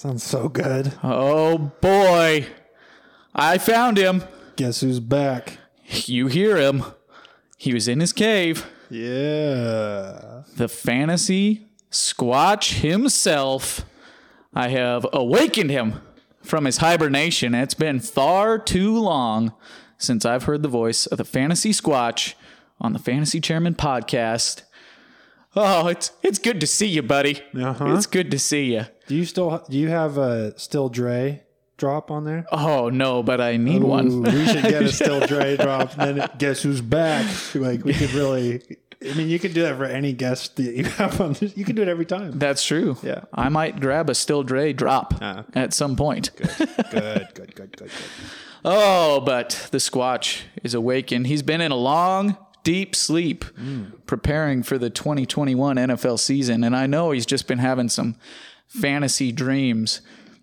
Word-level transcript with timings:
Sounds 0.00 0.22
so 0.22 0.48
good. 0.48 0.94
Oh 1.02 1.72
boy. 1.82 2.46
I 3.34 3.58
found 3.58 3.98
him. 3.98 4.24
Guess 4.56 4.80
who's 4.80 4.98
back? 4.98 5.58
You 5.84 6.26
hear 6.26 6.56
him. 6.56 6.84
He 7.58 7.74
was 7.74 7.86
in 7.86 8.00
his 8.00 8.14
cave. 8.14 8.64
Yeah. 8.88 10.44
The 10.56 10.68
fantasy 10.68 11.66
squatch 11.90 12.80
himself. 12.80 13.84
I 14.54 14.68
have 14.68 15.06
awakened 15.12 15.70
him 15.70 16.00
from 16.42 16.64
his 16.64 16.78
hibernation. 16.78 17.54
It's 17.54 17.74
been 17.74 18.00
far 18.00 18.58
too 18.58 18.98
long 18.98 19.52
since 19.98 20.24
I've 20.24 20.44
heard 20.44 20.62
the 20.62 20.68
voice 20.68 21.04
of 21.04 21.18
the 21.18 21.26
fantasy 21.26 21.72
squatch 21.72 22.32
on 22.80 22.94
the 22.94 22.98
Fantasy 22.98 23.38
Chairman 23.38 23.74
podcast. 23.74 24.62
Oh, 25.56 25.88
it's 25.88 26.12
it's 26.22 26.38
good 26.38 26.60
to 26.60 26.66
see 26.66 26.86
you, 26.86 27.02
buddy. 27.02 27.40
Uh-huh. 27.58 27.94
It's 27.94 28.06
good 28.06 28.30
to 28.30 28.38
see 28.38 28.74
you. 28.74 28.86
Do 29.08 29.16
you 29.16 29.24
still 29.24 29.64
do 29.68 29.76
you 29.76 29.88
have 29.88 30.16
a 30.18 30.56
still 30.58 30.88
Dre 30.88 31.42
drop 31.76 32.10
on 32.10 32.24
there? 32.24 32.46
Oh 32.52 32.88
no, 32.88 33.22
but 33.22 33.40
I 33.40 33.56
need 33.56 33.82
Ooh, 33.82 33.86
one. 33.86 34.22
we 34.22 34.46
should 34.46 34.62
get 34.62 34.82
a 34.82 34.92
still 34.92 35.26
Dre 35.26 35.56
drop. 35.56 35.98
And 35.98 36.18
then 36.20 36.28
guess 36.38 36.62
who's 36.62 36.80
back? 36.80 37.26
Like 37.54 37.84
we 37.84 37.94
could 37.94 38.12
really. 38.12 38.62
I 39.02 39.14
mean, 39.14 39.28
you 39.30 39.38
could 39.38 39.54
do 39.54 39.62
that 39.62 39.78
for 39.78 39.86
any 39.86 40.12
guest 40.12 40.56
that 40.56 40.74
you 40.76 40.84
have 40.84 41.20
on. 41.22 41.32
This. 41.32 41.56
You 41.56 41.64
can 41.64 41.74
do 41.74 41.80
it 41.80 41.88
every 41.88 42.04
time. 42.04 42.38
That's 42.38 42.62
true. 42.62 42.98
Yeah. 43.02 43.22
I 43.32 43.48
might 43.48 43.80
grab 43.80 44.10
a 44.10 44.14
Still 44.14 44.42
Dre 44.42 44.74
drop 44.74 45.14
Ah. 45.22 45.44
at 45.54 45.72
some 45.72 45.96
point. 45.96 46.30
Good, 46.36 46.48
good, 46.90 47.28
good, 47.34 47.54
good, 47.54 47.76
good. 47.76 47.90
Oh, 48.62 49.20
but 49.20 49.68
the 49.70 49.78
Squatch 49.78 50.42
is 50.62 50.74
awakened. 50.74 51.26
He's 51.28 51.40
been 51.42 51.62
in 51.62 51.72
a 51.72 51.76
long, 51.76 52.36
deep 52.62 52.94
sleep 52.94 53.44
preparing 54.06 54.62
for 54.62 54.78
the 54.78 54.90
2021 54.90 55.76
NFL 55.76 56.18
season. 56.18 56.64
And 56.64 56.76
I 56.76 56.86
know 56.86 57.10
he's 57.10 57.26
just 57.26 57.46
been 57.46 57.58
having 57.58 57.88
some 57.88 58.16
fantasy 58.68 59.32
dreams. 59.32 60.00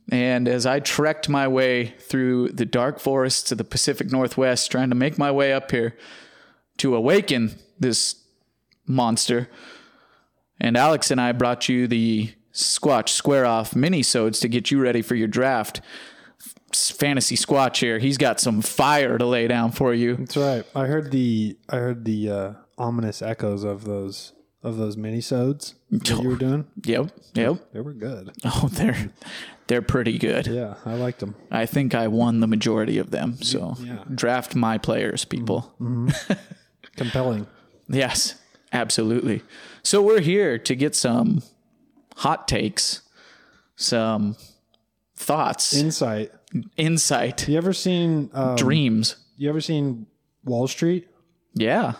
And 0.09 0.47
as 0.47 0.65
I 0.65 0.79
trekked 0.79 1.27
my 1.27 1.47
way 1.47 1.93
through 1.99 2.49
the 2.49 2.65
dark 2.65 2.99
forests 2.99 3.51
of 3.51 3.57
the 3.57 3.63
Pacific 3.63 4.11
Northwest, 4.11 4.71
trying 4.71 4.89
to 4.89 4.95
make 4.95 5.17
my 5.17 5.31
way 5.31 5.53
up 5.53 5.71
here 5.71 5.97
to 6.77 6.95
awaken 6.95 7.55
this 7.79 8.15
monster, 8.85 9.49
and 10.59 10.77
Alex 10.77 11.11
and 11.11 11.19
I 11.19 11.33
brought 11.33 11.67
you 11.67 11.87
the 11.87 12.33
Squatch 12.53 13.09
Square 13.09 13.45
Off 13.45 13.75
mini-sodes 13.75 14.39
to 14.39 14.47
get 14.47 14.71
you 14.71 14.81
ready 14.81 15.01
for 15.01 15.13
your 15.13 15.27
draft. 15.27 15.81
Fantasy 16.91 17.35
Squatch 17.35 17.77
here. 17.79 17.99
He's 17.99 18.17
got 18.17 18.39
some 18.39 18.61
fire 18.61 19.17
to 19.17 19.25
lay 19.25 19.47
down 19.47 19.71
for 19.71 19.93
you. 19.93 20.15
That's 20.15 20.37
right. 20.37 20.65
I 20.75 20.85
heard 20.85 21.11
the 21.11 21.57
I 21.69 21.77
heard 21.77 22.05
the 22.05 22.29
uh, 22.29 22.53
ominous 22.77 23.21
echoes 23.21 23.63
of 23.63 23.83
those 23.85 24.33
of 24.63 24.77
those 24.77 24.95
minisodes 24.95 25.75
that 25.91 26.09
you 26.21 26.29
were 26.29 26.35
doing. 26.35 26.65
Yep, 26.85 27.11
yep. 27.35 27.71
They 27.73 27.79
were 27.81 27.93
good. 27.93 28.31
Oh, 28.43 28.69
they're 28.71 29.11
they're 29.67 29.81
pretty 29.81 30.17
good. 30.17 30.47
Yeah, 30.47 30.75
I 30.85 30.93
liked 30.95 31.19
them. 31.19 31.35
I 31.51 31.65
think 31.65 31.93
I 31.95 32.07
won 32.07 32.39
the 32.39 32.47
majority 32.47 32.97
of 32.97 33.11
them. 33.11 33.37
So 33.41 33.75
Yeah. 33.79 34.03
draft 34.13 34.55
my 34.55 34.77
players, 34.77 35.25
people. 35.25 35.73
Compelling. 36.95 37.47
Yes, 37.87 38.35
absolutely. 38.73 39.43
So 39.83 40.01
we're 40.01 40.21
here 40.21 40.57
to 40.57 40.75
get 40.75 40.95
some 40.95 41.43
hot 42.17 42.47
takes, 42.47 43.01
some 43.75 44.35
thoughts, 45.15 45.73
Insight. 45.75 46.31
Insight, 46.77 47.47
You 47.47 47.57
ever 47.57 47.73
seen 47.73 48.29
um, 48.33 48.55
dreams. 48.55 49.15
You 49.37 49.49
ever 49.49 49.61
seen 49.61 50.07
Wall 50.43 50.67
Street? 50.67 51.07
Yeah. 51.53 51.93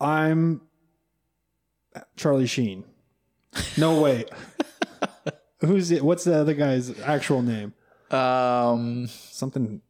I'm 0.00 0.60
Charlie 2.16 2.46
Sheen. 2.46 2.84
No 3.76 4.00
wait. 4.00 4.28
Who's 5.60 5.90
it? 5.90 6.02
What's 6.04 6.24
the 6.24 6.36
other 6.36 6.54
guy's 6.54 6.98
actual 7.00 7.42
name? 7.42 7.74
Um. 8.10 9.06
Something. 9.08 9.82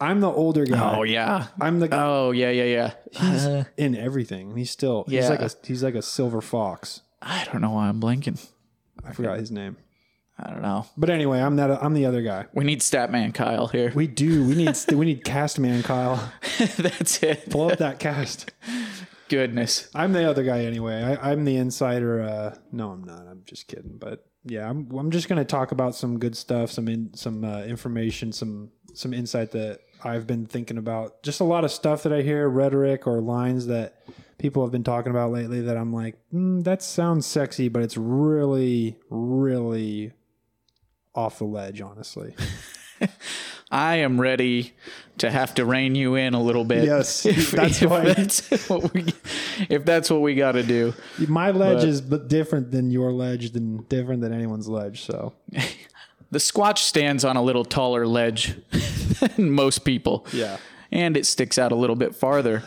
I'm 0.00 0.20
the 0.20 0.30
older 0.30 0.64
guy. 0.64 0.96
Oh 0.98 1.02
yeah. 1.02 1.46
I'm 1.60 1.78
the 1.80 1.88
guy. 1.88 2.02
Oh 2.04 2.30
yeah, 2.32 2.50
yeah, 2.50 2.64
yeah. 2.64 2.92
He's 3.12 3.46
Uh, 3.46 3.64
in 3.76 3.94
everything. 3.96 4.56
He's 4.56 4.70
still. 4.70 5.04
Yeah. 5.08 5.20
He's 5.20 5.30
like 5.30 5.40
a. 5.42 5.50
He's 5.64 5.82
like 5.82 5.94
a 5.94 6.02
silver 6.02 6.40
fox. 6.40 7.02
I 7.22 7.44
don't 7.44 7.60
know 7.60 7.70
why 7.70 7.88
I'm 7.88 8.00
blinking. 8.00 8.38
I 9.04 9.12
forgot 9.12 9.38
his 9.38 9.50
name. 9.50 9.76
I 10.40 10.50
don't 10.50 10.62
know. 10.62 10.86
But 10.96 11.10
anyway, 11.10 11.40
I'm 11.40 11.56
that. 11.56 11.82
I'm 11.82 11.94
the 11.94 12.06
other 12.06 12.22
guy. 12.22 12.46
We 12.52 12.64
need 12.64 12.80
Statman 12.80 13.34
Kyle 13.34 13.66
here. 13.66 13.92
We 13.94 14.06
do. 14.06 14.44
We 14.46 14.54
need. 14.54 14.76
we 14.92 15.06
need 15.06 15.24
cast 15.24 15.58
man 15.58 15.82
Kyle. 15.82 16.32
That's 16.76 17.22
it. 17.22 17.50
Pull 17.50 17.72
up 17.72 17.78
that 17.78 17.98
cast. 17.98 18.52
Goodness. 19.28 19.88
I'm 19.94 20.12
the 20.12 20.28
other 20.28 20.44
guy 20.44 20.64
anyway. 20.64 21.02
I, 21.02 21.32
I'm 21.32 21.44
the 21.44 21.56
insider. 21.56 22.22
Uh, 22.22 22.56
no, 22.70 22.90
I'm 22.90 23.02
not. 23.02 23.26
I'm 23.26 23.42
just 23.46 23.66
kidding. 23.66 23.98
But 23.98 24.26
yeah, 24.44 24.68
I'm. 24.68 24.88
I'm 24.96 25.10
just 25.10 25.28
gonna 25.28 25.44
talk 25.44 25.72
about 25.72 25.96
some 25.96 26.20
good 26.20 26.36
stuff, 26.36 26.70
some 26.70 26.86
in, 26.86 27.14
some 27.14 27.44
uh, 27.44 27.62
information, 27.64 28.30
some 28.30 28.70
some 28.94 29.12
insight 29.12 29.50
that 29.52 29.80
I've 30.04 30.28
been 30.28 30.46
thinking 30.46 30.78
about. 30.78 31.20
Just 31.24 31.40
a 31.40 31.44
lot 31.44 31.64
of 31.64 31.72
stuff 31.72 32.04
that 32.04 32.12
I 32.12 32.22
hear, 32.22 32.48
rhetoric 32.48 33.08
or 33.08 33.20
lines 33.20 33.66
that 33.66 34.02
people 34.38 34.62
have 34.62 34.70
been 34.70 34.84
talking 34.84 35.10
about 35.10 35.32
lately. 35.32 35.62
That 35.62 35.76
I'm 35.76 35.92
like, 35.92 36.16
mm, 36.32 36.62
that 36.62 36.80
sounds 36.80 37.26
sexy, 37.26 37.68
but 37.68 37.82
it's 37.82 37.96
really, 37.96 38.98
really 39.10 40.12
off 41.18 41.38
the 41.38 41.44
ledge. 41.44 41.80
Honestly, 41.80 42.34
I 43.70 43.96
am 43.96 44.20
ready 44.20 44.74
to 45.18 45.30
have 45.30 45.54
to 45.56 45.64
rein 45.66 45.94
you 45.96 46.14
in 46.14 46.32
a 46.34 46.40
little 46.42 46.64
bit. 46.64 46.84
Yes, 46.84 47.22
that's 47.50 47.80
why- 47.82 48.04
That's 48.12 48.68
what 48.68 48.94
we, 48.94 49.06
if 49.68 49.84
that's 49.84 50.10
what 50.10 50.20
we 50.22 50.34
got 50.36 50.52
to 50.52 50.62
do. 50.62 50.94
my 51.26 51.50
ledge 51.50 51.78
But- 51.80 51.88
is 51.88 52.00
but 52.00 52.28
different 52.28 52.70
than 52.70 52.90
your 52.90 53.12
ledge, 53.12 53.50
than 53.50 53.82
different 53.88 54.20
than 54.22 54.32
anyone's 54.32 54.68
ledge. 54.68 55.02
So 55.04 55.34
The 56.30 56.38
Squatch 56.38 56.78
stands 56.78 57.24
on 57.24 57.36
a 57.36 57.42
little 57.42 57.64
taller 57.64 58.06
ledge 58.06 58.54
than 59.20 59.50
most 59.50 59.78
people. 59.80 60.26
yeah, 60.32 60.58
And 60.92 61.16
it 61.16 61.26
sticks 61.26 61.58
out 61.58 61.72
a 61.72 61.74
little 61.74 61.96
bit 61.96 62.14
farther. 62.14 62.60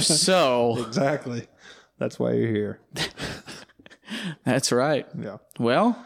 so 0.00 0.76
exactly. 0.86 1.46
That's 1.98 2.18
why 2.18 2.32
you're 2.32 2.48
here. 2.50 2.80
that's 4.44 4.72
right. 4.72 5.06
Yeah. 5.20 5.38
Well, 5.58 6.04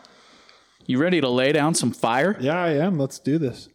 you 0.88 0.98
ready 0.98 1.20
to 1.20 1.28
lay 1.28 1.52
down 1.52 1.74
some 1.74 1.92
fire? 1.92 2.36
Yeah, 2.40 2.60
I 2.60 2.70
am. 2.70 2.98
Let's 2.98 3.18
do 3.20 3.38
this. 3.38 3.68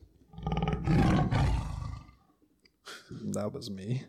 That 3.32 3.54
was 3.54 3.70
me. 3.70 4.04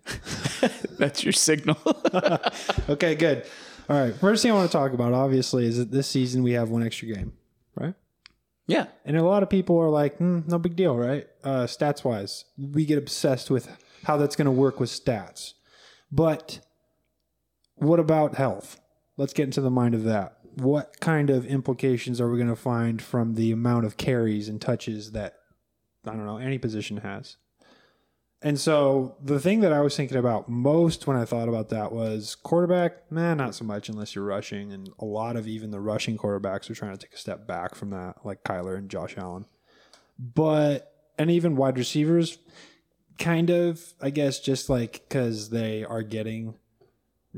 That's 0.99 1.23
your 1.23 1.33
signal. 1.33 1.79
Okay, 2.89 3.15
good. 3.15 3.45
All 3.89 3.99
right. 3.99 4.15
First 4.15 4.43
thing 4.43 4.51
I 4.51 4.55
want 4.55 4.71
to 4.71 4.77
talk 4.77 4.93
about, 4.93 5.13
obviously, 5.13 5.67
is 5.67 5.79
that 5.79 5.91
this 5.91 6.07
season 6.07 6.43
we 6.43 6.53
have 6.53 6.71
one 6.71 6.83
extra 6.85 7.09
game, 7.09 7.33
right? 7.77 7.95
yeah. 8.67 8.87
And 9.05 9.17
a 9.17 9.23
lot 9.23 9.43
of 9.43 9.51
people 9.51 9.79
are 9.79 9.91
like, 9.91 10.19
mm, 10.19 10.47
no 10.49 10.59
big 10.59 10.77
deal, 10.77 10.97
right? 10.97 11.27
Uh, 11.43 11.65
stats 11.65 12.05
wise, 12.05 12.45
we 12.57 12.85
get 12.87 12.99
obsessed 12.99 13.51
with 13.51 13.69
how 14.05 14.17
that's 14.17 14.37
going 14.37 14.47
to 14.47 14.51
work 14.53 14.81
with 14.81 14.91
stats. 14.91 15.53
But 16.11 16.61
what 17.77 18.01
about 18.01 18.37
health? 18.37 18.81
Let's 19.17 19.33
get 19.33 19.45
into 19.45 19.61
the 19.61 19.71
mind 19.71 19.95
of 19.95 20.05
that. 20.05 20.34
What 20.57 21.01
kind 21.01 21.31
of 21.31 21.45
implications 21.47 22.21
are 22.21 22.31
we 22.31 22.39
going 22.39 22.49
to 22.49 22.57
find 22.57 23.03
from 23.03 23.35
the 23.35 23.53
amount 23.53 23.87
of 23.87 23.97
carries 23.97 24.49
and 24.49 24.61
touches 24.61 25.13
that, 25.13 25.35
I 26.07 26.11
don't 26.11 26.27
know, 26.27 26.37
any 26.39 26.59
position 26.59 26.99
has? 26.99 27.37
And 28.45 28.61
so 28.61 29.17
the 29.23 29.41
thing 29.41 29.61
that 29.61 29.73
I 29.73 29.81
was 29.81 29.97
thinking 29.97 30.19
about 30.19 30.51
most 30.51 31.07
when 31.07 31.17
I 31.17 31.25
thought 31.25 31.49
about 31.49 31.71
that 31.71 31.93
was 31.93 32.35
quarterback, 32.35 33.11
man, 33.11 33.39
not 33.39 33.55
so 33.55 33.65
much 33.65 33.89
unless 33.89 34.15
you're 34.15 34.25
rushing. 34.25 34.71
And 34.71 34.91
a 34.99 35.07
lot 35.07 35.37
of 35.37 35.49
even 35.49 35.71
the 35.71 35.81
rushing 35.81 36.19
quarterbacks 36.19 36.69
are 36.69 36.75
trying 36.75 36.93
to 36.93 36.99
take 36.99 37.15
a 37.15 37.19
step 37.19 37.47
back 37.47 37.75
from 37.75 37.89
that, 37.91 38.17
like 38.23 38.45
Kyler 38.45 38.77
and 38.77 38.91
Josh 38.91 39.17
Allen. 39.17 39.47
But, 40.19 40.93
and 41.19 41.31
even 41.31 41.57
wide 41.57 41.79
receivers, 41.79 42.37
kind 43.19 43.49
of, 43.49 43.95
I 44.03 44.11
guess, 44.11 44.41
just 44.41 44.69
like 44.69 45.05
because 45.09 45.49
they 45.49 45.83
are 45.83 46.03
getting, 46.03 46.55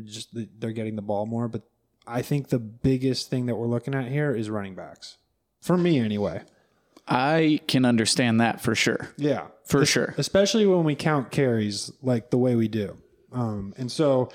just 0.04 0.30
they're 0.32 0.72
getting 0.72 0.96
the 0.96 1.02
ball 1.02 1.26
more. 1.26 1.46
But 1.46 1.62
I 2.06 2.22
think 2.22 2.48
the 2.48 2.58
biggest 2.58 3.30
thing 3.30 3.46
that 3.46 3.56
we're 3.56 3.66
looking 3.66 3.94
at 3.94 4.06
here 4.08 4.34
is 4.34 4.48
running 4.48 4.74
backs. 4.74 5.18
For 5.60 5.76
me, 5.76 5.98
anyway. 5.98 6.42
I 7.08 7.60
can 7.66 7.84
understand 7.84 8.40
that 8.40 8.60
for 8.60 8.74
sure. 8.74 9.08
Yeah. 9.16 9.46
For 9.64 9.84
sure. 9.84 10.14
especially 10.16 10.66
when 10.66 10.84
we 10.84 10.94
count 10.94 11.30
carries 11.30 11.90
like 12.02 12.30
the 12.30 12.38
way 12.38 12.54
we 12.54 12.68
do. 12.68 12.96
Um, 13.32 13.74
and 13.76 13.90
so 13.90 14.30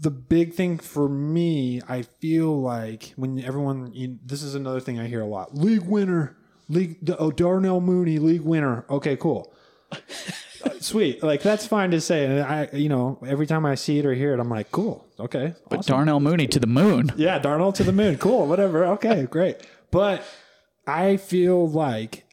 the 0.00 0.10
big 0.10 0.54
thing 0.54 0.78
for 0.78 1.08
me, 1.08 1.80
I 1.88 2.02
feel 2.02 2.60
like 2.60 3.12
when 3.16 3.42
everyone, 3.42 3.92
you, 3.94 4.18
this 4.24 4.42
is 4.42 4.54
another 4.54 4.80
thing 4.80 4.98
I 4.98 5.06
hear 5.06 5.22
a 5.22 5.26
lot: 5.26 5.54
league 5.56 5.86
winner, 5.86 6.36
league. 6.68 6.98
Oh, 7.18 7.30
Darnell 7.30 7.80
Mooney, 7.80 8.18
league 8.18 8.42
winner. 8.42 8.84
Okay, 8.90 9.16
cool. 9.16 9.54
Sweet, 10.80 11.22
like 11.22 11.42
that's 11.42 11.66
fine 11.66 11.90
to 11.92 12.00
say, 12.00 12.24
and 12.24 12.40
I, 12.40 12.68
you 12.72 12.88
know, 12.88 13.18
every 13.26 13.46
time 13.46 13.64
I 13.64 13.74
see 13.76 13.98
it 13.98 14.06
or 14.06 14.14
hear 14.14 14.34
it, 14.34 14.40
I'm 14.40 14.48
like, 14.50 14.70
cool, 14.72 15.06
okay, 15.18 15.54
awesome. 15.70 15.80
Darnell 15.92 16.20
Mooney 16.20 16.46
to 16.48 16.58
the 16.60 16.66
moon. 16.66 17.12
Yeah, 17.16 17.38
Darnell 17.38 17.72
to 17.72 17.84
the 17.84 17.92
moon. 17.92 18.18
Cool, 18.18 18.46
whatever. 18.46 18.84
Okay, 18.86 19.24
great. 19.30 19.56
But 19.90 20.22
I 20.86 21.16
feel 21.16 21.68
like 21.68 22.24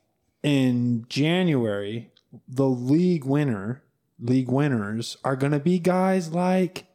in 0.41 1.05
January, 1.09 2.11
the 2.47 2.67
league 2.67 3.25
winner, 3.25 3.83
league 4.19 4.49
winners 4.49 5.17
are 5.23 5.35
going 5.35 5.51
to 5.51 5.59
be 5.59 5.79
guys 5.79 6.31
like 6.31 6.85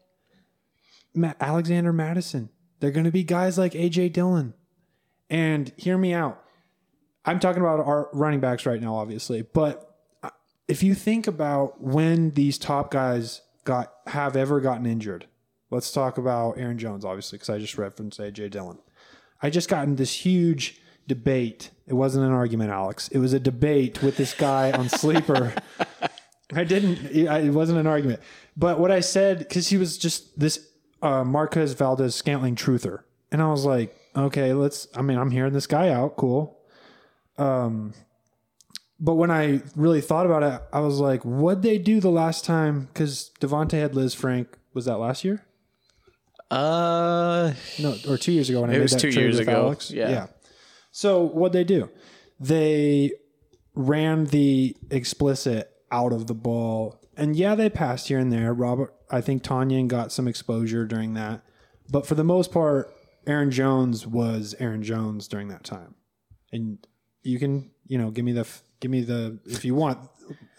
Ma- 1.14 1.34
Alexander 1.40 1.93
Mattison. 1.93 2.50
They're 2.81 2.90
going 2.90 3.04
to 3.04 3.12
be 3.12 3.25
guys 3.25 3.58
like 3.58 3.72
AJ 3.72 4.12
Dillon. 4.12 4.54
And 5.31 5.72
hear 5.76 5.99
me 5.99 6.14
out. 6.14 6.43
I'm 7.25 7.38
talking 7.40 7.61
about 7.61 7.81
our 7.81 8.08
running 8.12 8.40
backs 8.40 8.64
right 8.64 8.81
now, 8.81 8.94
obviously, 8.96 9.43
but 9.43 9.88
if 10.68 10.82
you 10.82 10.94
think 10.94 11.26
about 11.26 11.80
when 11.80 12.30
these 12.32 12.58
top 12.58 12.90
guys 12.90 13.40
got 13.64 13.92
have 14.06 14.36
ever 14.36 14.60
gotten 14.60 14.86
injured, 14.86 15.26
let's 15.70 15.90
talk 15.90 16.18
about 16.18 16.58
Aaron 16.58 16.78
Jones, 16.78 17.04
obviously, 17.04 17.38
because 17.38 17.50
I 17.50 17.58
just 17.58 17.78
referenced 17.78 18.20
AJ 18.20 18.50
Dillon. 18.50 18.78
I 19.42 19.50
just 19.50 19.68
got 19.68 19.84
in 19.84 19.96
this 19.96 20.12
huge 20.12 20.80
debate. 21.06 21.70
It 21.86 21.94
wasn't 21.94 22.26
an 22.26 22.32
argument, 22.32 22.70
Alex. 22.70 23.08
It 23.08 23.18
was 23.18 23.32
a 23.32 23.40
debate 23.40 24.02
with 24.02 24.16
this 24.16 24.34
guy 24.34 24.70
on 24.72 24.88
Sleeper. 24.88 25.54
I 26.52 26.64
didn't. 26.64 27.06
It 27.06 27.52
wasn't 27.52 27.78
an 27.78 27.86
argument. 27.86 28.20
But 28.56 28.78
what 28.78 28.90
I 28.90 29.00
said, 29.00 29.38
because 29.38 29.68
he 29.68 29.78
was 29.78 29.96
just 29.96 30.38
this 30.38 30.68
uh, 31.02 31.24
Marquez 31.24 31.72
Valdes-Scantling 31.72 32.56
truther, 32.56 33.00
and 33.32 33.40
I 33.40 33.48
was 33.50 33.64
like, 33.64 33.96
okay, 34.14 34.52
let's. 34.52 34.86
I 34.94 35.02
mean, 35.02 35.18
I'm 35.18 35.30
hearing 35.30 35.52
this 35.52 35.66
guy 35.66 35.90
out. 35.90 36.16
Cool. 36.16 36.58
Um, 37.38 37.94
but 39.00 39.14
when 39.14 39.30
I 39.30 39.62
really 39.76 40.00
thought 40.00 40.26
about 40.26 40.42
it, 40.42 40.60
I 40.72 40.80
was 40.80 40.98
like, 41.00 41.22
what'd 41.24 41.62
they 41.62 41.78
do 41.78 42.00
the 42.00 42.10
last 42.10 42.44
time? 42.44 42.88
Because 42.92 43.30
Davante 43.40 43.72
had 43.72 43.92
Lisfranc. 43.92 44.46
Was 44.74 44.84
that 44.86 44.96
last 44.98 45.24
year? 45.24 45.44
Uh, 46.50 47.52
No, 47.78 47.96
or 48.08 48.16
two 48.16 48.32
years 48.32 48.48
ago 48.48 48.60
when 48.62 48.70
I 48.70 48.74
It 48.74 48.76
made 48.76 48.82
was 48.82 48.92
that 48.92 49.00
two 49.00 49.10
years 49.10 49.38
ago. 49.38 49.52
Alex. 49.52 49.90
Yeah. 49.90 50.26
So 50.90 51.22
what'd 51.24 51.52
they 51.52 51.64
do? 51.64 51.90
They 52.40 53.12
ran 53.74 54.26
the 54.26 54.76
explicit 54.90 55.70
out 55.92 56.12
of 56.12 56.26
the 56.26 56.34
ball, 56.34 57.00
and 57.16 57.36
yeah, 57.36 57.54
they 57.54 57.68
passed 57.70 58.08
here 58.08 58.18
and 58.18 58.32
there. 58.32 58.52
Robert, 58.54 58.94
I 59.10 59.20
think 59.20 59.42
Tonyan 59.42 59.88
got 59.88 60.12
some 60.12 60.26
exposure 60.28 60.84
during 60.86 61.14
that, 61.14 61.42
but 61.90 62.06
for 62.06 62.14
the 62.14 62.24
most 62.24 62.50
part, 62.52 62.92
Aaron 63.26 63.50
Jones 63.50 64.06
was 64.06 64.54
Aaron 64.58 64.82
Jones 64.82 65.28
during 65.28 65.48
that 65.48 65.64
time. 65.64 65.94
And 66.52 66.78
you 67.22 67.38
can, 67.38 67.70
you 67.86 67.98
know, 67.98 68.10
give 68.10 68.24
me 68.24 68.32
the, 68.32 68.40
f- 68.40 68.62
give 68.80 68.90
me 68.90 69.02
the, 69.02 69.38
if 69.46 69.64
you 69.64 69.75
want. 69.75 69.98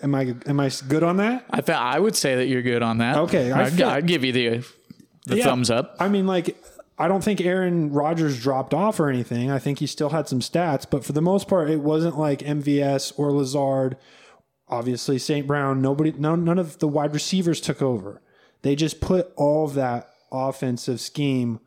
Am 0.01 0.15
I 0.15 0.33
am 0.45 0.59
I 0.59 0.71
good 0.87 1.03
on 1.03 1.17
that? 1.17 1.45
I 1.49 1.61
th- 1.61 1.77
I 1.77 1.99
would 1.99 2.15
say 2.15 2.35
that 2.37 2.47
you're 2.47 2.61
good 2.61 2.81
on 2.81 2.99
that. 2.99 3.17
Okay, 3.17 3.51
I 3.51 3.63
I'd, 3.65 3.73
feel- 3.73 3.89
I'd 3.89 4.07
give 4.07 4.23
you 4.23 4.31
the 4.31 4.65
the 5.25 5.37
Yeah. 5.37 5.43
thumbs 5.43 5.69
up. 5.69 5.95
I 5.99 6.07
mean, 6.07 6.25
like, 6.25 6.57
I 6.97 7.07
don't 7.07 7.23
think 7.23 7.39
Aaron 7.41 7.91
Rodgers 7.91 8.41
dropped 8.41 8.73
off 8.73 8.99
or 8.99 9.09
anything. 9.09 9.51
I 9.51 9.59
think 9.59 9.79
he 9.79 9.85
still 9.87 10.09
had 10.09 10.27
some 10.27 10.39
stats, 10.39 10.85
but 10.89 11.03
for 11.05 11.11
the 11.13 11.21
most 11.21 11.47
part, 11.47 11.69
it 11.69 11.81
wasn't 11.81 12.17
like 12.17 12.39
MVS 12.39 13.13
or 13.17 13.31
Lazard. 13.31 13.97
Obviously, 14.69 15.17
St. 15.19 15.45
Brown. 15.47 15.81
Nobody, 15.81 16.13
no, 16.17 16.35
none 16.35 16.57
of 16.59 16.79
the 16.79 16.87
wide 16.87 17.13
receivers 17.13 17.59
took 17.59 17.81
over. 17.81 18.21
They 18.61 18.75
just 18.75 19.01
put 19.01 19.31
all 19.35 19.65
of 19.65 19.73
that 19.75 20.09
offensive 20.31 20.99
scheme 21.01 21.59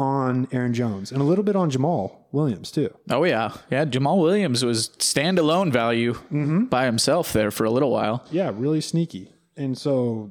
on 0.00 0.48
Aaron 0.50 0.72
Jones 0.72 1.12
and 1.12 1.20
a 1.20 1.24
little 1.24 1.44
bit 1.44 1.54
on 1.56 1.70
Jamaal 1.70 2.16
Williams 2.32 2.70
too. 2.70 2.88
Oh 3.10 3.24
yeah, 3.24 3.52
yeah. 3.70 3.84
Jamaal 3.84 4.20
Williams 4.22 4.64
was 4.64 4.88
standalone 4.98 5.70
value 5.70 6.14
Mm-hmm. 6.14 6.64
by 6.64 6.86
himself 6.86 7.32
there 7.32 7.50
for 7.50 7.64
a 7.64 7.70
little 7.70 7.90
while. 7.90 8.24
Yeah, 8.30 8.50
really 8.54 8.80
sneaky. 8.80 9.30
And 9.56 9.76
so 9.76 10.30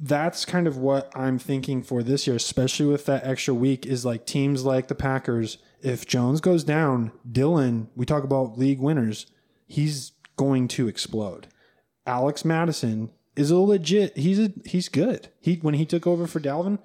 that's 0.00 0.44
kind 0.44 0.66
of 0.66 0.76
what 0.76 1.10
I'm 1.14 1.38
thinking 1.38 1.82
for 1.82 2.02
this 2.02 2.26
year, 2.26 2.36
especially 2.36 2.86
with 2.86 3.06
that 3.06 3.24
extra 3.24 3.54
week, 3.54 3.86
is 3.86 4.04
like 4.04 4.26
teams 4.26 4.64
like 4.64 4.88
the 4.88 4.94
Packers. 4.94 5.58
If 5.82 6.04
Jones 6.06 6.40
goes 6.40 6.64
down, 6.64 7.12
Dillon, 7.30 7.88
we 7.94 8.04
talk 8.06 8.24
about 8.24 8.58
league 8.58 8.80
winners, 8.80 9.26
he's 9.66 10.12
going 10.36 10.66
to 10.68 10.88
explode. 10.88 11.46
Alex 12.06 12.44
Mattison 12.44 13.10
is 13.36 13.50
a 13.50 13.58
legit. 13.58 14.16
He's 14.16 14.40
a 14.40 14.52
he's 14.64 14.88
good. 14.88 15.28
He 15.40 15.56
when 15.56 15.74
he 15.74 15.86
took 15.86 16.06
over 16.06 16.26
for 16.26 16.40
Dalvin, 16.40 16.78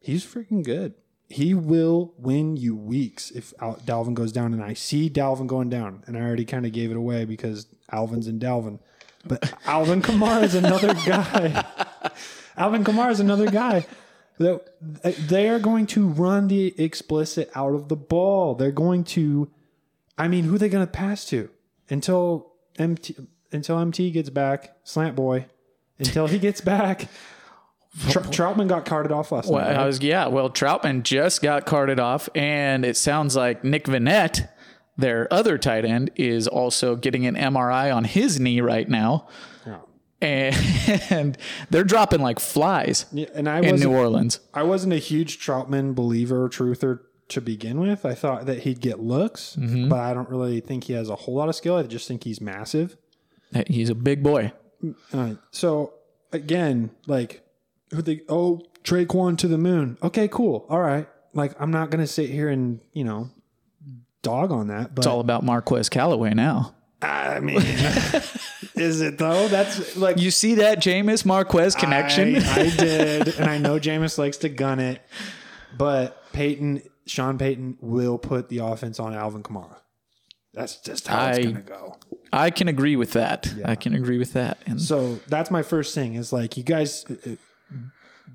he's 0.00 0.24
freaking 0.24 0.64
good. 0.64 0.94
He 1.28 1.52
will 1.52 2.14
win 2.16 2.56
you 2.56 2.74
weeks 2.74 3.30
if 3.30 3.52
Dalvin 3.58 4.14
goes 4.14 4.32
down, 4.32 4.54
and 4.54 4.62
I 4.62 4.72
see 4.72 5.10
Dalvin 5.10 5.46
going 5.46 5.68
down, 5.68 6.02
and 6.06 6.16
I 6.16 6.20
already 6.20 6.46
kind 6.46 6.64
of 6.64 6.72
gave 6.72 6.90
it 6.90 6.96
away 6.96 7.26
because 7.26 7.66
Alvin's 7.92 8.26
and 8.26 8.40
Dalvin. 8.40 8.78
But 9.26 9.52
Alvin 9.66 10.00
Kamara 10.00 10.44
is 10.44 10.54
another 10.54 10.94
guy. 10.94 11.64
Alvin 12.56 12.82
Kamara 12.82 13.10
is 13.10 13.20
another 13.20 13.50
guy. 13.50 13.86
that 14.38 14.62
uh, 15.04 15.12
They 15.28 15.50
are 15.50 15.58
going 15.58 15.86
to 15.88 16.08
run 16.08 16.48
the 16.48 16.74
explicit 16.82 17.50
out 17.54 17.74
of 17.74 17.88
the 17.88 17.96
ball. 17.96 18.54
They're 18.54 18.70
going 18.72 19.04
to. 19.04 19.50
I 20.16 20.28
mean, 20.28 20.44
who 20.44 20.54
are 20.54 20.58
they 20.58 20.68
going 20.70 20.86
to 20.86 20.90
pass 20.90 21.26
to 21.26 21.50
until 21.90 22.52
MT 22.78 23.16
until 23.52 23.78
MT 23.78 24.10
gets 24.12 24.30
back? 24.30 24.76
Slant 24.82 25.14
boy. 25.14 25.46
Until 25.98 26.26
he 26.26 26.38
gets 26.38 26.60
back. 26.60 27.08
Tr- 28.10 28.18
Trautman 28.20 28.68
got 28.68 28.84
carted 28.84 29.12
off 29.12 29.32
last 29.32 29.48
Well, 29.50 29.64
night. 29.64 29.76
I 29.76 29.86
was 29.86 30.00
yeah. 30.00 30.26
Well, 30.28 30.50
Trautman 30.50 31.02
just 31.02 31.42
got 31.42 31.66
carted 31.66 31.98
off, 32.00 32.28
and 32.34 32.84
it 32.84 32.96
sounds 32.96 33.34
like 33.36 33.64
Nick 33.64 33.84
Vannett, 33.86 34.48
their 34.96 35.32
other 35.32 35.58
tight 35.58 35.84
end, 35.84 36.10
is 36.16 36.46
also 36.48 36.96
getting 36.96 37.26
an 37.26 37.34
MRI 37.34 37.94
on 37.94 38.04
his 38.04 38.38
knee 38.40 38.60
right 38.60 38.88
now, 38.88 39.26
and 40.20 41.36
they're 41.70 41.84
dropping 41.84 42.20
like 42.20 42.40
flies 42.40 43.06
Yeah, 43.12 43.26
and 43.34 43.48
I 43.48 43.60
in 43.60 43.76
New 43.76 43.92
Orleans. 43.92 44.40
I 44.52 44.64
wasn't 44.64 44.92
a 44.92 44.98
huge 44.98 45.38
Trautman 45.38 45.94
believer, 45.94 46.48
truther 46.48 47.00
to 47.28 47.40
begin 47.40 47.78
with. 47.80 48.04
I 48.06 48.14
thought 48.14 48.46
that 48.46 48.60
he'd 48.60 48.80
get 48.80 49.00
looks, 49.00 49.56
Mm-hmm. 49.58 49.88
but 49.88 50.00
I 50.00 50.14
don't 50.14 50.28
really 50.28 50.60
think 50.60 50.84
he 50.84 50.94
has 50.94 51.08
a 51.08 51.14
whole 51.14 51.34
lot 51.36 51.48
of 51.48 51.54
skill. 51.54 51.76
I 51.76 51.82
just 51.84 52.08
think 52.08 52.24
he's 52.24 52.40
massive. 52.40 52.96
He's 53.68 53.90
a 53.90 53.94
big 53.94 54.22
boy. 54.22 54.52
Uh, 55.12 55.34
so 55.50 55.94
again, 56.32 56.90
like 57.06 57.42
who 57.90 58.02
they 58.02 58.22
oh 58.28 58.60
Tre'Quan 58.84 59.36
to 59.38 59.48
the 59.48 59.58
moon. 59.58 59.98
Okay, 60.02 60.28
cool. 60.28 60.66
All 60.68 60.80
right. 60.80 61.08
Like 61.34 61.60
I'm 61.60 61.70
not 61.70 61.90
gonna 61.90 62.06
sit 62.06 62.30
here 62.30 62.48
and 62.48 62.80
you 62.92 63.04
know 63.04 63.30
dog 64.22 64.50
on 64.50 64.68
that, 64.68 64.94
but 64.94 65.00
It's 65.00 65.06
all 65.06 65.20
about 65.20 65.44
Marquez 65.44 65.88
Callaway 65.88 66.34
now. 66.34 66.74
I 67.00 67.38
mean, 67.38 67.58
is 68.74 69.00
it 69.00 69.18
though? 69.18 69.46
That's 69.48 69.96
like 69.96 70.18
You 70.18 70.30
see 70.30 70.56
that 70.56 70.78
Jameis 70.80 71.24
Marquez 71.24 71.76
connection? 71.76 72.36
I, 72.36 72.60
I 72.60 72.70
did, 72.76 73.28
and 73.38 73.48
I 73.48 73.58
know 73.58 73.78
Jameis 73.78 74.18
likes 74.18 74.38
to 74.38 74.48
gun 74.48 74.80
it, 74.80 75.00
but 75.76 76.32
Payton, 76.32 76.82
Sean 77.06 77.38
Payton 77.38 77.78
will 77.80 78.18
put 78.18 78.48
the 78.48 78.58
offense 78.58 78.98
on 78.98 79.14
Alvin 79.14 79.42
Kamara. 79.44 79.76
That's 80.54 80.78
just 80.78 81.06
how 81.06 81.28
it's 81.28 81.38
gonna 81.38 81.60
go. 81.60 81.96
I 82.32 82.50
can 82.50 82.66
agree 82.66 82.96
with 82.96 83.12
that. 83.12 83.52
I 83.64 83.76
can 83.76 83.94
agree 83.94 84.18
with 84.18 84.32
that. 84.32 84.58
And 84.66 84.80
So 84.82 85.20
that's 85.28 85.50
my 85.52 85.62
first 85.62 85.94
thing 85.94 86.14
is 86.14 86.32
like 86.32 86.56
you 86.56 86.64
guys, 86.64 87.04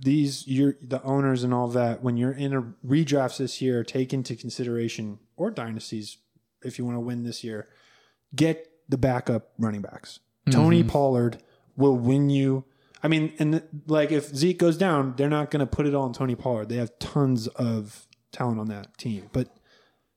these 0.02 0.48
you're 0.48 0.76
the 0.82 1.02
owners 1.04 1.44
and 1.44 1.54
all 1.54 1.68
that. 1.70 2.02
When 2.02 2.18
you're 2.18 2.32
in 2.32 2.54
a 2.54 2.62
redrafts 2.86 3.38
this 3.38 3.62
year, 3.62 3.84
take 3.84 4.14
into 4.14 4.36
consideration 4.36 5.20
or 5.36 5.52
dynasties 5.52 6.18
if 6.64 6.80
you 6.80 6.86
want 6.86 6.96
to 6.96 7.02
win 7.02 7.24
this 7.24 7.44
year, 7.44 7.68
get 8.36 8.72
the 8.90 8.98
backup 8.98 9.52
running 9.58 9.82
backs. 9.82 10.20
Tony 10.50 10.80
mm-hmm. 10.80 10.90
Pollard 10.90 11.38
will 11.76 11.96
win 11.96 12.30
you. 12.30 12.66
I 13.02 13.08
mean, 13.08 13.34
and 13.40 13.56
the- 13.56 13.64
like 13.88 14.12
if 14.12 14.28
Zeke 14.36 14.58
goes 14.58 14.78
down, 14.78 15.16
they're 15.18 15.30
not 15.30 15.52
going 15.52 15.60
to 15.60 15.66
put 15.66 15.86
it 15.86 15.94
all 15.94 16.06
on 16.06 16.14
Tony 16.14 16.36
Pollard. 16.36 16.70
They 16.70 16.78
have 16.78 16.98
tons 17.00 17.48
of 17.48 18.08
talent 18.32 18.60
on 18.60 18.68
that 18.68 18.98
team, 18.98 19.30
but 19.34 19.56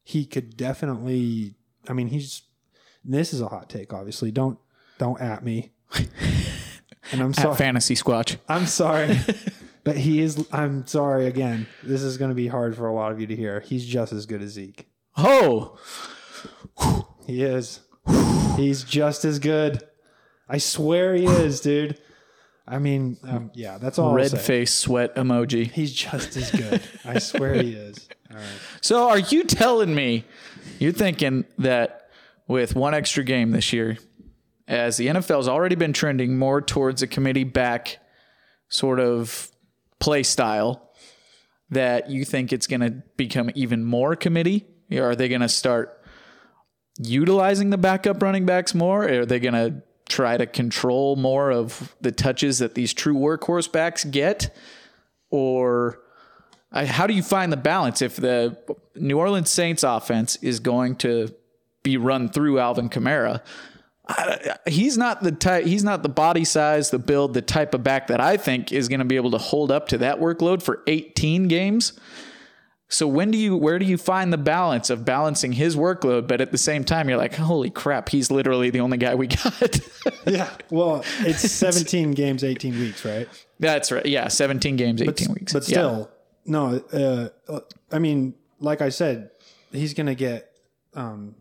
he 0.02 0.24
could 0.24 0.56
definitely. 0.56 1.54
I 1.88 1.92
mean, 1.92 2.08
he's. 2.08 2.42
This 3.04 3.32
is 3.32 3.40
a 3.40 3.48
hot 3.48 3.68
take, 3.68 3.92
obviously. 3.92 4.32
Don't 4.32 4.58
don't 4.98 5.20
at 5.20 5.44
me. 5.44 5.72
And 7.12 7.20
I'm 7.20 7.32
sorry. 7.34 7.56
Fantasy 7.56 7.94
Squatch. 7.94 8.36
I'm 8.48 8.66
sorry. 8.66 9.18
but 9.84 9.96
he 9.96 10.20
is 10.20 10.46
I'm 10.52 10.86
sorry 10.86 11.26
again. 11.26 11.66
This 11.82 12.02
is 12.02 12.16
going 12.16 12.30
to 12.30 12.34
be 12.34 12.48
hard 12.48 12.76
for 12.76 12.86
a 12.86 12.94
lot 12.94 13.12
of 13.12 13.20
you 13.20 13.26
to 13.26 13.36
hear. 13.36 13.60
He's 13.60 13.86
just 13.86 14.12
as 14.12 14.26
good 14.26 14.42
as 14.42 14.50
Zeke. 14.50 14.86
Oh, 15.16 15.78
He 17.26 17.42
is. 17.42 17.80
He's 18.56 18.84
just 18.84 19.24
as 19.24 19.38
good. 19.38 19.82
I 20.48 20.58
swear 20.58 21.14
he 21.14 21.24
is, 21.24 21.60
dude. 21.60 22.00
I 22.68 22.78
mean, 22.78 23.16
um, 23.22 23.50
yeah, 23.54 23.78
that's 23.78 23.98
all. 23.98 24.12
Red 24.14 24.38
face 24.40 24.72
sweat 24.74 25.14
emoji. 25.14 25.70
He's 25.70 25.92
just 25.92 26.36
as 26.36 26.50
good. 26.50 26.82
I 27.04 27.18
swear 27.18 27.54
he 27.54 27.72
is. 27.74 28.08
All 28.30 28.36
right. 28.36 28.46
So 28.80 29.08
are 29.08 29.18
you 29.18 29.44
telling 29.44 29.94
me 29.94 30.24
you're 30.78 30.92
thinking 30.92 31.44
that 31.58 32.10
with 32.48 32.74
one 32.74 32.94
extra 32.94 33.22
game 33.24 33.52
this 33.52 33.72
year, 33.72 33.98
as 34.68 34.96
the 34.96 35.06
NFL's 35.06 35.48
already 35.48 35.76
been 35.76 35.92
trending 35.92 36.38
more 36.38 36.60
towards 36.60 37.02
a 37.02 37.06
committee 37.06 37.44
back 37.44 37.98
sort 38.68 38.98
of 39.00 39.50
play 40.00 40.22
style, 40.22 40.90
that 41.70 42.10
you 42.10 42.24
think 42.24 42.52
it's 42.52 42.66
going 42.66 42.80
to 42.80 43.02
become 43.16 43.50
even 43.54 43.84
more 43.84 44.16
committee? 44.16 44.66
Are 44.92 45.16
they 45.16 45.28
going 45.28 45.40
to 45.40 45.48
start 45.48 46.00
utilizing 46.98 47.70
the 47.70 47.78
backup 47.78 48.22
running 48.22 48.46
backs 48.46 48.74
more? 48.74 49.04
Are 49.04 49.26
they 49.26 49.40
going 49.40 49.54
to 49.54 49.82
try 50.08 50.36
to 50.36 50.46
control 50.46 51.16
more 51.16 51.50
of 51.50 51.94
the 52.00 52.12
touches 52.12 52.58
that 52.58 52.74
these 52.74 52.94
true 52.94 53.14
workhorse 53.14 53.70
backs 53.70 54.04
get? 54.04 54.54
Or 55.30 56.00
how 56.72 57.06
do 57.06 57.14
you 57.14 57.22
find 57.22 57.52
the 57.52 57.56
balance 57.56 58.02
if 58.02 58.16
the 58.16 58.56
New 58.94 59.18
Orleans 59.18 59.50
Saints 59.50 59.82
offense 59.82 60.36
is 60.36 60.60
going 60.60 60.96
to 60.96 61.34
be 61.82 61.96
run 61.96 62.28
through 62.28 62.58
Alvin 62.58 62.88
Kamara? 62.88 63.42
I, 64.08 64.56
he's 64.68 64.96
not 64.96 65.22
the 65.22 65.32
type. 65.32 65.64
He's 65.66 65.82
not 65.82 66.02
the 66.02 66.08
body 66.08 66.44
size, 66.44 66.90
the 66.90 66.98
build, 66.98 67.34
the 67.34 67.42
type 67.42 67.74
of 67.74 67.82
back 67.82 68.06
that 68.06 68.20
I 68.20 68.36
think 68.36 68.72
is 68.72 68.88
going 68.88 69.00
to 69.00 69.04
be 69.04 69.16
able 69.16 69.32
to 69.32 69.38
hold 69.38 69.70
up 69.72 69.88
to 69.88 69.98
that 69.98 70.20
workload 70.20 70.62
for 70.62 70.82
18 70.86 71.48
games. 71.48 71.92
So 72.88 73.08
when 73.08 73.32
do 73.32 73.38
you 73.38 73.56
where 73.56 73.80
do 73.80 73.84
you 73.84 73.98
find 73.98 74.32
the 74.32 74.38
balance 74.38 74.90
of 74.90 75.04
balancing 75.04 75.50
his 75.52 75.74
workload, 75.74 76.28
but 76.28 76.40
at 76.40 76.52
the 76.52 76.58
same 76.58 76.84
time 76.84 77.08
you're 77.08 77.18
like, 77.18 77.34
holy 77.34 77.68
crap, 77.68 78.08
he's 78.10 78.30
literally 78.30 78.70
the 78.70 78.78
only 78.78 78.96
guy 78.96 79.14
we 79.14 79.26
got. 79.26 79.80
Yeah. 80.24 80.50
Well, 80.70 81.04
it's 81.20 81.50
17 81.52 82.12
games, 82.12 82.42
18 82.44 82.78
weeks, 82.78 83.04
right? 83.04 83.28
That's 83.60 83.90
right. 83.92 84.06
Yeah, 84.06 84.26
17 84.28 84.76
games, 84.76 85.00
18 85.02 85.32
weeks. 85.34 85.52
But 85.52 85.68
Yeah. 85.68 85.78
still, 85.78 86.10
no. 86.44 86.82
Uh, 86.92 87.28
uh, 87.52 87.60
I 87.92 87.98
mean, 88.00 88.34
like 88.60 88.80
I 88.82 88.88
said, 88.88 89.30
he's 89.72 89.94
going 89.94 90.06
to 90.08 90.14
get 90.16 90.50
um, 90.94 91.34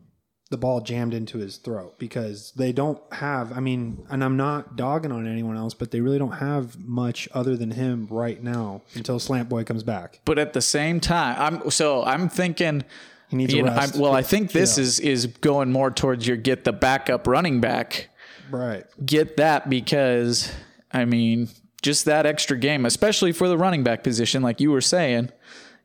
the 0.51 0.57
ball 0.57 0.79
jammed 0.79 1.13
into 1.13 1.39
his 1.39 1.57
throat 1.57 1.97
because 1.97 2.51
they 2.55 2.71
don't 2.71 3.01
have. 3.13 3.51
I 3.57 3.59
mean, 3.59 4.05
and 4.09 4.23
I'm 4.23 4.37
not 4.37 4.75
dogging 4.75 5.11
on 5.11 5.27
anyone 5.27 5.57
else, 5.57 5.73
but 5.73 5.89
they 5.91 6.01
really 6.01 6.19
don't 6.19 6.33
have 6.33 6.77
much 6.79 7.27
other 7.33 7.57
than 7.57 7.71
him 7.71 8.07
right 8.11 8.41
now 8.41 8.83
until 8.93 9.17
Slant 9.19 9.49
Boy 9.49 9.63
comes 9.63 9.81
back. 9.83 10.19
But 10.23 10.37
at 10.37 10.53
the 10.53 10.61
same 10.61 10.99
time, 10.99 11.35
I'm 11.63 11.71
so 11.71 12.03
I'm 12.03 12.29
thinking 12.29 12.83
He 13.29 13.37
needs 13.37 13.53
you 13.53 13.63
know. 13.63 13.71
I'm, 13.71 13.89
well, 13.99 14.13
I 14.13 14.21
think 14.21 14.51
this 14.51 14.77
Yeah. 14.77 14.83
is 14.83 14.99
is 14.99 15.25
going 15.25 15.71
more 15.71 15.89
towards 15.89 16.27
your 16.27 16.37
get 16.37 16.63
the 16.63 16.73
backup 16.73 17.25
running 17.27 17.59
back. 17.59 18.09
right. 18.51 18.85
Get 19.03 19.37
that 19.37 19.67
because 19.69 20.51
I 20.93 21.05
mean, 21.05 21.49
just 21.81 22.05
that 22.05 22.25
extra 22.27 22.55
game, 22.57 22.85
especially 22.85 23.31
for 23.31 23.47
the 23.49 23.57
running 23.57 23.83
back 23.83 24.03
position, 24.03 24.43
like 24.43 24.61
you 24.61 24.69
were 24.71 24.79
saying, 24.81 25.29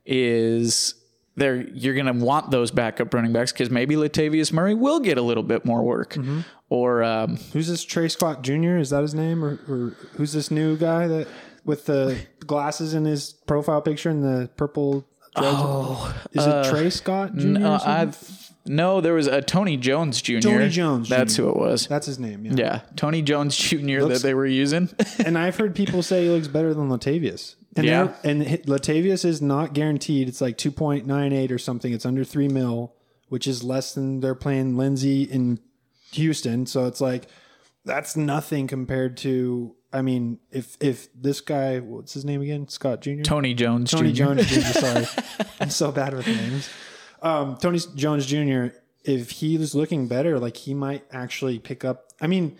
is 0.05 0.93
there 1.35 1.55
you're 1.61 1.93
going 1.95 2.05
to 2.07 2.13
want 2.25 2.51
those 2.51 2.71
backup 2.71 3.13
running 3.13 3.31
backs 3.33 3.51
because 3.51 3.69
maybe 3.69 3.95
Latavius 3.95 4.51
Murray 4.51 4.73
will 4.73 4.99
get 4.99 5.17
a 5.17 5.21
little 5.21 5.43
bit 5.43 5.65
more 5.65 5.81
work, 5.83 6.13
Mm-hmm. 6.13 6.41
or 6.69 7.03
um, 7.03 7.37
Who's 7.53 7.67
this 7.67 7.83
Trey 7.83 8.07
Scott 8.09 8.41
Jr.? 8.41 8.77
Is 8.77 8.89
that 8.91 9.01
his 9.01 9.13
name, 9.13 9.43
or, 9.43 9.59
or 9.67 9.95
who's 10.17 10.33
this 10.33 10.51
new 10.51 10.75
guy 10.77 11.07
that 11.07 11.27
with 11.63 11.85
the 11.85 12.17
glasses 12.45 12.93
in 12.93 13.05
his 13.05 13.33
profile 13.47 13.81
picture 13.81 14.09
and 14.09 14.23
the 14.23 14.49
purple? 14.57 15.05
Oh, 15.35 16.13
is 16.33 16.45
it 16.45 16.65
Trey 16.69 16.89
Scott 16.89 17.35
Jr.? 17.35 17.63
uh. 17.65 17.79
I've 17.85 18.51
no, 18.63 19.01
there 19.01 19.15
was 19.15 19.25
a 19.25 19.41
Tony 19.41 19.75
Jones 19.75 20.21
Jr. 20.21 20.39
Tony 20.39 20.69
Jones 20.69 21.09
That's 21.09 21.35
Jr.. 21.35 21.41
who 21.43 21.49
it 21.49 21.55
was. 21.57 21.87
That's 21.87 22.05
his 22.05 22.19
name. 22.19 22.45
Yeah. 22.45 22.53
Yeah, 22.55 22.81
Tony 22.95 23.23
Jones 23.23 23.57
Jr. 23.57 23.77
Looks- 24.01 24.21
that 24.21 24.27
they 24.27 24.33
were 24.35 24.45
using. 24.45 24.87
and 25.25 25.35
I've 25.37 25.55
heard 25.57 25.73
people 25.75 26.03
say 26.03 26.25
he 26.25 26.29
looks 26.29 26.47
better 26.47 26.73
than 26.73 26.89
Latavius. 26.89 27.55
And 27.75 27.85
Yeah. 27.85 28.13
and 28.23 28.41
Latavius 28.43 29.23
is 29.23 29.41
not 29.41 29.73
guaranteed. 29.73 30.27
It's 30.27 30.41
like 30.41 30.57
two 30.57 30.71
point 30.71 31.05
nine 31.07 31.31
eight 31.33 31.51
or 31.51 31.57
something. 31.57 31.93
It's 31.93 32.05
under 32.05 32.23
three 32.23 32.47
mil, 32.49 32.93
which 33.29 33.47
is 33.47 33.63
less 33.63 33.93
than 33.93 34.19
they're 34.19 34.35
playing 34.35 34.75
Lindsay 34.77 35.23
in 35.23 35.59
Houston. 36.11 36.65
So 36.65 36.85
it's 36.87 36.99
like 37.01 37.27
that's 37.85 38.15
nothing 38.17 38.67
compared 38.67 39.17
to. 39.17 39.75
I 39.93 40.01
mean, 40.01 40.39
if 40.51 40.77
if 40.79 41.07
this 41.13 41.41
guy, 41.41 41.79
what's 41.79 42.13
his 42.13 42.23
name 42.25 42.41
again? 42.41 42.67
Scott 42.67 43.01
Jr. 43.01 43.21
Tony 43.23 43.53
Jones 43.53 43.91
Tony 43.91 44.11
Jr. 44.11 44.23
Jones 44.23 44.47
Jr. 44.47 44.59
Sorry, 44.79 45.05
I'm 45.59 45.69
so 45.69 45.91
bad 45.91 46.13
with 46.13 46.27
names. 46.27 46.69
Um, 47.21 47.57
Tony 47.57 47.79
Jones 47.95 48.25
Jr. 48.25 48.67
If 49.03 49.31
he 49.31 49.57
was 49.57 49.73
looking 49.75 50.07
better, 50.07 50.39
like 50.39 50.57
he 50.57 50.73
might 50.73 51.03
actually 51.11 51.57
pick 51.59 51.83
up. 51.83 52.07
I 52.21 52.27
mean, 52.27 52.55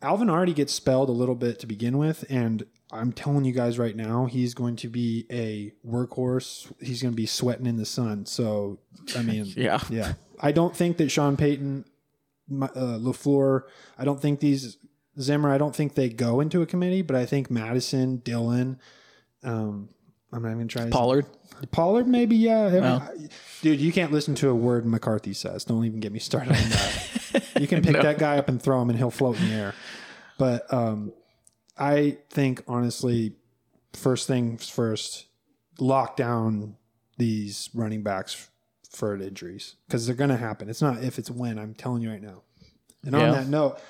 Alvin 0.00 0.30
already 0.30 0.54
gets 0.54 0.72
spelled 0.72 1.08
a 1.08 1.12
little 1.12 1.34
bit 1.34 1.58
to 1.60 1.66
begin 1.66 1.98
with, 1.98 2.24
and 2.30 2.64
I'm 2.92 3.12
telling 3.12 3.44
you 3.44 3.52
guys 3.52 3.78
right 3.78 3.96
now, 3.96 4.26
he's 4.26 4.54
going 4.54 4.76
to 4.76 4.88
be 4.88 5.26
a 5.30 5.72
workhorse. 5.88 6.70
He's 6.80 7.00
going 7.02 7.12
to 7.12 7.16
be 7.16 7.26
sweating 7.26 7.66
in 7.66 7.76
the 7.76 7.86
sun. 7.86 8.26
So, 8.26 8.78
I 9.16 9.22
mean, 9.22 9.46
Yeah. 9.56 9.80
yeah. 9.90 10.14
I 10.40 10.52
don't 10.52 10.76
think 10.76 10.96
that 10.98 11.10
Sean 11.10 11.36
Payton, 11.36 11.84
uh, 12.60 12.66
Lafleur, 12.98 13.62
I 13.98 14.04
don't 14.04 14.20
think 14.20 14.40
these 14.40 14.76
Zimmer. 15.20 15.52
I 15.52 15.58
don't 15.58 15.74
think 15.74 15.94
they 15.94 16.08
go 16.08 16.40
into 16.40 16.62
a 16.62 16.66
committee, 16.66 17.02
but 17.02 17.16
I 17.16 17.26
think 17.26 17.50
Mattison, 17.50 18.16
Dillon. 18.18 18.78
Um, 19.44 19.88
I'm 20.32 20.42
not 20.42 20.52
even 20.52 20.68
trying 20.68 20.86
to 20.86 20.90
Pollard. 20.92 21.26
Pollard, 21.70 22.08
maybe, 22.08 22.34
yeah. 22.36 22.72
Well. 22.72 23.12
Dude, 23.60 23.80
you 23.80 23.92
can't 23.92 24.10
listen 24.10 24.34
to 24.36 24.48
a 24.48 24.54
word 24.54 24.86
McCarthy 24.86 25.34
says. 25.34 25.64
Don't 25.64 25.84
even 25.84 26.00
get 26.00 26.12
me 26.12 26.18
started 26.18 26.52
on 26.56 26.68
that. 26.70 27.42
you 27.60 27.66
can 27.66 27.82
pick 27.82 27.92
that 28.00 28.18
guy 28.18 28.38
up 28.38 28.48
and 28.48 28.60
throw 28.60 28.80
him, 28.82 28.88
and 28.90 28.98
he'll 28.98 29.10
float 29.10 29.38
in 29.38 29.48
the 29.48 29.54
air. 29.54 29.74
But 30.38 30.72
um, 30.72 31.12
I 31.78 32.18
think, 32.30 32.62
honestly, 32.68 33.34
first 33.92 34.26
things 34.26 34.68
first, 34.68 35.26
lock 35.78 36.16
down 36.16 36.76
these 37.18 37.70
running 37.74 38.02
backs 38.02 38.48
for 38.90 39.16
injuries 39.16 39.76
because 39.86 40.06
they're 40.06 40.14
going 40.14 40.30
to 40.30 40.36
happen. 40.36 40.68
It's 40.68 40.82
not 40.82 41.02
if, 41.02 41.18
it's 41.18 41.30
when. 41.30 41.58
I'm 41.58 41.74
telling 41.74 42.02
you 42.02 42.10
right 42.10 42.22
now. 42.22 42.42
And 43.04 43.16
on 43.16 43.32
that 43.32 43.48
note, 43.48 43.80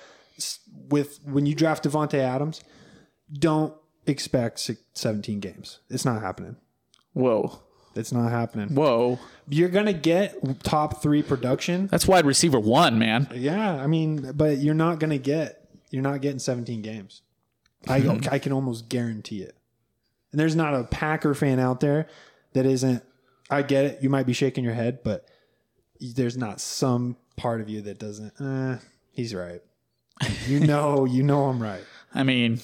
with 0.88 1.20
when 1.24 1.44
you 1.44 1.54
draft 1.54 1.84
Davante 1.84 2.14
Adams, 2.14 2.62
don't 3.32 3.74
expect 4.06 4.60
six, 4.60 4.80
17 4.94 5.40
games. 5.40 5.80
It's 5.90 6.04
not 6.04 6.22
happening. 6.22 6.56
Whoa. 7.12 7.60
It's 7.94 8.12
not 8.12 8.30
happening. 8.30 8.74
Whoa. 8.74 9.18
You're 9.48 9.68
gonna 9.68 9.92
get 9.92 10.62
top 10.62 11.02
three 11.02 11.22
production. 11.22 11.88
That's 11.88 12.08
wide 12.08 12.24
receiver 12.24 12.58
one, 12.58 12.98
man. 12.98 13.28
Yeah, 13.34 13.74
I 13.74 13.86
mean, 13.86 14.32
but 14.34 14.58
you're 14.58 14.74
not 14.74 14.98
gonna 14.98 15.18
get. 15.18 15.68
You're 15.90 16.02
not 16.02 16.22
getting 16.22 16.38
17 16.38 16.80
games. 16.80 17.20
I 17.88 18.18
I 18.30 18.38
can 18.38 18.52
almost 18.52 18.88
guarantee 18.88 19.42
it. 19.42 19.56
And 20.30 20.40
there's 20.40 20.56
not 20.56 20.74
a 20.74 20.84
Packer 20.84 21.34
fan 21.34 21.58
out 21.58 21.80
there 21.80 22.06
that 22.54 22.66
isn't. 22.66 23.02
I 23.50 23.62
get 23.62 23.84
it. 23.84 24.02
You 24.02 24.08
might 24.08 24.26
be 24.26 24.32
shaking 24.32 24.64
your 24.64 24.74
head, 24.74 25.00
but 25.04 25.28
there's 26.00 26.36
not 26.36 26.60
some 26.60 27.16
part 27.36 27.60
of 27.60 27.68
you 27.68 27.82
that 27.82 27.98
doesn't. 27.98 28.40
Uh, 28.40 28.78
he's 29.10 29.34
right. 29.34 29.60
You 30.46 30.60
know, 30.66 31.04
you 31.04 31.22
know 31.22 31.46
I'm 31.46 31.62
right. 31.62 31.84
I 32.14 32.22
mean, 32.22 32.60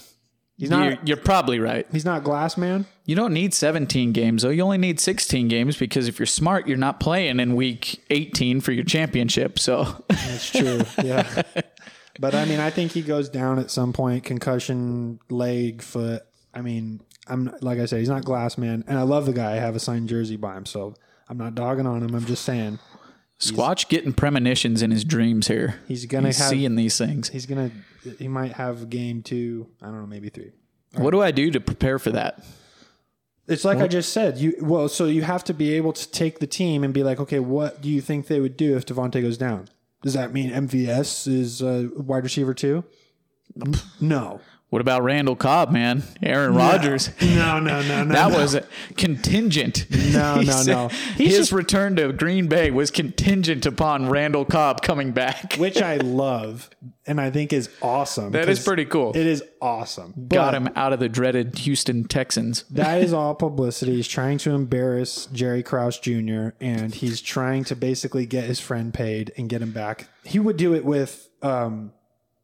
He's 0.59 0.71
you're, 0.71 0.99
you're 1.05 1.17
probably 1.17 1.61
right. 1.61 1.87
He's 1.93 2.05
not 2.05 2.25
glass 2.25 2.57
man. 2.57 2.85
You 3.05 3.15
don't 3.15 3.33
need 3.33 3.55
17 3.55 4.11
games, 4.11 4.43
though. 4.43 4.49
You 4.49 4.63
only 4.63 4.77
need 4.77 4.99
16 4.99 5.47
games 5.47 5.77
because 5.77 6.09
if 6.09 6.19
you're 6.19 6.27
smart, 6.27 6.67
you're 6.67 6.77
not 6.77 6.99
playing 6.99 7.39
in 7.39 7.55
week 7.55 8.05
18 8.11 8.61
for 8.61 8.73
your 8.73 8.85
championship. 8.85 9.61
So, 9.61 10.05
That's 10.09 10.51
true. 10.51 10.83
Yeah. 11.05 11.43
But 12.19 12.35
I 12.35 12.45
mean, 12.45 12.59
I 12.61 12.71
think 12.71 12.93
he 12.93 13.03
goes 13.03 13.29
down 13.29 13.59
at 13.59 13.71
some 13.71 13.93
point, 13.93 14.25
concussion, 14.25 15.21
leg, 15.31 15.83
foot. 15.83 16.23
I 16.53 16.63
mean, 16.63 17.01
I'm 17.27 17.55
like 17.61 17.79
I 17.79 17.87
said, 17.87 18.01
he's 18.01 18.09
not 18.09 18.25
glass 18.25 18.59
man, 18.59 18.85
and 18.87 18.99
I 18.99 19.03
love 19.03 19.27
the 19.27 19.33
guy. 19.33 19.53
I 19.53 19.57
have 19.57 19.77
a 19.77 19.81
signed 19.81 20.09
jersey 20.09 20.37
by 20.37 20.57
him, 20.57 20.67
so 20.67 20.95
I'm 21.29 21.39
not 21.39 21.55
dogging 21.55 21.87
on 21.87 22.03
him. 22.03 22.15
I'm 22.15 22.25
just 22.25 22.45
saying 22.45 22.79
Squatch 23.39 23.89
getting 23.89 24.13
premonitions 24.13 24.83
in 24.83 24.91
his 24.91 25.05
dreams 25.05 25.47
here. 25.47 25.81
he's 25.87 26.07
gonna 26.07 26.29
He's 26.29 26.39
have. 26.39 26.49
seeing 26.49 26.75
these 26.75 26.99
things. 26.99 27.29
He's 27.29 27.47
gonna. 27.47 27.71
He 28.19 28.27
might 28.29 28.53
have 28.53 28.91
game 28.91 29.23
two. 29.23 29.69
I 29.81 29.87
don't 29.87 30.01
know, 30.01 30.07
maybe 30.07 30.29
three. 30.29 30.53
What 30.97 31.11
do 31.13 31.21
I 31.23 31.31
do 31.31 31.51
to 31.51 31.61
prepare 31.61 31.99
for 31.99 32.11
that? 32.11 32.43
It's 33.47 33.65
like 33.65 33.79
I 33.79 33.87
just 33.87 34.13
said. 34.13 34.39
You 34.39 34.55
well, 34.61 34.89
so 34.89 35.07
you 35.07 35.23
have 35.23 35.45
to 35.45 35.55
be 35.55 35.75
able 35.75 35.93
to 35.93 36.11
take 36.11 36.41
the 36.41 36.47
team 36.47 36.83
and 36.83 36.93
be 36.93 37.03
like, 37.05 37.21
okay, 37.21 37.39
what 37.39 37.81
do 37.81 37.89
you 37.89 38.01
think 38.01 38.27
they 38.27 38.41
would 38.41 38.57
do 38.57 38.77
if 38.77 38.85
Davante 38.87 39.23
goes 39.23 39.39
down? 39.39 39.69
Does 40.03 40.15
that 40.15 40.33
mean 40.33 40.51
MVS 40.51 41.27
is 41.27 41.61
a 41.61 41.91
wide 41.97 42.25
receiver 42.25 42.55
too? 42.55 42.85
No. 44.01 44.41
What 44.71 44.83
about 44.83 45.03
Randall 45.03 45.35
Cobb, 45.35 45.71
man? 45.71 46.03
Aaron 46.23 46.55
Rodgers. 46.55 47.11
No, 47.23 47.59
no, 47.59 47.81
no, 47.83 48.05
no. 48.05 48.13
That 48.13 48.31
no. 48.33 48.39
was 48.39 48.59
contingent. 48.97 49.87
No, 50.13 50.41
no, 50.43 50.63
no. 50.63 50.89
He's 51.17 51.29
His 51.31 51.37
just- 51.39 51.53
return 51.53 51.97
to 51.97 52.13
Green 52.13 52.49
Bay 52.49 52.71
was 52.71 52.91
contingent 52.91 53.65
upon 53.65 54.09
Randall 54.11 54.45
Cobb 54.45 54.83
coming 54.83 55.13
back. 55.13 55.55
which 55.55 55.81
I 55.81 55.97
love 55.97 56.69
and 57.07 57.19
I 57.21 57.31
think 57.31 57.53
is 57.55 57.71
awesome. 57.81 58.33
That 58.33 58.49
is 58.51 58.63
pretty 58.63 58.85
cool. 58.85 59.13
It 59.17 59.27
is 59.27 59.43
awesome. 59.63 60.13
Got 60.29 60.53
But 60.53 60.55
him 60.55 60.69
out 60.77 60.93
of 60.93 61.01
the 61.01 61.09
dreaded 61.09 61.57
Houston 61.61 62.05
Texans. 62.05 62.65
That 62.71 63.01
is 63.03 63.13
all 63.15 63.35
publicity. 63.35 63.97
He's 63.97 64.09
trying 64.09 64.37
to 64.39 64.51
embarrass 64.51 65.27
Jerry 65.27 65.63
Krause 65.63 65.99
Jr. 65.99 66.49
and 66.61 66.95
he's 66.95 67.23
trying 67.23 67.65
to 67.65 67.77
basically 67.77 68.27
get 68.27 68.45
his 68.45 68.61
friend 68.61 68.93
paid 68.93 69.33
and 69.39 69.49
get 69.49 69.63
him 69.63 69.73
back. 69.73 70.09
He 70.25 70.39
would 70.39 70.57
do 70.59 70.75
it 70.75 70.85
with 70.85 71.29
um 71.41 71.93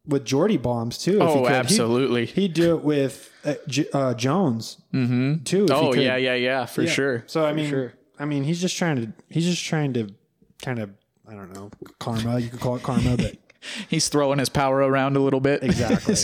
with 0.06 0.24
Jordy 0.24 0.56
bombs 0.56 0.98
too. 0.98 1.12
If 1.12 1.16
he 1.18 1.22
Oh, 1.22 1.32
could. 1.34 1.38
He'd- 1.48 1.54
absolutely. 1.54 2.26
He'd, 2.26 2.52
do 2.54 2.76
it 2.76 2.82
with 2.84 3.30
uh, 3.44 3.54
J- 3.66 3.88
uh, 3.92 4.14
Jones 4.14 4.78
too. 4.92 5.40
if 5.44 5.48
he 5.50 5.74
oh 5.74 5.92
could. 5.92 6.02
yeah, 6.02 6.16
yeah, 6.16 6.34
yeah, 6.34 6.66
for 6.66 6.82
Yeah. 6.82 6.90
sure. 6.90 7.24
So 7.26 7.44
I 7.44 7.50
For 7.50 7.54
mean, 7.56 7.70
sure. 7.70 7.92
I 8.18 8.24
mean, 8.26 8.44
he's 8.44 8.60
just 8.60 8.76
trying 8.76 8.96
to. 8.96 9.12
He's 9.28 9.44
just 9.46 9.64
trying 9.64 9.92
to 9.94 10.08
kind 10.62 10.78
of. 10.78 10.90
I 11.28 11.32
don't 11.34 11.52
know 11.54 11.70
karma. 11.98 12.38
You 12.38 12.50
could 12.50 12.60
call 12.60 12.76
it 12.76 12.82
karma, 12.82 13.16
but 13.16 13.36
he's 13.88 14.08
throwing 14.08 14.38
his 14.38 14.48
power 14.50 14.76
around 14.78 15.16
a 15.16 15.20
little 15.20 15.40
bit. 15.40 15.62
exactly. 15.64 16.14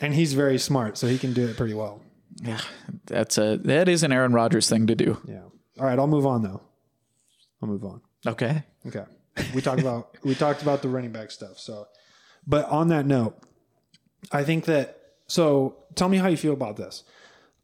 and 0.00 0.14
he's 0.14 0.32
very 0.34 0.58
smart, 0.58 0.96
so 0.96 1.06
he 1.08 1.18
can 1.18 1.32
do 1.32 1.46
it 1.48 1.56
pretty 1.56 1.74
well. 1.74 2.00
yeah, 2.42 2.60
that's 3.06 3.38
a 3.38 3.56
that 3.64 3.88
is 3.88 4.02
an 4.04 4.12
Aaron 4.12 4.32
Rodgers 4.32 4.68
thing 4.68 4.86
to 4.86 4.94
do. 4.94 5.18
Yeah. 5.26 5.40
All 5.80 5.84
right, 5.86 5.98
I'll 5.98 6.06
move 6.06 6.26
on 6.26 6.42
though. 6.42 6.62
I'll 7.62 7.68
move 7.68 7.84
on. 7.84 8.00
Okay. 8.26 8.62
Okay. 8.86 9.04
We 9.54 9.60
talked 9.60 9.80
about 9.80 10.16
we 10.24 10.34
talked 10.34 10.62
about 10.62 10.80
the 10.82 10.88
running 10.88 11.12
back 11.12 11.30
stuff. 11.30 11.58
So, 11.58 11.86
but 12.46 12.66
on 12.66 12.88
that 12.88 13.06
note, 13.06 13.36
I 14.32 14.44
think 14.44 14.64
that 14.66 15.00
so 15.26 15.76
tell 15.94 16.08
me 16.08 16.18
how 16.18 16.28
you 16.28 16.36
feel 16.36 16.52
about 16.52 16.76
this. 16.76 17.04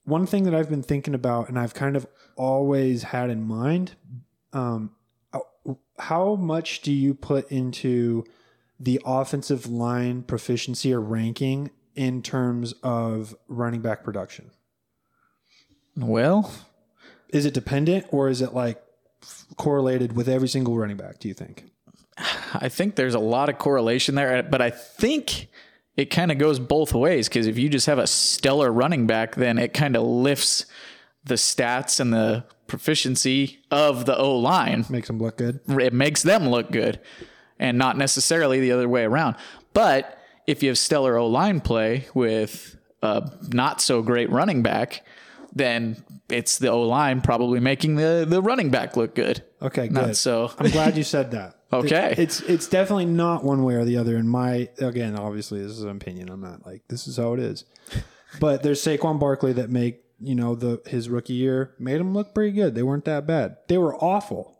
One 0.04 0.26
thing 0.26 0.44
that 0.44 0.54
I've 0.54 0.68
been 0.68 0.82
thinking 0.82 1.14
about 1.14 1.48
and 1.48 1.58
I've 1.58 1.74
kind 1.74 1.96
of 1.96 2.06
always 2.36 3.02
had 3.04 3.30
in 3.30 3.42
mind 3.42 3.94
um 4.52 4.90
how 5.98 6.34
much 6.34 6.80
do 6.80 6.92
you 6.92 7.14
put 7.14 7.50
into 7.50 8.24
the 8.80 9.00
offensive 9.04 9.66
line 9.70 10.22
proficiency 10.22 10.92
or 10.92 11.00
ranking 11.00 11.70
in 11.94 12.22
terms 12.22 12.72
of 12.82 13.36
running 13.46 13.80
back 13.80 14.02
production? 14.02 14.50
Well, 15.96 16.52
Is 17.28 17.46
it 17.46 17.54
dependent 17.54 18.06
or 18.10 18.28
is 18.28 18.42
it 18.42 18.52
like 18.52 18.82
correlated 19.56 20.16
with 20.16 20.28
every 20.28 20.48
single 20.48 20.76
running 20.76 20.96
back? 20.96 21.18
Do 21.18 21.28
you 21.28 21.34
think? 21.34 21.71
I 22.18 22.68
think 22.68 22.96
there's 22.96 23.14
a 23.14 23.20
lot 23.20 23.48
of 23.48 23.58
correlation 23.58 24.14
there, 24.14 24.42
but 24.42 24.60
I 24.60 24.70
think 24.70 25.48
it 25.96 26.06
kind 26.06 26.30
of 26.32 26.38
goes 26.38 26.58
both 26.58 26.94
ways 26.94 27.28
because 27.28 27.46
if 27.46 27.58
you 27.58 27.68
just 27.68 27.86
have 27.86 27.98
a 27.98 28.06
stellar 28.06 28.70
running 28.70 29.06
back, 29.06 29.34
then 29.34 29.58
it 29.58 29.72
kind 29.72 29.96
of 29.96 30.02
lifts 30.02 30.66
the 31.24 31.34
stats 31.34 32.00
and 32.00 32.12
the 32.12 32.44
proficiency 32.66 33.60
of 33.70 34.06
the 34.06 34.16
O 34.16 34.36
line. 34.38 34.84
Makes 34.88 35.08
them 35.08 35.18
look 35.18 35.36
good. 35.36 35.60
It 35.68 35.92
makes 35.92 36.22
them 36.22 36.48
look 36.48 36.70
good 36.70 37.00
and 37.58 37.78
not 37.78 37.96
necessarily 37.96 38.60
the 38.60 38.72
other 38.72 38.88
way 38.88 39.04
around. 39.04 39.36
But 39.72 40.18
if 40.46 40.62
you 40.62 40.68
have 40.70 40.78
stellar 40.78 41.16
O 41.16 41.26
line 41.26 41.60
play 41.60 42.08
with 42.14 42.76
a 43.02 43.30
not 43.48 43.80
so 43.80 44.02
great 44.02 44.30
running 44.30 44.62
back, 44.62 45.04
then 45.54 46.02
it's 46.28 46.58
the 46.58 46.68
O 46.68 46.82
line 46.82 47.20
probably 47.20 47.60
making 47.60 47.96
the, 47.96 48.24
the 48.28 48.42
running 48.42 48.70
back 48.70 48.96
look 48.96 49.14
good. 49.14 49.44
Okay, 49.60 49.88
good. 49.88 49.92
Not 49.92 50.16
so. 50.16 50.50
I'm 50.58 50.70
glad 50.70 50.96
you 50.96 51.04
said 51.04 51.30
that. 51.32 51.56
Okay. 51.72 52.12
It- 52.12 52.18
it's 52.18 52.40
it's 52.42 52.68
definitely 52.68 53.06
not 53.06 53.44
one 53.44 53.62
way 53.64 53.74
or 53.74 53.84
the 53.84 53.96
other. 53.96 54.16
In 54.16 54.28
my 54.28 54.68
again, 54.78 55.16
obviously 55.16 55.60
this 55.62 55.72
is 55.72 55.82
an 55.82 55.90
opinion. 55.90 56.28
I'm 56.28 56.40
not 56.40 56.66
like 56.66 56.82
this 56.88 57.06
is 57.06 57.16
how 57.16 57.32
it 57.34 57.40
is. 57.40 57.64
But 58.40 58.62
there's 58.62 58.82
Saquon 58.82 59.20
Barkley 59.20 59.52
that 59.52 59.68
make 59.68 60.04
you 60.18 60.34
know 60.34 60.54
the 60.54 60.80
his 60.86 61.10
rookie 61.10 61.34
year 61.34 61.74
made 61.78 62.00
him 62.00 62.14
look 62.14 62.34
pretty 62.34 62.52
good. 62.52 62.74
They 62.74 62.82
weren't 62.82 63.04
that 63.04 63.26
bad. 63.26 63.56
They 63.68 63.76
were 63.76 63.94
awful. 63.96 64.58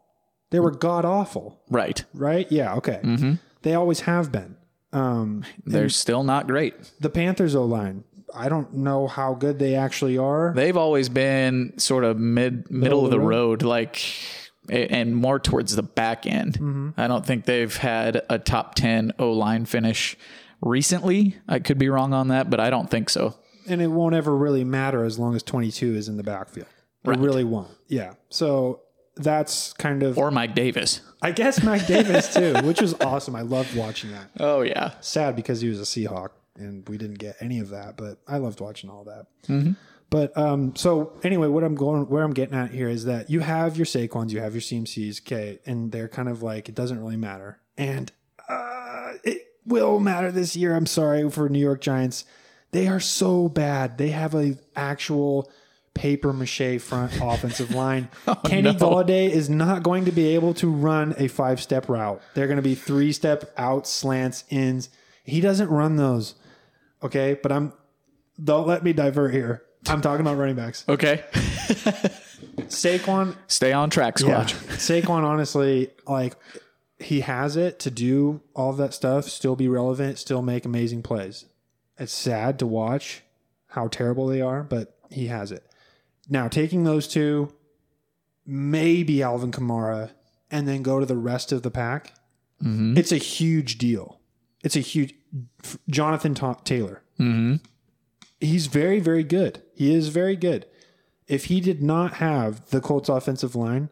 They 0.50 0.61
were 0.61 0.71
god 0.71 1.07
awful. 1.07 1.62
Right. 1.71 2.04
Right? 2.12 2.47
Yeah. 2.52 2.75
Okay. 2.75 3.00
Mm-hmm. 3.02 3.35
They 3.62 3.75
always 3.75 4.00
have 4.00 4.31
been. 4.31 4.57
Um, 4.92 5.45
They're 5.64 5.88
still 5.88 6.23
not 6.23 6.47
great. 6.49 6.75
the 7.00 7.09
Panthers 7.09 7.54
O 7.54 7.64
line. 7.64 8.04
I 8.35 8.50
don't 8.50 8.75
know 8.75 9.07
how 9.07 9.33
good 9.33 9.59
they 9.59 9.75
actually 9.75 10.19
are. 10.19 10.52
They've 10.54 10.76
always 10.76 11.09
been 11.09 11.78
sort 11.78 12.04
of 12.04 12.19
mid 12.19 12.71
middle, 12.71 13.07
of 13.07 13.11
the 13.11 13.21
road, 13.21 13.62
like 13.62 13.97
a- 13.97 14.42
and 14.73 15.14
more 15.17 15.38
towards 15.38 15.76
the 15.76 15.83
back 15.83 16.26
end. 16.26 16.55
Mm-hmm. 16.55 16.91
I 16.97 17.07
don't 17.07 17.25
think 17.26 17.45
they've 17.45 17.76
had 17.76 18.23
a 18.31 18.38
top 18.38 18.75
ten 18.75 19.12
O 19.19 19.31
line 19.33 19.64
finish 19.67 20.17
recently. 20.61 21.37
I 21.49 21.59
could 21.59 21.79
be 21.79 21.88
wrong 21.88 22.12
on 22.12 22.29
that, 22.29 22.50
but 22.50 22.61
I 22.61 22.71
don't 22.71 22.91
think 22.91 23.11
so. 23.11 23.35
and 23.69 23.81
it 23.81 23.87
won't 23.88 24.14
ever 24.14 24.37
really 24.37 24.64
matter 24.64 25.05
as 25.05 25.19
long 25.21 25.37
as 25.37 25.43
22 25.45 25.95
is 25.95 26.09
in 26.09 26.17
the 26.17 26.23
backfield. 26.25 26.67
It 27.05 27.09
Right. 27.09 27.19
really 27.19 27.45
won't. 27.45 27.69
Yeah. 27.88 28.14
So 28.29 28.81
that's 29.14 29.73
kind 29.75 30.02
of 30.02 30.19
Or 30.19 30.31
Mike 30.33 30.55
Davis. 30.57 31.00
I 31.21 31.31
guess 31.31 31.62
Mike 31.62 31.87
Davis 31.87 32.33
too, 32.35 32.55
which 32.64 32.81
was 32.81 32.95
awesome. 32.95 33.37
I 33.37 33.43
loved 33.43 33.76
watching 33.76 34.11
that. 34.12 34.31
Oh 34.41 34.62
yeah. 34.62 34.93
Sad 35.00 35.37
because 35.37 35.61
he 35.61 35.69
was 35.69 35.79
a 35.81 35.85
Seahawk 35.85 36.31
and 36.57 36.88
we 36.88 36.99
didn't 36.99 37.19
get 37.21 37.37
any 37.41 37.61
of 37.61 37.69
that, 37.71 37.97
but 37.97 38.19
I 38.26 38.38
loved 38.38 38.61
watching 38.61 38.91
all 38.91 39.05
that. 39.05 39.26
But 40.12 40.37
um, 40.37 40.76
so 40.76 41.19
anyway, 41.25 41.49
what 41.49 41.64
I'm 41.64 41.75
going, 41.75 42.07
where 42.11 42.23
I'm 42.23 42.35
getting 42.35 42.54
at 42.54 42.71
here 42.71 42.90
is 42.90 43.07
that 43.07 43.31
you 43.31 43.40
have 43.40 43.78
your 43.78 43.87
Saquons, 43.87 44.31
you 44.31 44.40
have 44.40 44.52
your 44.52 44.61
CMCs, 44.61 45.23
okay, 45.23 45.59
and 45.64 45.90
they're 45.90 46.07
kind 46.07 46.28
of 46.28 46.42
like 46.42 46.69
it 46.69 46.75
doesn't 46.75 47.00
really 47.00 47.16
matter, 47.16 47.59
and 47.78 48.12
uh, 48.47 49.12
it 49.25 49.38
will 49.64 49.99
matter 50.00 50.31
this 50.31 50.54
year. 50.54 50.76
I'm 50.76 50.85
sorry 50.85 51.31
for 51.31 51.49
New 51.49 51.59
York 51.59 51.81
Giants. 51.81 52.26
They 52.73 52.88
are 52.88 53.00
so 53.00 53.49
bad. 53.49 53.97
They 53.97 54.11
have 54.11 54.35
a 54.35 54.59
actual 54.76 55.50
paper 55.95 56.35
mache 56.35 56.78
front 56.78 57.12
offensive 57.23 57.71
line. 57.71 58.11
Kenny 58.45 58.73
no. 58.73 58.75
Golladay 58.75 59.31
is 59.31 59.49
not 59.49 59.83
going 59.83 60.04
to 60.04 60.12
be 60.12 60.35
able 60.35 60.52
to 60.54 60.71
run 60.71 61.14
a 61.16 61.26
five 61.26 61.59
step 61.59 61.88
route. 61.88 62.21
They're 62.35 62.49
going 62.49 62.57
to 62.57 62.62
be 62.62 62.75
three 62.75 63.12
step 63.12 63.50
out 63.57 63.87
slants 63.87 64.45
ins. 64.50 64.90
He 65.25 65.40
doesn't 65.40 65.71
run 65.71 65.97
those. 65.97 66.35
Okay, 67.02 67.40
but 67.42 67.50
I'm 67.50 67.73
don't 68.42 68.69
let 68.69 68.84
me 68.84 68.93
divert 68.93 69.32
here. 69.32 69.63
I'm 69.88 70.00
talking 70.00 70.21
about 70.21 70.36
running 70.36 70.56
backs. 70.56 70.84
Okay. 70.88 71.25
Saquon, 72.68 73.36
Stay 73.47 73.73
on 73.73 73.90
track, 73.90 74.18
yeah. 74.21 74.45
Squatch. 74.45 74.54
Saquon, 75.02 75.25
honestly, 75.25 75.90
like 76.06 76.34
he 76.99 77.21
has 77.21 77.56
it 77.56 77.78
to 77.80 77.90
do 77.90 78.40
all 78.54 78.71
of 78.71 78.76
that 78.78 78.95
stuff, 78.95 79.25
still 79.28 79.56
be 79.56 79.68
relevant, 79.68 80.18
still 80.18 80.42
make 80.42 80.64
amazing 80.64 81.02
plays. 81.02 81.47
It's 81.99 82.12
sad 82.12 82.58
to 82.60 82.66
watch 82.66 83.23
how 83.68 83.88
terrible 83.88 84.26
they 84.26 84.40
are, 84.40 84.62
but 84.62 84.97
he 85.10 85.26
has 85.26 85.50
it. 85.52 85.66
Now, 86.28 86.49
taking 86.49 86.84
those 86.84 87.08
two, 87.08 87.52
maybe 88.47 89.23
Alvin 89.23 89.50
Kamara, 89.52 90.10
and 90.50 90.68
then 90.68 90.82
go 90.82 91.00
to 91.00 91.06
the 91.06 91.16
rest 91.16 91.52
of 91.52 91.62
the 91.62 91.71
pack, 91.71 92.14
it's 92.64 93.10
a 93.10 93.16
huge 93.16 93.76
deal. 93.78 94.21
It's 94.62 94.76
a 94.76 94.80
huge. 94.80 95.14
Jonathan 95.90 96.32
Ta- 96.34 96.54
Taylor. 96.62 97.02
Mm-hmm. 97.18 97.56
He's 98.43 98.67
very, 98.67 98.99
very 99.00 99.25
good. 99.25 99.63
He 99.75 99.95
is 99.95 100.09
very 100.09 100.37
good. 100.37 100.67
If 101.28 101.47
he 101.47 101.61
did 101.61 101.83
not 101.83 102.15
have 102.15 102.69
the 102.71 102.81
Colts 102.81 103.09
offensive 103.09 103.55
line, 103.55 103.89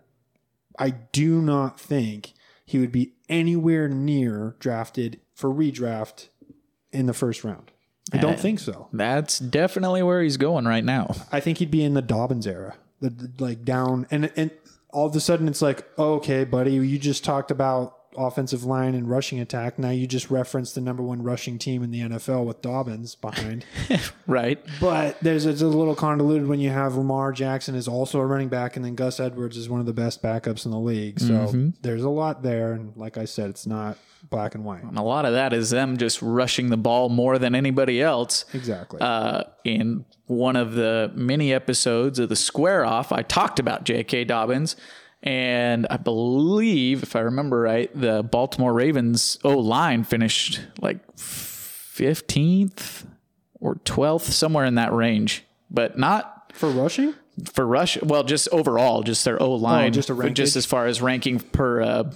I 0.79 0.91
do 0.91 1.41
not 1.41 1.79
think 1.79 2.33
he 2.65 2.79
would 2.79 2.93
be 2.93 3.15
anywhere 3.29 3.89
near 3.89 4.57
drafted 4.59 5.21
for 5.35 5.51
redraft 5.51 6.29
in 6.93 7.07
the 7.07 7.15
first 7.15 7.45
round. 7.45 7.71
I 8.13 8.19
don't 8.19 8.35
eh, 8.35 8.37
think 8.37 8.59
so. 8.59 8.89
That's 8.93 9.39
definitely 9.39 10.03
where 10.03 10.23
he's 10.23 10.37
going 10.37 10.65
right 10.65 10.85
now. 10.85 11.15
I 11.31 11.41
think 11.41 11.59
he'd 11.59 11.71
be 11.71 11.85
in 11.85 11.95
the 11.95 12.03
Dobbins 12.03 12.47
era, 12.47 12.75
the, 13.01 13.11
the- 13.11 13.33
like 13.39 13.65
down 13.65 14.07
and 14.11 14.33
and 14.37 14.51
all 14.93 15.07
of 15.07 15.15
a 15.15 15.21
sudden 15.21 15.47
it's 15.47 15.63
like, 15.63 15.89
oh, 15.97 16.15
okay, 16.15 16.43
buddy, 16.45 16.73
you 16.73 16.99
just 16.99 17.25
talked 17.25 17.53
about 17.53 17.97
offensive 18.17 18.65
line 18.65 18.95
and 18.95 19.09
rushing 19.09 19.39
attack. 19.41 19.79
Now 19.79 19.91
you 19.91 20.07
just 20.07 20.31
referenced 20.31 20.75
the 20.75 20.81
number 20.81 21.03
one 21.03 21.23
rushing 21.23 21.59
team 21.59 21.83
in 21.83 21.91
the 21.91 22.01
NFL 22.01 22.45
with 22.45 22.61
Dobbins 22.63 23.15
behind. 23.15 23.65
Right. 24.27 24.65
but 24.81 25.19
there's 25.21 25.45
it's 25.47 25.61
a 25.63 25.67
little 25.67 25.97
convoluted 25.97 26.47
when 26.47 26.61
you 26.61 26.71
have 26.71 26.95
Lamar 26.95 27.33
Jackson 27.33 27.75
is 27.75 27.89
also 27.89 28.21
a 28.21 28.27
running 28.27 28.49
back, 28.49 28.77
and 28.77 28.85
then 28.85 28.95
Gus 28.95 29.19
Edwards 29.19 29.57
is 29.57 29.69
one 29.69 29.81
of 29.81 29.87
the 29.87 29.93
best 29.93 30.23
backups 30.23 30.65
in 30.65 30.71
the 30.71 30.79
league. 30.79 31.19
So 31.19 31.73
there's 31.83 32.05
a 32.05 32.09
lot 32.09 32.43
there, 32.43 32.73
and 32.73 32.97
like 32.97 33.19
I 33.19 33.25
said, 33.25 33.51
it's 33.51 33.67
not 33.67 33.99
black 34.29 34.55
and 34.55 34.65
white. 34.65 34.83
And 34.85 34.97
a 34.99 35.03
lot 35.03 35.25
of 35.25 35.33
that 35.33 35.53
is 35.53 35.71
them 35.71 35.97
just 35.97 36.21
rushing 36.23 36.71
the 36.71 36.77
ball 36.77 37.09
more 37.09 37.39
than 37.39 37.55
anybody 37.55 38.01
else. 38.01 38.45
Exactly. 38.55 39.01
Uh, 39.01 39.45
in 39.65 40.05
one 40.27 40.57
of 40.57 40.75
the 40.75 41.11
mini 41.15 41.53
episodes 41.53 42.19
of 42.19 42.29
the 42.29 42.37
Square 42.37 42.85
Off, 42.87 43.13
I 43.13 43.23
talked 43.23 43.59
about 43.59 43.85
J.K. 43.85 44.25
Dobbins. 44.25 44.77
And 45.23 45.87
I 45.91 45.99
believe, 45.99 47.03
if 47.03 47.15
I 47.15 47.21
remember 47.21 47.61
right, 47.61 47.91
the 47.95 48.23
Baltimore 48.23 48.73
Ravens 48.73 49.39
O 49.45 49.59
line 49.59 50.03
finished 50.05 50.61
like 50.81 50.99
15th 51.17 53.05
or 53.61 53.75
12th, 53.85 54.23
somewhere 54.33 54.65
in 54.65 54.77
that 54.77 54.93
range, 54.93 55.45
but 55.71 55.99
not 55.99 56.51
For 56.55 56.71
rushing, 56.71 57.15
for 57.53 57.67
rush. 57.67 58.01
Well, 58.03 58.25
just 58.25 58.49
overall, 58.53 59.03
just 59.03 59.25
their 59.25 59.41
O 59.43 59.53
line, 59.53 59.89
Oh, 59.89 59.91
just 59.91 60.09
just 60.35 60.57
as 60.57 60.65
far 60.65 60.87
as 60.87 61.03
ranking 61.03 61.39
per 61.41 61.83
uh, 61.83 62.11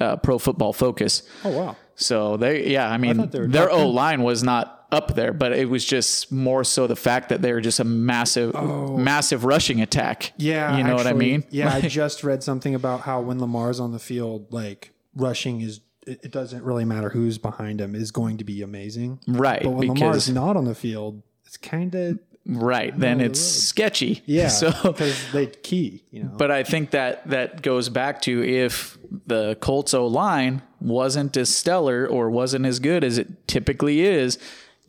uh, 0.00 0.16
Pro 0.16 0.38
Football 0.38 0.72
Focus. 0.72 1.22
oh 1.44 1.50
wow, 1.50 1.76
So 1.94 2.36
they, 2.36 2.68
yeah, 2.70 2.90
I 2.90 2.96
mean, 2.98 3.18
were 3.18 3.46
their 3.46 3.70
O 3.70 3.88
line 3.88 4.22
was 4.22 4.42
not 4.42 4.79
up 4.92 5.14
there, 5.14 5.32
but 5.32 5.52
it 5.52 5.68
was 5.68 5.84
just 5.84 6.32
more 6.32 6.64
so 6.64 6.86
the 6.86 6.96
fact 6.96 7.28
that 7.28 7.42
they 7.42 7.52
were 7.52 7.60
just 7.60 7.80
a 7.80 7.84
massive, 7.84 8.54
oh. 8.54 8.96
massive 8.96 9.44
rushing 9.44 9.80
attack. 9.80 10.30
Oh. 10.32 10.34
yeah, 10.38 10.76
you 10.76 10.84
know 10.84 10.94
what 10.94 11.06
I 11.06 11.12
mean? 11.12 11.44
Yeah, 11.50 11.72
I 11.72 11.80
just 11.82 12.24
read 12.24 12.42
something 12.42 12.74
about 12.74 13.00
how 13.02 13.20
when 13.20 13.38
Lamar's 13.38 13.80
on 13.80 13.92
the 13.92 13.98
field, 13.98 14.52
like 14.52 14.92
rushing 15.14 15.60
is. 15.60 15.80
It 16.06 16.32
doesn't 16.32 16.64
really 16.64 16.86
matter 16.86 17.10
who's 17.10 17.36
behind 17.36 17.78
him 17.78 17.94
is 17.94 18.10
going 18.10 18.38
to 18.38 18.44
be 18.44 18.62
amazing. 18.62 19.20
right, 19.28 19.62
But 19.62 19.70
when 19.70 19.88
Lamar's 19.88 20.30
not 20.30 20.56
on 20.56 20.64
the 20.64 20.74
field, 20.74 21.22
it's 21.44 21.58
kind 21.58 21.94
of 21.94 22.18
right 22.46 22.98
then 22.98 23.20
it's 23.20 23.40
sketchy. 23.40 24.22
yeah. 24.26 24.48
So, 24.48 24.72
because 24.82 25.32
they 25.32 25.46
key, 25.46 26.04
you 26.10 26.24
know. 26.24 26.30
but 26.36 26.50
I 26.50 26.64
think 26.64 26.90
that 26.90 27.28
that 27.28 27.62
goes 27.62 27.88
back 27.88 28.22
to 28.22 28.42
if 28.42 28.98
the 29.26 29.56
Colts 29.60 29.94
O 29.94 30.06
line 30.06 30.62
wasn't 30.80 31.36
as 31.36 31.54
stellar 31.54 32.06
or 32.06 32.30
wasn't 32.30 32.66
as 32.66 32.78
good 32.78 33.04
as 33.04 33.18
it 33.18 33.46
typically 33.46 34.00
is. 34.00 34.38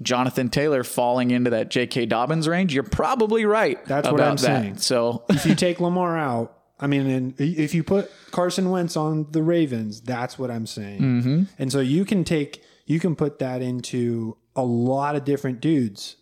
Jonathan 0.02 0.50
Taylor 0.50 0.84
falling 0.84 1.32
into 1.32 1.50
that 1.52 1.70
J.K. 1.70 2.08
Dobbins 2.08 2.48
range, 2.48 2.74
you're 2.74 2.84
probably 2.84 3.46
right. 3.46 3.84
That's 3.86 4.10
what 4.10 4.22
I'm 4.22 4.36
that. 4.36 4.40
saying. 4.40 4.78
So 4.78 5.24
if 5.30 5.46
you 5.46 5.56
take 5.56 5.80
Lamar 5.80 6.18
out, 6.18 6.58
I 6.80 6.88
mean, 6.88 7.08
and 7.08 7.40
if 7.40 7.76
you 7.76 7.84
put 7.84 8.12
Carson 8.32 8.70
Wentz 8.72 8.98
on 8.98 9.28
the 9.32 9.44
Ravens, 9.44 10.02
that's 10.02 10.40
what 10.40 10.50
I'm 10.50 10.66
saying. 10.66 11.02
Mm-hmm. 11.02 11.44
And 11.60 11.72
so 11.72 11.80
you 11.80 12.06
can 12.06 12.24
take, 12.24 12.64
you 12.86 13.00
can 13.00 13.16
put 13.16 13.40
that 13.40 13.62
into 13.62 14.38
a 14.56 14.64
lot 14.64 15.16
of 15.16 15.24
different 15.24 15.62
dudes 15.62 16.16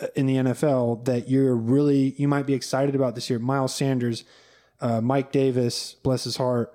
uh, 0.00 0.06
in 0.14 0.26
the 0.26 0.36
NFL 0.36 1.04
that 1.06 1.28
you're 1.28 1.56
really, 1.56 2.14
you 2.16 2.28
might 2.28 2.46
be 2.46 2.54
excited 2.54 2.94
about 2.94 3.16
this 3.16 3.28
year. 3.28 3.40
Miles 3.40 3.74
Sanders, 3.74 4.24
uh, 4.80 5.00
Mike 5.00 5.32
Davis, 5.32 5.94
bless 6.02 6.24
his 6.24 6.36
heart. 6.36 6.72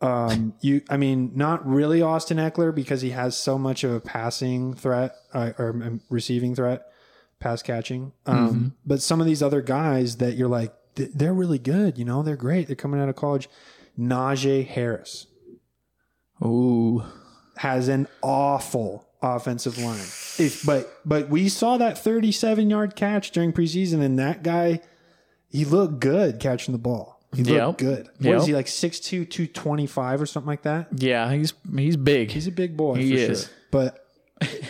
Um, 0.00 0.54
you, 0.60 0.82
I 0.90 0.96
mean, 0.96 1.32
not 1.34 1.66
really 1.66 2.02
Austin 2.02 2.36
Ekeler 2.36 2.74
because 2.74 3.00
he 3.00 3.10
has 3.10 3.36
so 3.36 3.58
much 3.58 3.82
of 3.82 3.92
a 3.92 4.00
passing 4.00 4.74
threat 4.74 5.14
uh, 5.32 5.52
or 5.58 5.70
um, 5.70 6.00
receiving 6.10 6.54
threat, 6.54 6.82
pass 7.40 7.62
catching. 7.62 8.12
Um, 8.26 8.74
But 8.84 9.00
some 9.00 9.20
of 9.20 9.26
these 9.26 9.42
other 9.42 9.62
guys 9.62 10.16
that 10.18 10.34
you're 10.36 10.48
like, 10.48 10.74
th- 10.96 11.10
they're 11.14 11.34
really 11.34 11.58
good. 11.58 11.96
You 11.96 12.04
know, 12.04 12.22
they're 12.22 12.36
great. 12.36 12.66
They're 12.66 12.76
coming 12.76 13.00
out 13.00 13.08
of 13.08 13.16
college. 13.16 13.48
Najee 13.98 14.66
Harris 14.66 15.26
ooh. 16.44 17.02
has 17.56 17.88
an 17.88 18.06
awful 18.22 19.08
offensive 19.22 19.78
line. 19.78 19.98
If, 20.38 20.64
but 20.66 20.92
but 21.06 21.30
we 21.30 21.48
saw 21.48 21.78
that 21.78 21.98
37 21.98 22.68
yard 22.68 22.94
catch 22.96 23.30
during 23.30 23.52
preseason, 23.54 24.02
and 24.02 24.18
that 24.18 24.42
guy, 24.42 24.80
he 25.48 25.64
looked 25.64 26.00
good 26.00 26.38
catching 26.38 26.72
the 26.72 26.78
ball. 26.78 27.15
He 27.36 27.42
Yep. 27.54 27.78
good. 27.78 28.06
What 28.18 28.24
Yep. 28.30 28.40
is 28.40 28.46
he 28.46 28.54
like 28.54 28.66
6'2", 28.66 29.24
225 29.30 30.20
or 30.22 30.26
something 30.26 30.48
like 30.48 30.62
that? 30.62 30.88
Yeah, 30.96 31.32
he's 31.32 31.52
he's 31.76 31.96
big. 31.96 32.30
He's 32.30 32.46
a 32.46 32.52
big 32.52 32.76
boy 32.76 32.94
He 32.96 33.14
is. 33.16 33.42
sure. 33.44 33.50
But 33.70 34.06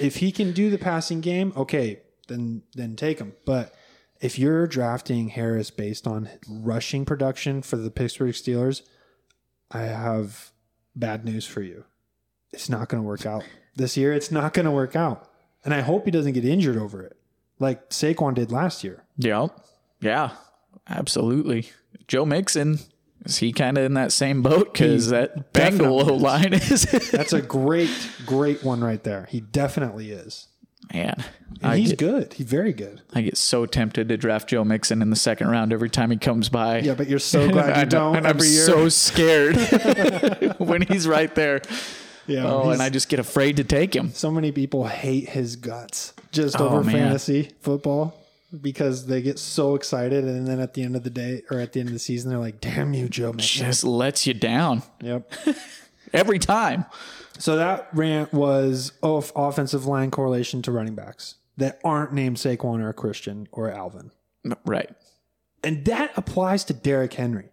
if 0.01 0.17
he 0.17 0.33
can 0.33 0.53
do 0.53 0.71
the 0.71 0.79
passing 0.79 1.21
game, 1.21 1.53
okay, 1.57 2.01
then 2.29 2.63
then 2.75 2.97
take 2.97 3.19
him. 3.19 3.35
But 3.45 3.75
if 4.21 4.39
you're 4.39 4.67
drafting 4.67 5.29
Harris 5.29 5.71
based 5.71 6.07
on 6.07 6.29
rushing 6.49 7.05
production 7.05 7.63
for 7.63 7.77
the 7.77 7.91
Pittsburgh 7.91 8.33
Steelers, 8.35 8.83
I 9.71 9.83
have 9.83 10.51
bad 10.95 11.25
news 11.25 11.45
for 11.47 11.61
you. 11.63 11.85
It's 12.53 12.69
not 12.71 12.89
going 12.89 13.03
to 13.03 13.07
work 13.07 13.27
out 13.27 13.45
this 13.75 13.97
year. 13.97 14.13
It's 14.13 14.31
not 14.31 14.55
going 14.55 14.65
to 14.65 14.71
work 14.71 14.97
out, 14.97 15.29
and 15.65 15.75
I 15.75 15.81
hope 15.83 16.05
he 16.07 16.11
doesn't 16.11 16.33
get 16.33 16.45
injured 16.45 16.79
over 16.79 17.03
it, 17.03 17.17
like 17.59 17.91
Saquon 17.91 18.35
did 18.35 18.51
last 18.51 18.83
year. 18.83 19.05
Yep. 19.19 19.51
Yeah, 20.01 20.31
absolutely. 20.89 21.69
Joe 22.09 22.25
Mixon 22.25 22.79
is 23.25 23.39
he 23.39 23.53
kind 23.53 23.77
of 23.77 23.85
in 23.85 23.95
that 23.95 24.13
same 24.13 24.43
boat 24.43 24.73
because 24.73 25.09
that 25.11 25.53
Bengal 25.53 26.11
O 26.11 26.15
line 26.15 26.53
is 26.55 26.83
That's 27.13 27.33
a 27.33 27.43
great, 27.43 27.91
great 28.25 28.63
one 28.63 28.81
right 28.83 29.03
there. 29.03 29.27
He 29.31 29.41
definitely 29.41 30.11
is. 30.13 30.47
man. 30.95 31.25
He's 31.75 31.91
get, 31.91 31.99
good. 31.99 32.33
He's 32.35 32.47
very 32.47 32.73
good. 32.73 33.01
I 33.13 33.23
get 33.23 33.37
so 33.37 33.67
tempted 33.67 34.09
to 34.11 34.17
draft 34.17 34.49
Joe 34.49 34.63
Mixon 34.65 35.03
in 35.03 35.11
the 35.11 35.17
second 35.17 35.49
round 35.49 35.73
every 35.73 35.91
time 35.91 36.11
he 36.13 36.17
comes 36.17 36.49
by. 36.49 36.79
Yeah, 36.81 36.95
but 36.95 37.09
you're 37.09 37.19
so 37.19 37.49
glad 37.51 37.77
you 37.81 37.87
don't 37.87 38.17
and 38.17 38.27
I'm 38.27 38.39
year. 38.39 38.47
so 38.47 38.89
scared 38.89 39.57
when 40.59 40.83
he's 40.83 41.09
right 41.09 41.35
there. 41.35 41.63
yeah, 42.29 42.47
Oh, 42.47 42.71
and 42.71 42.81
I 42.81 42.91
just 42.91 43.09
get 43.09 43.19
afraid 43.19 43.57
to 43.57 43.65
take 43.65 43.97
him. 43.97 44.13
so 44.13 44.31
many 44.31 44.53
people 44.53 44.87
hate 44.87 45.31
his 45.31 45.57
guts 45.57 46.13
just 46.31 46.61
Oh, 46.61 46.69
over 46.69 46.85
man. 46.85 46.93
fantasy 46.95 47.51
football 47.61 48.15
because 48.61 49.07
they 49.07 49.23
get 49.23 49.39
so 49.39 49.75
excited 49.75 50.25
and 50.25 50.47
then 50.47 50.61
at 50.61 50.75
the 50.75 50.83
end 50.83 50.97
of 50.97 51.03
the 51.03 51.11
day 51.11 51.43
or 51.51 51.59
at 51.59 51.73
the 51.73 51.81
end 51.81 51.89
of 51.89 51.93
the 51.93 51.99
season 51.99 52.31
they're 52.31 52.39
like, 52.39 52.61
"Damn 52.61 52.95
you, 52.95 53.09
Joe 53.09 53.33
Mixon." 53.33 53.67
Just 53.67 53.85
lets 53.85 54.27
you 54.27 54.35
down 54.35 54.83
Yep. 55.03 55.33
every 56.13 56.39
time. 56.39 56.85
So 57.39 57.57
that 57.57 57.89
rant 57.93 58.33
was 58.33 58.93
of 59.03 59.33
offensive 59.37 59.85
line 59.87 60.11
correlation 60.11 60.63
to 60.63 60.73
running 60.73 60.95
backs 60.95 61.35
that 61.59 61.81
aren't 61.85 62.13
named 62.13 62.37
Saquon 62.37 62.83
or 62.83 62.93
Christian 62.93 63.49
or 63.53 63.71
Alvin. 63.71 64.11
Right. 64.65 64.91
And 65.65 65.85
that 65.87 66.13
applies 66.17 66.65
to 66.65 66.73
Derrick 66.75 67.15
Henry. 67.15 67.49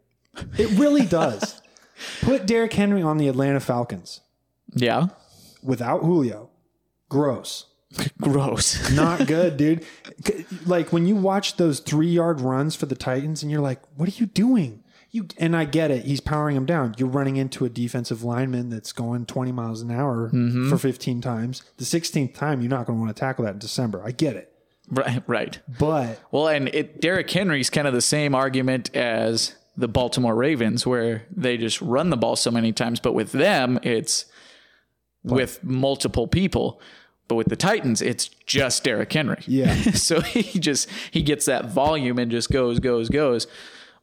It 0.58 0.70
really 0.78 1.06
does. 1.06 1.62
Put 2.22 2.46
Derrick 2.46 2.74
Henry 2.74 3.02
on 3.02 3.18
the 3.18 3.28
Atlanta 3.28 3.60
Falcons 3.60 4.22
Yeah. 4.74 5.08
without 5.62 6.02
Julio. 6.02 6.50
Gross. 7.10 7.66
Gross. 8.22 8.92
Not 8.96 9.28
good, 9.28 9.58
dude. 9.58 9.86
Like 10.66 10.92
when 10.92 11.06
you 11.06 11.16
watch 11.16 11.58
those 11.58 11.80
three 11.80 12.08
yard 12.08 12.42
runs 12.42 12.76
for 12.76 12.86
the 12.86 12.96
Titans 12.96 13.44
and 13.44 13.52
you're 13.52 13.62
like, 13.62 13.82
what 13.96 14.10
are 14.10 14.14
you 14.14 14.26
doing? 14.26 14.84
You 15.12 15.28
and 15.38 15.56
I 15.56 15.66
get 15.66 15.92
it. 15.92 16.06
He's 16.06 16.22
powering 16.22 16.56
him 16.56 16.66
down. 16.66 16.96
You're 16.98 17.10
running 17.10 17.38
into 17.38 17.66
a 17.66 17.70
defensive 17.70 18.24
lineman 18.24 18.70
that's 18.70 18.92
going 18.92 19.28
20 19.28 19.52
miles 19.52 19.82
an 19.82 19.92
hour 19.92 20.30
mm-hmm. 20.30 20.70
for 20.70 20.78
15 20.78 21.22
times. 21.22 21.62
The 21.78 21.86
16th 21.86 22.34
time, 22.34 22.62
you're 22.62 22.70
not 22.70 22.88
going 22.88 22.98
to 22.98 23.04
want 23.04 23.16
to 23.16 23.20
tackle 23.20 23.46
that 23.46 23.54
in 23.54 23.60
December. 23.60 24.02
I 24.04 24.12
get 24.12 24.36
it. 24.36 24.52
right. 24.90 25.22
Right. 25.28 25.60
But 25.78 26.20
Well, 26.32 26.48
and 26.48 26.68
it, 26.70 27.00
Derrick 27.00 27.30
Henry's 27.30 27.70
kind 27.70 27.88
of 27.88 27.94
the 27.94 28.02
same 28.02 28.34
argument 28.34 28.96
as 28.96 29.56
the 29.78 29.88
Baltimore 29.88 30.36
Ravens, 30.36 30.86
where 30.86 31.26
they 31.32 31.58
just 31.58 31.82
run 31.82 32.10
the 32.10 32.18
ball 32.18 32.36
so 32.36 32.52
many 32.52 32.72
times, 32.72 33.00
but 33.00 33.14
with 33.14 33.32
them, 33.32 33.80
it's 33.84 34.26
with 35.24 35.64
multiple 35.64 36.28
people. 36.28 36.82
But 37.34 37.38
with 37.38 37.48
the 37.50 37.56
Titans, 37.56 38.00
it's 38.00 38.28
just 38.46 38.84
Derrick 38.84 39.12
Henry. 39.12 39.42
Yeah. 39.48 39.74
so 39.94 40.22
he 40.22 40.60
just 40.60 40.88
he 41.10 41.24
gets 41.24 41.46
that 41.46 41.66
volume 41.66 42.20
and 42.20 42.30
just 42.30 42.52
goes, 42.52 42.78
goes, 42.78 43.10
goes. 43.10 43.48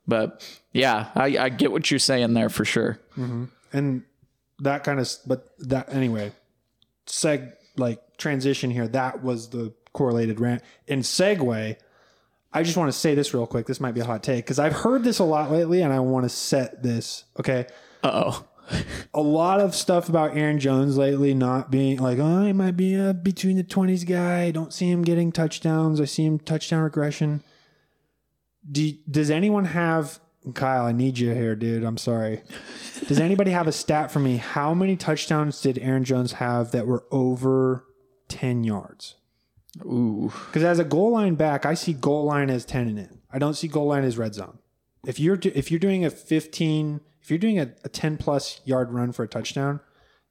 But 0.05 0.43
yeah, 0.73 1.11
I, 1.15 1.39
I 1.39 1.49
get 1.49 1.71
what 1.71 1.93
you're 1.93 2.01
saying 2.01 2.35
there 2.35 2.49
for 2.49 2.65
sure. 2.65 2.99
and 3.73 4.03
that 4.59 4.83
kind 4.83 4.99
of 4.99 5.09
but 5.27 5.49
that 5.61 5.93
anyway 5.95 6.33
seg 7.07 7.53
like 7.77 8.01
transition 8.19 8.69
here 8.71 8.87
that 8.89 9.23
was 9.23 9.49
the 9.51 9.73
correlated 9.93 10.39
rant 10.41 10.63
in 10.87 11.01
segue 11.01 11.77
i 12.53 12.63
just 12.63 12.77
want 12.77 12.93
to 12.93 12.99
say 12.99 13.15
this 13.15 13.33
real 13.33 13.47
quick 13.47 13.67
this 13.67 13.81
might 13.81 13.95
be 13.95 14.01
a 14.01 14.05
hot 14.05 14.23
take 14.23 14.45
because 14.45 14.59
i've 14.59 14.75
heard 14.75 15.03
this 15.03 15.19
a 15.19 15.25
lot 15.25 15.51
lately 15.51 15.81
and 15.81 15.93
i 15.95 15.99
want 16.01 16.25
to 16.25 16.29
set 16.29 16.83
this 16.83 17.25
okay 17.39 17.67
Uh 18.03 18.25
oh. 18.33 18.45
A 19.15 19.21
lot 19.21 19.61
of 19.61 19.75
stuff 19.75 20.09
about 20.09 20.37
aaron 20.37 20.59
jones 20.59 20.97
lately 20.97 21.35
not 21.35 21.71
being 21.71 21.99
like 21.99 22.19
oh 22.19 22.45
he 22.45 22.53
might 22.53 22.77
be 22.77 22.95
a 22.95 23.13
between 23.13 23.57
the 23.57 23.65
20s 23.65 24.07
guy 24.07 24.43
i 24.45 24.51
don't 24.51 24.73
see 24.73 24.91
him 24.91 25.03
getting 25.03 25.33
touchdowns 25.33 26.01
i 26.01 26.05
see 26.05 26.25
him 26.25 26.39
touchdown 26.39 26.83
regression 26.83 27.43
Do, 28.71 28.93
does 29.11 29.31
anyone 29.31 29.65
have 29.67 30.21
Kyle? 30.55 30.87
I 30.87 30.93
need 30.93 31.19
you 31.19 31.35
here, 31.35 31.55
dude. 31.55 31.85
I'm 31.85 31.99
sorry. 31.99 32.41
Does 33.09 33.21
anybody 33.21 33.51
have 33.51 33.67
a 33.67 33.73
stat 33.73 34.11
for 34.11 34.21
me? 34.21 34.39
How 34.39 34.73
many 34.73 34.97
touchdowns 34.97 35.61
did 35.61 35.79
Aaron 35.79 36.05
Jones 36.05 36.33
have 36.35 36.71
that 36.71 36.87
were 36.87 37.05
over 37.11 37.85
10 38.29 38.65
yards? 38.65 39.17
Ooh. 39.85 40.33
Because 40.47 40.65
as 40.65 40.79
a 40.79 40.85
goal 40.85 41.13
line 41.13 41.35
back, 41.35 41.67
I 41.67 41.75
see 41.75 41.93
goal 41.93 42.25
line 42.25 42.49
as 42.49 42.65
10 42.65 42.89
and 42.89 42.99
in. 42.99 43.19
I 43.31 43.39
don't 43.39 43.55
see 43.55 43.69
goal 43.69 43.89
line 43.89 44.05
as 44.05 44.17
red 44.17 44.35
zone. 44.35 44.59
If 45.07 45.21
you're 45.21 45.37
do- 45.37 45.53
if 45.55 45.71
you're 45.71 45.81
doing 45.81 46.05
a 46.05 46.11
15, 46.11 47.01
if 47.23 47.31
you're 47.31 47.39
doing 47.39 47.59
a, 47.59 47.73
a 47.85 47.89
10 47.89 48.17
plus 48.17 48.61
yard 48.65 48.91
run 48.93 49.13
for 49.13 49.23
a 49.23 49.29
touchdown, 49.29 49.81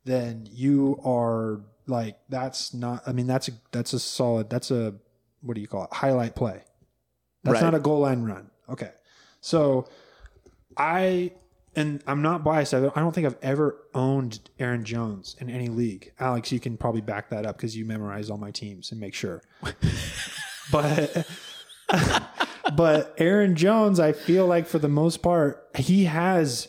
then 0.06 0.48
you 0.52 1.00
are 1.04 1.62
like 1.88 2.18
that's 2.30 2.74
not. 2.74 3.04
I 3.08 3.12
mean 3.14 3.28
that's 3.28 3.48
a 3.48 3.52
that's 3.72 3.94
a 3.94 4.00
solid. 4.00 4.50
That's 4.50 4.72
a 4.72 4.96
what 5.42 5.56
do 5.56 5.62
you 5.62 5.68
call 5.68 5.84
it? 5.86 5.94
Highlight 5.94 6.36
play. 6.36 6.64
That's 7.44 7.56
Right. 7.56 7.64
not 7.64 7.76
a 7.76 7.80
goal 7.80 8.00
line 8.00 8.24
run. 8.24 8.52
Okay, 8.70 8.92
so 9.42 9.88
I 10.78 11.32
and 11.76 12.04
I'm 12.08 12.22
not 12.22 12.44
biased. 12.44 12.74
I 12.74 12.80
don't, 12.82 12.98
I 12.98 13.00
don't 13.00 13.14
think 13.14 13.26
I've 13.28 13.38
ever 13.42 13.78
owned 13.94 14.40
Aaron 14.60 14.84
Jones 14.84 15.36
in 15.40 15.50
any 15.50 15.68
league. 15.70 16.12
Alex, 16.20 16.52
you 16.52 16.60
can 16.60 16.78
probably 16.78 17.02
back 17.02 17.30
that 17.30 17.46
up 17.46 17.58
because 17.58 17.78
you 17.78 17.86
memorize 17.86 18.30
all 18.30 18.38
my 18.38 18.52
teams 18.52 18.92
and 18.92 19.00
make 19.00 19.14
sure. 19.14 19.42
but 20.72 21.28
but 22.76 23.16
Aaron 23.18 23.56
Jones, 23.56 24.00
I 24.00 24.14
feel 24.14 24.46
like 24.48 24.68
for 24.68 24.80
the 24.80 24.90
most 24.90 25.22
part, 25.22 25.68
he 25.76 26.06
has 26.06 26.68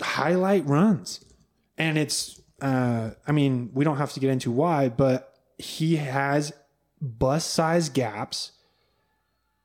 highlight 0.00 0.66
runs, 0.66 1.24
and 1.78 1.98
it's. 1.98 2.40
Uh, 2.60 3.10
I 3.26 3.32
mean, 3.32 3.70
we 3.74 3.84
don't 3.84 3.98
have 3.98 4.14
to 4.14 4.20
get 4.20 4.30
into 4.30 4.50
why, 4.50 4.88
but 4.88 5.34
he 5.58 5.96
has 5.96 6.54
bus 7.00 7.44
size 7.44 7.88
gaps 7.90 8.52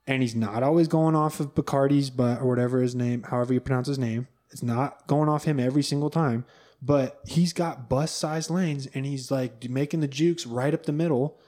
and 0.07 0.21
he's 0.21 0.35
not 0.35 0.63
always 0.63 0.87
going 0.87 1.15
off 1.15 1.39
of 1.39 1.55
Bacardi's 1.55 2.09
butt 2.09 2.41
or 2.41 2.47
whatever 2.47 2.81
his 2.81 2.95
name, 2.95 3.23
however 3.23 3.53
you 3.53 3.59
pronounce 3.59 3.87
his 3.87 3.99
name. 3.99 4.27
It's 4.51 4.63
not 4.63 5.07
going 5.07 5.29
off 5.29 5.45
him 5.45 5.59
every 5.59 5.83
single 5.83 6.09
time, 6.09 6.45
but 6.81 7.21
he's 7.25 7.53
got 7.53 7.87
bus 7.87 8.11
size 8.11 8.49
lanes 8.49 8.87
and 8.93 9.05
he's 9.05 9.31
like 9.31 9.69
making 9.69 10.01
the 10.01 10.07
jukes 10.07 10.45
right 10.45 10.73
up 10.73 10.85
the 10.85 10.91
middle 10.91 11.39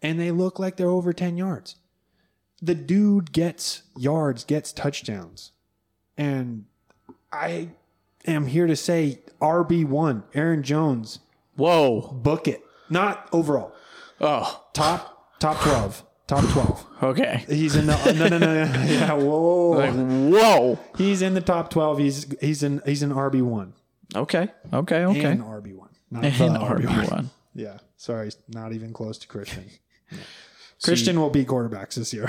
and 0.00 0.20
they 0.20 0.30
look 0.30 0.58
like 0.58 0.76
they're 0.76 0.88
over 0.88 1.12
10 1.12 1.36
yards. 1.36 1.76
The 2.62 2.74
dude 2.74 3.32
gets 3.32 3.82
yards, 3.96 4.44
gets 4.44 4.72
touchdowns. 4.72 5.52
And 6.16 6.66
I 7.32 7.70
am 8.28 8.46
here 8.46 8.66
to 8.66 8.76
say 8.76 9.20
RB1, 9.40 10.22
Aaron 10.34 10.62
Jones, 10.62 11.20
Whoa. 11.56 12.12
book 12.12 12.46
it. 12.48 12.62
Not 12.90 13.28
overall. 13.32 13.72
Oh. 14.20 14.64
Top 14.72 15.38
top 15.38 15.60
12. 15.60 16.04
Top 16.26 16.44
12. 16.50 16.86
Okay. 17.02 17.44
He's 17.48 17.74
in 17.76 17.86
the 17.86 17.94
uh, 17.94 18.12
no 18.12 18.28
no 18.28 18.38
no 18.38 18.64
no 18.64 18.82
yeah 18.84 19.12
whoa 19.14 19.70
Like, 19.70 19.94
whoa. 19.94 20.78
he's 20.96 21.22
in 21.22 21.32
the 21.34 21.40
top 21.40 21.70
twelve. 21.70 21.98
He's 21.98 22.26
he's 22.40 22.62
in 22.62 22.82
he's 22.84 23.02
in 23.02 23.10
RB 23.10 23.40
one 23.42 23.72
Okay. 24.14 24.48
Okay. 24.72 25.04
Okay. 25.04 25.24
and 25.24 25.42
RB 25.42 25.74
one, 25.74 25.88
not 26.10 26.22
the 26.22 26.28
And 26.28 26.56
RB 26.56 26.84
one. 26.86 27.06
RB1. 27.06 27.26
Yeah, 27.54 27.78
sorry, 27.96 28.30
not 28.48 28.72
even 28.72 28.92
close 28.92 29.18
to 29.18 29.26
Christian. 29.26 29.64
Yeah. 30.12 30.18
Christian 30.84 31.18
will 31.20 31.28
be 31.30 31.44
quarterbacks 31.44 31.94
this 31.96 32.14
year. 32.14 32.28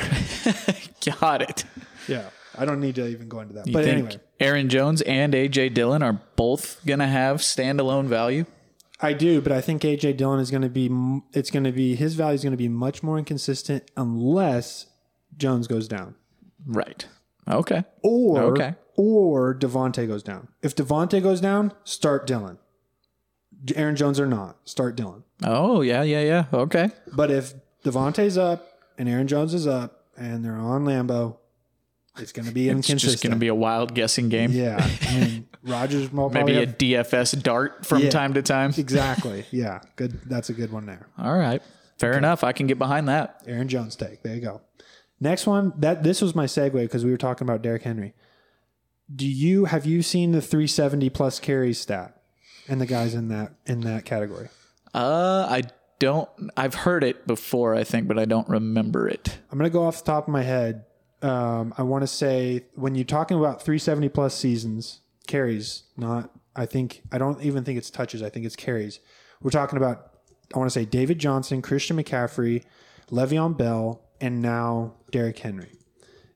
Got 1.20 1.42
it. 1.44 1.64
yeah, 2.08 2.30
I 2.58 2.66
don't 2.66 2.80
need 2.82 2.96
to 2.96 3.08
even 3.08 3.28
go 3.28 3.40
into 3.40 3.54
that. 3.56 3.68
You 3.68 3.74
but 3.74 3.86
anyway, 3.86 4.20
Aaron 4.40 4.70
Jones 4.70 5.02
and 5.04 5.34
AJ 5.34 5.74
Dillon 5.74 6.02
are 6.04 6.22
both 6.36 6.84
going 6.86 7.00
to 7.00 7.08
have 7.08 7.38
standalone 7.38 8.06
value? 8.06 8.46
I 9.02 9.14
do, 9.14 9.40
but 9.42 9.52
I 9.52 9.62
think 9.62 9.84
AJ 9.84 10.18
Dillon 10.18 10.40
is 10.40 10.52
going 10.52 10.64
to 10.64 10.70
be 10.70 10.90
it's 11.34 11.52
going 11.52 11.64
to 11.64 11.72
be 11.72 11.96
his 11.96 12.16
value 12.16 12.36
is 12.36 12.44
going 12.44 12.52
to 12.52 12.58
be 12.58 12.68
much 12.68 13.02
more 13.04 13.18
inconsistent 13.18 13.90
unless 13.96 14.88
Jones 15.38 15.68
goes 15.68 15.88
down 15.88 16.16
Right. 16.66 17.08
Okay. 17.48 17.84
or 18.04 18.42
Okay. 18.52 18.76
or 18.96 19.56
Davante 19.56 20.06
goes 20.08 20.22
down. 20.24 20.50
If 20.62 20.76
Davante 20.76 21.22
goes 21.24 21.40
down, 21.42 21.72
start 21.84 22.28
Dillon. 22.28 22.58
Aaron 23.76 23.96
Jones 23.96 24.20
or 24.20 24.26
not, 24.26 24.58
start 24.66 24.96
Dillon. 24.96 25.24
Oh, 25.44 25.82
yeah, 25.82 26.04
yeah, 26.04 26.22
yeah. 26.22 26.46
Okay. 26.54 26.92
But 27.14 27.30
if 27.32 27.54
Davante's 27.84 28.38
up 28.38 28.66
and 28.98 29.10
Aaron 29.10 29.28
Jones 29.28 29.54
is 29.54 29.68
up 29.68 30.06
and 30.18 30.44
they're 30.46 30.56
on 30.56 30.86
Lambeau, 30.86 31.38
it's 32.17 32.32
going 32.32 32.48
to 32.48 32.52
be 32.54 32.67
It's 32.69 32.76
inconsistent. 32.89 33.12
just 33.12 33.24
going 33.24 33.34
to 33.34 33.39
be 33.39 33.48
a 33.48 33.56
wild 33.56 33.93
guessing 33.93 34.30
game. 34.30 34.52
yeah. 34.52 34.78
I 35.02 35.19
mean, 35.19 35.48
Rodgers 35.63 36.12
will 36.12 36.30
Maybe 36.30 36.54
a 36.58 36.65
have- 36.65 36.78
DFS 36.78 37.41
dart 37.43 37.86
from 37.86 38.04
Yeah. 38.04 38.10
time 38.10 38.34
to 38.34 38.41
time. 38.41 38.74
exactly. 38.78 39.45
Yeah, 39.52 39.82
good. 39.95 40.19
That's 40.26 40.50
a 40.50 40.54
good 40.54 40.72
one 40.72 40.86
there. 40.86 41.08
All 41.17 41.38
right. 41.38 41.62
Fair 41.98 42.13
enough. 42.17 42.43
I 42.43 42.52
can 42.54 42.67
get 42.67 42.78
behind 42.78 43.08
that. 43.10 43.43
Aaron 43.45 43.67
Jones 43.67 43.95
take. 43.95 44.24
There 44.24 44.34
you 44.36 44.41
go. 44.41 44.62
Next 45.19 45.45
one. 45.45 45.74
That 45.78 46.02
this 46.04 46.22
was 46.22 46.34
my 46.34 46.45
segue 46.45 46.72
because 46.74 47.04
we 47.04 47.12
were 47.12 47.17
talking 47.17 47.45
about 47.45 47.62
Derrick 47.62 47.84
Henry. 47.84 48.13
Do 49.13 49.28
you 49.28 49.65
have 49.65 49.86
you 49.86 50.02
seen 50.02 50.32
the 50.32 50.41
370 50.41 51.10
plus 51.10 51.39
carries 51.39 51.80
stat 51.80 52.22
and 52.69 52.80
the 52.80 52.86
guys 52.86 53.13
in 53.15 53.28
that 53.30 53.54
in 53.65 53.82
that 53.82 54.06
category? 54.06 54.48
Uh, 54.93 55.45
I 55.50 55.63
don't. 56.00 56.30
I've 56.56 56.74
heard 56.76 57.04
it 57.04 57.28
before, 57.28 57.76
I 57.76 57.84
think, 57.84 58.08
but 58.08 58.17
I 58.17 58.24
don't 58.26 58.48
remember 58.48 59.08
it. 59.10 59.39
I'm 59.52 59.58
gonna 59.58 59.69
go 59.69 59.86
off 59.86 59.98
the 60.00 60.12
top 60.12 60.28
of 60.28 60.32
my 60.32 60.43
head. 60.43 60.86
Um, 61.22 61.74
I 61.78 61.84
want 61.84 62.04
to 62.04 62.08
say 62.08 62.66
when 62.76 62.96
you're 62.96 63.04
talking 63.04 63.38
about 63.38 63.62
370 63.62 64.10
plus 64.10 64.36
seasons 64.36 65.02
carries, 65.28 65.84
not 65.98 66.32
I 66.56 66.66
think 66.66 67.02
I 67.12 67.18
don't 67.18 67.42
even 67.42 67.64
think 67.64 67.78
it's 67.78 67.90
touches. 67.90 68.24
I 68.24 68.30
think 68.30 68.46
it's 68.46 68.56
carries. 68.56 69.00
We're 69.42 69.52
talking 69.52 69.78
about 69.78 70.14
I 70.54 70.58
want 70.58 70.70
to 70.70 70.74
say 70.74 70.86
David 70.86 71.20
Johnson, 71.20 71.62
Christian 71.62 71.98
McCaffrey, 71.98 72.64
Le'Veon 73.12 73.58
Bell, 73.58 74.02
and 74.20 74.42
now 74.42 74.96
Derrick 75.12 75.40
Henry. 75.40 75.72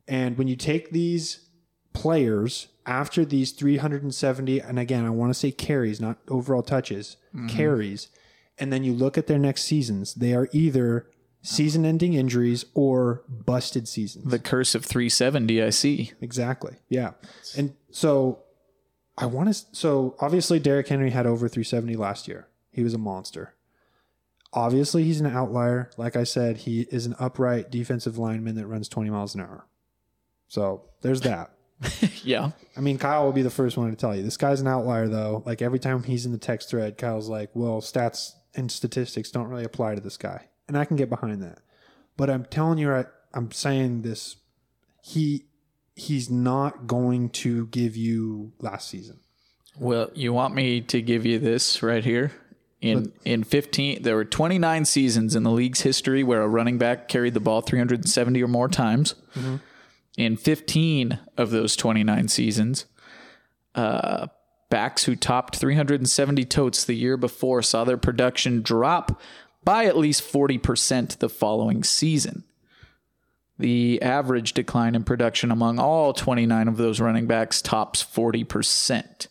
And 0.08 0.38
when 0.38 0.48
you 0.48 0.56
take 0.56 0.92
these 0.92 1.50
players 1.94 2.68
after 2.86 3.24
these 3.26 3.52
370, 3.52 4.60
and 4.60 4.78
again, 4.78 5.06
I 5.06 5.10
want 5.10 5.30
to 5.32 5.40
say 5.40 5.52
carries, 5.52 6.02
not 6.02 6.18
overall 6.28 6.62
touches, 6.62 7.18
carries, 7.48 8.10
and 8.60 8.72
then 8.72 8.84
you 8.84 8.94
look 8.94 9.18
at 9.18 9.28
their 9.28 9.40
next 9.40 9.64
seasons, 9.64 10.14
they 10.14 10.34
are 10.36 10.48
either 10.52 11.08
season 11.44 11.86
ending 11.86 12.14
injuries 12.14 12.66
or 12.74 13.22
busted 13.28 13.88
seasons. 13.88 14.32
The 14.32 14.40
curse 14.40 14.74
of 14.74 14.86
370, 14.86 15.62
I 15.62 15.70
see. 15.70 16.14
Exactly. 16.22 16.78
Yeah. 16.90 17.12
And 17.56 17.76
so 17.92 18.40
I 19.18 19.28
want 19.28 19.54
to, 19.54 19.66
so 19.74 20.16
obviously 20.20 20.58
Derrick 20.58 20.88
Henry 20.88 21.12
had 21.12 21.28
over 21.28 21.48
370 21.48 21.96
last 21.96 22.28
year. 22.28 22.48
He 22.72 22.82
was 22.82 22.94
a 22.94 22.98
monster. 22.98 23.54
Obviously, 24.54 25.04
he's 25.04 25.20
an 25.20 25.28
outlier. 25.28 25.92
Like 25.98 26.16
I 26.16 26.24
said, 26.24 26.58
he 26.58 26.82
is 26.92 27.06
an 27.06 27.16
upright 27.20 27.70
defensive 27.70 28.18
lineman 28.18 28.56
that 28.56 28.68
runs 28.68 28.88
20 28.88 29.10
miles 29.10 29.36
an 29.36 29.42
hour. 29.42 29.68
So 30.48 30.84
there's 31.02 31.22
that. 31.22 31.52
yeah. 32.24 32.52
I 32.78 32.80
mean, 32.80 32.98
Kyle 32.98 33.26
will 33.26 33.34
be 33.34 33.42
the 33.42 33.50
first 33.50 33.78
one 33.78 33.90
to 33.90 33.96
tell 33.96 34.16
you. 34.16 34.24
This 34.24 34.38
guy's 34.38 34.62
an 34.62 34.68
outlier, 34.68 35.08
though. 35.08 35.44
Like 35.46 35.62
every 35.62 35.80
time 35.80 36.04
he's 36.04 36.26
in 36.26 36.32
the 36.32 36.38
text 36.38 36.70
thread, 36.70 36.98
Kyle's 36.98 37.28
like, 37.28 37.50
well, 37.54 37.82
stats 37.82 38.34
and 38.56 38.72
statistics 38.72 39.32
don't 39.32 39.48
really 39.48 39.64
apply 39.64 39.96
to 39.96 40.02
this 40.02 40.18
guy. 40.18 40.48
And 40.68 40.78
I 40.78 40.86
can 40.86 40.96
get 40.96 41.10
behind 41.10 41.42
that. 41.44 41.60
But 42.16 42.30
I'm 42.30 42.46
telling 42.46 42.78
you, 42.78 42.90
right, 42.90 43.08
I'm 43.34 43.52
saying 43.52 44.04
this. 44.04 44.38
He 45.02 45.46
he's 45.96 46.30
not 46.30 46.88
going 46.88 47.30
to 47.30 47.68
give 47.68 47.96
you 47.96 48.54
last 48.60 48.90
season. 48.90 49.20
Well, 49.78 50.10
you 50.14 50.34
want 50.34 50.56
me 50.56 50.82
to 50.82 51.02
give 51.02 51.26
you 51.26 51.40
this 51.40 51.82
right 51.84 52.04
here? 52.04 52.32
In 52.82 53.14
in 53.24 53.44
15, 53.44 54.04
there 54.04 54.16
were 54.16 54.26
29 54.26 54.86
seasons 54.86 55.36
in 55.36 55.44
the 55.44 55.52
league's 55.52 55.82
history 55.82 56.24
where 56.24 56.42
a 56.42 56.48
running 56.48 56.78
back 56.78 57.08
carried 57.08 57.34
the 57.34 57.40
ball 57.40 57.62
370 57.62 58.44
or 58.44 58.48
more 58.48 58.68
times. 58.68 59.16
In 60.18 60.38
15 60.38 61.18
of 61.38 61.50
those 61.50 61.76
29 61.76 62.28
seasons, 62.28 62.86
uh, 63.74 64.28
backs 64.70 65.06
who 65.06 65.16
topped 65.16 65.56
370 65.56 66.46
totes 66.46 66.84
the 66.84 66.94
year 66.94 67.16
before 67.18 67.62
saw 67.62 67.84
their 67.84 67.98
production 67.98 68.62
drop 68.62 69.20
by 69.64 69.86
at 69.86 69.98
least 69.98 70.22
40% 70.24 71.20
the 71.20 71.30
following 71.30 71.84
season. 71.84 72.44
The 73.60 74.02
average 74.02 74.54
decline 74.54 74.96
in 74.96 75.04
production 75.04 75.52
among 75.52 75.80
all 75.80 76.14
29 76.14 76.68
of 76.68 76.78
those 76.78 77.00
running 77.00 77.28
backs 77.28 77.62
tops 77.62 78.04
40%. 78.04 79.28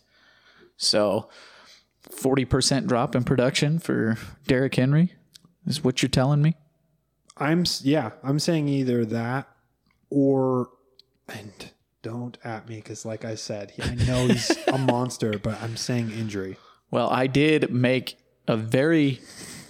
So, 0.77 1.29
40% 2.09 2.87
drop 2.87 3.15
in 3.15 3.23
production 3.23 3.79
for 3.79 4.17
Derrick 4.47 4.75
Henry 4.75 5.13
is 5.65 5.83
what 5.83 6.01
you're 6.01 6.09
telling 6.09 6.41
me? 6.41 6.55
I'm 7.37 7.65
yeah, 7.81 8.11
I'm 8.21 8.39
saying 8.39 8.67
either 8.67 9.05
that 9.05 9.47
or 10.09 10.69
and 11.27 11.71
don't 12.03 12.37
at 12.43 12.69
me 12.69 12.75
because, 12.75 13.05
like 13.05 13.25
I 13.25 13.35
said, 13.35 13.73
I 13.81 13.95
know 13.95 14.27
he's 14.27 14.51
a 14.67 14.77
monster, 14.77 15.39
but 15.39 15.59
I'm 15.61 15.75
saying 15.75 16.11
injury. 16.11 16.57
Well, 16.91 17.09
I 17.09 17.27
did 17.27 17.71
make 17.71 18.17
a 18.47 18.55
very 18.55 19.19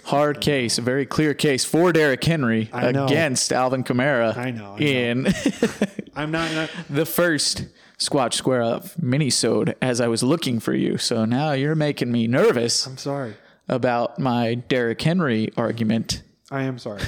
hard 0.04 0.40
case, 0.40 0.78
a 0.78 0.82
very 0.82 1.06
clear 1.06 1.34
case 1.34 1.64
for 1.64 1.92
Derrick 1.92 2.22
Henry 2.22 2.70
against 2.72 3.52
Alvin 3.52 3.84
Kamara 3.84 4.36
I 4.36 4.50
know, 4.50 4.74
I 4.74 4.78
know. 4.78 4.86
in 4.86 5.26
I'm 6.16 6.30
not. 6.30 6.52
not 6.52 6.70
the 6.88 7.06
first 7.06 7.66
Squatch 7.98 8.34
Square 8.34 8.62
Up 8.62 8.84
minisode 9.00 9.74
as 9.80 10.00
I 10.00 10.08
was 10.08 10.22
looking 10.22 10.60
for 10.60 10.74
you. 10.74 10.98
So 10.98 11.24
now 11.24 11.52
you're 11.52 11.74
making 11.74 12.12
me 12.12 12.26
nervous 12.26 12.86
I'm 12.86 12.96
sorry. 12.98 13.34
about 13.68 14.18
my 14.18 14.54
Derrick 14.54 15.00
Henry 15.00 15.50
argument. 15.56 16.22
I 16.50 16.64
am 16.64 16.78
sorry, 16.78 17.02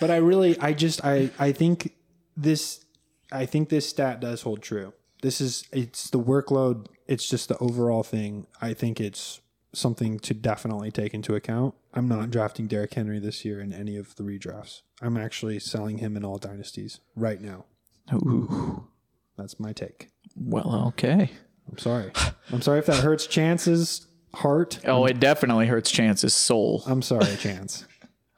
but 0.00 0.10
I 0.10 0.16
really, 0.16 0.58
I 0.58 0.72
just, 0.72 1.04
I, 1.04 1.30
I 1.38 1.52
think 1.52 1.92
this, 2.36 2.84
I 3.30 3.46
think 3.46 3.68
this 3.68 3.88
stat 3.88 4.18
does 4.20 4.42
hold 4.42 4.62
true. 4.62 4.92
This 5.20 5.40
is, 5.40 5.68
it's 5.72 6.10
the 6.10 6.18
workload. 6.18 6.86
It's 7.06 7.28
just 7.28 7.48
the 7.48 7.58
overall 7.58 8.02
thing. 8.02 8.46
I 8.60 8.72
think 8.74 8.98
it's 9.00 9.40
something 9.72 10.18
to 10.20 10.34
definitely 10.34 10.90
take 10.90 11.14
into 11.14 11.34
account. 11.34 11.74
I'm 11.94 12.08
not 12.08 12.30
drafting 12.30 12.66
Derrick 12.66 12.94
Henry 12.94 13.18
this 13.18 13.44
year 13.44 13.60
in 13.60 13.72
any 13.72 13.96
of 13.96 14.16
the 14.16 14.22
redrafts. 14.22 14.82
I'm 15.00 15.16
actually 15.16 15.58
selling 15.58 15.98
him 15.98 16.16
in 16.16 16.24
all 16.24 16.38
dynasties 16.38 17.00
right 17.14 17.40
now. 17.40 17.66
Ooh. 18.12 18.88
That's 19.36 19.60
my 19.60 19.72
take. 19.72 20.08
Well, 20.36 20.86
okay. 20.88 21.30
I'm 21.70 21.78
sorry. 21.78 22.12
I'm 22.50 22.62
sorry 22.62 22.78
if 22.78 22.86
that 22.86 23.02
hurts 23.02 23.26
Chance's 23.26 24.06
heart. 24.34 24.80
Oh, 24.86 25.04
it 25.04 25.20
definitely 25.20 25.66
hurts 25.66 25.90
Chance's 25.90 26.34
soul. 26.34 26.82
I'm 26.86 27.02
sorry, 27.02 27.36
Chance. 27.36 27.86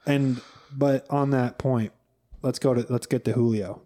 And 0.05 0.41
but 0.71 1.09
on 1.09 1.31
that 1.31 1.57
point, 1.57 1.93
let's 2.41 2.59
go 2.59 2.73
to 2.73 2.85
let's 2.89 3.07
get 3.07 3.25
to 3.25 3.33
Julio. 3.33 3.81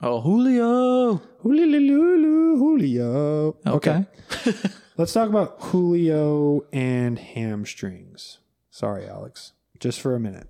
Oh, 0.00 0.20
Julio. 0.20 1.16
Julio, 1.40 2.56
Julio. 2.56 3.56
Okay. 3.66 4.06
Let's 4.96 5.12
talk 5.12 5.28
about 5.28 5.60
Julio 5.60 6.62
and 6.72 7.18
hamstrings. 7.18 8.38
Sorry, 8.78 9.08
Alex. 9.08 9.54
Just 9.80 10.00
for 10.00 10.14
a 10.14 10.20
minute. 10.20 10.46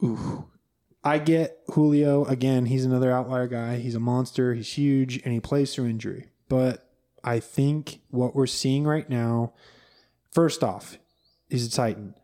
Ooh. 0.00 0.46
I 1.02 1.18
get 1.18 1.58
Julio 1.72 2.24
again. 2.26 2.66
He's 2.66 2.84
another 2.84 3.10
outlier 3.10 3.48
guy. 3.48 3.78
He's 3.78 3.96
a 3.96 4.00
monster. 4.00 4.54
He's 4.54 4.74
huge, 4.74 5.20
and 5.24 5.34
he 5.34 5.40
plays 5.40 5.74
through 5.74 5.86
injury. 5.86 6.28
But 6.48 6.88
I 7.24 7.40
think 7.40 8.02
what 8.10 8.36
we're 8.36 8.46
seeing 8.46 8.84
right 8.84 9.10
now, 9.10 9.52
first 10.30 10.62
off, 10.62 10.98
he's 11.48 11.66
a 11.66 11.70
Titan. 11.72 12.14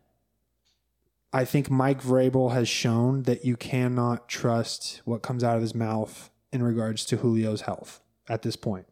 I 1.33 1.43
think 1.43 1.69
Mike 1.69 2.01
Vrabel 2.01 2.53
has 2.53 2.69
shown 2.69 3.23
that 3.23 3.43
you 3.43 3.57
cannot 3.57 4.29
trust 4.29 5.01
what 5.03 5.23
comes 5.23 5.43
out 5.43 5.57
of 5.57 5.61
his 5.61 5.75
mouth 5.75 6.29
in 6.53 6.63
regards 6.63 7.03
to 7.07 7.17
Julio's 7.17 7.61
health 7.61 7.99
at 8.29 8.43
this 8.43 8.55
point. 8.55 8.85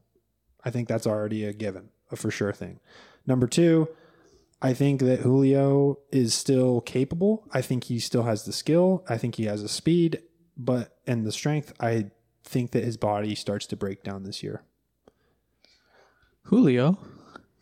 I 0.66 0.70
think 0.70 0.90
that's 0.90 1.08
already 1.08 1.46
a 1.46 1.54
given, 1.54 1.92
a 2.12 2.18
for 2.18 2.30
sure 2.30 2.52
thing. 2.52 2.82
Number 3.26 3.48
two, 3.48 3.88
I 4.62 4.74
think 4.74 5.02
that 5.02 5.22
Julio 5.22 5.98
is 6.12 6.34
still 6.34 6.82
capable. 6.82 7.48
I 7.52 7.62
think 7.62 7.86
he 7.86 8.00
still 8.00 8.24
has 8.24 8.46
the 8.46 8.54
skill. 8.54 9.04
I 9.10 9.18
think 9.18 9.36
he 9.36 9.46
has 9.46 9.64
the 9.64 9.70
speed, 9.70 10.22
but 10.56 10.98
and 11.08 11.26
the 11.26 11.32
strength. 11.32 11.74
I 11.80 12.12
think 12.44 12.72
that 12.72 12.84
his 12.84 12.98
body 12.98 13.34
starts 13.34 13.66
to 13.68 13.76
break 13.76 14.04
down 14.04 14.24
this 14.24 14.44
year. 14.44 14.64
Julio. 16.44 17.00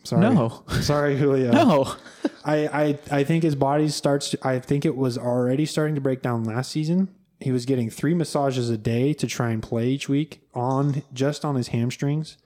Sorry. 0.04 0.22
No. 0.22 0.64
Sorry, 0.82 1.18
Julio. 1.18 1.52
No. 1.52 1.96
I, 2.44 2.68
I 2.68 3.00
I 3.12 3.24
think 3.24 3.44
his 3.44 3.56
body 3.56 3.88
starts. 3.90 4.32
To, 4.32 4.48
I 4.48 4.60
think 4.60 4.86
it 4.86 4.96
was 4.96 5.18
already 5.18 5.66
starting 5.66 5.96
to 5.96 6.02
break 6.02 6.22
down 6.22 6.44
last 6.44 6.72
season. 6.72 7.16
He 7.40 7.52
was 7.54 7.66
getting 7.66 7.90
three 7.90 8.14
massages 8.14 8.70
a 8.70 8.78
day 8.78 9.14
to 9.14 9.26
try 9.26 9.52
and 9.52 9.64
play 9.64 9.88
each 9.88 10.10
week 10.10 10.42
on 10.54 11.04
just 11.14 11.46
on 11.46 11.56
his 11.56 11.70
hamstrings, 11.70 12.38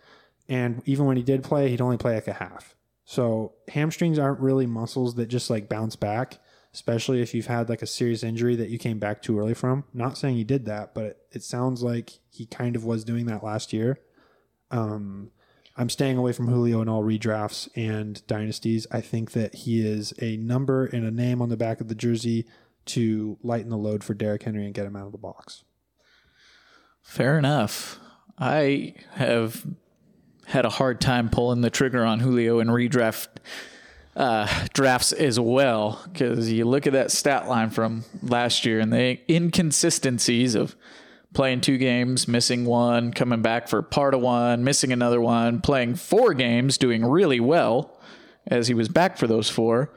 and 0.47 0.83
even 0.85 1.05
when 1.05 1.17
he 1.17 1.23
did 1.23 1.43
play, 1.43 1.69
he'd 1.69 1.81
only 1.81 1.97
play 1.97 2.13
like 2.13 2.27
a 2.27 2.33
half. 2.33 2.75
So 3.05 3.53
hamstrings 3.67 4.17
aren't 4.17 4.39
really 4.39 4.65
muscles 4.65 5.15
that 5.15 5.27
just 5.27 5.49
like 5.49 5.69
bounce 5.69 5.95
back, 5.95 6.39
especially 6.73 7.21
if 7.21 7.33
you've 7.33 7.47
had 7.47 7.69
like 7.69 7.81
a 7.81 7.87
serious 7.87 8.23
injury 8.23 8.55
that 8.55 8.69
you 8.69 8.77
came 8.77 8.99
back 8.99 9.21
too 9.21 9.37
early 9.39 9.53
from. 9.53 9.83
Not 9.93 10.17
saying 10.17 10.35
he 10.35 10.43
did 10.43 10.65
that, 10.65 10.93
but 10.93 11.05
it, 11.05 11.17
it 11.31 11.43
sounds 11.43 11.83
like 11.83 12.19
he 12.29 12.45
kind 12.45 12.75
of 12.75 12.85
was 12.85 13.03
doing 13.03 13.25
that 13.25 13.43
last 13.43 13.73
year. 13.73 13.99
Um, 14.71 15.31
I'm 15.75 15.89
staying 15.89 16.17
away 16.17 16.33
from 16.33 16.47
Julio 16.47 16.81
in 16.81 16.89
all 16.89 17.03
redrafts 17.03 17.67
and 17.75 18.25
dynasties. 18.27 18.85
I 18.91 19.01
think 19.01 19.31
that 19.31 19.55
he 19.55 19.85
is 19.85 20.13
a 20.21 20.37
number 20.37 20.85
and 20.85 21.05
a 21.05 21.11
name 21.11 21.41
on 21.41 21.49
the 21.49 21.57
back 21.57 21.81
of 21.81 21.87
the 21.87 21.95
jersey 21.95 22.45
to 22.85 23.37
lighten 23.41 23.69
the 23.69 23.77
load 23.77 24.03
for 24.03 24.13
Derrick 24.13 24.43
Henry 24.43 24.65
and 24.65 24.73
get 24.73 24.85
him 24.85 24.95
out 24.95 25.07
of 25.07 25.11
the 25.11 25.17
box. 25.17 25.63
Fair 27.01 27.37
enough. 27.37 27.99
I 28.37 28.95
have 29.11 29.65
had 30.45 30.65
a 30.65 30.69
hard 30.69 30.99
time 31.01 31.29
pulling 31.29 31.61
the 31.61 31.69
trigger 31.69 32.03
on 32.03 32.19
Julio 32.19 32.59
in 32.59 32.67
redraft 32.67 33.27
uh, 34.15 34.67
drafts 34.73 35.11
as 35.11 35.39
well 35.39 36.01
because 36.11 36.51
you 36.51 36.65
look 36.65 36.85
at 36.85 36.93
that 36.93 37.11
stat 37.11 37.47
line 37.47 37.69
from 37.69 38.05
last 38.21 38.65
year 38.65 38.79
and 38.79 38.93
the 38.93 39.19
inconsistencies 39.29 40.55
of 40.55 40.75
playing 41.33 41.61
two 41.61 41.77
games, 41.77 42.27
missing 42.27 42.65
one, 42.65 43.11
coming 43.11 43.41
back 43.41 43.67
for 43.67 43.81
part 43.81 44.13
of 44.13 44.21
one, 44.21 44.63
missing 44.63 44.93
another 44.93 45.19
one, 45.19 45.61
playing 45.61 45.95
four 45.95 46.33
games, 46.33 46.77
doing 46.77 47.03
really 47.03 47.39
well 47.39 47.99
as 48.45 48.67
he 48.67 48.73
was 48.73 48.87
back 48.87 49.17
for 49.17 49.25
those 49.25 49.49
four, 49.49 49.91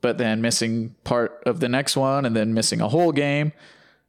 but 0.00 0.16
then 0.16 0.40
missing 0.40 0.94
part 1.04 1.42
of 1.44 1.60
the 1.60 1.68
next 1.68 1.96
one 1.96 2.24
and 2.24 2.34
then 2.34 2.54
missing 2.54 2.80
a 2.80 2.88
whole 2.88 3.12
game 3.12 3.52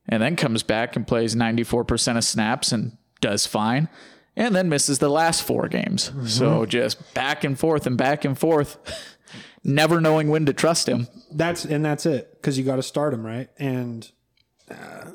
and 0.08 0.24
then 0.24 0.36
comes 0.36 0.64
back 0.64 0.96
and 0.96 1.06
plays 1.06 1.36
94% 1.36 2.18
of 2.18 2.24
snaps 2.24 2.72
and 2.72 2.98
does 3.22 3.46
fine. 3.46 3.90
And 4.40 4.56
then 4.56 4.70
misses 4.70 4.98
the 5.00 5.10
last 5.10 5.44
four 5.44 5.68
games. 5.68 6.12
So 6.26 6.66
just 6.66 7.14
back 7.14 7.44
and 7.44 7.60
forth 7.60 7.86
and 7.86 7.98
back 7.98 8.26
and 8.26 8.38
forth, 8.38 8.78
never 9.64 10.00
knowing 10.02 10.30
when 10.30 10.46
to 10.48 10.54
trust 10.54 10.88
him. 10.90 11.08
That's 11.32 11.66
and 11.66 11.84
that's 11.86 12.06
it 12.06 12.32
because 12.34 12.58
you 12.58 12.64
got 12.64 12.78
to 12.78 12.84
start 12.84 13.14
him 13.14 13.26
right. 13.26 13.50
And 13.58 14.10
uh, 14.72 15.12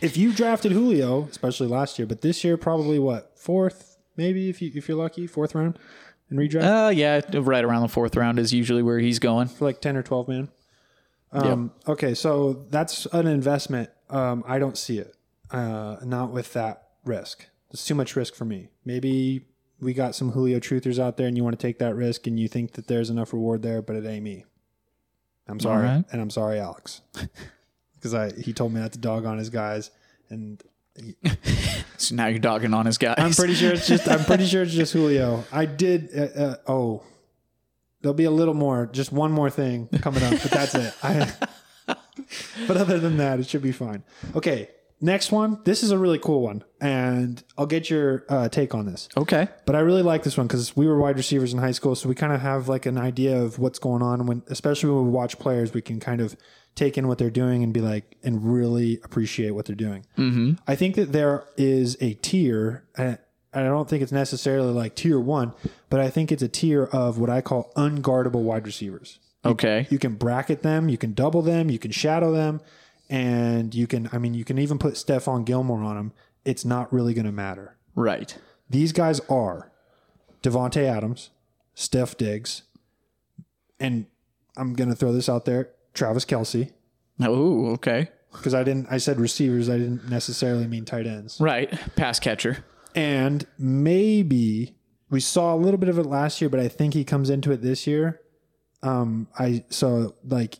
if 0.00 0.16
you 0.16 0.32
drafted 0.32 0.72
Julio, 0.72 1.26
especially 1.30 1.68
last 1.68 1.98
year, 1.98 2.06
but 2.06 2.20
this 2.20 2.44
year 2.44 2.56
probably 2.56 2.98
what 2.98 3.32
fourth, 3.36 3.96
maybe 4.16 4.48
if 4.50 4.60
you 4.62 4.70
if 4.74 4.88
you're 4.88 4.98
lucky, 4.98 5.26
fourth 5.26 5.54
round 5.54 5.78
and 6.30 6.38
redraft 6.38 6.86
Uh, 6.86 6.90
yeah, 6.90 7.20
right 7.40 7.64
around 7.64 7.82
the 7.82 7.88
fourth 7.88 8.14
round 8.16 8.38
is 8.38 8.52
usually 8.52 8.82
where 8.82 8.98
he's 8.98 9.18
going. 9.18 9.48
for 9.48 9.64
like 9.64 9.80
ten 9.80 9.96
or 9.96 10.02
twelve 10.02 10.28
man. 10.28 10.48
Um, 11.32 11.72
Okay, 11.88 12.14
so 12.14 12.64
that's 12.70 13.06
an 13.06 13.26
investment. 13.26 13.90
Um, 14.08 14.44
I 14.46 14.58
don't 14.58 14.78
see 14.78 14.98
it. 14.98 15.14
Uh, 15.50 15.96
not 16.04 16.30
with 16.30 16.52
that 16.54 16.88
risk. 17.04 17.46
It's 17.70 17.84
too 17.84 17.94
much 17.94 18.16
risk 18.16 18.34
for 18.34 18.44
me. 18.44 18.68
Maybe 18.84 19.46
we 19.80 19.92
got 19.92 20.14
some 20.14 20.32
Julio 20.32 20.58
truthers 20.58 20.98
out 20.98 21.16
there, 21.16 21.26
and 21.26 21.36
you 21.36 21.44
want 21.44 21.58
to 21.58 21.66
take 21.66 21.78
that 21.78 21.94
risk, 21.94 22.26
and 22.26 22.38
you 22.38 22.48
think 22.48 22.72
that 22.72 22.86
there's 22.86 23.10
enough 23.10 23.32
reward 23.32 23.62
there, 23.62 23.82
but 23.82 23.96
it 23.96 24.06
ain't 24.06 24.24
me. 24.24 24.44
I'm 25.48 25.60
sorry, 25.60 25.84
right. 25.84 26.04
and 26.10 26.20
I'm 26.20 26.30
sorry, 26.30 26.58
Alex, 26.58 27.02
because 27.94 28.14
I 28.14 28.32
he 28.32 28.52
told 28.52 28.72
me 28.72 28.80
not 28.80 28.92
to 28.92 28.98
dog 28.98 29.24
on 29.24 29.38
his 29.38 29.50
guys, 29.50 29.90
and 30.28 30.62
So 31.98 32.14
now 32.14 32.26
you're 32.26 32.38
dogging 32.38 32.74
on 32.74 32.86
his 32.86 32.98
guys. 32.98 33.14
I'm 33.18 33.32
pretty 33.32 33.54
sure 33.54 33.72
it's 33.72 33.86
just 33.86 34.08
I'm 34.08 34.24
pretty 34.24 34.46
sure 34.46 34.62
it's 34.62 34.72
just 34.72 34.92
Julio. 34.92 35.44
I 35.50 35.64
did. 35.64 36.10
Uh, 36.14 36.40
uh, 36.40 36.56
oh, 36.66 37.02
there'll 38.00 38.14
be 38.14 38.24
a 38.24 38.30
little 38.30 38.54
more, 38.54 38.86
just 38.86 39.12
one 39.12 39.32
more 39.32 39.50
thing 39.50 39.88
coming 40.00 40.22
up, 40.22 40.32
but 40.42 40.50
that's 40.50 40.74
it. 40.74 40.94
I, 41.02 41.32
but 42.68 42.76
other 42.76 42.98
than 42.98 43.16
that, 43.16 43.40
it 43.40 43.48
should 43.48 43.62
be 43.62 43.72
fine. 43.72 44.02
Okay, 44.34 44.68
next 45.00 45.32
one. 45.32 45.60
This 45.64 45.82
is 45.82 45.90
a 45.90 45.98
really 45.98 46.18
cool 46.18 46.42
one, 46.42 46.64
and 46.80 47.42
I'll 47.56 47.66
get 47.66 47.90
your 47.90 48.24
uh, 48.28 48.48
take 48.48 48.74
on 48.74 48.86
this. 48.86 49.08
okay. 49.16 49.48
But 49.64 49.76
I 49.76 49.80
really 49.80 50.02
like 50.02 50.22
this 50.22 50.36
one 50.36 50.46
because 50.46 50.76
we 50.76 50.86
were 50.86 50.98
wide 50.98 51.16
receivers 51.16 51.52
in 51.52 51.58
high 51.58 51.72
school, 51.72 51.94
so 51.94 52.08
we 52.08 52.14
kind 52.14 52.32
of 52.32 52.40
have 52.40 52.68
like 52.68 52.86
an 52.86 52.98
idea 52.98 53.40
of 53.40 53.58
what's 53.58 53.78
going 53.78 54.02
on. 54.02 54.26
When, 54.26 54.42
especially 54.48 54.90
when 54.90 55.04
we 55.04 55.10
watch 55.10 55.38
players, 55.38 55.74
we 55.74 55.82
can 55.82 56.00
kind 56.00 56.20
of 56.20 56.36
take 56.74 56.98
in 56.98 57.08
what 57.08 57.18
they're 57.18 57.30
doing 57.30 57.62
and 57.62 57.72
be 57.72 57.80
like, 57.80 58.16
and 58.22 58.52
really 58.52 59.00
appreciate 59.02 59.52
what 59.52 59.64
they're 59.66 59.74
doing. 59.74 60.06
Mm-hmm. 60.18 60.54
I 60.66 60.76
think 60.76 60.94
that 60.96 61.12
there 61.12 61.44
is 61.56 61.96
a 62.00 62.14
tier, 62.14 62.84
and 62.96 63.18
I 63.54 63.62
don't 63.62 63.88
think 63.88 64.02
it's 64.02 64.12
necessarily 64.12 64.72
like 64.72 64.94
tier 64.94 65.18
one, 65.18 65.54
but 65.88 66.00
I 66.00 66.10
think 66.10 66.30
it's 66.30 66.42
a 66.42 66.48
tier 66.48 66.84
of 66.84 67.18
what 67.18 67.30
I 67.30 67.40
call 67.40 67.72
unguardable 67.76 68.42
wide 68.42 68.66
receivers. 68.66 69.18
Okay. 69.44 69.86
You 69.90 69.98
can 69.98 70.14
bracket 70.14 70.62
them, 70.62 70.88
you 70.88 70.98
can 70.98 71.14
double 71.14 71.40
them, 71.40 71.70
you 71.70 71.78
can 71.78 71.90
shadow 71.90 72.32
them, 72.32 72.60
and 73.08 73.74
you 73.74 73.86
can. 73.86 74.08
I 74.12 74.18
mean, 74.18 74.34
you 74.34 74.44
can 74.44 74.58
even 74.58 74.78
put 74.78 74.94
Stephon 74.94 75.44
Gilmore 75.44 75.82
on 75.82 75.96
them. 75.96 76.12
It's 76.44 76.64
not 76.64 76.92
really 76.92 77.14
going 77.14 77.26
to 77.26 77.32
matter. 77.32 77.76
Right. 77.94 78.36
These 78.68 78.92
guys 78.92 79.20
are 79.28 79.72
Davante 80.42 80.82
Adams, 80.84 81.30
Steph 81.74 82.16
Diggs, 82.16 82.62
and 83.80 84.06
I'm 84.56 84.74
gonna 84.74 84.94
throw 84.94 85.12
this 85.12 85.28
out 85.28 85.44
there, 85.44 85.70
Travis 85.94 86.24
Kelce, 86.24 86.72
Oh, 87.20 87.66
okay. 87.72 88.08
because 88.32 88.54
I 88.54 88.64
didn't. 88.64 88.86
I 88.90 88.98
said 88.98 89.20
receivers. 89.20 89.68
I 89.70 89.78
didn't 89.78 90.08
necessarily 90.08 90.66
mean 90.66 90.84
tight 90.84 91.06
ends. 91.06 91.38
Right. 91.40 91.72
Pass 91.96 92.18
catcher. 92.20 92.64
And 92.94 93.46
maybe 93.58 94.74
we 95.10 95.20
saw 95.20 95.54
a 95.54 95.56
little 95.56 95.78
bit 95.78 95.88
of 95.88 95.98
it 95.98 96.06
last 96.06 96.40
year, 96.40 96.48
but 96.50 96.58
I 96.60 96.68
think 96.68 96.94
he 96.94 97.04
comes 97.04 97.30
into 97.30 97.52
it 97.52 97.62
this 97.62 97.86
year. 97.86 98.20
Um, 98.82 99.28
I 99.38 99.64
so 99.68 100.14
like 100.24 100.58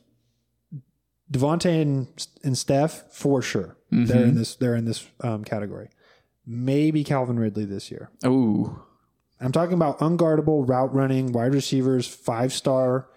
Davante 1.30 1.80
and 1.82 2.26
and 2.42 2.56
Steph 2.56 3.12
for 3.12 3.42
sure. 3.42 3.76
They're 3.90 4.24
in 4.24 4.34
this. 4.34 4.56
They're 4.56 4.74
in 4.74 4.84
this 4.84 5.06
um, 5.20 5.44
category. 5.44 5.88
Maybe 6.46 7.02
Calvin 7.02 7.38
Ridley 7.38 7.64
this 7.64 7.90
year. 7.90 8.10
Oh, 8.24 8.84
I'm 9.40 9.52
talking 9.52 9.74
about 9.74 9.98
unguardable 9.98 10.68
route 10.68 10.94
running 10.94 11.32
wide 11.32 11.54
receivers, 11.54 12.06
five 12.06 12.52
star, 12.52 13.08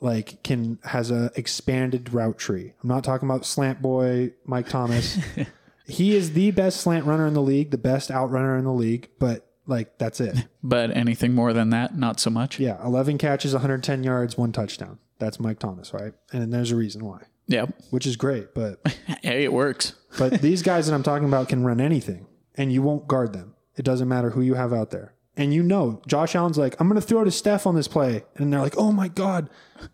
like 0.00 0.42
can 0.42 0.78
has 0.84 1.10
a 1.10 1.30
expanded 1.34 2.12
route 2.12 2.38
tree. 2.38 2.74
I'm 2.82 2.88
not 2.88 3.04
talking 3.04 3.28
about 3.28 3.44
slant 3.44 3.80
boy 3.80 4.32
Mike 4.44 4.68
Thomas. 4.68 5.18
he 5.86 6.14
is 6.14 6.32
the 6.32 6.50
best 6.50 6.80
slant 6.80 7.06
runner 7.06 7.26
in 7.26 7.34
the 7.34 7.42
league, 7.42 7.70
the 7.70 7.78
best 7.78 8.10
out 8.10 8.30
runner 8.30 8.56
in 8.56 8.64
the 8.64 8.72
league, 8.72 9.08
but 9.18 9.48
like 9.66 9.98
that's 9.98 10.20
it. 10.20 10.46
but 10.62 10.90
anything 10.90 11.34
more 11.34 11.52
than 11.52 11.70
that, 11.70 11.96
not 11.96 12.20
so 12.20 12.30
much. 12.30 12.60
Yeah, 12.60 12.82
11 12.84 13.18
catches, 13.18 13.52
110 13.52 14.04
yards, 14.04 14.36
one 14.36 14.52
touchdown. 14.52 14.98
That's 15.18 15.40
Mike 15.40 15.58
Thomas, 15.58 15.94
right? 15.94 16.12
And 16.32 16.52
there's 16.52 16.72
a 16.72 16.76
reason 16.76 17.04
why, 17.04 17.22
Yep. 17.48 17.74
which 17.90 18.06
is 18.06 18.16
great. 18.16 18.54
But 18.54 18.80
Hey, 19.22 19.44
it 19.44 19.52
works. 19.52 19.94
but 20.18 20.40
these 20.42 20.62
guys 20.62 20.86
that 20.86 20.94
I'm 20.94 21.02
talking 21.02 21.28
about 21.28 21.48
can 21.48 21.64
run 21.64 21.80
anything, 21.80 22.26
and 22.56 22.72
you 22.72 22.82
won't 22.82 23.06
guard 23.06 23.32
them. 23.32 23.54
It 23.76 23.84
doesn't 23.84 24.08
matter 24.08 24.30
who 24.30 24.40
you 24.40 24.54
have 24.54 24.72
out 24.72 24.90
there. 24.90 25.12
And 25.36 25.52
you 25.52 25.62
know, 25.62 26.00
Josh 26.06 26.34
Allen's 26.34 26.56
like, 26.56 26.80
I'm 26.80 26.88
going 26.88 26.98
to 27.00 27.06
throw 27.06 27.22
to 27.22 27.30
Steph 27.30 27.66
on 27.66 27.74
this 27.74 27.88
play. 27.88 28.24
And 28.36 28.50
they're 28.50 28.60
like, 28.60 28.78
oh 28.78 28.90
my 28.90 29.08
God. 29.08 29.50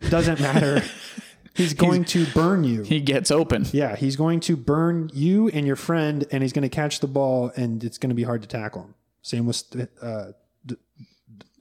Doesn't 0.08 0.40
matter. 0.40 0.82
he's 1.54 1.74
going 1.74 2.04
to 2.06 2.26
burn 2.26 2.62
you. 2.62 2.84
He 2.84 3.00
gets 3.00 3.32
open. 3.32 3.66
Yeah, 3.72 3.96
he's 3.96 4.14
going 4.14 4.38
to 4.40 4.56
burn 4.56 5.10
you 5.12 5.48
and 5.48 5.66
your 5.66 5.74
friend, 5.74 6.24
and 6.30 6.42
he's 6.44 6.52
going 6.52 6.62
to 6.62 6.68
catch 6.68 7.00
the 7.00 7.08
ball, 7.08 7.50
and 7.56 7.82
it's 7.82 7.98
going 7.98 8.10
to 8.10 8.14
be 8.14 8.22
hard 8.22 8.42
to 8.42 8.48
tackle 8.48 8.82
him. 8.82 8.94
Same 9.22 9.46
with, 9.46 9.64
uh, 10.00 10.32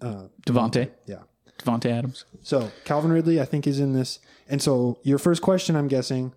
uh, 0.02 0.28
Davante. 0.46 0.92
yeah. 1.08 1.24
Davante 1.62 1.86
Adams. 1.86 2.26
So 2.44 2.72
Calvin 2.86 3.12
Ridley, 3.12 3.40
I 3.40 3.46
think, 3.46 3.68
is 3.68 3.80
in 3.80 3.94
this. 3.94 4.20
And 4.50 4.62
so 4.62 5.00
your 5.04 5.18
first 5.18 5.42
question, 5.42 5.76
I'm 5.76 5.88
guessing, 5.88 6.34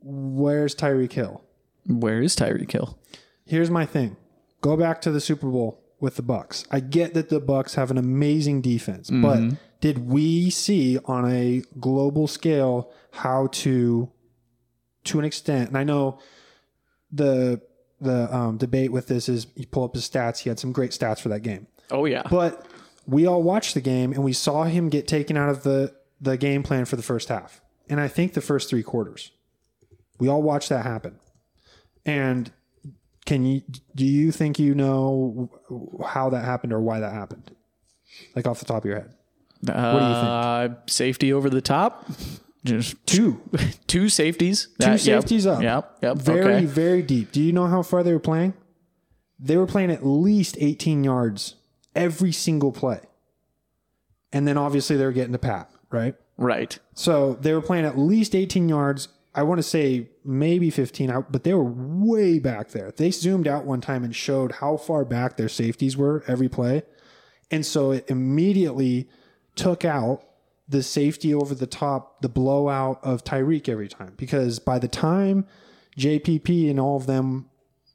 where's 0.00 0.74
Tyreek 0.74 1.12
Hill? 1.12 1.44
Where 1.86 2.22
is 2.22 2.34
Tyreek 2.34 2.70
Hill? 2.70 2.98
Here's 3.44 3.70
my 3.70 3.86
thing. 3.86 4.16
Go 4.60 4.76
back 4.76 5.00
to 5.02 5.10
the 5.10 5.20
Super 5.20 5.48
Bowl 5.48 5.82
with 6.00 6.16
the 6.16 6.22
Bucs. 6.22 6.66
I 6.70 6.80
get 6.80 7.14
that 7.14 7.28
the 7.28 7.40
Bucs 7.40 7.74
have 7.74 7.90
an 7.90 7.98
amazing 7.98 8.60
defense, 8.60 9.10
but 9.10 9.56
did 9.80 10.08
we 10.08 10.50
see 10.50 10.98
on 11.04 11.30
a 11.30 11.62
global 11.78 12.26
scale 12.26 12.92
how 13.12 13.48
to 13.52 14.10
to 15.04 15.18
an 15.18 15.24
extent, 15.24 15.68
and 15.68 15.76
I 15.76 15.84
know 15.84 16.18
the 17.10 17.60
the 18.00 18.34
um, 18.34 18.56
debate 18.56 18.90
with 18.92 19.06
this 19.06 19.28
is 19.28 19.46
you 19.54 19.66
pull 19.66 19.84
up 19.84 19.94
his 19.94 20.08
stats, 20.08 20.38
he 20.38 20.48
had 20.48 20.58
some 20.58 20.72
great 20.72 20.90
stats 20.90 21.20
for 21.20 21.28
that 21.28 21.40
game. 21.40 21.66
Oh 21.90 22.04
yeah. 22.04 22.22
But 22.28 22.66
we 23.06 23.26
all 23.26 23.42
watched 23.42 23.74
the 23.74 23.80
game 23.80 24.12
and 24.12 24.22
we 24.22 24.32
saw 24.32 24.64
him 24.64 24.88
get 24.88 25.08
taken 25.08 25.36
out 25.36 25.48
of 25.48 25.62
the, 25.62 25.94
the 26.20 26.36
game 26.36 26.62
plan 26.62 26.84
for 26.84 26.96
the 26.96 27.02
first 27.02 27.28
half. 27.28 27.60
And 27.88 28.00
I 28.00 28.08
think 28.08 28.34
the 28.34 28.40
first 28.40 28.70
three 28.70 28.82
quarters. 28.82 29.32
We 30.18 30.28
all 30.28 30.42
watched 30.42 30.68
that 30.68 30.84
happen. 30.84 31.16
And 32.06 32.50
can 33.26 33.44
you 33.44 33.62
do 33.94 34.04
you 34.04 34.32
think 34.32 34.58
you 34.58 34.74
know 34.74 35.50
how 36.04 36.30
that 36.30 36.44
happened 36.44 36.72
or 36.72 36.80
why 36.80 37.00
that 37.00 37.12
happened? 37.12 37.50
Like 38.34 38.46
off 38.46 38.58
the 38.58 38.64
top 38.64 38.78
of 38.78 38.84
your 38.84 38.96
head. 38.96 39.14
What 39.60 39.74
do 39.74 39.78
you 39.78 40.14
think? 40.14 40.26
Uh, 40.26 40.68
Safety 40.86 41.32
over 41.32 41.48
the 41.48 41.60
top. 41.60 42.08
Just 42.64 43.04
Two. 43.06 43.40
two 43.86 44.08
safeties. 44.08 44.66
Two 44.66 44.72
That- 44.78 44.90
yep. 45.04 45.22
safeties 45.22 45.46
up. 45.46 45.62
Yep. 45.62 45.98
Yep. 46.02 46.16
Very, 46.18 46.54
okay. 46.54 46.64
very 46.66 47.02
deep. 47.02 47.32
Do 47.32 47.40
you 47.40 47.52
know 47.52 47.66
how 47.66 47.82
far 47.82 48.02
they 48.02 48.12
were 48.12 48.18
playing? 48.20 48.54
They 49.38 49.56
were 49.56 49.66
playing 49.66 49.90
at 49.90 50.06
least 50.06 50.56
18 50.60 51.02
yards 51.04 51.56
every 51.94 52.32
single 52.32 52.72
play. 52.72 53.00
And 54.32 54.48
then 54.48 54.56
obviously 54.56 54.96
they 54.96 55.04
were 55.04 55.12
getting 55.12 55.32
to 55.32 55.38
Pat, 55.38 55.70
right? 55.90 56.14
Right. 56.38 56.78
So 56.94 57.34
they 57.34 57.52
were 57.52 57.60
playing 57.60 57.84
at 57.84 57.98
least 57.98 58.34
18 58.34 58.68
yards. 58.68 59.08
I 59.34 59.42
want 59.42 59.58
to 59.58 59.62
say 59.62 60.08
maybe 60.24 60.70
15 60.70 61.10
out, 61.10 61.32
but 61.32 61.44
they 61.44 61.54
were 61.54 61.64
way 61.64 62.38
back 62.38 62.70
there. 62.70 62.90
They 62.90 63.10
zoomed 63.10 63.46
out 63.46 63.64
one 63.64 63.80
time 63.80 64.04
and 64.04 64.14
showed 64.14 64.52
how 64.52 64.76
far 64.76 65.04
back 65.04 65.36
their 65.36 65.48
safeties 65.48 65.96
were 65.96 66.22
every 66.26 66.48
play. 66.48 66.82
And 67.50 67.64
so 67.64 67.92
it 67.92 68.04
immediately 68.08 69.08
took 69.54 69.84
out 69.84 70.24
the 70.68 70.82
safety 70.82 71.34
over 71.34 71.54
the 71.54 71.66
top, 71.66 72.22
the 72.22 72.28
blowout 72.28 72.98
of 73.02 73.24
Tyreek 73.24 73.68
every 73.68 73.88
time. 73.88 74.14
Because 74.16 74.58
by 74.58 74.78
the 74.78 74.88
time 74.88 75.46
JPP 75.98 76.70
and 76.70 76.80
all 76.80 76.96
of 76.96 77.06
them 77.06 77.50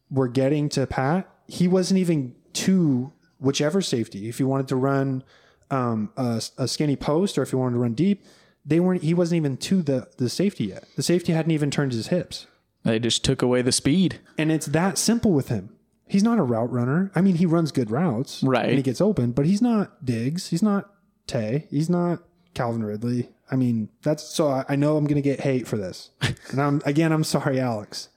were 0.10 0.28
getting 0.28 0.70
to 0.70 0.86
Pat, 0.86 1.30
he 1.48 1.68
wasn't 1.68 2.00
even 2.00 2.36
to 2.54 3.12
whichever 3.40 3.82
safety. 3.82 4.30
If 4.30 4.38
he 4.38 4.44
wanted 4.44 4.68
to 4.70 4.76
run 4.76 5.24
um, 5.72 6.12
a, 6.18 6.42
a 6.58 6.68
skinny 6.68 6.96
post 6.96 7.38
or 7.38 7.42
if 7.44 7.50
he 7.52 7.56
wanted 7.56 7.74
to 7.76 7.80
run 7.82 7.94
deep, 7.94 8.26
they 8.66 8.80
weren't. 8.80 9.04
He 9.04 9.14
wasn't 9.14 9.38
even 9.38 9.58
to 9.58 9.82
the 9.82 10.08
the 10.18 10.30
safety 10.30 10.66
yet. 10.66 10.86
The 10.96 11.04
safety 11.04 11.34
hadn't 11.34 11.52
even 11.52 11.72
turned 11.72 11.94
his 11.94 12.08
hips, 12.08 12.48
They 12.84 13.00
just 13.00 13.24
took 13.24 13.42
away 13.42 13.62
the 13.62 13.72
speed. 13.72 14.20
and 14.38 14.52
it's 14.52 14.66
that 14.68 14.98
simple 14.98 15.32
with 15.32 15.50
him. 15.50 15.70
He's 16.10 16.24
not 16.24 16.40
a 16.40 16.44
route 16.44 16.72
runner. 16.72 17.12
I 17.16 17.22
mean, 17.22 17.36
he 17.36 17.46
runs 17.46 17.72
good 17.74 17.92
routes, 17.92 18.42
Right. 18.44 18.66
And 18.70 18.78
he 18.78 18.82
gets 18.84 19.02
open, 19.02 19.32
but 19.34 19.46
he's 19.46 19.62
not 19.62 20.06
Diggs. 20.06 20.50
He's 20.50 20.64
not 20.64 20.90
Tay. 21.28 21.68
He's 21.70 21.90
not 21.90 22.24
Calvin 22.54 22.84
Ridley. 22.84 23.30
I 23.52 23.56
mean, 23.58 23.90
that's 24.04 24.24
so. 24.24 24.48
I, 24.50 24.66
I 24.70 24.76
know 24.78 24.96
I'm 24.98 25.06
going 25.06 25.16
to 25.16 25.22
get 25.22 25.42
hate 25.42 25.68
for 25.68 25.78
this, 25.78 26.12
and 26.52 26.62
I'm 26.62 26.82
again. 26.86 27.12
I'm 27.14 27.24
sorry, 27.26 27.60
Alex. 27.60 28.10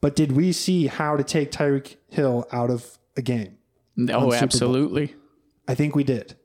But 0.00 0.16
did 0.16 0.32
we 0.32 0.52
see 0.52 0.86
how 0.86 1.16
to 1.16 1.22
take 1.24 1.50
Tyreek 1.52 1.96
Hill 2.08 2.46
out 2.52 2.70
of 2.70 2.98
a 3.16 3.22
game? 3.22 3.58
Oh, 4.10 4.32
absolutely. 4.32 5.14
I 5.68 5.74
think 5.74 5.94
we 5.94 6.04
did. 6.04 6.36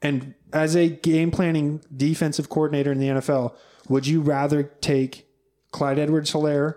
And 0.00 0.34
as 0.52 0.74
a 0.76 0.88
game 0.88 1.30
planning 1.30 1.80
defensive 1.94 2.48
coordinator 2.48 2.92
in 2.92 2.98
the 2.98 3.08
NFL, 3.08 3.54
would 3.88 4.06
you 4.06 4.20
rather 4.20 4.64
take 4.64 5.28
Clyde 5.70 5.98
Edwards 5.98 6.32
Helaire 6.32 6.76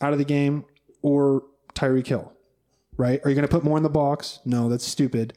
out 0.00 0.12
of 0.12 0.18
the 0.18 0.24
game 0.24 0.64
or 1.02 1.42
Tyreek 1.74 2.06
Hill? 2.06 2.32
right? 2.96 3.20
Are 3.24 3.28
you 3.28 3.34
going 3.34 3.46
to 3.46 3.52
put 3.52 3.64
more 3.64 3.76
in 3.76 3.82
the 3.82 3.90
box? 3.90 4.40
No, 4.44 4.68
that's 4.68 4.86
stupid. 4.86 5.34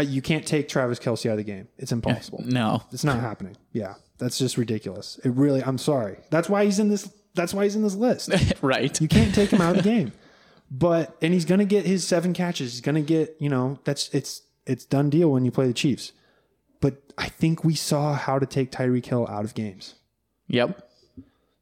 You 0.00 0.22
can't 0.22 0.46
take 0.46 0.68
Travis 0.68 0.98
Kelce 0.98 1.26
out 1.26 1.32
of 1.32 1.38
the 1.38 1.44
game. 1.44 1.68
It's 1.76 1.92
impossible. 1.92 2.42
No. 2.46 2.82
It's 2.92 3.04
not 3.04 3.20
happening. 3.20 3.56
Yeah, 3.72 3.94
that's 4.18 4.38
just 4.38 4.56
ridiculous. 4.56 5.20
It 5.22 5.30
really. 5.30 5.62
I'm 5.62 5.78
sorry. 5.78 6.16
That's 6.30 6.48
why 6.48 6.64
he's 6.64 6.78
in 6.78 6.88
this. 6.88 7.12
That's 7.34 7.52
why 7.52 7.64
he's 7.64 7.76
in 7.76 7.82
this 7.82 7.94
list. 7.94 8.30
right. 8.62 8.98
You 9.00 9.08
can't 9.08 9.34
take 9.34 9.50
him 9.50 9.60
out 9.60 9.76
of 9.76 9.82
the 9.82 9.88
game. 9.88 10.12
But 10.74 11.16
and 11.20 11.34
he's 11.34 11.44
gonna 11.44 11.66
get 11.66 11.84
his 11.84 12.06
seven 12.06 12.32
catches. 12.32 12.72
He's 12.72 12.80
gonna 12.80 13.02
get 13.02 13.36
you 13.38 13.50
know 13.50 13.78
that's 13.84 14.08
it's 14.14 14.42
it's 14.66 14.86
done 14.86 15.10
deal 15.10 15.30
when 15.30 15.44
you 15.44 15.50
play 15.50 15.66
the 15.66 15.74
Chiefs. 15.74 16.12
But 16.80 17.02
I 17.18 17.28
think 17.28 17.62
we 17.62 17.74
saw 17.74 18.14
how 18.14 18.38
to 18.38 18.46
take 18.46 18.72
Tyreek 18.72 19.04
Hill 19.04 19.28
out 19.28 19.44
of 19.44 19.54
games. 19.54 19.96
Yep. 20.48 20.88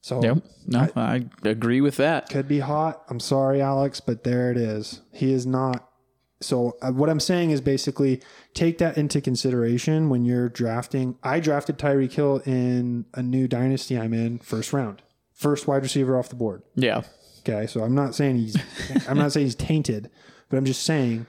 So 0.01 0.23
Yep. 0.23 0.45
No, 0.67 0.89
I, 0.95 1.27
agree 1.43 1.81
with 1.81 1.97
that. 1.97 2.31
could 2.31 2.47
be 2.47 2.61
hot. 2.61 3.03
I'm 3.11 3.21
sorry, 3.21 3.61
Alex, 3.61 4.01
but 4.01 4.23
there 4.23 4.51
it 4.53 4.57
is. 4.57 5.01
He 5.13 5.33
is 5.33 5.45
not. 5.45 5.89
So 6.41 6.77
uh, 6.81 6.93
what 6.93 7.11
I'm 7.11 7.21
saying 7.21 7.51
is 7.51 7.61
basically 7.61 8.23
take 8.55 8.79
that 8.79 8.97
into 8.97 9.21
consideration 9.21 10.09
when 10.09 10.25
you're 10.25 10.49
drafting. 10.49 11.19
I 11.23 11.41
drafted 11.41 11.79
Tyreek 11.79 12.13
Hill 12.13 12.41
in 12.47 13.07
a 13.13 13.23
new 13.23 13.49
dynasty 13.49 13.99
I'm 13.99 14.15
in, 14.15 14.39
first 14.39 14.73
round, 14.73 15.03
first 15.33 15.67
wide 15.67 15.83
receiver 15.83 16.17
off 16.17 16.29
the 16.29 16.37
board. 16.37 16.63
Yeah. 16.77 17.03
Okay, 17.41 17.67
so 17.67 17.83
I'm 17.83 17.95
not 17.95 18.15
saying 18.15 18.37
he's 18.37 18.57
I'm 19.09 19.19
not 19.19 19.33
saying 19.33 19.47
he's 19.47 19.55
tainted, 19.55 20.11
but 20.49 20.57
I'm 20.57 20.65
just 20.65 20.83
saying, 20.85 21.27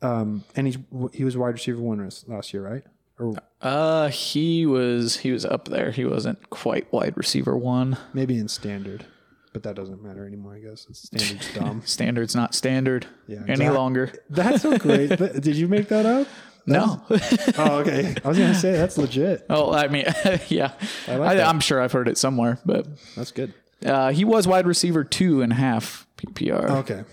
um, 0.00 0.44
and 0.56 0.66
he's 0.66 0.78
he 1.12 1.24
was 1.24 1.36
wide 1.36 1.54
receiver 1.54 1.80
one 1.80 2.08
last 2.26 2.52
year, 2.54 2.62
right? 2.62 2.82
Or 3.18 3.34
Uh, 3.60 4.08
he 4.08 4.66
was 4.66 5.18
he 5.18 5.32
was 5.32 5.44
up 5.44 5.68
there. 5.68 5.90
He 5.90 6.04
wasn't 6.04 6.50
quite 6.50 6.90
wide 6.92 7.14
receiver 7.16 7.56
one. 7.56 7.96
maybe 8.14 8.38
in 8.38 8.48
standard, 8.48 9.04
but 9.52 9.62
that 9.64 9.76
doesn't 9.76 10.02
matter 10.02 10.26
anymore. 10.26 10.54
I 10.54 10.60
guess 10.60 10.86
it's 10.88 11.02
standard's 11.06 11.54
dumb. 11.54 11.82
Standard's 11.84 12.34
not 12.34 12.54
standard 12.54 13.06
Yeah, 13.26 13.42
any 13.46 13.68
longer. 13.68 14.12
That's 14.30 14.62
so 14.62 14.78
great. 14.86 15.08
Did 15.18 15.56
you 15.56 15.68
make 15.68 15.88
that 15.88 16.06
up? 16.06 16.26
No. 16.64 17.02
Oh, 17.58 17.78
okay. 17.80 18.14
I 18.24 18.28
was 18.28 18.38
gonna 18.38 18.54
say 18.54 18.72
that's 18.72 18.96
legit. 18.96 19.44
oh, 19.50 19.72
I 19.72 19.88
mean, 19.88 20.04
yeah. 20.48 20.72
I 21.08 21.16
like. 21.16 21.38
I'm 21.40 21.58
sure 21.60 21.80
I've 21.82 21.90
heard 21.92 22.06
it 22.08 22.16
somewhere, 22.16 22.58
but 22.64 22.86
That's 23.16 23.32
good. 23.32 23.52
Uh, 23.84 24.12
he 24.12 24.24
was 24.24 24.46
wide 24.46 24.66
receiver 24.66 25.04
two 25.04 25.42
and 25.42 25.52
a 25.52 25.56
half 25.56 26.06
PPR. 26.16 26.70
Okay. 26.80 27.04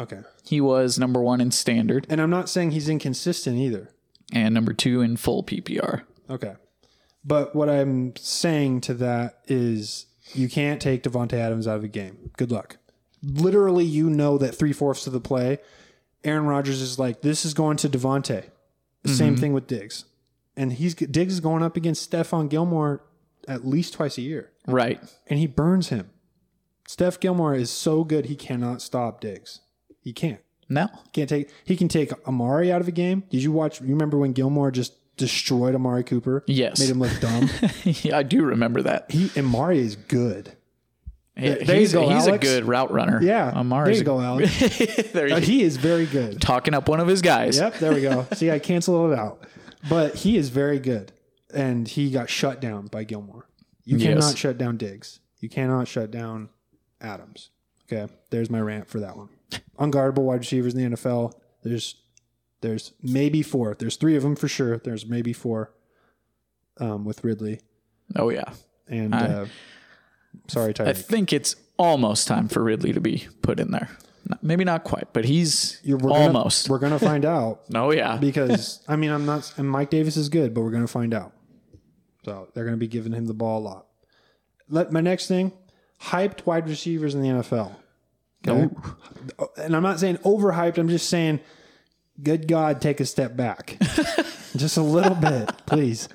Okay. 0.00 0.20
He 0.44 0.60
was 0.60 0.98
number 0.98 1.20
one 1.22 1.40
in 1.40 1.50
standard 1.50 2.06
And 2.10 2.20
I'm 2.20 2.30
not 2.30 2.48
saying 2.48 2.72
he's 2.72 2.88
inconsistent 2.88 3.56
either. 3.58 3.90
and 4.32 4.52
number 4.54 4.72
two 4.72 5.00
in 5.00 5.16
full 5.16 5.42
PPR. 5.44 6.02
Okay. 6.28 6.54
But 7.24 7.54
what 7.54 7.70
I'm 7.70 8.14
saying 8.16 8.80
to 8.82 8.94
that 8.94 9.38
is 9.46 10.06
you 10.34 10.48
can't 10.48 10.80
take 10.82 11.02
Davante 11.02 11.34
Adams 11.34 11.66
out 11.68 11.76
of 11.76 11.84
a 11.84 11.88
game. 11.88 12.30
Good 12.36 12.50
luck. 12.50 12.76
Literally, 13.22 13.84
you 13.84 14.10
know 14.10 14.36
that 14.38 14.54
three 14.54 14.72
fourths 14.72 15.06
of 15.06 15.12
the 15.14 15.20
play, 15.20 15.58
Aaron 16.24 16.46
Rodgers 16.46 16.80
is 16.82 16.98
like, 16.98 17.22
this 17.22 17.44
is 17.44 17.54
going 17.54 17.76
to 17.78 17.88
Davante. 17.88 18.44
Same 19.06 19.36
thing 19.36 19.52
with 19.52 19.66
Diggs. 19.66 20.06
And 20.56 20.72
he's 20.72 20.94
Diggs 20.94 21.34
is 21.34 21.40
going 21.40 21.62
up 21.62 21.76
against 21.76 22.10
Stephon 22.10 22.48
Gilmore 22.48 23.02
at 23.46 23.66
least 23.66 23.92
twice 23.94 24.16
a 24.18 24.22
year. 24.22 24.50
Right. 24.66 25.00
And 25.26 25.38
he 25.38 25.46
burns 25.46 25.88
him. 25.90 26.10
Steph 26.86 27.18
Gilmore 27.20 27.54
is 27.54 27.70
so 27.70 28.04
good 28.04 28.26
he 28.26 28.36
cannot 28.36 28.82
stop 28.82 29.20
Diggs. 29.20 29.60
He 30.00 30.12
can't. 30.12 30.40
No. 30.68 30.88
Can't 31.12 31.28
take 31.28 31.50
he 31.64 31.76
can 31.76 31.88
take 31.88 32.12
Amari 32.26 32.72
out 32.72 32.80
of 32.80 32.88
a 32.88 32.92
game. 32.92 33.24
Did 33.30 33.42
you 33.42 33.52
watch 33.52 33.80
you 33.80 33.88
remember 33.88 34.18
when 34.18 34.32
Gilmore 34.32 34.70
just 34.70 34.94
destroyed 35.16 35.74
Amari 35.74 36.04
Cooper? 36.04 36.42
Yes. 36.46 36.80
Made 36.80 36.90
him 36.90 36.98
look 37.00 37.20
dumb. 37.20 37.48
yeah, 37.84 38.18
I 38.18 38.22
do 38.22 38.42
remember 38.44 38.82
that. 38.82 39.10
he 39.10 39.30
Amari 39.36 39.78
is 39.78 39.96
good. 39.96 40.52
he's 41.36 41.92
go, 41.92 42.08
he's 42.10 42.26
a 42.26 42.38
good 42.38 42.64
route 42.64 42.92
runner. 42.92 43.20
Yeah. 43.22 43.52
Amari's 43.54 43.98
there 43.98 43.98
you 43.98 44.04
go, 44.04 44.20
Alex. 44.20 44.58
there 45.12 45.32
Uh, 45.32 45.40
he 45.40 45.62
is 45.62 45.76
very 45.76 46.06
good. 46.06 46.40
talking 46.40 46.74
up 46.74 46.88
one 46.88 47.00
of 47.00 47.08
his 47.08 47.22
guys. 47.22 47.58
Yep, 47.58 47.78
there 47.78 47.92
we 47.92 48.02
go. 48.02 48.26
See, 48.34 48.50
I 48.50 48.58
canceled 48.58 49.12
it 49.12 49.18
out. 49.18 49.46
But 49.88 50.14
he 50.16 50.36
is 50.36 50.48
very 50.48 50.78
good. 50.78 51.12
And 51.52 51.86
he 51.86 52.10
got 52.10 52.28
shut 52.30 52.60
down 52.60 52.86
by 52.86 53.04
Gilmore. 53.04 53.48
You 53.84 53.96
Yes. 53.98 54.08
cannot 54.08 54.38
shut 54.38 54.58
down 54.58 54.76
Diggs. 54.76 55.20
You 55.40 55.48
cannot 55.48 55.88
shut 55.88 56.10
down 56.10 56.48
Adams. 57.04 57.50
Okay. 57.84 58.10
There's 58.30 58.50
my 58.50 58.60
rant 58.60 58.88
for 58.88 59.00
that 59.00 59.16
one. 59.16 59.28
Unguardable 59.78 60.22
wide 60.24 60.40
receivers 60.40 60.74
in 60.74 60.90
the 60.90 60.96
NFL. 60.96 61.34
There's 61.62 61.96
there's 62.60 62.92
maybe 63.02 63.42
four. 63.42 63.74
There's 63.78 63.96
three 63.96 64.16
of 64.16 64.22
them 64.22 64.36
for 64.36 64.48
sure. 64.48 64.78
There's 64.78 65.06
maybe 65.06 65.32
four 65.32 65.72
um, 66.78 67.04
with 67.04 67.22
Ridley. 67.22 67.60
Oh 68.16 68.30
yeah. 68.30 68.52
And 68.88 69.14
uh, 69.14 69.46
sorry, 70.48 70.74
I 70.80 70.92
think 70.92 71.32
it's 71.32 71.56
almost 71.78 72.26
time 72.28 72.48
for 72.48 72.62
Ridley 72.62 72.92
to 72.92 73.00
be 73.00 73.26
put 73.42 73.60
in 73.60 73.70
there. 73.70 73.90
Maybe 74.40 74.64
not 74.64 74.84
quite, 74.84 75.12
but 75.12 75.26
he's 75.26 75.80
You're- 75.84 76.02
we're 76.02 76.10
gonna- 76.10 76.24
almost. 76.38 76.70
we're 76.70 76.78
gonna 76.78 76.98
find 76.98 77.24
out. 77.26 77.60
oh 77.74 77.90
yeah. 77.92 78.16
because 78.16 78.82
I 78.88 78.96
mean 78.96 79.10
I'm 79.10 79.26
not 79.26 79.52
and 79.58 79.68
Mike 79.70 79.90
Davis 79.90 80.16
is 80.16 80.28
good, 80.30 80.54
but 80.54 80.62
we're 80.62 80.70
gonna 80.70 80.86
find 80.86 81.12
out. 81.12 81.32
So 82.24 82.48
they're 82.54 82.64
gonna 82.64 82.78
be 82.78 82.88
giving 82.88 83.12
him 83.12 83.26
the 83.26 83.34
ball 83.34 83.58
a 83.60 83.64
lot. 83.64 83.86
Let 84.70 84.90
my 84.92 85.02
next 85.02 85.26
thing, 85.28 85.52
hyped 86.04 86.46
wide 86.46 86.68
receivers 86.68 87.14
in 87.14 87.22
the 87.22 87.28
NFL. 87.28 87.74
Okay? 88.46 88.68
And 89.56 89.74
I'm 89.74 89.82
not 89.82 89.98
saying 89.98 90.18
overhyped, 90.18 90.78
I'm 90.78 90.88
just 90.88 91.08
saying 91.08 91.40
good 92.22 92.46
God, 92.46 92.80
take 92.80 93.00
a 93.00 93.06
step 93.06 93.36
back. 93.36 93.76
just 94.56 94.76
a 94.76 94.82
little 94.82 95.14
bit, 95.14 95.50
please. 95.66 96.08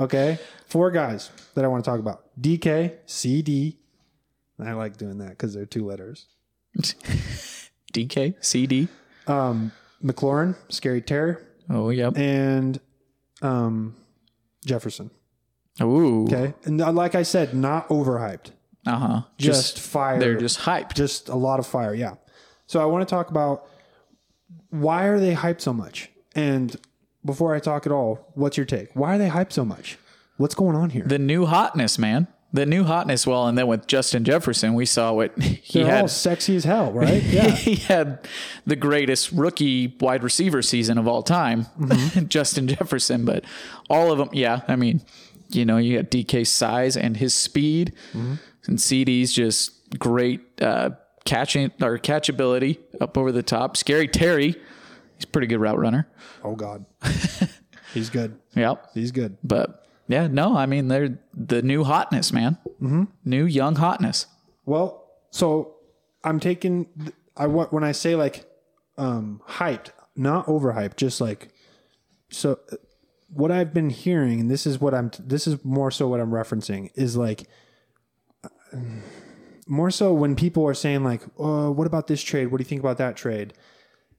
Okay? 0.00 0.38
Four 0.66 0.90
guys 0.90 1.30
that 1.54 1.64
I 1.64 1.68
want 1.68 1.84
to 1.84 1.90
talk 1.90 2.00
about. 2.00 2.24
DK, 2.40 2.96
CD. 3.06 3.78
I 4.58 4.72
like 4.72 4.96
doing 4.96 5.18
that 5.18 5.30
because 5.30 5.54
they're 5.54 5.66
two 5.66 5.86
letters. 5.86 6.26
DK, 7.92 8.34
CD. 8.40 8.88
Um, 9.26 9.72
McLaurin, 10.02 10.56
Scary 10.68 11.02
Terry. 11.02 11.36
Oh 11.70 11.90
yep. 11.90 12.16
and 12.16 12.80
um, 13.40 13.94
Jefferson. 14.64 15.10
Ooh. 15.80 16.24
Okay. 16.24 16.54
And 16.64 16.80
uh, 16.80 16.92
like 16.92 17.14
I 17.14 17.22
said, 17.22 17.54
not 17.54 17.88
overhyped. 17.88 18.50
Uh 18.86 18.98
huh. 18.98 19.22
Just, 19.38 19.78
fire. 19.78 20.18
they're 20.18 20.36
just 20.36 20.60
hyped. 20.60 20.94
just 20.94 21.28
a 21.28 21.36
lot 21.36 21.58
of 21.60 21.66
fire. 21.66 21.94
Yeah. 21.94 22.14
So 22.66 22.80
I 22.80 22.86
want 22.86 23.06
to 23.06 23.12
talk 23.14 23.30
about 23.30 23.66
why 24.70 25.04
are 25.04 25.20
they 25.20 25.34
hyped 25.34 25.60
so 25.60 25.72
much? 25.72 26.10
And 26.34 26.74
before 27.24 27.54
I 27.54 27.60
talk 27.60 27.86
at 27.86 27.92
all, 27.92 28.30
what's 28.34 28.56
your 28.56 28.66
take? 28.66 28.88
Why 28.94 29.14
are 29.14 29.18
they 29.18 29.28
hyped 29.28 29.52
so 29.52 29.64
much? 29.64 29.98
What's 30.38 30.54
going 30.54 30.74
on 30.76 30.90
here? 30.90 31.04
the 31.04 31.18
new 31.18 31.46
hotness, 31.46 31.98
man. 31.98 32.26
The 32.54 32.66
new 32.66 32.84
hotness. 32.84 33.26
Well, 33.26 33.46
and 33.46 33.56
then 33.56 33.66
with 33.66 33.86
Justin 33.86 34.24
Jefferson, 34.24 34.74
we 34.74 34.84
saw 34.84 35.12
what 35.12 35.38
he 35.40 35.82
They're 35.82 35.90
had. 35.90 36.10
sexy 36.10 36.56
as 36.56 36.64
hell, 36.64 36.92
right? 36.92 37.22
Yeah. 37.22 37.50
he 37.50 37.76
had 37.76 38.26
the 38.66 38.76
greatest 38.76 39.30
rookie 39.32 39.96
wide 40.00 40.22
receiver 40.24 40.60
season 40.62 40.98
of 40.98 41.06
all 41.06 41.22
time, 41.22 41.66
Mm-hmm. 41.78 42.26
Justin 42.28 42.66
Jefferson. 42.68 43.24
But 43.24 43.44
all 43.88 44.10
of 44.10 44.18
them, 44.18 44.28
yeah. 44.32 44.62
I 44.68 44.76
mean, 44.76 45.02
you 45.50 45.64
know, 45.64 45.76
you 45.76 45.96
got 46.02 46.10
DK's 46.10 46.48
size 46.50 46.96
and 46.96 47.16
his 47.18 47.32
speed, 47.34 47.92
Mm-hmm. 48.12 48.34
And 48.66 48.80
CD's 48.80 49.32
just 49.32 49.98
great 49.98 50.40
uh, 50.62 50.90
catching 51.24 51.70
or 51.80 51.98
catchability 51.98 52.78
up 53.00 53.16
over 53.18 53.32
the 53.32 53.42
top. 53.42 53.76
Scary 53.76 54.08
Terry, 54.08 54.52
he's 55.16 55.24
a 55.24 55.26
pretty 55.26 55.46
good 55.46 55.60
route 55.60 55.78
runner. 55.78 56.08
oh 56.44 56.54
God. 56.54 56.84
He's 57.94 58.08
good. 58.08 58.38
Yep. 58.56 58.90
He's 58.94 59.12
good. 59.12 59.36
But 59.44 59.86
yeah, 60.08 60.26
no, 60.26 60.56
I 60.56 60.64
mean 60.64 60.88
they're 60.88 61.18
the 61.34 61.60
new 61.60 61.84
hotness, 61.84 62.32
man. 62.32 62.56
Mm-hmm. 62.80 63.04
New 63.24 63.44
young 63.44 63.76
hotness. 63.76 64.26
Well, 64.64 65.10
so 65.30 65.74
I'm 66.24 66.40
taking 66.40 66.86
I 67.36 67.48
want 67.48 67.70
when 67.72 67.84
I 67.84 67.92
say 67.92 68.14
like 68.14 68.46
um 68.96 69.42
hyped, 69.46 69.90
not 70.16 70.46
overhyped, 70.46 70.96
just 70.96 71.20
like 71.20 71.52
so 72.30 72.58
uh, 72.72 72.76
what 73.28 73.50
I've 73.50 73.74
been 73.74 73.90
hearing 73.90 74.40
and 74.40 74.50
this 74.50 74.66
is 74.66 74.80
what 74.80 74.94
I'm 74.94 75.10
this 75.18 75.46
is 75.46 75.62
more 75.62 75.90
so 75.90 76.08
what 76.08 76.20
I'm 76.20 76.30
referencing 76.30 76.90
is 76.94 77.16
like 77.16 77.46
more 79.66 79.90
so 79.90 80.12
when 80.12 80.36
people 80.36 80.66
are 80.66 80.74
saying 80.74 81.04
like, 81.04 81.22
"Oh, 81.38 81.70
what 81.70 81.86
about 81.86 82.06
this 82.06 82.22
trade? 82.22 82.46
What 82.46 82.58
do 82.58 82.62
you 82.62 82.68
think 82.68 82.80
about 82.80 82.98
that 82.98 83.16
trade?" 83.16 83.54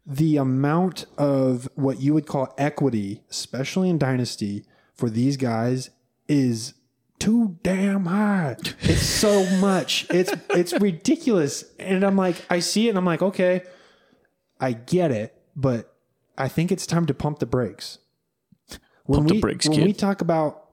The 0.06 0.38
amount 0.38 1.06
of 1.18 1.70
what 1.76 2.02
you 2.02 2.14
would 2.14 2.26
call 2.26 2.54
equity, 2.58 3.22
especially 3.30 3.90
in 3.90 3.98
dynasty, 3.98 4.66
for 4.94 5.10
these 5.10 5.38
guys 5.38 5.90
is 6.28 6.74
too 7.20 7.58
damn 7.64 8.06
high. 8.06 8.58
It's 8.82 9.02
so 9.02 9.46
much. 9.58 10.06
It's 10.10 10.34
it's 10.50 10.74
ridiculous. 10.74 11.64
And 11.80 12.04
I'm 12.04 12.18
like, 12.18 12.36
I 12.50 12.60
see 12.60 12.88
it 12.88 12.90
and 12.90 12.98
I'm 12.98 13.06
like, 13.06 13.22
okay, 13.22 13.64
I 14.60 14.74
get 14.74 15.12
it, 15.12 15.34
but 15.56 15.96
I 16.38 16.48
think 16.48 16.72
it's 16.72 16.86
time 16.86 17.06
to 17.06 17.14
pump 17.14 17.40
the 17.40 17.46
brakes. 17.46 18.00
When 19.06 19.22
Pump 19.22 19.30
the 19.30 19.40
brakes, 19.40 19.68
when 19.68 19.80
kid. 19.80 19.86
we 19.86 19.94
talk 19.94 20.22
about 20.22 20.70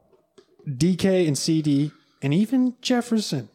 DK 0.69 1.27
and 1.27 1.37
CD 1.37 1.93
and 2.23 2.33
even 2.33 2.75
Jefferson 2.81 3.49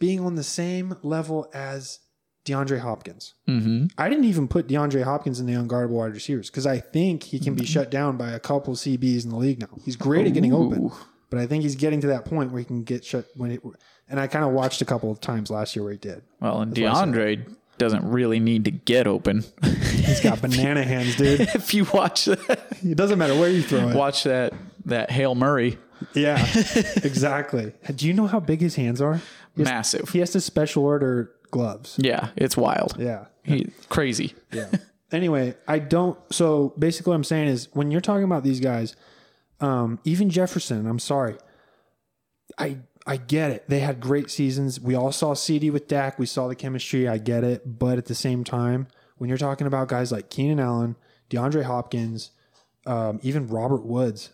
being 0.00 0.18
on 0.18 0.34
the 0.34 0.42
same 0.42 0.96
level 1.02 1.48
as 1.54 2.00
DeAndre 2.44 2.80
Hopkins. 2.80 3.34
Mm-hmm. 3.46 3.86
I 3.98 4.08
didn't 4.08 4.24
even 4.24 4.48
put 4.48 4.66
DeAndre 4.66 5.04
Hopkins 5.04 5.38
in 5.38 5.46
the 5.46 5.52
unguardable 5.52 5.90
wide 5.90 6.12
receivers 6.14 6.50
because 6.50 6.66
I 6.66 6.80
think 6.80 7.22
he 7.22 7.38
can 7.38 7.54
be 7.54 7.64
shut 7.64 7.90
down 7.90 8.16
by 8.16 8.30
a 8.30 8.40
couple 8.40 8.74
CBs 8.74 9.24
in 9.24 9.30
the 9.30 9.36
league 9.36 9.60
now. 9.60 9.68
He's 9.84 9.94
great 9.96 10.26
at 10.26 10.32
getting 10.32 10.52
open, 10.52 10.90
but 11.28 11.38
I 11.38 11.46
think 11.46 11.62
he's 11.62 11.76
getting 11.76 12.00
to 12.00 12.08
that 12.08 12.24
point 12.24 12.50
where 12.50 12.58
he 12.58 12.64
can 12.64 12.82
get 12.82 13.04
shut 13.04 13.26
when 13.36 13.52
it. 13.52 13.60
And 14.08 14.18
I 14.18 14.26
kind 14.26 14.44
of 14.44 14.50
watched 14.52 14.80
a 14.82 14.84
couple 14.84 15.12
of 15.12 15.20
times 15.20 15.50
last 15.50 15.76
year 15.76 15.84
where 15.84 15.92
he 15.92 15.98
did. 15.98 16.22
Well, 16.40 16.62
and 16.62 16.74
That's 16.74 16.80
what 16.80 16.90
I 16.96 17.04
said. 17.04 17.14
DeAndre 17.14 17.56
doesn't 17.78 18.04
really 18.10 18.40
need 18.40 18.64
to 18.64 18.70
get 18.70 19.06
open. 19.06 19.44
He's 19.62 20.20
got 20.20 20.40
banana 20.42 20.82
hands, 20.82 21.16
dude. 21.16 21.40
if 21.54 21.74
you 21.74 21.84
watch 21.92 22.24
that, 22.24 22.58
It 22.82 22.96
doesn't 22.96 23.18
matter 23.18 23.34
where 23.38 23.50
you 23.50 23.62
throw 23.62 23.90
it. 23.90 23.94
watch 23.96 24.24
that 24.24 24.54
that 24.86 25.10
Hail 25.10 25.34
Murray, 25.34 25.78
Yeah, 26.14 26.38
exactly. 27.04 27.72
Do 27.94 28.06
you 28.06 28.14
know 28.14 28.26
how 28.26 28.40
big 28.40 28.60
his 28.60 28.76
hands 28.76 29.00
are? 29.00 29.20
He 29.60 29.64
has, 29.64 29.72
massive. 29.72 30.08
he 30.10 30.18
has 30.20 30.30
to 30.32 30.40
special 30.40 30.84
order 30.84 31.32
gloves. 31.50 31.96
Yeah, 31.98 32.30
it's 32.36 32.56
wild. 32.56 32.96
Yeah. 32.98 33.26
He, 33.42 33.70
crazy. 33.88 34.34
Yeah. 34.52 34.70
anyway, 35.12 35.54
I 35.66 35.78
don't. 35.78 36.18
So 36.32 36.74
basically, 36.78 37.10
what 37.10 37.16
I'm 37.16 37.24
saying 37.24 37.48
is 37.48 37.68
when 37.72 37.90
you're 37.90 38.00
talking 38.00 38.24
about 38.24 38.44
these 38.44 38.60
guys, 38.60 38.96
um, 39.60 39.98
even 40.04 40.30
Jefferson, 40.30 40.86
I'm 40.86 40.98
sorry. 40.98 41.36
I 42.58 42.78
I 43.06 43.16
get 43.16 43.50
it. 43.50 43.64
They 43.68 43.80
had 43.80 44.00
great 44.00 44.30
seasons. 44.30 44.80
We 44.80 44.94
all 44.94 45.12
saw 45.12 45.34
CD 45.34 45.70
with 45.70 45.88
Dak. 45.88 46.18
We 46.18 46.26
saw 46.26 46.48
the 46.48 46.54
chemistry. 46.54 47.08
I 47.08 47.18
get 47.18 47.44
it. 47.44 47.78
But 47.78 47.98
at 47.98 48.06
the 48.06 48.14
same 48.14 48.44
time, 48.44 48.88
when 49.16 49.28
you're 49.28 49.38
talking 49.38 49.66
about 49.66 49.88
guys 49.88 50.12
like 50.12 50.30
Keenan 50.30 50.60
Allen, 50.60 50.96
DeAndre 51.30 51.64
Hopkins, 51.64 52.30
um, 52.86 53.18
even 53.22 53.46
Robert 53.46 53.84
Woods, 53.84 54.30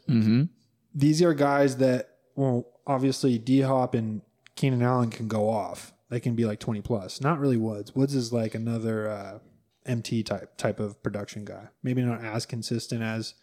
these 0.94 1.22
are 1.22 1.34
guys 1.34 1.76
that, 1.78 2.10
well, 2.34 2.66
obviously 2.86 3.38
D 3.38 3.60
Hop 3.60 3.94
and 3.94 4.22
Keenan 4.57 4.82
Allen 4.82 5.11
can 5.11 5.28
go 5.28 5.48
off. 5.48 5.92
They 6.09 6.20
can 6.20 6.34
be 6.34 6.44
like 6.44 6.61
20 6.61 6.80
plus. 6.82 7.20
Not 7.20 7.38
really 7.38 7.57
Woods. 7.57 7.94
Woods 7.94 8.14
is 8.14 8.32
like 8.32 8.54
another 8.54 9.09
uh, 9.09 9.38
MT 9.84 10.22
type 10.22 10.57
type 10.57 10.80
of 10.80 11.02
production 11.02 11.44
guy. 11.44 11.68
Maybe 11.82 12.02
not 12.02 12.24
as 12.24 12.46
consistent 12.46 13.02
as 13.02 13.34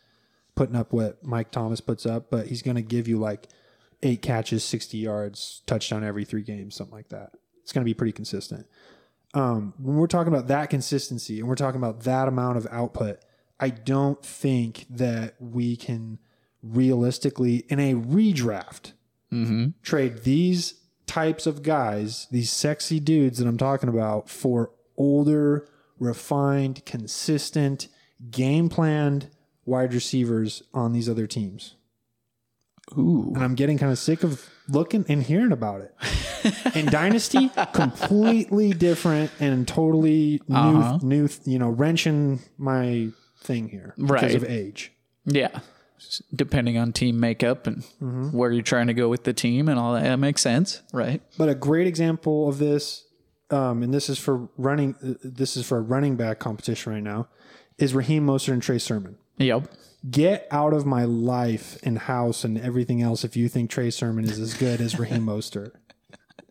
putting 0.56 0.76
up 0.76 0.94
what 0.94 1.24
Mike 1.26 1.52
Thomas 1.52 1.82
puts 1.82 2.06
up, 2.06 2.30
but 2.30 2.48
he's 2.48 2.62
going 2.62 2.76
to 2.76 2.82
give 2.82 3.08
you 3.08 3.18
like 3.18 3.48
eight 4.02 4.22
catches, 4.22 4.64
60 4.64 4.98
yards, 4.98 5.62
touchdown 5.66 6.04
every 6.04 6.26
three 6.26 6.44
games, 6.44 6.76
something 6.76 6.96
like 6.96 7.10
that. 7.10 7.32
It's 7.62 7.72
going 7.72 7.84
to 7.84 7.90
be 7.90 7.94
pretty 7.94 8.12
consistent. 8.12 8.68
Um, 9.34 9.74
when 9.80 9.96
we're 9.96 10.08
talking 10.08 10.32
about 10.32 10.48
that 10.48 10.70
consistency 10.70 11.40
and 11.40 11.50
we're 11.50 11.56
talking 11.56 11.82
about 11.82 12.02
that 12.02 12.28
amount 12.28 12.58
of 12.58 12.68
output, 12.70 13.20
I 13.60 13.70
don't 13.70 14.24
think 14.24 14.86
that 14.90 15.36
we 15.40 15.76
can 15.76 16.20
realistically, 16.62 17.66
in 17.70 17.80
a 17.80 17.94
redraft, 17.96 18.94
trade 19.82 20.24
these 20.24 20.76
types 21.06 21.46
of 21.46 21.64
guys, 21.64 22.28
these 22.32 22.52
sexy 22.52 23.00
dudes 23.00 23.38
that 23.40 23.48
I'm 23.48 23.58
talking 23.58 23.90
about, 23.90 24.30
for 24.30 24.72
older, 24.98 25.68
refined, 26.00 26.86
consistent, 26.86 27.88
game 28.32 28.70
planned 28.70 29.30
wide 29.66 29.94
receivers 29.94 30.64
on 30.74 30.94
these 30.94 31.08
other 31.10 31.28
teams. 31.28 31.76
Ooh. 32.98 33.32
And 33.36 33.44
I'm 33.44 33.56
getting 33.56 33.78
kind 33.78 33.92
of 33.92 33.98
sick 33.98 34.24
of 34.24 34.50
looking 34.68 35.06
and 35.08 35.24
hearing 35.24 35.52
about 35.54 35.82
it. 35.82 36.76
In 36.76 36.86
Dynasty, 36.88 37.50
completely 37.74 38.74
different 38.74 39.32
and 39.40 39.66
totally 39.68 40.42
new, 40.48 40.56
Uh-huh. 40.58 41.00
new, 41.02 41.30
you 41.46 41.60
know, 41.60 41.70
wrenching 41.70 42.42
my 42.58 43.10
thing 43.40 43.70
here 43.70 43.94
because 43.98 44.22
Right. 44.24 44.36
of 44.36 44.44
age. 44.44 44.92
Yeah. 45.26 45.60
Depending 46.36 46.78
on 46.78 46.94
team 46.94 47.20
makeup 47.20 47.68
and 47.68 47.84
where 48.34 48.52
you're 48.52 48.62
trying 48.64 48.88
to 48.88 48.94
go 48.94 49.10
with 49.10 49.24
the 49.24 49.34
team 49.34 49.68
and 49.70 49.80
all 49.80 49.94
that, 49.94 50.04
that 50.04 50.18
makes 50.18 50.42
sense, 50.42 50.82
right? 50.92 51.22
But 51.38 51.50
a 51.50 51.56
great 51.56 51.88
example 51.88 52.48
of 52.48 52.58
this, 52.58 53.06
um, 53.50 53.84
and 53.84 53.94
this 53.94 54.10
is 54.10 54.20
for 54.20 54.50
running, 54.58 54.96
uh, 55.04 55.14
this 55.24 55.58
is 55.58 55.66
for 55.66 55.78
a 55.78 55.82
running 55.82 56.16
back 56.16 56.40
competition 56.40 56.94
right 56.94 57.04
now, 57.04 57.28
is 57.78 57.94
Raheem 57.94 58.26
Mostert 58.26 58.54
and 58.54 58.62
Trey 58.64 58.78
Sermon. 58.78 59.18
Yep. 59.38 59.68
Get 60.10 60.48
out 60.52 60.74
of 60.74 60.86
my 60.86 61.06
life 61.06 61.78
and 61.84 61.98
house 61.98 62.44
and 62.44 62.58
everything 62.60 63.02
else 63.02 63.24
if 63.24 63.36
you 63.38 63.48
think 63.48 63.70
Trey 63.70 63.90
Sermon 63.90 64.26
is 64.26 64.40
as 64.40 64.54
good 64.54 64.82
as 64.82 65.00
Raheem 65.00 65.26
Mostert. 65.26 65.72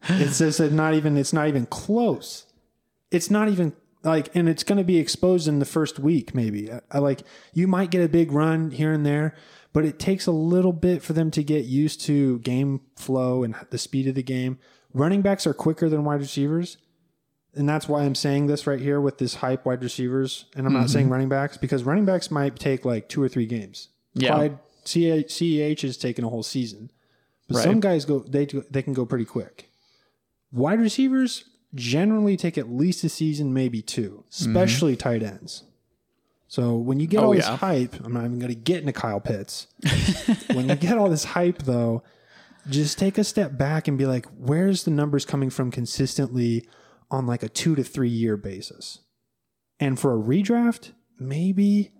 It's 0.09 0.39
just 0.39 0.61
not 0.61 0.95
even 0.95 1.17
it's 1.17 1.33
not 1.33 1.49
even 1.49 1.67
close. 1.67 2.47
It's 3.11 3.31
not 3.31 3.49
even 3.49 3.75
like, 4.03 4.35
and 4.35 4.49
it's 4.49 4.65
going 4.65 4.79
to 4.79 4.85
be 4.85 4.99
exposed 4.99 5.49
in 5.49 5.59
the 5.59 5.65
first 5.65 5.99
week 5.99 6.35
maybe. 6.35 6.73
I, 6.73 6.81
I 6.91 6.99
like 6.99 7.23
you 7.53 7.67
might 7.67 7.91
get 7.91 8.05
a 8.05 8.09
big 8.09 8.33
run 8.33 8.71
here 8.71 8.93
and 8.93 9.05
there, 9.07 9.35
but 9.73 9.85
it 9.85 9.99
takes 9.99 10.27
a 10.27 10.33
little 10.33 10.73
bit 10.73 11.03
for 11.03 11.13
them 11.13 11.31
to 11.33 11.43
get 11.43 11.65
used 11.65 12.01
to 12.03 12.39
game 12.41 12.81
flow 12.97 13.43
and 13.43 13.55
the 13.71 13.79
speed 13.79 14.07
of 14.09 14.15
the 14.15 14.23
game. 14.23 14.59
Running 14.93 15.23
backs 15.23 15.47
are 15.47 15.55
quicker 15.55 15.89
than 15.89 16.05
wide 16.05 16.21
receivers. 16.21 16.77
And 17.55 17.69
that's 17.69 17.87
why 17.87 18.03
I'm 18.03 18.15
saying 18.15 18.47
this 18.47 18.67
right 18.67 18.81
here 18.81 19.01
with 19.01 19.19
this 19.19 19.37
hype 19.37 19.67
wide 19.67 19.83
receivers. 19.83 20.47
And 20.57 20.67
I'm 20.67 20.73
not 20.73 20.81
mm-hmm. 20.81 20.89
saying 20.89 21.11
running 21.11 21.29
backs 21.29 21.59
because 21.59 21.85
running 21.85 22.07
backs 22.07 22.31
might 22.31 22.59
take 22.59 22.85
like 22.85 23.09
two 23.09 23.23
or 23.23 23.29
three 23.29 23.47
games. 23.47 23.89
Yeah. 24.15 24.31
Clyde, 24.31 24.59
CEH 24.85 25.85
is 25.85 25.97
taking 25.99 26.25
a 26.25 26.29
whole 26.29 26.43
season. 26.43 26.91
But 27.49 27.59
Right. 27.59 27.65
some 27.65 27.81
guys 27.81 28.05
go 28.05 28.21
they 28.21 28.47
they 28.47 28.83
can 28.83 28.95
go 28.95 29.05
pretty 29.05 29.25
quick. 29.25 29.71
Wide 30.51 30.81
receivers 30.81 31.45
generally 31.75 32.37
take 32.37 32.59
at 32.59 32.71
least 32.71 33.05
a 33.05 33.09
season, 33.09 33.53
maybe 33.53 33.83
two, 33.83 34.25
mm-hmm. 34.31 34.51
especially 34.57 34.97
tight 34.97 35.23
ends. 35.23 35.65
So 36.49 36.77
when 36.77 37.01
you 37.01 37.07
get 37.07 37.21
Oh, 37.21 37.29
all 37.29 37.35
this 37.35 37.47
yeah. 37.47 37.57
hype, 37.57 37.95
I'm 38.05 38.13
not 38.13 38.27
even 38.27 38.39
going 38.39 38.53
to 38.53 38.55
get 38.55 38.81
into 38.81 38.93
Kyle 38.93 39.21
Pitts. 39.21 39.69
when 40.53 40.69
you 40.69 40.75
get 40.75 40.99
all 40.99 41.09
this 41.09 41.25
hype, 41.25 41.63
though, 41.63 42.03
just 42.69 42.99
take 42.99 43.17
a 43.17 43.25
step 43.25 43.57
back 43.57 43.89
and 43.89 43.97
be 43.97 44.05
like, 44.05 44.27
where's 44.37 44.85
the 44.85 44.91
numbers 44.91 45.25
coming 45.25 45.49
from 45.49 45.71
consistently 45.71 46.69
on 47.11 47.27
like 47.27 47.43
a 47.43 47.49
two 47.49 47.75
to 47.75 47.83
three 47.83 48.11
year 48.11 48.37
basis? 48.37 49.01
And 49.81 49.99
for 49.99 50.15
a 50.15 50.23
redraft, 50.23 50.93
maybe 51.19 51.93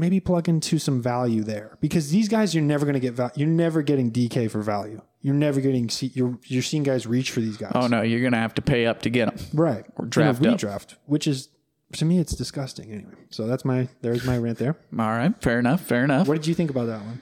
maybe 0.00 0.18
plug 0.20 0.48
into 0.48 0.78
some 0.78 1.00
value 1.02 1.42
there 1.42 1.76
because 1.80 2.10
these 2.10 2.28
guys 2.28 2.54
you're 2.54 2.64
never 2.64 2.84
going 2.86 2.94
to 2.94 3.00
get 3.00 3.12
val- 3.14 3.30
you're 3.36 3.46
never 3.48 3.82
getting 3.82 4.10
DK 4.10 4.50
for 4.50 4.62
value. 4.62 5.00
You're 5.22 5.34
never 5.34 5.60
getting 5.60 5.88
see- 5.90 6.10
you're 6.14 6.38
you're 6.46 6.62
seeing 6.62 6.82
guys 6.82 7.06
reach 7.06 7.30
for 7.30 7.40
these 7.40 7.56
guys. 7.58 7.72
Oh 7.74 7.86
no, 7.86 8.00
you're 8.02 8.22
gonna 8.22 8.38
have 8.38 8.54
to 8.54 8.62
pay 8.62 8.86
up 8.86 9.02
to 9.02 9.10
get 9.10 9.26
them. 9.34 9.46
Right. 9.52 9.84
Or 9.96 10.06
draft 10.06 10.44
up. 10.44 10.58
redraft, 10.58 10.94
which 11.06 11.26
is 11.26 11.50
to 11.94 12.04
me 12.04 12.18
it's 12.18 12.34
disgusting 12.34 12.90
anyway. 12.90 13.12
So 13.30 13.46
that's 13.46 13.64
my 13.64 13.88
there's 14.00 14.24
my 14.24 14.38
rant 14.38 14.58
there. 14.58 14.76
All 14.98 15.10
right, 15.10 15.34
fair 15.42 15.58
enough, 15.58 15.82
fair 15.82 16.04
enough. 16.04 16.26
What 16.26 16.34
did 16.38 16.46
you 16.46 16.54
think 16.54 16.70
about 16.70 16.86
that 16.86 17.02
one? 17.04 17.20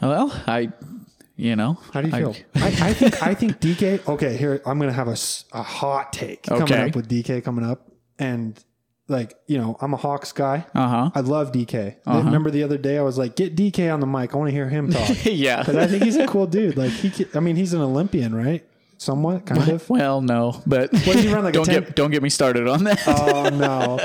Well, 0.00 0.32
I, 0.46 0.70
you 1.36 1.56
know, 1.56 1.78
How 1.92 2.02
do 2.02 2.08
you 2.08 2.14
I- 2.14 2.18
feel? 2.20 2.36
I, 2.56 2.66
I 2.66 2.92
think 2.94 3.22
I 3.22 3.34
think 3.34 3.60
DK. 3.60 4.06
Okay, 4.08 4.36
here 4.36 4.62
I'm 4.64 4.78
gonna 4.78 4.92
have 4.92 5.08
a, 5.08 5.16
a 5.52 5.62
hot 5.62 6.12
take 6.12 6.44
coming 6.44 6.72
up 6.72 6.94
with 6.94 7.08
DK 7.08 7.42
coming 7.42 7.64
up, 7.64 7.90
and 8.18 8.62
like 9.12 9.36
you 9.46 9.58
know 9.58 9.76
I'm 9.80 9.94
a 9.94 9.96
Hawks 9.96 10.32
guy. 10.32 10.66
Uh 10.74 10.88
huh. 10.88 11.10
I 11.14 11.20
love 11.20 11.52
DK. 11.52 11.94
Remember 12.06 12.50
the 12.50 12.62
other 12.64 12.78
day 12.78 12.98
I 12.98 13.02
was 13.02 13.16
like, 13.18 13.36
get 13.36 13.54
DK 13.54 13.92
on 13.92 14.00
the 14.00 14.06
mic. 14.06 14.34
I 14.34 14.38
want 14.38 14.48
to 14.48 14.52
hear 14.54 14.68
him 14.68 14.90
talk. 14.90 15.08
yeah. 15.24 15.60
Because 15.60 15.76
I 15.76 15.86
think 15.86 16.02
he's 16.02 16.16
a 16.16 16.26
cool 16.26 16.46
dude. 16.46 16.76
Like 16.76 16.90
he, 16.90 17.10
ca- 17.10 17.30
I 17.36 17.40
mean, 17.40 17.56
he's 17.56 17.72
an 17.74 17.80
Olympian, 17.80 18.34
right? 18.34 18.64
Somewhat, 18.98 19.46
kind 19.46 19.68
of. 19.68 19.90
Well, 19.90 20.20
no, 20.20 20.62
but 20.64 20.92
What 20.92 21.04
did 21.16 21.24
he 21.24 21.32
run 21.34 21.42
like? 21.42 21.54
don't 21.58 21.68
a 21.68 21.72
10? 21.72 21.82
get 21.82 21.96
don't 21.96 22.10
get 22.12 22.22
me 22.22 22.28
started 22.30 22.68
on 22.68 22.84
that. 22.84 23.02
Oh 23.06 23.48
no! 23.50 23.98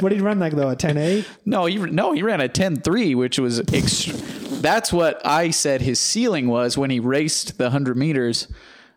What 0.00 0.10
did 0.10 0.16
he 0.16 0.20
run 0.20 0.38
like 0.38 0.52
though? 0.52 0.70
A 0.70 0.76
10-8? 0.76 1.26
No, 1.44 1.66
he 1.66 1.76
no, 1.76 2.12
he 2.12 2.22
ran 2.22 2.40
a 2.40 2.48
10-3, 2.48 3.16
which 3.16 3.38
was 3.38 3.60
ex- 3.72 4.06
that's 4.60 4.92
what 4.92 5.20
I 5.26 5.50
said 5.50 5.82
his 5.82 5.98
ceiling 5.98 6.46
was 6.46 6.78
when 6.78 6.90
he 6.90 7.00
raced 7.00 7.58
the 7.58 7.64
100 7.64 7.96
meters 7.96 8.46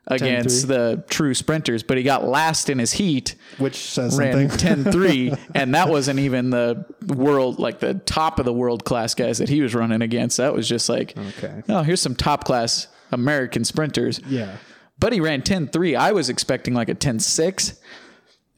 against 0.08 0.68
the 0.68 1.04
true 1.10 1.34
sprinters, 1.34 1.84
but 1.84 1.98
he 1.98 2.04
got 2.04 2.24
last 2.26 2.70
in 2.70 2.80
his 2.80 2.94
heat, 2.94 3.36
which 3.58 3.76
says 3.76 4.18
ran 4.18 4.50
something. 4.50 4.84
10-3, 4.86 5.40
and 5.56 5.76
that 5.76 5.90
wasn't 5.90 6.20
even 6.20 6.50
the 6.50 6.86
world 7.08 7.60
like 7.60 7.80
the 7.80 7.96
top 7.96 8.40
of 8.40 8.46
the 8.46 8.54
world 8.54 8.86
class 8.86 9.14
guys 9.14 9.38
that 9.40 9.50
he 9.50 9.62
was 9.62 9.76
running 9.76 10.02
against. 10.02 10.38
That 10.38 10.54
was 10.54 10.68
just 10.68 10.90
like 10.90 11.18
Okay. 11.18 11.62
Oh, 11.70 11.84
here's 11.84 12.02
some 12.02 12.16
top 12.16 12.46
class 12.46 12.88
American 13.12 13.64
sprinters. 13.64 14.20
Yeah. 14.28 14.58
But 15.00 15.14
he 15.14 15.20
ran 15.20 15.44
10-3. 15.44 15.96
I 15.96 16.12
was 16.12 16.30
expecting 16.30 16.74
like 16.74 16.90
a 16.90 16.96
10-6. 16.96 17.78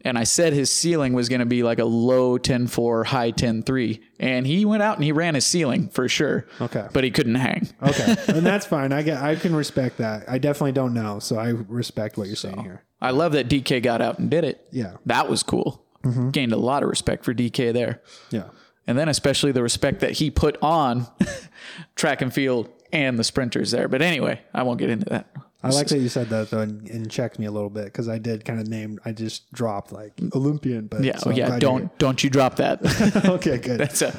And 0.06 0.18
I 0.18 0.24
said 0.24 0.54
his 0.54 0.72
ceiling 0.72 1.14
was 1.14 1.28
going 1.28 1.40
to 1.40 1.46
be 1.46 1.62
like 1.62 1.80
a 1.80 1.86
low 1.86 2.38
10-4, 2.38 3.06
high 3.06 3.32
10-3. 3.32 4.02
And 4.20 4.48
he 4.48 4.64
went 4.64 4.82
out 4.82 4.96
and 4.96 5.04
he 5.04 5.12
ran 5.12 5.36
his 5.36 5.46
ceiling 5.46 5.90
for 5.90 6.08
sure. 6.08 6.46
Okay. 6.62 6.88
But 6.94 7.04
he 7.04 7.12
couldn't 7.12 7.36
hang. 7.36 7.68
Okay, 7.82 8.16
and 8.28 8.46
that's 8.46 8.66
fine. 8.66 8.94
I 8.94 9.02
get. 9.02 9.22
I 9.22 9.36
can 9.36 9.56
respect 9.56 9.98
that. 9.98 10.30
I 10.30 10.38
definitely 10.38 10.72
don't 10.72 10.94
know, 10.94 11.20
so 11.20 11.38
I 11.38 11.50
respect 11.50 12.18
what 12.18 12.28
you're 12.28 12.36
saying 12.36 12.62
here. 12.62 12.84
I 13.02 13.12
love 13.12 13.32
that 13.34 13.50
DK 13.50 13.82
got 13.82 14.02
out 14.02 14.20
and 14.20 14.30
did 14.30 14.44
it. 14.44 14.66
Yeah. 14.72 14.98
That 15.06 15.30
was 15.30 15.44
cool. 15.44 15.86
Mm-hmm. 16.04 16.30
Gained 16.30 16.54
a 16.54 16.58
lot 16.58 16.84
of 16.84 16.90
respect 16.90 17.24
for 17.26 17.34
DK 17.34 17.74
there. 17.74 18.02
Yeah. 18.30 18.50
And 18.88 18.98
then 18.98 19.10
especially 19.10 19.52
the 19.52 19.64
respect 19.64 20.00
that 20.00 20.14
he 20.14 20.32
put 20.32 20.58
on 20.62 21.08
track 21.96 22.22
and 22.22 22.34
field 22.34 22.70
and 22.92 23.20
the 23.20 23.24
sprinters 23.24 23.72
there. 23.72 23.88
But 23.88 24.02
anyway, 24.02 24.42
I 24.54 24.64
won't 24.64 24.80
get 24.80 24.90
into 24.90 25.06
that. 25.10 25.30
I 25.62 25.70
like 25.70 25.88
that 25.88 26.00
you 26.00 26.08
said 26.08 26.30
that 26.30 26.50
though, 26.50 26.60
and, 26.62 26.90
and 26.90 27.12
checked 27.12 27.38
me 27.38 27.46
a 27.46 27.52
little 27.52 27.70
bit 27.70 27.86
because 27.86 28.08
I 28.08 28.18
did 28.18 28.46
kind 28.46 28.62
of 28.62 28.68
name. 28.68 29.00
I 29.04 29.12
just 29.12 29.52
dropped 29.52 29.92
like 29.92 30.14
Olympian, 30.34 30.88
but 30.88 31.04
Yeah, 31.04 31.18
so 31.18 31.32
yeah. 31.32 31.60
Don't 31.60 31.96
don't 31.98 32.24
you 32.24 32.30
drop 32.30 32.56
that. 32.58 32.80
okay, 33.26 33.58
good. 33.58 33.80
that's 33.80 34.02
a 34.02 34.16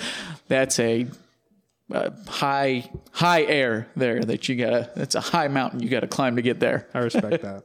that's 0.49 0.78
a, 0.78 1.07
uh 1.93 2.11
high 2.28 2.91
high 3.12 3.43
air 3.45 3.88
there 3.97 4.20
that 4.22 4.49
you 4.49 4.57
gotta. 4.57 4.91
That's 4.95 5.14
a 5.14 5.20
high 5.20 5.49
mountain 5.49 5.80
you 5.82 5.88
gotta 5.88 6.09
climb 6.09 6.36
to 6.36 6.43
get 6.43 6.61
there. 6.61 6.86
I 6.93 6.99
respect 6.99 7.43
that. 7.43 7.64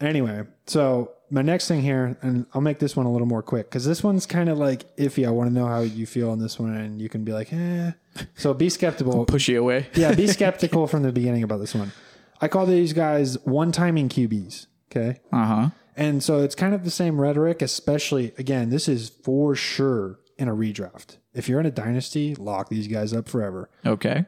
Anyway, 0.00 0.44
so 0.66 1.12
my 1.30 1.40
next 1.40 1.68
thing 1.68 1.80
here, 1.80 2.18
and 2.20 2.44
I'll 2.52 2.60
make 2.60 2.80
this 2.80 2.94
one 2.94 3.06
a 3.06 3.12
little 3.12 3.26
more 3.26 3.42
quick 3.42 3.70
because 3.70 3.86
this 3.86 4.02
one's 4.02 4.26
kind 4.26 4.50
of 4.50 4.58
like 4.58 4.94
iffy. 4.98 5.26
I 5.26 5.30
want 5.30 5.48
to 5.48 5.54
know 5.54 5.66
how 5.66 5.80
you 5.80 6.04
feel 6.04 6.30
on 6.30 6.38
this 6.38 6.58
one, 6.58 6.74
and 6.76 7.00
you 7.00 7.08
can 7.08 7.24
be 7.24 7.32
like, 7.32 7.50
eh. 7.50 7.92
So 8.36 8.52
be 8.52 8.68
skeptical. 8.68 9.24
Push 9.24 9.48
you 9.48 9.60
away. 9.60 9.86
yeah, 9.94 10.14
be 10.14 10.26
skeptical 10.26 10.86
from 10.86 11.02
the 11.02 11.12
beginning 11.12 11.42
about 11.42 11.60
this 11.60 11.74
one. 11.74 11.92
I 12.40 12.48
call 12.48 12.66
these 12.66 12.92
guys 12.92 13.38
one 13.44 13.72
timing 13.72 14.08
QBs. 14.08 14.66
Okay. 14.90 15.20
Uh 15.32 15.46
huh. 15.46 15.70
And 15.96 16.22
so 16.22 16.40
it's 16.40 16.54
kind 16.54 16.74
of 16.74 16.84
the 16.84 16.90
same 16.90 17.20
rhetoric, 17.20 17.62
especially 17.62 18.32
again, 18.38 18.70
this 18.70 18.88
is 18.88 19.08
for 19.08 19.54
sure 19.54 20.18
in 20.38 20.48
a 20.48 20.54
redraft. 20.54 21.18
If 21.32 21.48
you're 21.48 21.60
in 21.60 21.66
a 21.66 21.70
dynasty, 21.70 22.34
lock 22.34 22.68
these 22.68 22.88
guys 22.88 23.12
up 23.12 23.28
forever. 23.28 23.70
Okay. 23.84 24.26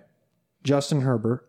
Justin 0.63 1.03
Herbert, 1.03 1.49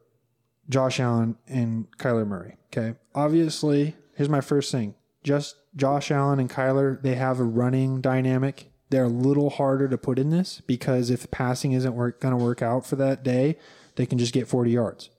Josh 0.69 0.99
Allen, 0.99 1.37
and 1.47 1.87
Kyler 1.97 2.27
Murray. 2.27 2.57
Okay. 2.67 2.97
Obviously, 3.15 3.95
here's 4.15 4.29
my 4.29 4.41
first 4.41 4.71
thing. 4.71 4.95
Just 5.23 5.55
Josh 5.75 6.11
Allen 6.11 6.39
and 6.39 6.49
Kyler, 6.49 7.01
they 7.01 7.15
have 7.15 7.39
a 7.39 7.43
running 7.43 8.01
dynamic. 8.01 8.71
They're 8.89 9.03
a 9.03 9.09
little 9.09 9.49
harder 9.49 9.87
to 9.89 9.97
put 9.97 10.17
in 10.17 10.29
this 10.29 10.61
because 10.65 11.09
if 11.09 11.29
passing 11.29 11.73
isn't 11.73 11.93
work, 11.93 12.21
going 12.21 12.37
to 12.37 12.43
work 12.43 12.61
out 12.61 12.85
for 12.85 12.95
that 12.97 13.23
day, 13.23 13.57
they 13.95 14.05
can 14.05 14.17
just 14.17 14.33
get 14.33 14.47
40 14.47 14.71
yards. 14.71 15.09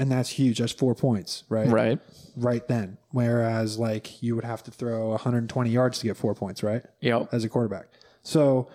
And 0.00 0.10
that's 0.10 0.30
huge. 0.30 0.58
That's 0.58 0.72
four 0.72 0.94
points, 0.94 1.44
right? 1.48 1.68
Right. 1.68 1.98
Right 2.34 2.66
then. 2.66 2.96
Whereas, 3.10 3.78
like, 3.78 4.22
you 4.22 4.34
would 4.34 4.44
have 4.44 4.62
to 4.64 4.70
throw 4.70 5.10
120 5.10 5.70
yards 5.70 5.98
to 5.98 6.06
get 6.06 6.16
four 6.16 6.34
points, 6.34 6.62
right? 6.62 6.82
Yep. 7.00 7.28
as 7.32 7.44
a 7.44 7.48
quarterback. 7.48 7.88
So 8.22 8.68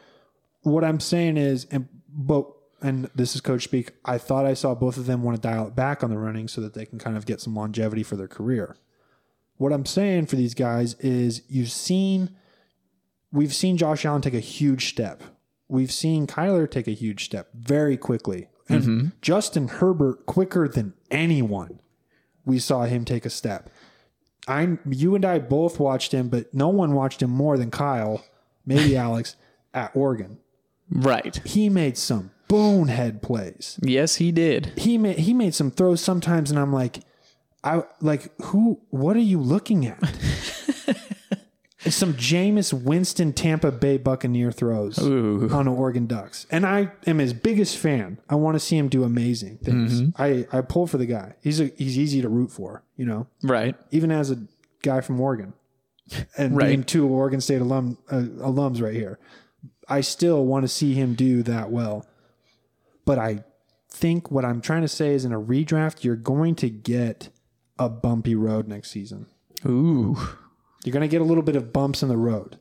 what 0.62 0.84
I'm 0.84 1.00
saying 1.00 1.38
is, 1.38 1.66
and 1.72 1.88
but 2.10 2.48
and 2.82 3.10
this 3.16 3.36
is 3.36 3.42
coach 3.42 3.64
speak. 3.64 3.92
I 4.06 4.18
thought 4.18 4.46
I 4.46 4.54
saw 4.54 4.76
both 4.76 4.98
of 4.98 5.06
them 5.06 5.24
want 5.24 5.42
to 5.42 5.48
dial 5.48 5.68
it 5.68 5.76
back 5.76 6.04
on 6.04 6.10
the 6.10 6.18
running 6.18 6.48
so 6.48 6.62
that 6.62 6.74
they 6.74 6.86
can 6.86 7.00
kind 7.00 7.18
of 7.18 7.26
get 7.26 7.42
some 7.42 7.56
longevity 7.56 8.04
for 8.04 8.16
their 8.16 8.28
career. 8.28 8.78
What 9.58 9.74
I'm 9.74 9.86
saying 9.86 10.28
for 10.28 10.36
these 10.36 10.54
guys 10.54 10.96
is, 10.96 11.42
you've 11.48 11.72
seen, 11.72 12.36
we've 13.32 13.54
seen 13.54 13.78
Josh 13.78 14.06
Allen 14.06 14.22
take 14.22 14.34
a 14.34 14.40
huge 14.40 14.90
step. 14.90 15.24
We've 15.68 15.92
seen 15.92 16.28
Kyler 16.28 16.70
take 16.70 16.88
a 16.88 16.92
huge 16.92 17.26
step 17.26 17.50
very 17.54 17.98
quickly, 17.98 18.50
and 18.68 18.82
mm-hmm. 18.82 19.08
Justin 19.22 19.68
Herbert 19.68 20.26
quicker 20.26 20.68
than 20.68 20.94
anyone. 21.12 21.80
We 22.46 22.60
saw 22.60 22.84
him 22.84 23.06
take 23.06 23.26
a 23.26 23.30
step. 23.30 23.70
I, 24.48 24.78
you 24.88 25.16
and 25.16 25.26
I 25.26 25.40
both 25.40 25.80
watched 25.80 26.12
him, 26.12 26.30
but 26.30 26.54
no 26.54 26.70
one 26.70 26.94
watched 26.94 27.22
him 27.22 27.32
more 27.32 27.58
than 27.58 27.72
Kyle, 27.72 28.24
maybe 28.66 28.96
Alex, 28.98 29.36
at 29.74 29.96
Oregon. 29.96 30.38
Right. 30.90 31.42
He 31.46 31.70
made 31.70 31.98
some 31.98 32.32
bonehead 32.48 33.22
plays. 33.22 33.80
Yes, 33.82 34.18
he 34.18 34.32
did. 34.32 34.74
He 34.78 34.98
made 34.98 35.20
he 35.20 35.34
made 35.34 35.56
some 35.56 35.72
throws 35.72 36.02
sometimes, 36.02 36.52
and 36.52 36.60
I'm 36.60 36.72
like, 36.72 37.00
I 37.64 37.84
like 38.02 38.32
who? 38.44 38.82
What 38.90 39.16
are 39.16 39.20
you 39.20 39.40
looking 39.40 39.88
at? 39.88 40.00
It's 41.86 41.96
some 41.96 42.16
Jameis 42.16 42.74
Winston 42.74 43.32
Tampa 43.32 43.72
Bay 43.72 43.98
Buccaneer 43.98 44.52
throws 44.52 44.98
Ooh. 45.00 45.48
on 45.52 45.66
the 45.66 45.72
Oregon 45.72 46.08
Ducks, 46.08 46.48
and 46.50 46.66
I 46.66 46.92
am 47.06 47.20
his 47.20 47.32
biggest 47.34 47.78
fan. 47.78 48.20
I 48.28 48.36
want 48.36 48.56
to 48.56 48.60
see 48.60 48.76
him 48.78 48.88
do 48.90 49.04
amazing 49.04 49.58
things. 49.60 50.12
I 50.18 50.48
I 50.52 50.62
pull 50.62 50.88
for 50.88 50.98
the 50.98 51.06
guy. 51.06 51.36
He's 51.42 51.60
a 51.60 51.68
he's 51.78 51.98
easy 51.98 52.22
to 52.22 52.30
root 52.30 52.52
for. 52.52 52.84
You 52.98 53.06
know, 53.06 53.28
Right. 53.44 53.76
even 53.92 54.12
as 54.12 54.32
a 54.32 54.38
guy 54.82 55.02
from 55.02 55.20
Oregon, 55.22 55.54
and 56.38 56.56
Right. 56.58 56.68
being 56.70 56.84
two 56.84 57.08
Oregon 57.08 57.40
State 57.42 57.62
alum 57.62 57.98
uh, 58.10 58.22
alums 58.40 58.82
right 58.82 58.94
here, 58.96 59.20
I 59.88 60.02
still 60.02 60.44
want 60.46 60.64
to 60.64 60.68
see 60.68 60.94
him 60.96 61.14
do 61.14 61.44
that 61.44 61.72
well. 61.72 62.06
But 63.06 63.20
I 63.20 63.44
think 63.92 64.32
what 64.32 64.44
I'm 64.44 64.60
trying 64.62 64.82
to 64.82 64.88
say 64.88 65.14
is, 65.14 65.24
in 65.26 65.32
a 65.34 65.40
redraft, 65.40 66.04
you're 66.04 66.16
going 66.16 66.56
to 66.56 66.70
get 66.70 67.30
a 67.78 67.90
bumpy 67.90 68.34
road 68.34 68.68
next 68.68 68.90
season. 68.92 69.28
Ooh. 69.66 70.18
You're 70.86 70.94
going 70.94 71.02
to 71.02 71.08
get 71.08 71.22
a 71.22 71.26
little 71.26 71.44
bit 71.44 71.56
of 71.56 71.74
bumps 71.74 72.04
in 72.04 72.10
the 72.10 72.18
road. 72.18 72.58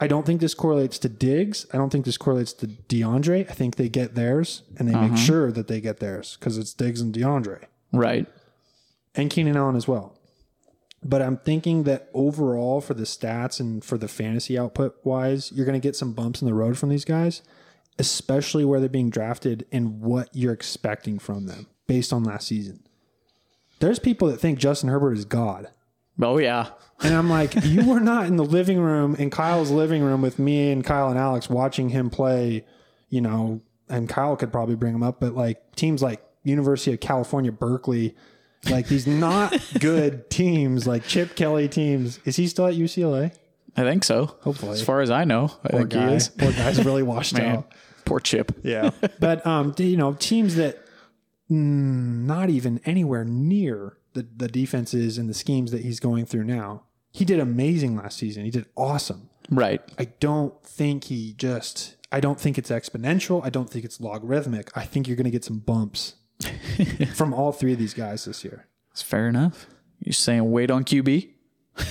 I 0.00 0.08
don't 0.08 0.26
think 0.26 0.40
this 0.40 0.54
correlates 0.54 0.98
to 1.00 1.08
Diggs. 1.08 1.66
I 1.72 1.76
don't 1.76 1.90
think 1.90 2.04
this 2.04 2.16
correlates 2.18 2.52
to 2.54 2.66
DeAndre. 2.66 3.48
I 3.48 3.52
think 3.52 3.76
they 3.76 3.88
get 3.88 4.14
theirs 4.14 4.62
and 4.76 4.88
they 4.88 4.94
make 4.94 5.12
mm-hmm. 5.12 5.16
sure 5.16 5.52
that 5.52 5.68
they 5.68 5.80
get 5.80 6.00
theirs 6.00 6.36
because 6.40 6.58
it's 6.58 6.74
Diggs 6.74 7.00
and 7.00 7.14
DeAndre 7.14 7.64
Right. 7.92 8.26
and 9.14 9.30
Keenan 9.30 9.56
Allen 9.56 9.76
as 9.76 9.86
well. 9.86 10.18
But 11.04 11.22
I'm 11.22 11.36
thinking 11.36 11.82
that 11.84 12.08
overall, 12.14 12.80
for 12.80 12.94
the 12.94 13.04
stats 13.04 13.60
and 13.60 13.84
for 13.84 13.98
the 13.98 14.08
fantasy 14.08 14.56
output 14.58 14.96
wise, 15.04 15.52
you're 15.52 15.66
going 15.66 15.80
to 15.80 15.86
get 15.86 15.96
some 15.96 16.12
bumps 16.12 16.40
in 16.40 16.46
the 16.46 16.54
road 16.54 16.78
from 16.78 16.88
these 16.88 17.04
guys, 17.04 17.42
especially 17.98 18.64
where 18.64 18.80
they're 18.80 18.88
being 18.88 19.10
drafted 19.10 19.66
and 19.72 20.00
what 20.00 20.28
you're 20.32 20.52
expecting 20.52 21.18
from 21.18 21.46
them 21.46 21.66
based 21.86 22.12
on 22.12 22.24
last 22.24 22.48
season. 22.48 22.86
There's 23.80 23.98
people 23.98 24.28
that 24.28 24.38
think 24.38 24.58
Justin 24.58 24.88
Herbert 24.90 25.14
is 25.14 25.24
God. 25.24 25.68
Oh 26.22 26.38
yeah. 26.38 26.70
And 27.02 27.14
I'm 27.14 27.28
like, 27.28 27.54
you 27.64 27.84
were 27.88 28.00
not 28.00 28.26
in 28.26 28.36
the 28.36 28.44
living 28.44 28.78
room 28.78 29.16
in 29.16 29.28
Kyle's 29.30 29.70
living 29.70 30.02
room 30.02 30.22
with 30.22 30.38
me 30.38 30.70
and 30.70 30.84
Kyle 30.84 31.08
and 31.08 31.18
Alex 31.18 31.50
watching 31.50 31.88
him 31.88 32.10
play, 32.10 32.64
you 33.08 33.20
know, 33.20 33.60
and 33.88 34.08
Kyle 34.08 34.36
could 34.36 34.52
probably 34.52 34.76
bring 34.76 34.94
him 34.94 35.02
up, 35.02 35.18
but 35.18 35.34
like 35.34 35.74
teams 35.74 36.00
like 36.02 36.22
University 36.44 36.92
of 36.94 37.00
California, 37.00 37.50
Berkeley, 37.50 38.14
like 38.70 38.86
these 38.86 39.06
not 39.06 39.52
good 39.80 40.30
teams, 40.30 40.86
like 40.86 41.04
Chip 41.04 41.34
Kelly 41.34 41.68
teams. 41.68 42.20
Is 42.24 42.36
he 42.36 42.46
still 42.46 42.66
at 42.66 42.74
UCLA? 42.74 43.34
I 43.76 43.82
think 43.82 44.04
so. 44.04 44.36
Hopefully. 44.42 44.72
As 44.72 44.82
far 44.82 45.00
as 45.00 45.10
I 45.10 45.24
know, 45.24 45.50
I 45.64 45.70
Poor 45.70 45.80
think 45.80 45.90
guy. 45.90 46.10
he 46.10 46.14
is. 46.16 46.28
Poor 46.28 46.52
guy's 46.52 46.84
really 46.84 47.02
washed 47.02 47.34
Man. 47.34 47.56
out. 47.56 47.72
Poor 48.04 48.20
Chip. 48.20 48.52
Yeah. 48.62 48.90
but 49.18 49.44
um, 49.46 49.74
you 49.78 49.96
know, 49.96 50.12
teams 50.12 50.54
that 50.56 50.78
mm, 51.50 51.56
not 52.26 52.50
even 52.50 52.80
anywhere 52.84 53.24
near 53.24 53.96
the 54.14 54.26
the 54.36 54.48
defenses 54.48 55.18
and 55.18 55.28
the 55.28 55.34
schemes 55.34 55.70
that 55.70 55.82
he's 55.82 56.00
going 56.00 56.26
through 56.26 56.44
now. 56.44 56.82
He 57.10 57.24
did 57.24 57.40
amazing 57.40 57.96
last 57.96 58.18
season. 58.18 58.44
He 58.44 58.50
did 58.50 58.66
awesome. 58.76 59.28
Right. 59.50 59.82
I 59.98 60.06
don't 60.06 60.62
think 60.64 61.04
he 61.04 61.34
just. 61.34 61.96
I 62.10 62.20
don't 62.20 62.40
think 62.40 62.58
it's 62.58 62.70
exponential. 62.70 63.44
I 63.44 63.50
don't 63.50 63.70
think 63.70 63.84
it's 63.84 64.00
logarithmic. 64.00 64.70
I 64.76 64.84
think 64.84 65.08
you're 65.08 65.16
going 65.16 65.24
to 65.24 65.30
get 65.30 65.44
some 65.44 65.58
bumps 65.58 66.14
from 67.14 67.32
all 67.32 67.52
three 67.52 67.72
of 67.72 67.78
these 67.78 67.94
guys 67.94 68.24
this 68.24 68.44
year. 68.44 68.66
It's 68.90 69.02
fair 69.02 69.28
enough. 69.28 69.66
You're 70.00 70.12
saying 70.12 70.50
wait 70.50 70.70
on 70.70 70.84
QB? 70.84 71.30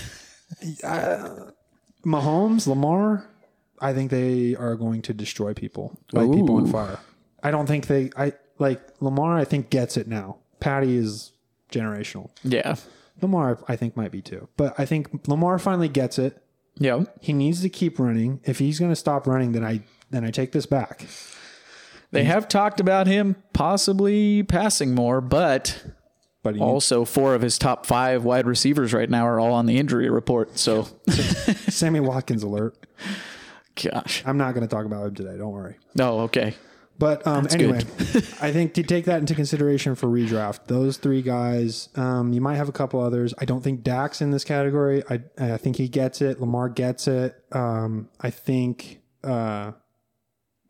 Uh, 0.83 1.51
Mahomes, 2.05 2.67
Lamar, 2.67 3.25
I 3.79 3.93
think 3.93 4.11
they 4.11 4.55
are 4.55 4.75
going 4.75 5.01
to 5.03 5.13
destroy 5.13 5.53
people, 5.53 5.97
light 6.11 6.31
people 6.31 6.57
on 6.57 6.67
fire. 6.67 6.99
I 7.41 7.49
don't 7.51 7.65
think 7.65 7.87
they. 7.87 8.11
I 8.15 8.33
like 8.59 8.81
Lamar. 8.99 9.37
I 9.37 9.45
think 9.45 9.69
gets 9.69 9.97
it 9.97 10.07
now. 10.07 10.37
Patty 10.59 10.95
is 10.95 11.30
generational. 11.71 12.29
Yeah. 12.43 12.75
Lamar, 13.21 13.59
I 13.67 13.75
think, 13.75 13.95
might 13.95 14.11
be 14.11 14.21
too. 14.21 14.47
But 14.57 14.79
I 14.79 14.85
think 14.85 15.27
Lamar 15.27 15.59
finally 15.59 15.89
gets 15.89 16.17
it. 16.19 16.41
Yeah. 16.77 17.03
He 17.19 17.33
needs 17.33 17.61
to 17.61 17.69
keep 17.69 17.99
running. 17.99 18.39
If 18.43 18.59
he's 18.59 18.79
going 18.79 18.91
to 18.91 18.95
stop 18.95 19.27
running, 19.27 19.51
then 19.51 19.63
I 19.63 19.81
then 20.09 20.23
I 20.25 20.31
take 20.31 20.51
this 20.51 20.65
back. 20.65 21.05
They 22.11 22.25
have 22.25 22.47
talked 22.49 22.79
about 22.81 23.07
him 23.07 23.35
possibly 23.53 24.43
passing 24.43 24.93
more, 24.93 25.21
but 25.21 25.81
But 26.43 26.57
also 26.59 27.05
four 27.05 27.35
of 27.35 27.41
his 27.41 27.57
top 27.57 27.85
five 27.85 28.23
wide 28.25 28.45
receivers 28.45 28.93
right 28.93 29.09
now 29.09 29.25
are 29.25 29.39
all 29.39 29.53
on 29.53 29.65
the 29.65 29.77
injury 29.77 30.09
report. 30.09 30.57
So, 30.59 30.87
Sammy 31.69 31.99
Watkins 32.01 32.43
alert. 32.43 32.75
gosh. 33.81 34.23
I'm 34.25 34.37
not 34.37 34.53
going 34.53 34.67
to 34.67 34.73
talk 34.75 34.85
about 34.85 35.05
him 35.07 35.15
today. 35.15 35.37
Don't 35.37 35.51
worry. 35.51 35.77
Oh, 35.99 36.21
okay. 36.21 36.55
But 37.01 37.25
um, 37.25 37.47
anyway, 37.49 37.79
I 38.41 38.51
think 38.51 38.75
to 38.75 38.83
take 38.83 39.05
that 39.05 39.19
into 39.21 39.33
consideration 39.33 39.95
for 39.95 40.05
redraft, 40.05 40.67
those 40.67 40.97
three 40.97 41.23
guys, 41.23 41.89
um, 41.95 42.31
you 42.31 42.41
might 42.41 42.57
have 42.57 42.69
a 42.69 42.71
couple 42.71 42.99
others. 43.01 43.33
I 43.39 43.45
don't 43.45 43.63
think 43.63 43.81
Dak's 43.81 44.21
in 44.21 44.29
this 44.29 44.43
category. 44.43 45.01
I 45.09 45.23
I 45.39 45.57
think 45.57 45.77
he 45.77 45.87
gets 45.87 46.21
it. 46.21 46.39
Lamar 46.39 46.69
gets 46.69 47.07
it. 47.07 47.43
Um, 47.53 48.07
I 48.19 48.29
think 48.29 49.01
uh, 49.23 49.71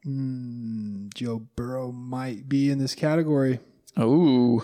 mm, 0.07 1.13
Joe 1.13 1.39
Burrow 1.57 1.91
might 1.91 2.47
be 2.47 2.71
in 2.71 2.77
this 2.77 2.95
category. 2.95 3.59
Ooh. 3.99 4.63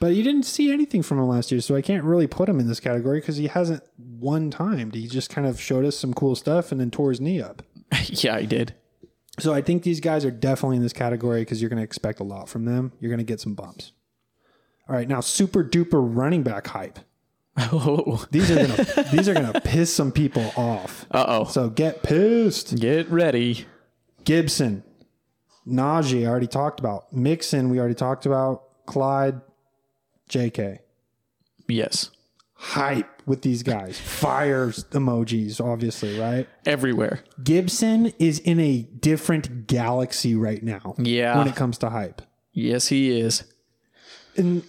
But 0.00 0.08
you 0.08 0.22
didn't 0.22 0.42
see 0.42 0.70
anything 0.70 1.02
from 1.02 1.20
him 1.20 1.28
last 1.28 1.50
year, 1.50 1.62
so 1.62 1.74
I 1.74 1.80
can't 1.80 2.04
really 2.04 2.26
put 2.26 2.50
him 2.50 2.60
in 2.60 2.68
this 2.68 2.80
category 2.80 3.20
because 3.20 3.38
he 3.38 3.46
hasn't 3.46 3.82
one 3.96 4.50
time. 4.50 4.90
He 4.90 5.06
just 5.08 5.30
kind 5.30 5.46
of 5.46 5.58
showed 5.58 5.86
us 5.86 5.96
some 5.96 6.12
cool 6.12 6.34
stuff 6.34 6.70
and 6.70 6.78
then 6.78 6.90
tore 6.90 7.08
his 7.08 7.20
knee 7.20 7.40
up. 7.40 7.62
yeah, 8.08 8.38
he 8.38 8.46
did. 8.46 8.74
So 9.38 9.54
I 9.54 9.62
think 9.62 9.82
these 9.82 10.00
guys 10.00 10.24
are 10.24 10.30
definitely 10.30 10.76
in 10.76 10.82
this 10.82 10.92
category 10.92 11.42
because 11.42 11.60
you're 11.60 11.68
going 11.68 11.78
to 11.78 11.84
expect 11.84 12.20
a 12.20 12.24
lot 12.24 12.48
from 12.48 12.64
them. 12.64 12.92
You're 13.00 13.10
going 13.10 13.18
to 13.18 13.24
get 13.24 13.40
some 13.40 13.54
bumps. 13.54 13.92
All 14.88 14.96
right, 14.96 15.06
now 15.06 15.20
super 15.20 15.62
duper 15.62 16.00
running 16.00 16.42
back 16.42 16.66
hype. 16.68 16.98
Oh. 17.58 18.24
These 18.30 18.50
are 18.50 18.66
gonna 18.66 18.84
these 19.10 19.28
are 19.28 19.34
gonna 19.34 19.60
piss 19.60 19.92
some 19.92 20.12
people 20.12 20.52
off. 20.56 21.06
Uh 21.10 21.24
oh. 21.26 21.44
So 21.44 21.68
get 21.68 22.04
pissed. 22.04 22.76
Get 22.76 23.10
ready. 23.10 23.66
Gibson, 24.24 24.84
Najee, 25.66 26.22
I 26.22 26.26
already 26.26 26.46
talked 26.46 26.78
about. 26.78 27.12
Mixon, 27.12 27.68
we 27.68 27.78
already 27.80 27.94
talked 27.94 28.26
about. 28.26 28.86
Clyde, 28.86 29.40
J.K. 30.28 30.80
Yes. 31.66 32.10
Hype 32.60 33.22
with 33.24 33.42
these 33.42 33.62
guys. 33.62 34.00
Fires 34.00 34.82
emojis, 34.90 35.64
obviously, 35.64 36.18
right? 36.18 36.48
Everywhere. 36.66 37.20
Gibson 37.42 38.12
is 38.18 38.40
in 38.40 38.58
a 38.58 38.82
different 38.82 39.68
galaxy 39.68 40.34
right 40.34 40.62
now. 40.62 40.94
Yeah. 40.98 41.38
When 41.38 41.46
it 41.46 41.54
comes 41.54 41.78
to 41.78 41.90
hype. 41.90 42.20
Yes, 42.52 42.88
he 42.88 43.20
is. 43.20 43.44
and 44.36 44.62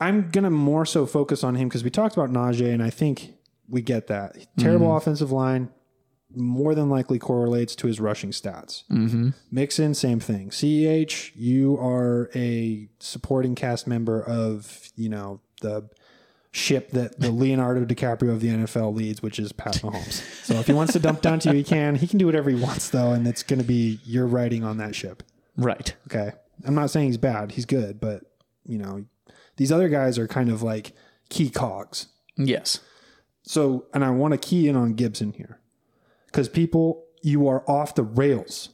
I'm 0.00 0.30
gonna 0.30 0.50
more 0.50 0.84
so 0.84 1.06
focus 1.06 1.44
on 1.44 1.54
him 1.54 1.68
because 1.68 1.84
we 1.84 1.90
talked 1.90 2.16
about 2.16 2.30
Najee, 2.30 2.72
and 2.72 2.82
I 2.82 2.90
think 2.90 3.34
we 3.68 3.80
get 3.80 4.08
that 4.08 4.36
terrible 4.58 4.96
offensive 4.96 5.30
line 5.32 5.70
more 6.34 6.74
than 6.74 6.90
likely 6.90 7.18
correlates 7.18 7.74
to 7.76 7.86
his 7.86 7.98
rushing 8.00 8.30
stats. 8.30 8.82
Mm-hmm. 8.90 9.30
Mixon, 9.50 9.94
same 9.94 10.20
thing. 10.20 10.50
Ceh, 10.50 11.30
you 11.34 11.78
are 11.78 12.28
a 12.34 12.88
supporting 12.98 13.54
cast 13.54 13.86
member 13.86 14.20
of 14.22 14.90
you 14.96 15.08
know 15.08 15.40
the 15.62 15.88
ship 16.56 16.90
that 16.92 17.20
the 17.20 17.30
Leonardo 17.30 17.84
DiCaprio 17.84 18.30
of 18.30 18.40
the 18.40 18.48
NFL 18.48 18.94
leads, 18.94 19.22
which 19.22 19.38
is 19.38 19.52
Pat 19.52 19.74
Mahomes. 19.76 20.22
So 20.44 20.54
if 20.54 20.66
he 20.66 20.72
wants 20.72 20.94
to 20.94 20.98
dump 20.98 21.20
down 21.20 21.38
to 21.40 21.50
you, 21.50 21.56
he 21.56 21.64
can. 21.64 21.96
He 21.96 22.06
can 22.06 22.18
do 22.18 22.24
whatever 22.24 22.48
he 22.48 22.56
wants 22.56 22.88
though, 22.88 23.12
and 23.12 23.26
it's 23.26 23.42
going 23.42 23.58
to 23.58 23.64
be 23.64 24.00
your 24.04 24.26
writing 24.26 24.64
on 24.64 24.78
that 24.78 24.94
ship. 24.94 25.22
Right. 25.56 25.94
Okay. 26.06 26.32
I'm 26.64 26.74
not 26.74 26.90
saying 26.90 27.08
he's 27.08 27.18
bad. 27.18 27.52
He's 27.52 27.66
good, 27.66 28.00
but 28.00 28.22
you 28.64 28.78
know, 28.78 29.04
these 29.56 29.70
other 29.70 29.88
guys 29.90 30.18
are 30.18 30.26
kind 30.26 30.48
of 30.48 30.62
like 30.62 30.92
key 31.28 31.50
cogs. 31.50 32.06
Yes. 32.36 32.80
So, 33.42 33.84
and 33.92 34.02
I 34.04 34.10
want 34.10 34.32
to 34.32 34.38
key 34.38 34.66
in 34.66 34.76
on 34.76 34.94
Gibson 34.94 35.32
here 35.32 35.60
because 36.26 36.48
people, 36.48 37.04
you 37.22 37.46
are 37.48 37.68
off 37.70 37.94
the 37.94 38.02
rails. 38.02 38.70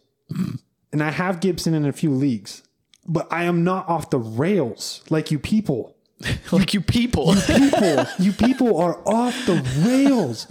and 0.93 1.03
I 1.03 1.11
have 1.11 1.41
Gibson 1.41 1.75
in 1.75 1.85
a 1.85 1.93
few 1.93 2.11
leagues, 2.11 2.63
but 3.07 3.27
I 3.33 3.45
am 3.45 3.65
not 3.65 3.89
off 3.89 4.11
the 4.11 4.19
rails 4.19 5.03
like 5.11 5.31
you 5.31 5.39
people. 5.39 5.97
like 6.53 6.75
you 6.75 6.81
people. 6.81 7.35
You 7.35 7.71
People, 7.71 8.07
you 8.19 8.33
people 8.33 8.77
are 8.81 8.97
off 9.07 9.35
the 9.47 9.63
rails. 9.85 10.47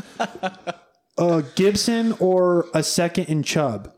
Uh, 1.18 1.42
Gibson 1.56 2.14
or 2.20 2.68
a 2.74 2.84
second 2.84 3.26
in 3.26 3.44
Chubb 3.44 3.94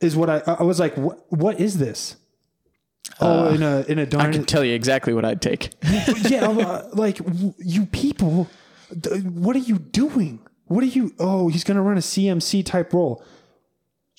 is 0.00 0.16
what 0.16 0.30
I. 0.30 0.42
I 0.46 0.62
was 0.62 0.78
like, 0.78 0.96
what? 0.96 1.24
What 1.30 1.60
is 1.60 1.78
this? 1.78 2.16
Oh, 3.20 3.52
in 3.54 3.62
a 3.62 3.80
in 3.88 3.98
a 3.98 4.02
I 4.02 4.04
darn 4.04 4.26
I 4.26 4.32
can 4.32 4.44
tell 4.44 4.64
you 4.64 4.74
exactly 4.74 5.12
what 5.12 5.24
I'd 5.24 5.42
take. 5.42 5.72
yeah, 6.28 6.46
uh, 6.48 6.88
like 6.92 7.18
you 7.58 7.86
people, 7.86 8.48
what 9.24 9.56
are 9.56 9.60
you 9.60 9.78
doing? 9.78 10.40
What 10.66 10.84
are 10.84 10.88
you? 10.88 11.14
Oh, 11.18 11.48
he's 11.48 11.64
gonna 11.64 11.82
run 11.82 11.96
a 11.96 12.00
CMC 12.00 12.64
type 12.64 12.92
role. 12.92 13.24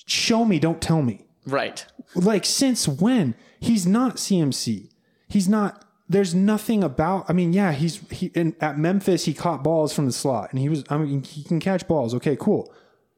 Show 0.06 0.44
me, 0.44 0.58
don't 0.58 0.80
tell 0.80 1.02
me. 1.02 1.24
right. 1.46 1.84
Like 2.14 2.44
since 2.44 2.86
when? 2.86 3.34
He's 3.60 3.86
not 3.86 4.16
CMC. 4.16 4.90
He's 5.28 5.48
not. 5.48 5.84
There's 6.12 6.34
nothing 6.34 6.84
about. 6.84 7.26
I 7.28 7.32
mean, 7.32 7.52
yeah, 7.52 7.72
he's 7.72 7.96
he 8.10 8.26
in, 8.34 8.54
at 8.60 8.78
Memphis. 8.78 9.24
He 9.24 9.34
caught 9.34 9.62
balls 9.64 9.92
from 9.94 10.06
the 10.06 10.12
slot, 10.12 10.50
and 10.50 10.58
he 10.60 10.68
was. 10.68 10.84
I 10.88 10.98
mean, 10.98 11.22
he 11.22 11.42
can 11.42 11.58
catch 11.60 11.86
balls. 11.88 12.14
Okay, 12.14 12.36
cool. 12.38 12.72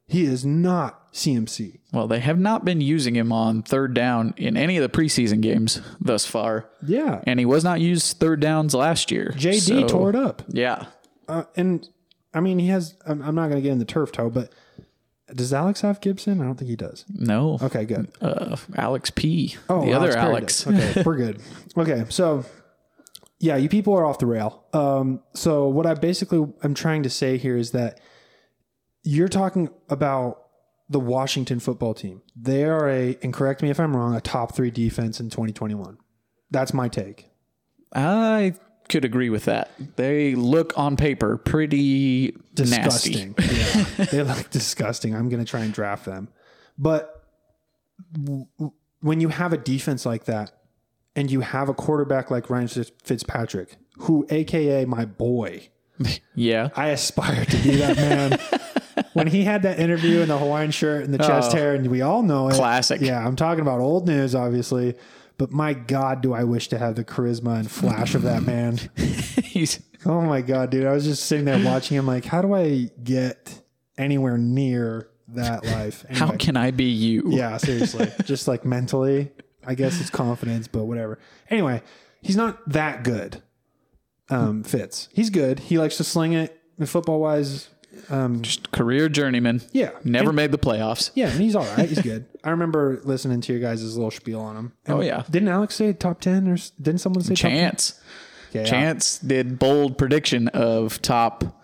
He 0.07 0.25
is 0.25 0.45
not 0.45 1.13
CMC. 1.15 1.79
Well, 1.93 2.07
they 2.07 2.21
have 2.21 2.39
not 2.39 2.65
been 2.65 2.81
using 2.83 3.17
him 3.17 3.33
on 3.33 3.63
third 3.63 3.95
down 3.95 4.35
in 4.37 4.57
any 4.57 4.77
of 4.77 4.83
the 4.83 4.89
preseason 4.99 5.41
games 5.41 5.81
thus 5.99 6.27
far. 6.27 6.69
Yeah, 6.87 7.23
And 7.27 7.39
he 7.41 7.47
was 7.47 7.65
not 7.65 7.81
used 7.81 8.19
third 8.19 8.41
downs 8.41 8.75
last 8.75 9.11
year. 9.11 9.33
JD 9.37 9.61
So, 9.61 9.87
tore 9.89 10.11
it 10.11 10.17
up. 10.17 10.43
Yeah. 10.49 10.87
Uh, 11.27 11.45
and 11.57 11.89
I 12.35 12.41
mean, 12.41 12.59
he 12.59 12.67
has. 12.69 12.95
I'm, 13.07 13.23
I'm 13.23 13.35
not 13.35 13.49
going 13.49 13.57
to 13.57 13.63
get 13.63 13.73
in 13.73 13.79
the 13.79 13.87
turf 13.87 14.13
toe, 14.13 14.29
but 14.29 14.53
does 15.35 15.55
Alex 15.55 15.81
have 15.81 16.03
Gibson? 16.03 16.41
I 16.41 16.45
don't 16.45 16.57
think 16.57 16.69
he 16.69 16.77
does. 16.77 17.07
No. 17.09 17.59
Okay, 17.63 17.87
good. 17.87 18.09
Uh, 18.21 18.57
Alex 18.77 19.09
P. 19.11 19.57
Oh, 19.71 19.85
the 19.87 19.95
other 19.95 20.13
Perry 20.13 20.21
Alex. 20.21 20.65
does. 20.65 20.75
Okay, 20.81 21.03
we're 21.03 21.17
good. 21.17 21.41
Okay, 21.77 22.05
so 22.09 22.45
yeah, 23.45 23.57
you 23.57 23.69
people 23.69 23.93
are 23.93 24.07
off 24.07 24.19
the 24.19 24.27
rail. 24.27 24.65
Um, 24.73 25.21
so 25.35 25.69
what 25.69 25.85
I 25.85 25.93
basically 25.93 26.51
am 26.63 26.73
trying 26.73 27.03
to 27.03 27.11
say 27.11 27.37
here 27.37 27.59
is 27.59 27.73
that 27.73 28.01
you're 29.03 29.29
talking 29.29 29.69
about 29.91 30.47
the 30.89 30.99
Washington 30.99 31.61
football 31.61 31.93
team. 31.93 32.23
They 32.35 32.65
are 32.65 32.89
a, 32.89 33.19
and 33.23 33.35
correct 33.35 33.63
me 33.63 33.69
if 33.69 33.79
I'm 33.79 33.95
wrong, 33.95 34.17
a 34.17 34.21
top 34.23 34.55
three 34.55 34.71
defense 34.71 35.21
in 35.21 35.29
2021. 35.29 35.99
That's 36.51 36.73
my 36.73 36.89
take. 36.89 37.29
I 37.95 38.55
could 38.89 39.05
agree 39.05 39.29
with 39.29 39.45
that. 39.45 39.71
They 39.97 40.35
look 40.35 40.73
on 40.79 40.97
paper 40.97 41.37
pretty 41.37 42.35
nasty. 42.57 43.35
disgusting. 43.35 43.35
yeah, 43.99 44.05
they 44.07 44.23
look 44.23 44.49
disgusting. 44.49 45.15
I'm 45.15 45.29
going 45.29 45.45
to 45.45 45.51
try 45.51 45.61
and 45.61 45.73
draft 45.75 46.07
them. 46.07 46.29
But 46.79 47.27
w- 48.11 48.47
when 49.01 49.21
you 49.21 49.29
have 49.29 49.53
a 49.53 49.59
defense 49.59 50.07
like 50.07 50.25
that 50.25 50.54
and 51.17 51.31
you 51.31 51.41
have 51.41 51.69
a 51.69 51.75
quarterback 51.75 52.31
like 52.31 52.51
Ryan 52.51 52.69
Fitzpatrick, 52.69 53.77
who, 53.99 54.27
AKA 54.31 54.85
my 54.87 55.05
boy, 55.05 55.69
Yeah. 56.35 56.71
I 56.75 56.89
aspire 56.89 57.45
to 57.45 57.57
be 57.59 57.77
that 57.77 57.97
man. 57.97 58.39
when 59.13 59.27
he 59.29 59.45
had 59.45 59.63
that 59.63 59.79
interview 59.79 60.21
in 60.21 60.29
the 60.29 60.39
Hawaiian 60.39 60.71
shirt 60.73 61.05
and 61.05 61.15
the 61.15 61.19
chest 61.19 61.53
Oh. 61.53 61.57
hair, 61.57 61.75
and 61.75 61.87
we 61.89 62.03
all 62.03 62.23
know 62.23 62.49
it. 62.49 62.55
Classic. 62.55 63.01
Yeah, 63.01 63.25
I'm 63.25 63.37
talking 63.37 63.63
about 63.63 63.81
old 63.81 64.07
news, 64.09 64.35
obviously. 64.35 64.95
But 65.39 65.51
my 65.51 65.73
God, 65.75 66.21
do 66.21 66.33
I 66.33 66.45
wish 66.45 66.69
to 66.69 66.79
have 66.79 66.95
the 66.95 67.05
charisma 67.05 67.59
and 67.59 67.69
flash 67.71 68.15
of 68.15 68.23
that 68.23 68.43
man. 68.45 68.79
He's 68.97 69.81
Oh 70.07 70.21
my 70.21 70.43
god, 70.43 70.71
dude! 70.71 70.85
I 70.87 70.93
was 70.93 71.05
just 71.05 71.25
sitting 71.27 71.45
there 71.47 71.65
watching 71.65 71.97
him. 71.97 72.07
Like, 72.07 72.25
how 72.27 72.43
do 72.43 72.55
I 72.55 72.91
get 73.03 73.59
anywhere 73.97 74.37
near 74.37 75.09
that 75.29 75.65
life? 75.65 76.05
how 76.11 76.33
can 76.37 76.57
I 76.59 76.71
be 76.73 76.85
you? 76.85 77.23
yeah, 77.29 77.57
seriously, 77.57 78.13
just 78.25 78.47
like 78.47 78.65
mentally, 78.67 79.33
I 79.67 79.75
guess 79.75 80.01
it's 80.01 80.11
confidence, 80.11 80.69
but 80.69 80.85
whatever. 80.85 81.19
Anyway, 81.51 81.83
he's 82.21 82.37
not 82.37 82.67
that 82.69 83.03
good. 83.05 83.43
Um, 84.31 84.63
Fitz, 84.65 85.09
he's 85.13 85.31
good. 85.31 85.59
He 85.61 85.79
likes 85.79 85.97
to 85.99 86.05
sling 86.05 86.33
it. 86.33 86.59
Football 86.87 87.21
wise, 87.21 87.69
um, 88.11 88.43
Just 88.43 88.73
career 88.73 89.09
journeyman. 89.09 89.61
yeah, 89.73 89.91
Never 90.03 90.31
And- 90.31 90.37
made 90.37 90.51
the 90.51 90.59
playoffs. 90.59 91.11
yeah, 91.15 91.29
and 91.31 91.41
he's 91.41 91.55
all 91.55 91.65
right. 91.77 91.89
He's 91.89 92.01
good. 92.03 92.25
I 92.43 92.51
remember 92.51 93.01
listening 93.05 93.41
to 93.43 93.53
your 93.53 93.61
guys' 93.63 93.95
little 93.97 94.11
spiel 94.11 94.41
on 94.41 94.57
him. 94.57 94.73
And 94.87 94.97
Oh, 94.99 95.01
yeah. 95.03 95.23
didn't 95.31 95.49
Alex 95.49 95.77
say 95.77 95.93
top 95.93 96.21
ten 96.21 96.49
or 96.49 96.57
didn't 96.83 97.01
someone 97.01 97.23
say 97.23 97.35
top 97.35 97.51
10? 97.51 97.51
Chance. 97.51 98.01
Okay, 98.51 98.65
Chance 98.69 99.19
did 99.19 99.59
bold 99.59 99.97
prediction 99.99 100.49
of 100.49 101.01
top 101.03 101.63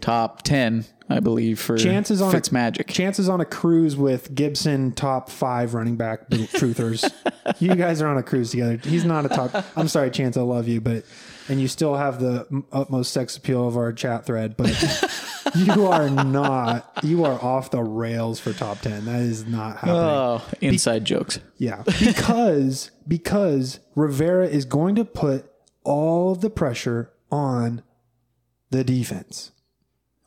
top 0.00 0.42
ten, 0.42 0.84
I 1.12 1.20
believe, 1.20 1.60
for 1.60 1.76
Chance 1.78 2.10
is 2.10 2.20
on 2.22 2.34
a- 2.34 2.38
Fitzmagic. 2.40 2.88
Chances 2.88 3.28
on 3.28 3.40
a 3.40 3.44
cruise 3.44 3.96
with 3.96 4.34
Gibson, 4.34 4.92
top 4.92 5.28
five 5.30 5.74
running 5.74 5.96
back 5.96 6.28
truthers. 6.30 7.10
you 7.60 7.74
guys 7.74 8.02
are 8.02 8.08
on 8.08 8.16
a 8.18 8.22
cruise 8.22 8.50
together. 8.50 8.76
He's 8.82 9.04
not 9.04 9.26
a 9.26 9.28
top. 9.28 9.64
I'm 9.76 9.88
sorry, 9.88 10.10
Chance. 10.10 10.36
I 10.36 10.42
love 10.42 10.66
you, 10.68 10.80
but 10.80 11.04
and 11.48 11.60
you 11.60 11.68
still 11.68 11.94
have 11.96 12.20
the 12.20 12.64
utmost 12.72 13.12
sex 13.12 13.36
appeal 13.36 13.66
of 13.68 13.76
our 13.76 13.92
chat 13.92 14.24
thread, 14.26 14.56
but 14.56 14.70
you 15.54 15.86
are 15.86 16.08
not. 16.10 16.90
You 17.02 17.24
are 17.24 17.40
off 17.42 17.70
the 17.70 17.82
rails 17.82 18.40
for 18.40 18.52
top 18.52 18.80
ten. 18.80 19.04
That 19.04 19.20
is 19.20 19.46
not 19.46 19.76
happening. 19.76 19.96
oh, 19.96 20.42
inside 20.60 21.04
jokes. 21.04 21.38
Yeah, 21.58 21.82
because 22.00 22.90
because 23.06 23.80
Rivera 23.94 24.46
is 24.46 24.64
going 24.64 24.94
to 24.96 25.04
put 25.04 25.46
all 25.84 26.34
the 26.34 26.50
pressure 26.50 27.12
on 27.30 27.82
the 28.70 28.84
defense. 28.84 29.51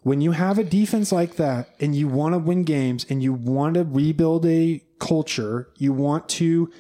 When 0.06 0.22
you 0.22 0.34
have 0.34 0.60
a 0.60 0.64
defense 0.64 1.12
like 1.12 1.38
that 1.38 1.70
and 1.80 1.95
you 1.95 2.08
want 2.08 2.36
to 2.36 2.38
win 2.38 2.64
games 2.64 3.08
and 3.10 3.24
you 3.24 3.34
want 3.34 3.74
to 3.74 3.84
rebuild 3.84 4.45
a 4.45 4.84
culture, 4.99 5.70
you 5.78 5.93
want 5.93 6.30
to 6.30 6.72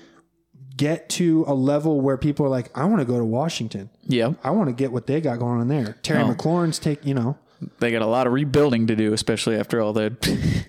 get 0.77 1.09
to 1.09 1.43
a 1.47 1.53
level 1.55 2.01
where 2.01 2.17
people 2.17 2.45
are 2.45 2.49
like, 2.49 2.69
I 2.77 2.85
want 2.85 2.99
to 2.99 3.05
go 3.05 3.17
to 3.17 3.25
Washington. 3.25 3.89
Yeah, 4.03 4.33
I 4.43 4.51
want 4.51 4.69
to 4.69 4.73
get 4.73 4.91
what 4.91 5.07
they 5.07 5.21
got 5.21 5.39
going 5.39 5.59
on 5.59 5.69
there. 5.69 5.97
Terry 6.03 6.21
Oh. 6.21 6.33
McLaurin's 6.35 6.77
take, 6.77 7.03
you 7.03 7.15
know, 7.15 7.35
they 7.79 7.89
got 7.89 8.03
a 8.03 8.05
lot 8.05 8.27
of 8.27 8.33
rebuilding 8.33 8.85
to 8.87 8.95
do, 8.95 9.11
especially 9.11 9.55
after 9.55 9.81
all 9.81 9.91
the 9.91 10.15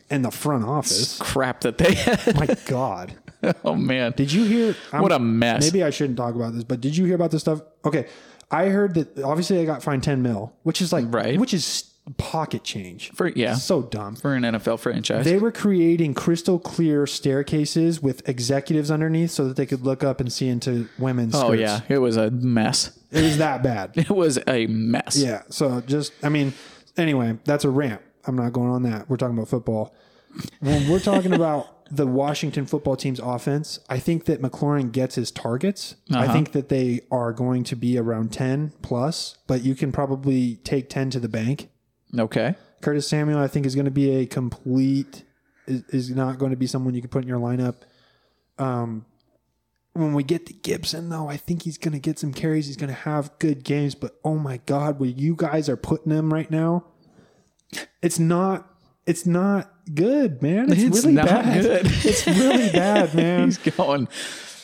and 0.10 0.24
the 0.24 0.30
front 0.30 0.64
office. 0.64 1.18
crap 1.20 1.60
that 1.60 1.76
they 1.76 1.92
had. 1.94 2.36
My 2.36 2.46
God. 2.66 3.12
oh 3.66 3.74
man, 3.74 4.14
Did 4.16 4.32
you 4.32 4.44
hear? 4.44 4.74
I'm- 4.94 5.02
what 5.02 5.12
a 5.12 5.18
mess. 5.18 5.62
Maybe 5.70 5.84
I 5.84 5.90
shouldn't 5.90 6.16
talk 6.16 6.34
about 6.34 6.54
this, 6.54 6.64
but 6.64 6.80
did 6.80 6.96
you 6.96 7.04
hear 7.04 7.16
about 7.16 7.32
this 7.32 7.42
stuff? 7.42 7.60
Okay, 7.84 8.06
I 8.50 8.68
heard 8.70 8.94
that 8.94 9.18
obviously 9.22 9.58
they 9.58 9.66
got 9.66 9.82
fined 9.82 10.04
ten 10.04 10.22
mil, 10.22 10.54
which 10.62 10.80
is 10.80 10.90
like 10.90 11.04
Right. 11.12 11.38
which 11.38 11.52
is 11.52 11.92
pocket 12.18 12.62
change. 12.62 13.10
for 13.12 13.28
yeah, 13.28 13.54
So 13.54 13.82
dumb. 13.82 14.14
for 14.16 14.34
an 14.34 14.42
NFL 14.44 14.78
franchise. 14.78 15.24
They 15.24 15.38
were 15.38 15.50
creating 15.52 16.14
crystal 16.14 16.58
clear 16.58 17.06
staircases 17.06 18.00
with 18.00 18.28
executives 18.28 18.90
underneath 18.90 19.30
so 19.32 19.46
that 19.48 19.56
they 19.56 19.66
could 19.66 19.82
look 19.82 20.04
up 20.04 20.20
and 20.20 20.32
see 20.32 20.48
into 20.48 20.88
women's. 20.98 21.34
oh 21.34 21.48
skirts. 21.48 21.60
yeah, 21.60 21.80
it 21.88 21.98
was 21.98 22.16
a 22.16 22.30
mess. 22.30 22.96
it 23.10 23.22
was 23.22 23.38
that 23.38 23.62
bad. 23.62 23.92
It 23.96 24.10
was 24.10 24.38
a 24.46 24.66
mess. 24.66 25.16
Yeah. 25.16 25.42
So 25.50 25.80
just, 25.80 26.12
I 26.22 26.28
mean, 26.28 26.52
anyway, 26.96 27.38
that's 27.44 27.64
a 27.64 27.70
rant. 27.70 28.00
I'm 28.26 28.36
not 28.36 28.52
going 28.52 28.70
on 28.70 28.82
that. 28.84 29.08
We're 29.10 29.16
talking 29.16 29.36
about 29.36 29.48
football. 29.48 29.94
When 30.60 30.88
we're 30.88 31.00
talking 31.00 31.32
about 31.42 31.72
the 31.88 32.06
Washington 32.06 32.66
football 32.66 32.96
team's 32.96 33.20
offense, 33.20 33.78
I 33.88 33.98
think 34.00 34.24
that 34.24 34.42
McLaurin 34.42 34.90
gets 34.92 35.14
his 35.14 35.30
targets. 35.30 35.94
I 36.12 36.24
Uh-huh. 36.24 36.32
think 36.32 36.52
that 36.52 36.68
they 36.68 37.00
are 37.10 37.32
going 37.32 37.62
to 37.64 37.76
be 37.76 37.96
around 37.98 38.32
10 38.32 38.72
plus, 38.82 39.38
but 39.46 39.62
you 39.62 39.74
can 39.74 39.92
probably 39.92 40.56
take 40.64 40.88
10 40.90 41.10
to 41.10 41.20
the 41.20 41.28
bank. 41.28 41.68
Okay. 42.20 42.54
Curtis 42.80 43.08
Samuel, 43.08 43.38
I 43.38 43.48
think, 43.48 43.66
is 43.66 43.74
going 43.74 43.86
to 43.86 43.90
be 43.90 44.10
a 44.16 44.26
complete, 44.26 45.24
is, 45.66 45.82
is 45.88 46.10
not 46.10 46.38
going 46.38 46.50
to 46.50 46.56
be 46.56 46.66
someone 46.66 46.94
you 46.94 47.00
can 47.00 47.10
put 47.10 47.22
in 47.22 47.28
your 47.28 47.40
lineup. 47.40 47.76
Um, 48.58 49.04
when 49.94 50.12
we 50.12 50.22
get 50.22 50.46
to 50.46 50.52
Gibson, 50.52 51.08
though, 51.08 51.28
I 51.28 51.36
think 51.38 51.62
he's 51.62 51.78
going 51.78 51.92
to 51.94 51.98
get 51.98 52.18
some 52.18 52.32
carries. 52.32 52.66
He's 52.66 52.76
going 52.76 52.88
to 52.88 52.94
have 53.00 53.30
good 53.38 53.64
games, 53.64 53.94
but 53.94 54.16
oh 54.24 54.36
my 54.36 54.58
God, 54.66 55.00
where 55.00 55.08
you 55.08 55.34
guys 55.34 55.68
are 55.68 55.76
putting 55.76 56.12
him 56.12 56.32
right 56.32 56.50
now, 56.50 56.84
it's 58.02 58.18
not. 58.18 58.72
It's 59.06 59.24
not 59.24 59.72
good, 59.94 60.42
man. 60.42 60.72
It's, 60.72 60.82
It's 60.82 60.96
really 61.04 61.12
not 61.12 61.26
bad. 61.26 61.62
good. 61.62 61.86
It's 61.86 62.26
really 62.26 62.70
bad, 62.72 63.14
man. 63.14 63.44
He's 63.44 63.58
going 63.58 64.08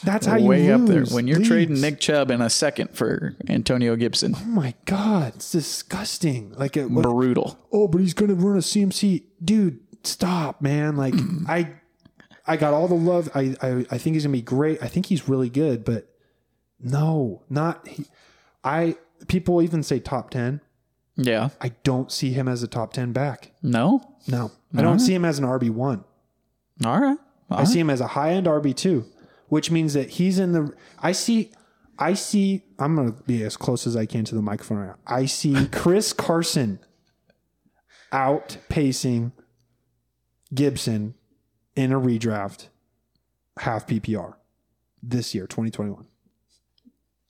That's 0.04 0.26
how 0.26 0.36
you 0.36 0.46
way 0.46 0.72
up 0.72 0.84
there. 0.86 1.04
When 1.04 1.26
you're 1.28 1.42
trading. 1.42 1.80
Nick 1.80 2.00
Chubb 2.00 2.30
in 2.30 2.40
a 2.40 2.50
second 2.50 2.90
for 2.96 3.36
Antonio 3.48 3.94
Gibson, 3.96 4.34
Oh 4.36 4.44
my 4.44 4.74
God, 4.84 5.34
it's 5.36 5.52
disgusting. 5.52 6.52
Like, 6.54 6.76
it, 6.76 6.88
brutal. 6.88 7.58
oh, 7.72 7.88
but 7.88 8.00
he's 8.00 8.14
gonna 8.14 8.34
run 8.34 8.56
a 8.56 8.60
CMC, 8.60 9.22
dude. 9.44 9.80
Stop, 10.04 10.60
man. 10.60 10.96
Like 10.96 11.14
I, 11.48 11.72
I 12.46 12.56
got 12.56 12.74
all 12.74 12.88
the 12.88 12.94
love. 12.94 13.30
I, 13.34 13.54
I, 13.62 13.86
I 13.90 13.98
think 13.98 14.14
he's 14.14 14.24
gonna 14.24 14.32
be 14.32 14.42
great. 14.42 14.82
I 14.82 14.88
think 14.88 15.06
he's 15.06 15.28
really 15.28 15.48
good, 15.48 15.84
but 15.84 16.08
no, 16.80 17.42
not. 17.48 17.86
He, 17.86 18.06
I 18.64 18.96
people 19.28 19.62
even 19.62 19.82
say 19.84 20.00
top 20.00 20.30
ten. 20.30 20.60
Yeah. 21.16 21.50
I 21.60 21.68
don't 21.84 22.10
see 22.10 22.32
him 22.32 22.48
as 22.48 22.62
a 22.62 22.66
top 22.66 22.94
10 22.94 23.12
back. 23.12 23.52
No. 23.62 24.00
No. 24.26 24.50
I 24.74 24.80
don't 24.80 24.98
see 24.98 25.14
him 25.14 25.26
as 25.26 25.38
an 25.38 25.44
RB1. 25.44 26.02
All 26.86 26.98
right. 27.00 27.18
All 27.50 27.58
I 27.58 27.58
right. 27.58 27.68
see 27.68 27.78
him 27.78 27.90
as 27.90 28.00
a 28.00 28.06
high 28.06 28.30
end 28.30 28.46
RB2, 28.46 29.04
which 29.52 29.70
means 29.70 29.92
that 29.92 30.08
he's 30.08 30.38
in 30.38 30.52
the. 30.52 30.72
I 30.98 31.12
see. 31.12 31.52
I 31.98 32.14
see. 32.14 32.62
I'm 32.78 32.96
to 32.96 33.22
be 33.24 33.42
as 33.42 33.54
close 33.54 33.86
as 33.86 33.96
I 33.96 34.06
can 34.06 34.24
to 34.24 34.34
the 34.34 34.40
microphone 34.40 34.78
right 34.78 34.86
now. 34.86 34.98
I 35.06 35.26
see 35.26 35.66
Chris 35.70 36.14
Carson 36.14 36.78
outpacing 38.10 39.32
Gibson 40.54 41.16
in 41.76 41.92
a 41.92 42.00
redraft 42.00 42.68
half 43.58 43.86
PPR 43.86 44.36
this 45.02 45.34
year, 45.34 45.46
2021. 45.46 46.06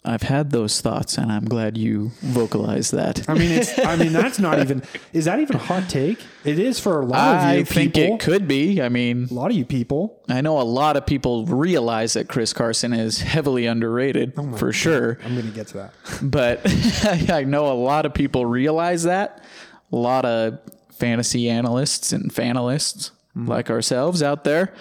I've 0.04 0.22
had 0.22 0.50
those 0.50 0.80
thoughts, 0.80 1.16
and 1.16 1.30
I'm 1.30 1.44
glad 1.44 1.78
you 1.78 2.10
vocalized 2.22 2.92
that. 2.92 3.28
I 3.28 3.34
mean, 3.34 3.52
it's. 3.52 3.78
I 3.78 3.94
mean, 3.94 4.12
that's 4.12 4.40
not 4.40 4.58
even. 4.58 4.82
Is 5.12 5.26
that 5.26 5.38
even 5.38 5.54
a 5.54 5.60
hot 5.60 5.88
take? 5.88 6.18
It 6.44 6.58
is 6.58 6.80
for 6.80 7.00
a 7.00 7.04
lot 7.04 7.36
of 7.36 7.54
you 7.54 7.60
I 7.60 7.64
think 7.64 7.94
people. 7.94 8.16
it 8.16 8.20
could 8.20 8.48
be. 8.48 8.82
I 8.82 8.88
mean, 8.88 9.28
a 9.30 9.34
lot 9.34 9.52
of 9.52 9.56
you 9.56 9.64
people. 9.64 10.20
I 10.28 10.40
know 10.40 10.60
a 10.60 10.62
lot 10.62 10.96
of 10.96 11.06
people 11.06 11.46
realize 11.46 12.14
that 12.14 12.28
Chris 12.28 12.52
Carson 12.52 12.92
is 12.92 13.20
heavily 13.20 13.66
underrated 13.66 14.32
oh 14.36 14.56
for 14.56 14.72
sure, 14.72 15.18
I'm 15.24 15.34
going 15.34 15.46
to 15.46 15.52
get 15.52 15.68
to 15.68 15.74
that. 15.74 15.94
but 16.20 16.60
I 17.30 17.44
know 17.44 17.70
a 17.70 17.74
lot 17.74 18.04
of 18.04 18.12
people 18.12 18.44
realize 18.44 19.04
that. 19.04 19.44
A 19.92 19.96
lot 19.96 20.24
of 20.24 20.58
fantasy 20.90 21.48
analysts 21.48 22.12
and 22.12 22.32
fanalists 22.32 23.12
hmm. 23.34 23.46
like 23.46 23.70
ourselves 23.70 24.20
out 24.20 24.42
there 24.42 24.74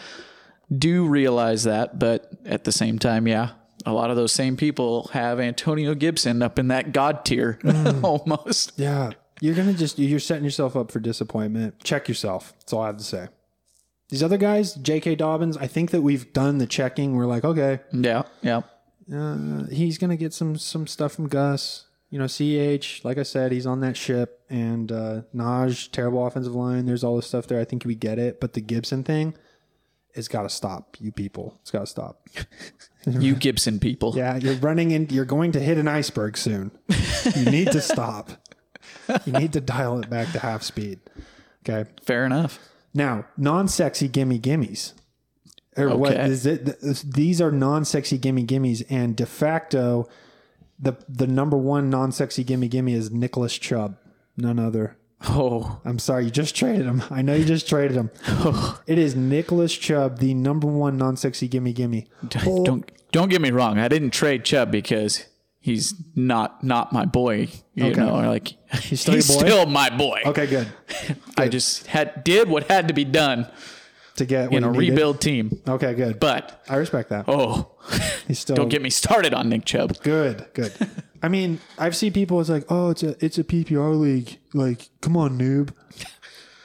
do 0.75 1.05
realize 1.05 1.65
that, 1.65 1.99
but 1.99 2.31
at 2.45 2.63
the 2.63 2.71
same 2.71 2.97
time, 2.97 3.27
yeah, 3.27 3.51
a 3.85 3.93
lot 3.93 4.09
of 4.09 4.15
those 4.15 4.31
same 4.31 4.57
people 4.57 5.09
have 5.13 5.39
Antonio 5.39 5.93
Gibson 5.95 6.41
up 6.41 6.59
in 6.59 6.67
that 6.69 6.91
god 6.93 7.25
tier 7.25 7.59
almost. 8.03 8.73
Yeah, 8.77 9.11
you're 9.39 9.55
gonna 9.55 9.73
just 9.73 9.97
you're 9.99 10.19
setting 10.19 10.43
yourself 10.43 10.75
up 10.75 10.91
for 10.91 10.99
disappointment. 10.99 11.83
Check 11.83 12.07
yourself. 12.07 12.53
That's 12.59 12.73
all 12.73 12.81
I 12.81 12.87
have 12.87 12.97
to 12.97 13.03
say. 13.03 13.27
These 14.09 14.23
other 14.23 14.37
guys, 14.37 14.73
J.K. 14.75 15.15
Dobbins, 15.15 15.55
I 15.55 15.67
think 15.67 15.91
that 15.91 16.01
we've 16.01 16.33
done 16.33 16.57
the 16.57 16.67
checking. 16.67 17.15
We're 17.15 17.25
like, 17.27 17.45
okay, 17.45 17.79
Yeah, 17.93 18.23
yeah. 18.41 18.61
uh, 19.13 19.65
he's 19.67 19.97
gonna 19.97 20.17
get 20.17 20.33
some 20.33 20.57
some 20.57 20.85
stuff 20.87 21.13
from 21.13 21.27
Gus. 21.27 21.85
You 22.09 22.19
know, 22.19 22.27
Ch. 22.27 23.05
Like 23.05 23.17
I 23.17 23.23
said, 23.23 23.53
he's 23.53 23.65
on 23.65 23.79
that 23.79 23.95
ship, 23.95 24.41
and 24.49 24.91
uh, 24.91 25.21
Naj, 25.33 25.91
terrible 25.91 26.27
offensive 26.27 26.53
line. 26.53 26.85
There's 26.85 27.05
all 27.05 27.15
this 27.15 27.25
stuff 27.27 27.47
there. 27.47 27.59
I 27.61 27.63
think 27.63 27.85
we 27.85 27.95
get 27.95 28.19
it, 28.19 28.41
but 28.41 28.51
the 28.51 28.59
Gibson 28.59 29.05
thing, 29.05 29.33
it's 30.13 30.27
got 30.27 30.41
to 30.41 30.49
stop. 30.49 30.97
You 30.99 31.13
people, 31.13 31.57
it's 31.61 31.71
got 31.71 31.79
to 31.79 31.85
stop. 31.87 32.27
You 33.07 33.35
Gibson 33.35 33.79
people. 33.79 34.13
Yeah, 34.15 34.37
you're 34.37 34.55
running 34.55 34.91
in. 34.91 35.07
You're 35.09 35.25
going 35.25 35.51
to 35.53 35.59
hit 35.59 35.77
an 35.77 35.87
iceberg 35.87 36.37
soon. 36.37 36.71
You 37.35 37.45
need 37.45 37.71
to 37.71 37.81
stop. 37.81 38.31
You 39.25 39.33
need 39.33 39.53
to 39.53 39.61
dial 39.61 39.99
it 39.99 40.09
back 40.09 40.31
to 40.33 40.39
half 40.39 40.61
speed. 40.63 40.99
Okay. 41.67 41.89
Fair 42.03 42.25
enough. 42.25 42.59
Now, 42.93 43.25
non-sexy 43.37 44.07
gimme 44.07 44.39
gimmies. 44.39 44.93
Or 45.77 45.89
Okay. 45.89 46.25
is 46.29 46.45
it? 46.45 46.79
These 47.13 47.39
are 47.41 47.51
non-sexy 47.51 48.17
gimme 48.17 48.45
gimmies, 48.45 48.83
and 48.89 49.15
de 49.15 49.25
facto, 49.25 50.07
the 50.77 50.93
the 51.07 51.27
number 51.27 51.57
one 51.57 51.89
non-sexy 51.89 52.43
gimme 52.43 52.67
gimme 52.67 52.93
is 52.93 53.09
Nicholas 53.09 53.57
Chubb, 53.57 53.97
none 54.35 54.59
other. 54.59 54.97
Oh, 55.29 55.79
I'm 55.85 55.99
sorry, 55.99 56.25
you 56.25 56.31
just 56.31 56.55
traded 56.55 56.85
him. 56.85 57.03
I 57.11 57.21
know 57.21 57.35
you 57.35 57.45
just 57.45 57.69
traded 57.69 57.95
him. 57.95 58.09
Oh. 58.27 58.81
it 58.87 58.97
is 58.97 59.15
Nicholas 59.15 59.73
Chubb, 59.77 60.17
the 60.19 60.33
number 60.33 60.67
one 60.67 60.97
non-sexy 60.97 61.47
gimme 61.47 61.73
gimme. 61.73 62.07
Oh, 62.45 62.63
don't 62.65 62.89
don't 63.11 63.29
get 63.29 63.41
me 63.41 63.51
wrong. 63.51 63.77
I 63.77 63.87
didn't 63.87 64.11
trade 64.11 64.43
Chubb 64.45 64.71
because 64.71 65.25
he's 65.59 65.93
not 66.15 66.63
not 66.63 66.91
my 66.91 67.05
boy. 67.05 67.49
You 67.75 67.85
Okay. 67.91 68.01
know, 68.01 68.15
like 68.15 68.53
he's 68.81 69.01
still 69.01 69.13
boy? 69.15 69.19
still 69.19 69.65
my 69.67 69.89
boy. 69.95 70.21
Okay, 70.25 70.47
good. 70.47 70.67
I 71.37 71.47
just 71.49 71.87
had 71.87 72.23
did 72.23 72.49
what 72.49 72.63
had 72.69 72.87
to 72.87 72.93
be 72.93 73.05
done 73.05 73.47
To 74.15 74.25
get 74.25 74.51
in 74.51 74.63
a 74.63 74.67
you 74.67 74.73
needed. 74.73 74.89
rebuild 74.91 75.21
team. 75.21 75.61
Okay, 75.67 75.93
good. 75.93 76.19
But 76.19 76.63
I 76.67 76.77
respect 76.77 77.09
that. 77.09 77.25
oh, 77.27 77.73
He's 78.27 78.39
still 78.43 78.55
don't 78.55 78.69
get 78.69 78.81
me 78.81 78.89
started 78.89 79.33
on 79.35 79.49
Nick 79.49 79.65
Chubb. 79.65 80.01
good. 80.01 80.47
Good. 80.53 80.73
I 81.23 81.27
mean, 81.27 81.59
I've 81.77 81.95
seen 81.95 82.13
people. 82.13 82.39
It's 82.39 82.49
like, 82.49 82.65
oh, 82.69 82.89
it's 82.89 83.03
a 83.03 83.15
it's 83.23 83.37
a 83.37 83.43
PPR 83.43 83.99
league. 83.99 84.39
Like, 84.53 84.89
come 85.01 85.15
on, 85.17 85.37
noob. 85.37 85.73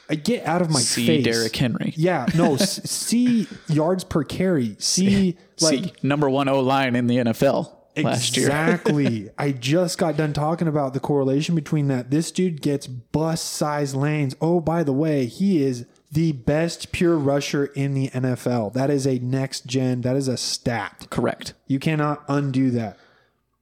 I 0.09 0.15
get 0.15 0.45
out 0.45 0.61
of 0.61 0.69
my 0.69 0.79
See 0.79 1.05
face. 1.05 1.23
Derrick 1.25 1.55
Henry. 1.55 1.93
Yeah, 1.97 2.27
no. 2.35 2.55
see 2.57 3.47
yards 3.67 4.03
per 4.03 4.23
carry. 4.23 4.75
See 4.79 5.37
like 5.59 5.83
See 5.83 5.93
number 6.01 6.29
one 6.29 6.47
O 6.47 6.61
line 6.61 6.95
in 6.95 7.07
the 7.07 7.17
NFL 7.17 7.73
last 7.97 8.37
year. 8.37 8.47
exactly. 8.47 9.29
I 9.37 9.51
just 9.51 9.97
got 9.97 10.15
done 10.17 10.33
talking 10.33 10.67
about 10.67 10.93
the 10.93 10.99
correlation 10.99 11.55
between 11.55 11.87
that. 11.89 12.09
This 12.09 12.31
dude 12.31 12.61
gets 12.61 12.87
bus 12.87 13.41
size 13.41 13.95
lanes. 13.95 14.35
Oh, 14.39 14.59
by 14.59 14.83
the 14.83 14.93
way, 14.93 15.25
he 15.25 15.61
is 15.61 15.85
the 16.11 16.31
best 16.31 16.91
pure 16.93 17.17
rusher 17.17 17.65
in 17.65 17.93
the 17.93 18.09
NFL. 18.09 18.73
That 18.73 18.89
is 18.89 19.05
a 19.05 19.19
next 19.19 19.65
gen. 19.65 20.01
That 20.01 20.15
is 20.15 20.27
a 20.29 20.37
stat. 20.37 21.07
Correct. 21.09 21.53
You 21.67 21.79
cannot 21.79 22.23
undo 22.29 22.71
that. 22.71 22.97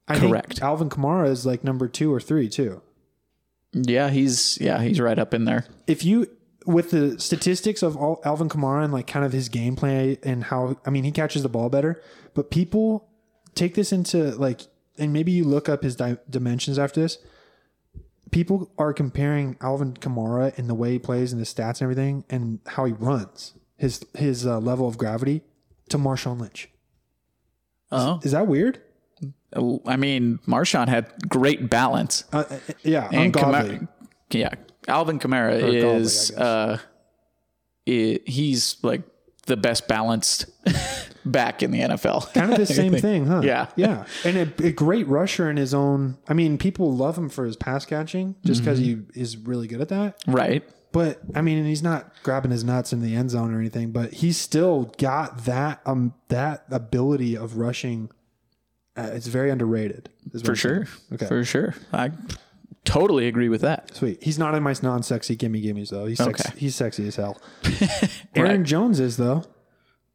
I 0.08 0.18
Correct. 0.18 0.48
think 0.54 0.62
Alvin 0.62 0.88
Kamara 0.88 1.28
is 1.28 1.44
like 1.44 1.64
number 1.64 1.88
two 1.88 2.12
or 2.12 2.20
three 2.20 2.48
too. 2.48 2.82
Yeah, 3.72 4.10
he's 4.10 4.56
yeah 4.60 4.80
he's 4.80 5.00
right 5.00 5.18
up 5.18 5.34
in 5.34 5.44
there. 5.44 5.66
If 5.86 6.04
you 6.04 6.28
with 6.64 6.90
the 6.90 7.18
statistics 7.20 7.82
of 7.82 7.96
all, 7.96 8.20
Alvin 8.24 8.48
Kamara 8.48 8.84
and 8.84 8.92
like 8.92 9.06
kind 9.06 9.24
of 9.24 9.32
his 9.32 9.48
gameplay 9.48 10.18
and 10.24 10.44
how 10.44 10.76
I 10.86 10.90
mean 10.90 11.04
he 11.04 11.12
catches 11.12 11.42
the 11.42 11.48
ball 11.48 11.68
better, 11.68 12.00
but 12.34 12.50
people 12.50 13.08
take 13.54 13.74
this 13.74 13.92
into 13.92 14.30
like 14.36 14.62
and 14.98 15.12
maybe 15.12 15.32
you 15.32 15.44
look 15.44 15.68
up 15.68 15.82
his 15.82 15.96
di- 15.96 16.18
dimensions 16.30 16.78
after 16.78 17.00
this. 17.00 17.18
People 18.30 18.70
are 18.78 18.92
comparing 18.92 19.56
Alvin 19.60 19.94
Kamara 19.94 20.56
in 20.58 20.66
the 20.66 20.74
way 20.74 20.92
he 20.92 20.98
plays 20.98 21.32
and 21.32 21.40
the 21.40 21.46
stats 21.46 21.80
and 21.80 21.82
everything 21.82 22.24
and 22.28 22.58
how 22.66 22.84
he 22.84 22.92
runs, 22.92 23.54
his 23.76 24.04
his 24.16 24.46
uh, 24.46 24.58
level 24.58 24.88
of 24.88 24.98
gravity 24.98 25.42
to 25.90 25.98
Marshawn 25.98 26.40
Lynch. 26.40 26.68
Oh, 27.92 28.20
Is 28.24 28.32
that 28.32 28.46
weird? 28.48 28.80
I 29.86 29.96
mean, 29.96 30.38
Marshawn 30.46 30.88
had 30.88 31.10
great 31.28 31.70
balance. 31.70 32.24
Uh, 32.32 32.44
yeah, 32.82 33.06
And 33.12 33.34
ungodly. 33.34 33.78
Kamara, 33.78 33.88
yeah, 34.30 34.54
Alvin 34.88 35.18
Kamara 35.18 35.54
I 35.62 35.66
is 35.96 36.30
uh, 36.32 36.78
i 37.88 38.18
he's 38.26 38.76
like 38.82 39.02
the 39.46 39.56
best 39.56 39.86
balanced 39.88 40.46
back 41.24 41.62
in 41.62 41.70
the 41.70 41.80
NFL. 41.80 42.32
kind 42.34 42.50
of 42.52 42.58
the 42.58 42.66
same 42.80 42.94
thing, 42.96 43.26
huh? 43.26 43.42
Yeah. 43.44 43.68
yeah, 43.76 44.04
and 44.24 44.36
a, 44.36 44.66
a 44.66 44.72
great 44.72 45.06
rusher 45.06 45.48
in 45.48 45.56
his 45.56 45.72
own. 45.72 46.18
I 46.28 46.34
mean, 46.34 46.58
people 46.58 46.94
love 46.94 47.16
him 47.16 47.28
for 47.28 47.44
his 47.46 47.56
pass 47.56 47.86
catching 47.86 48.34
just 48.44 48.60
because 48.62 48.80
Mm-hmm. 48.80 49.10
he 49.14 49.20
is 49.20 49.36
really 49.36 49.68
good 49.68 49.80
at 49.80 49.88
that. 49.90 50.22
right? 50.26 50.68
But 50.92 51.20
I 51.34 51.42
mean, 51.42 51.58
and 51.58 51.66
he's 51.66 51.82
not 51.82 52.10
grabbing 52.22 52.50
his 52.50 52.64
nuts 52.64 52.92
in 52.92 53.02
the 53.02 53.14
end 53.14 53.30
zone 53.30 53.54
or 53.54 53.58
anything, 53.60 53.90
but 53.92 54.14
he's 54.14 54.36
still 54.38 54.92
got 54.98 55.44
that 55.44 55.80
um 55.86 56.14
that 56.28 56.64
ability 56.70 57.36
of 57.36 57.56
rushing. 57.56 58.10
Uh, 58.96 59.10
it's 59.12 59.26
very 59.26 59.50
underrated, 59.50 60.08
For 60.44 60.56
sure. 60.56 60.86
Okay. 61.12 61.26
For 61.26 61.44
sure. 61.44 61.74
I 61.92 62.12
totally 62.84 63.26
agree 63.28 63.48
with 63.48 63.60
that. 63.62 63.94
Sweet. 63.94 64.22
He's 64.22 64.38
not 64.38 64.54
in 64.54 64.62
my 64.62 64.74
non-sexy 64.82 65.36
gimme 65.36 65.60
gimmies 65.62 65.90
though. 65.90 66.06
He's 66.06 66.18
sexy, 66.18 66.48
Okay. 66.48 66.58
he's 66.58 66.74
sexy 66.74 67.06
as 67.08 67.16
hell. 67.16 67.40
Aaron 68.34 68.64
Jones 68.64 69.00
is 69.00 69.16
though. 69.16 69.44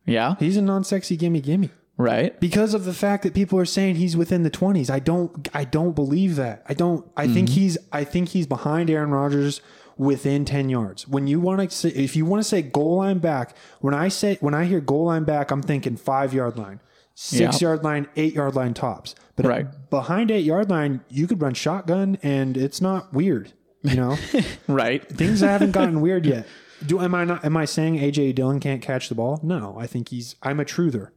Yeah. 0.05 0.35
He's 0.39 0.57
a 0.57 0.61
non-sexy 0.61 1.17
gimme 1.17 1.41
gimme. 1.41 1.69
Right. 1.97 2.39
because 2.39 2.73
of 2.73 2.85
the 2.85 2.93
fact 2.93 3.21
that 3.23 3.35
people 3.35 3.59
are 3.59 3.65
saying 3.65 3.95
he's 3.97 4.17
within 4.17 4.41
the 4.41 4.49
20s 4.49 4.89
i 4.89 4.97
don't 4.97 5.47
i 5.53 5.63
don't 5.63 5.91
believe 5.93 6.35
that 6.37 6.63
i 6.67 6.73
don't 6.73 7.05
i 7.15 7.27
think 7.27 7.49
he's 7.49 7.77
i 7.91 8.03
think 8.03 8.29
he's 8.29 8.47
behind 8.47 8.89
aaron 8.89 9.11
rodgers 9.11 9.61
within 9.97 10.43
10 10.43 10.69
yards 10.69 11.07
when 11.07 11.27
you 11.27 11.39
want 11.39 11.59
to 11.61 11.75
say 11.75 11.89
if 11.89 12.15
you 12.15 12.25
want 12.25 12.41
to 12.41 12.47
say 12.47 12.63
goal 12.63 12.95
line 12.97 13.19
back 13.19 13.55
when 13.81 13.93
i 13.93 14.07
say 14.07 14.35
when 14.39 14.55
i 14.55 14.65
hear 14.65 14.79
goal 14.79 15.05
line 15.05 15.25
back 15.25 15.51
i'm 15.51 15.61
thinking 15.61 15.95
five 15.95 16.33
yard 16.33 16.57
line 16.57 16.79
six 17.23 17.61
Yeah. 17.61 17.67
yard 17.67 17.83
line 17.83 18.07
eight 18.15 18.33
yard 18.33 18.55
line 18.55 18.73
tops 18.73 19.13
but 19.35 19.45
Right. 19.45 19.67
behind 19.91 20.31
eight 20.31 20.43
yard 20.45 20.69
line 20.69 21.01
you 21.07 21.27
could 21.27 21.39
run 21.41 21.53
shotgun 21.53 22.17
and 22.23 22.57
it's 22.57 22.81
not 22.81 23.13
weird 23.13 23.53
you 23.83 23.95
know 23.95 24.17
Right. 24.67 25.07
things 25.07 25.41
haven't 25.41 25.71
gotten 25.71 26.01
weird 26.07 26.25
yet 26.25 26.47
do 26.83 26.99
am 26.99 27.13
i 27.13 27.23
not 27.23 27.45
am 27.45 27.55
i 27.57 27.65
saying 27.65 27.99
aj 27.99 28.33
dillon 28.33 28.59
can't 28.59 28.81
catch 28.81 29.07
the 29.07 29.13
ball 29.15 29.39
no 29.43 29.75
i 29.77 29.85
think 29.85 30.09
he's 30.09 30.35
i'm 30.41 30.59
a 30.59 30.65
truther 30.65 31.09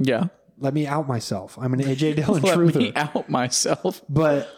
Yeah. 0.00 0.24
let 0.58 0.74
me 0.74 0.86
out 0.86 1.06
myself. 1.06 1.56
I'm 1.60 1.72
an 1.74 1.80
AJ 1.80 2.16
Dillon 2.16 2.42
Let 2.42 2.56
truther. 2.56 2.74
Let 2.74 2.76
me 2.76 2.92
out 2.96 3.28
myself. 3.30 4.02
But 4.08 4.48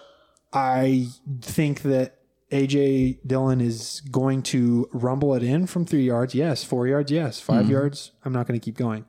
I 0.52 1.08
think 1.42 1.82
that 1.82 2.18
AJ 2.50 3.18
Dillon 3.26 3.60
is 3.60 4.00
going 4.10 4.42
to 4.54 4.88
rumble 4.92 5.34
it 5.34 5.42
in 5.42 5.66
from 5.66 5.84
three 5.84 6.04
yards. 6.04 6.34
Yes. 6.34 6.64
Four 6.64 6.86
yards. 6.86 7.10
Yes. 7.12 7.40
5 7.40 7.62
mm-hmm. 7.62 7.72
yards. 7.72 8.12
I'm 8.24 8.32
not 8.32 8.46
going 8.46 8.58
to 8.58 8.64
keep 8.64 8.76
going. 8.76 9.04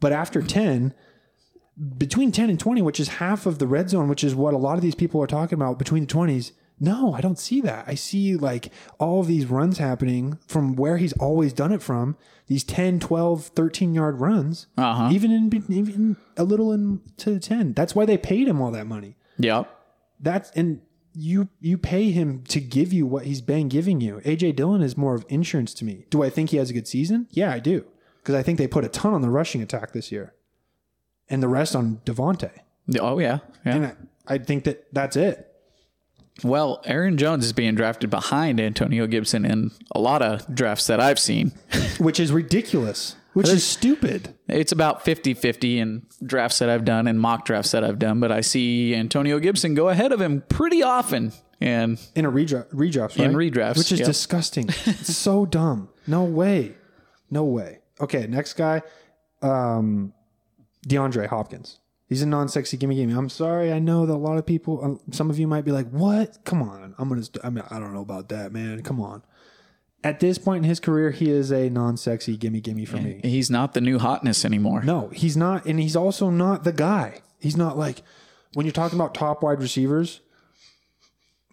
But 0.00 0.12
after 0.12 0.40
10, 0.42 0.94
between 1.98 2.30
10 2.32 2.50
and 2.50 2.58
20, 2.60 2.82
which 2.82 3.00
is 3.00 3.08
half 3.08 3.46
of 3.46 3.58
the 3.58 3.66
red 3.66 3.90
zone, 3.90 4.08
which 4.08 4.22
is 4.24 4.34
what 4.34 4.54
a 4.54 4.58
lot 4.58 4.76
of 4.76 4.82
these 4.82 4.94
people 4.94 5.22
are 5.22 5.26
talking 5.26 5.56
about 5.56 5.78
between 5.78 6.06
the 6.06 6.12
20s. 6.14 6.52
No, 6.80 7.14
I 7.14 7.20
don't 7.20 7.38
see 7.38 7.60
that. 7.60 7.84
I 7.86 7.94
see 7.94 8.34
like 8.36 8.72
all 8.98 9.20
of 9.20 9.26
these 9.28 9.46
runs 9.46 9.78
happening 9.78 10.38
from 10.46 10.74
where 10.74 10.96
he's 10.96 11.12
always 11.14 11.52
done 11.52 11.70
it 11.72 11.82
from. 11.82 12.16
These 12.48 12.64
10, 12.64 12.98
12, 13.00 13.46
13 13.46 13.94
yard 13.94 14.20
runs, 14.20 14.66
Uh-huh. 14.76 15.08
even 15.12 15.30
in 15.30 15.64
even 15.68 16.16
a 16.36 16.42
little 16.44 16.72
into 16.72 17.38
10. 17.38 17.72
That's 17.74 17.94
why 17.94 18.04
they 18.04 18.18
paid 18.18 18.48
him 18.48 18.60
all 18.60 18.72
that 18.72 18.86
money. 18.88 19.16
Yep. 19.38 19.70
That's 20.20 20.50
and 20.52 20.80
you 21.14 21.48
you 21.60 21.78
pay 21.78 22.10
him 22.10 22.42
to 22.48 22.60
give 22.60 22.92
you 22.92 23.06
what 23.06 23.24
he's 23.24 23.40
been 23.40 23.68
giving 23.68 24.00
you. 24.00 24.20
AJ 24.24 24.56
Dillon 24.56 24.82
is 24.82 24.96
more 24.96 25.14
of 25.14 25.24
insurance 25.28 25.74
to 25.74 25.84
me. 25.84 26.06
Do 26.10 26.22
I 26.24 26.28
think 26.30 26.50
he 26.50 26.56
has 26.56 26.70
a 26.70 26.72
good 26.74 26.88
season? 26.88 27.28
Yeah, 27.30 27.52
I 27.52 27.60
do. 27.60 27.84
Because 28.20 28.34
I 28.34 28.42
think 28.42 28.58
they 28.58 28.66
put 28.66 28.84
a 28.84 28.88
ton 28.88 29.14
on 29.14 29.22
the 29.22 29.30
rushing 29.30 29.62
attack 29.62 29.92
this 29.92 30.10
year, 30.10 30.34
and 31.28 31.42
the 31.42 31.48
rest 31.48 31.74
on 31.74 32.00
Davante. 32.04 32.50
Oh 33.00 33.18
yeah, 33.18 33.38
yeah. 33.64 33.74
And 33.74 33.86
I, 33.86 34.34
I 34.34 34.38
think 34.38 34.64
that 34.64 34.92
that's 34.92 35.16
it. 35.16 35.50
Well, 36.42 36.82
Aaron 36.84 37.16
Jones 37.16 37.44
is 37.44 37.52
being 37.52 37.76
drafted 37.76 38.10
behind 38.10 38.60
Antonio 38.60 39.06
Gibson 39.06 39.44
in 39.44 39.70
a 39.94 40.00
lot 40.00 40.20
of 40.20 40.52
drafts 40.52 40.88
that 40.88 40.98
I've 40.98 41.18
seen. 41.18 41.52
which 41.98 42.18
is 42.18 42.32
ridiculous, 42.32 43.14
which 43.34 43.48
is 43.48 43.64
stupid. 43.64 44.34
It's 44.48 44.72
about 44.72 45.04
50-50 45.04 45.76
in 45.76 46.06
drafts 46.24 46.58
that 46.58 46.68
I've 46.68 46.84
done 46.84 47.06
and 47.06 47.20
mock 47.20 47.44
drafts 47.44 47.70
that 47.70 47.84
I've 47.84 48.00
done, 48.00 48.18
but 48.18 48.32
I 48.32 48.40
see 48.40 48.96
Antonio 48.96 49.38
Gibson 49.38 49.74
go 49.74 49.88
ahead 49.90 50.10
of 50.10 50.20
him 50.20 50.42
pretty 50.48 50.82
often. 50.82 51.32
And 51.60 52.00
In 52.16 52.24
a 52.24 52.32
redraft, 52.32 52.74
redrafts, 52.74 53.16
right? 53.16 53.30
In 53.30 53.34
redrafts, 53.34 53.78
which 53.78 53.92
is 53.92 54.00
yep. 54.00 54.06
disgusting. 54.06 54.68
it's 54.68 55.16
so 55.16 55.46
dumb. 55.50 55.88
No 56.06 56.24
way, 56.24 56.74
no 57.30 57.44
way. 57.44 57.78
Okay, 58.00 58.26
next 58.26 58.54
guy, 58.54 58.82
um, 59.40 60.12
DeAndre 60.84 61.26
Hopkins. 61.26 61.80
He's 62.06 62.22
a 62.22 62.26
non-sexy 62.26 62.76
gimme 62.76 62.94
gimme. 62.96 63.14
I'm 63.14 63.28
sorry. 63.30 63.72
I 63.72 63.78
know 63.78 64.04
that 64.06 64.12
a 64.12 64.16
lot 64.16 64.36
of 64.36 64.44
people, 64.44 64.84
um, 64.84 65.00
some 65.10 65.30
of 65.30 65.38
you 65.38 65.46
might 65.46 65.64
be 65.64 65.72
like, 65.72 65.88
"What? 65.90 66.44
Come 66.44 66.62
on." 66.62 66.94
I'm 66.98 67.08
gonna. 67.08 67.22
st- 67.22 67.44
I 67.44 67.50
mean, 67.50 67.64
I 67.70 67.78
don't 67.78 67.94
know 67.94 68.02
about 68.02 68.28
that, 68.28 68.52
man. 68.52 68.82
Come 68.82 69.00
on. 69.00 69.22
At 70.02 70.20
this 70.20 70.36
point 70.36 70.64
in 70.64 70.68
his 70.68 70.80
career, 70.80 71.10
he 71.12 71.30
is 71.30 71.50
a 71.50 71.70
non-sexy 71.70 72.36
gimme 72.36 72.60
gimme 72.60 72.84
for 72.84 72.98
me. 72.98 73.20
he's 73.22 73.50
not 73.50 73.72
the 73.72 73.80
new 73.80 73.98
hotness 73.98 74.44
anymore. 74.44 74.82
No, 74.82 75.08
he's 75.14 75.34
not, 75.34 75.64
and 75.64 75.80
he's 75.80 75.96
also 75.96 76.28
not 76.28 76.64
the 76.64 76.72
guy. 76.72 77.22
He's 77.40 77.56
not 77.56 77.78
like 77.78 78.02
when 78.52 78.66
you're 78.66 78.72
talking 78.72 78.98
about 78.98 79.14
top 79.14 79.42
wide 79.42 79.60
receivers. 79.60 80.20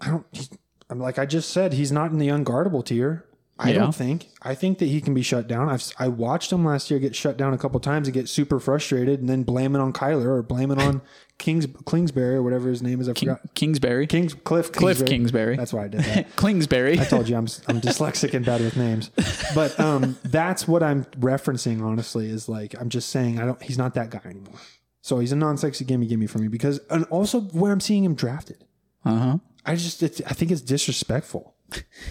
I 0.01 0.07
don't. 0.09 0.25
He's, 0.34 0.49
I'm 0.89 0.99
like 0.99 1.17
I 1.17 1.25
just 1.25 1.49
said, 1.49 1.73
he's 1.73 1.93
not 1.93 2.11
in 2.11 2.17
the 2.17 2.27
unguardable 2.27 2.84
tier. 2.86 3.25
I 3.64 3.70
Yeah. 3.74 3.80
don't 3.80 3.93
think. 3.95 4.28
I 4.41 4.55
think 4.55 4.80
that 4.80 4.88
he 4.88 5.01
can 5.01 5.14
be 5.14 5.22
shut 5.22 5.47
down. 5.47 5.70
I've 5.70 5.84
I 5.99 6.07
watched 6.07 6.51
him 6.51 6.66
last 6.66 6.89
year 6.89 6.99
get 6.99 7.16
shut 7.16 7.38
down 7.38 7.53
a 7.53 7.57
couple 7.59 7.80
times 7.80 8.07
and 8.07 8.14
get 8.14 8.28
super 8.28 8.59
frustrated, 8.59 9.20
and 9.20 9.30
then 9.30 9.43
blame 9.43 9.76
it 9.76 9.80
on 9.80 9.93
Kyler 9.93 10.26
or 10.26 10.41
blame 10.41 10.72
it 10.72 10.80
on 10.80 11.01
Kings 11.38 11.68
Kingsbury 11.86 12.36
or 12.36 12.41
whatever 12.43 12.70
his 12.70 12.82
name 12.82 12.99
is. 12.99 13.07
I 13.07 13.14
forgot. 13.14 13.39
Kingsbury. 13.53 14.07
Kings 14.07 14.34
Cliff 14.34 14.72
Cliff 14.72 15.05
Kingsbury. 15.05 15.57
That's 15.57 15.74
why 15.74 15.86
I 15.86 15.88
did 15.89 16.01
that. 16.01 16.36
Kingsbury. 16.38 16.99
I 16.99 17.03
told 17.03 17.30
you 17.30 17.36
I'm 17.38 17.47
I'm 17.68 17.80
dyslexic 17.80 18.34
and 18.34 18.43
bad 18.43 18.62
with 18.62 18.76
names, 18.76 19.12
but 19.55 19.80
um, 19.80 20.18
that's 20.24 20.68
what 20.68 20.82
I'm 20.82 21.05
referencing. 21.20 21.84
Honestly, 21.84 22.30
is 22.32 22.49
like 22.49 22.74
I'm 22.82 22.89
just 22.89 23.09
saying 23.09 23.39
I 23.39 23.45
don't. 23.45 23.62
He's 23.62 23.78
not 23.78 23.93
that 23.93 24.09
guy 24.09 24.22
anymore. 24.26 24.55
So 25.03 25.20
he's 25.20 25.32
a 25.32 25.36
non-sexy 25.36 25.86
gimme 25.86 26.07
gimme 26.07 26.28
for 26.28 26.38
me 26.39 26.47
because, 26.47 26.80
and 26.89 27.05
also 27.05 27.41
where 27.41 27.72
I'm 27.72 27.80
seeing 27.80 28.03
him 28.03 28.14
drafted. 28.16 28.66
Uh-huh. 29.05 29.38
I 29.66 29.76
just 29.76 30.01
it's, 30.03 30.22
I 30.28 30.34
think 30.34 30.51
it's 30.51 30.62
disrespectful 30.62 31.55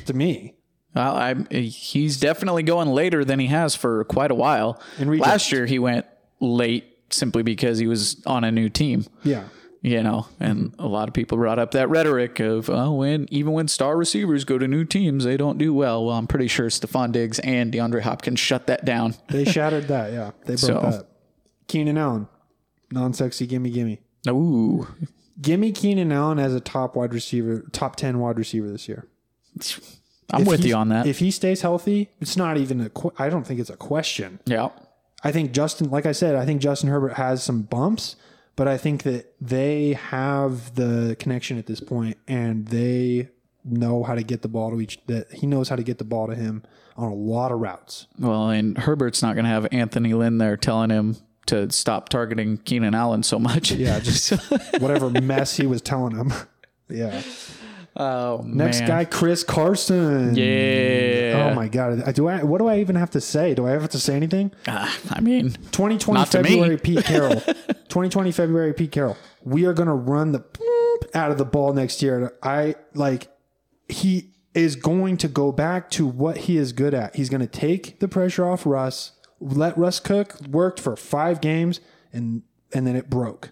to 0.06 0.14
me. 0.14 0.54
Well, 0.94 1.14
I, 1.14 1.34
he's 1.54 2.18
definitely 2.18 2.62
going 2.64 2.88
later 2.88 3.24
than 3.24 3.38
he 3.38 3.46
has 3.46 3.76
for 3.76 4.04
quite 4.04 4.30
a 4.30 4.34
while. 4.34 4.80
Last 4.98 5.52
year, 5.52 5.66
he 5.66 5.78
went 5.78 6.06
late 6.40 6.98
simply 7.10 7.42
because 7.42 7.78
he 7.78 7.86
was 7.86 8.20
on 8.26 8.42
a 8.44 8.50
new 8.50 8.68
team. 8.68 9.04
Yeah, 9.22 9.44
You 9.82 10.02
know, 10.02 10.26
and 10.40 10.74
a 10.78 10.86
lot 10.88 11.06
of 11.08 11.14
people 11.14 11.38
brought 11.38 11.58
up 11.60 11.70
that 11.72 11.88
rhetoric 11.88 12.40
of, 12.40 12.68
oh, 12.70 12.92
when 12.94 13.28
even 13.30 13.52
when 13.52 13.68
star 13.68 13.96
receivers 13.96 14.44
go 14.44 14.58
to 14.58 14.66
new 14.66 14.84
teams, 14.84 15.24
they 15.24 15.36
don't 15.36 15.58
do 15.58 15.72
well. 15.72 16.04
Well, 16.06 16.16
I'm 16.16 16.26
pretty 16.26 16.48
sure 16.48 16.66
Stefon 16.68 17.12
Diggs 17.12 17.38
and 17.40 17.72
DeAndre 17.72 18.00
Hopkins 18.02 18.40
shut 18.40 18.66
that 18.66 18.84
down. 18.84 19.14
they 19.28 19.44
shattered 19.44 19.86
that. 19.88 20.12
Yeah, 20.12 20.32
they 20.46 20.54
broke 20.54 20.58
So- 20.58 20.80
that. 20.80 21.06
Keenan 21.68 21.98
Allen, 21.98 22.26
non-sexy 22.90 23.46
gimme 23.46 23.70
gimme. 23.70 24.00
Ooh, 24.28 24.88
Gimme 25.40 25.70
Keenan 25.72 26.10
Allen 26.10 26.38
as 26.40 26.52
a 26.52 26.60
top 26.60 26.96
wide 26.96 27.14
receiver, 27.14 27.64
top 27.72 27.94
ten 27.96 28.18
wide 28.18 28.38
receiver 28.38 28.68
this 28.68 28.88
year. 28.88 29.06
I'm 30.32 30.42
If 30.42 30.48
with 30.48 30.60
he- 30.62 30.68
you 30.70 30.74
on 30.76 30.88
that. 30.90 31.06
If 31.06 31.18
he 31.18 31.30
stays 31.30 31.62
healthy, 31.62 32.10
it's 32.20 32.36
not 32.36 32.56
even 32.56 32.80
a. 32.80 32.90
I 33.18 33.28
don't 33.28 33.46
think 33.46 33.60
it's 33.60 33.70
a 33.70 33.76
question. 33.76 34.40
yeah. 34.46 34.68
I 35.22 35.32
think 35.32 35.52
Justin, 35.52 35.90
like 35.90 36.06
I 36.06 36.12
said, 36.12 36.34
I 36.34 36.46
think 36.46 36.62
Justin 36.62 36.88
Herbert 36.88 37.12
has 37.14 37.42
some 37.42 37.60
bumps, 37.62 38.16
but 38.56 38.66
I 38.66 38.78
think 38.78 39.02
that 39.02 39.34
they 39.38 39.92
have 39.92 40.74
the 40.76 41.14
connection 41.18 41.58
at 41.58 41.66
this 41.66 41.78
point, 41.80 42.16
and 42.26 42.66
they 42.68 43.28
know 43.62 44.02
how 44.02 44.14
to 44.14 44.22
get 44.22 44.40
the 44.40 44.48
ball 44.48 44.70
to 44.70 44.80
each. 44.80 44.98
That 45.08 45.30
he 45.30 45.46
knows 45.46 45.68
how 45.68 45.76
to 45.76 45.82
get 45.82 45.98
the 45.98 46.04
ball 46.04 46.26
to 46.28 46.34
him 46.34 46.62
on 46.96 47.10
a 47.12 47.14
lot 47.14 47.52
of 47.52 47.60
routes. 47.60 48.06
Well, 48.18 48.48
and 48.48 48.78
Herbert's 48.78 49.20
not 49.22 49.34
going 49.34 49.44
to 49.44 49.50
have 49.50 49.66
Anthony 49.72 50.14
Lynn 50.14 50.38
there 50.38 50.56
telling 50.56 50.88
him 50.88 51.16
to 51.46 51.70
stop 51.70 52.08
targeting 52.08 52.56
Keenan 52.58 52.94
Allen 52.94 53.22
so 53.22 53.38
much. 53.38 53.72
Yeah, 53.72 54.00
just 54.00 54.30
whatever 54.80 55.10
mess 55.10 55.56
he 55.58 55.66
was 55.66 55.82
telling 55.82 56.16
him. 56.16 56.32
Yeah. 56.92 57.22
Oh, 57.96 58.42
Next 58.46 58.80
man. 58.80 58.88
guy, 58.88 59.04
Chris 59.04 59.44
Carson. 59.44 60.34
Yeah. 60.36 61.48
Oh 61.50 61.54
my 61.54 61.68
God. 61.68 62.14
Do 62.14 62.28
I? 62.28 62.42
What 62.42 62.58
do 62.58 62.66
I 62.68 62.78
even 62.78 62.96
have 62.96 63.10
to 63.10 63.20
say? 63.20 63.54
Do 63.54 63.66
I 63.66 63.70
have 63.70 63.88
to 63.90 63.98
say 63.98 64.14
anything? 64.14 64.52
Ah, 64.68 64.96
I 65.10 65.20
mean, 65.20 65.50
2020 65.72 66.18
Not 66.18 66.30
to 66.32 66.42
me. 66.42 66.48
February 66.50 66.76
Pete 66.78 67.04
Carroll. 67.04 67.40
2020 67.40 68.32
February 68.32 68.72
Pete 68.74 68.92
Carroll. 68.92 69.16
We 69.42 69.64
are 69.66 69.72
going 69.72 69.88
to 69.88 69.94
run 69.94 70.32
the 70.32 70.44
out 71.14 71.30
of 71.30 71.38
the 71.38 71.44
ball 71.44 71.72
next 71.72 72.02
year. 72.02 72.32
I 72.42 72.74
like 72.94 73.28
he 73.88 74.30
is 74.54 74.76
going 74.76 75.16
to 75.16 75.28
go 75.28 75.52
back 75.52 75.90
to 75.90 76.06
what 76.06 76.36
he 76.38 76.56
is 76.56 76.72
good 76.72 76.92
at. 76.94 77.16
He's 77.16 77.28
going 77.30 77.40
to 77.40 77.46
take 77.46 78.00
the 78.00 78.08
pressure 78.08 78.44
off 78.44 78.66
Russ, 78.66 79.12
let 79.40 79.76
Russ 79.78 80.00
cook. 80.00 80.34
Worked 80.48 80.78
for 80.80 80.96
5 80.96 81.40
games 81.40 81.80
and 82.12 82.42
and 82.72 82.86
then 82.86 82.94
it 82.96 83.08
broke. 83.10 83.50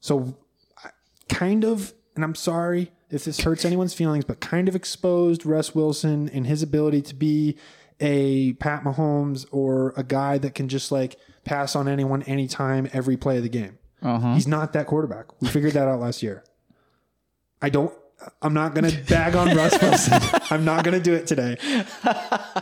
So 0.00 0.36
I- 0.84 0.90
kind 1.28 1.64
of 1.64 1.94
and 2.16 2.24
I'm 2.24 2.34
sorry 2.34 2.90
if 3.12 3.24
this 3.24 3.40
hurts 3.40 3.64
anyone's 3.64 3.94
feelings, 3.94 4.24
but 4.24 4.40
kind 4.40 4.68
of 4.68 4.74
exposed 4.74 5.44
Russ 5.46 5.74
Wilson 5.74 6.28
and 6.30 6.46
his 6.46 6.62
ability 6.62 7.02
to 7.02 7.14
be 7.14 7.56
a 8.00 8.54
Pat 8.54 8.82
Mahomes 8.82 9.46
or 9.52 9.92
a 9.96 10.02
guy 10.02 10.38
that 10.38 10.54
can 10.54 10.68
just 10.68 10.90
like 10.90 11.16
pass 11.44 11.76
on 11.76 11.86
anyone 11.88 12.22
anytime, 12.24 12.88
every 12.92 13.16
play 13.16 13.36
of 13.36 13.42
the 13.42 13.48
game. 13.48 13.78
uh-huh. 14.02 14.34
He's 14.34 14.48
not 14.48 14.72
that 14.72 14.86
quarterback. 14.86 15.40
We 15.40 15.48
figured 15.48 15.74
that 15.74 15.86
out 15.86 16.00
last 16.00 16.22
year. 16.22 16.42
I 17.60 17.68
don't. 17.68 17.92
I'm 18.40 18.54
not 18.54 18.74
to 18.90 19.02
bag 19.08 19.34
on 19.36 19.54
Russ 19.56 19.80
Wilson. 19.80 20.20
I'm 20.50 20.64
not 20.64 20.84
to 20.94 21.00
do 21.02 21.12
it 21.14 21.26
today. 21.26 21.56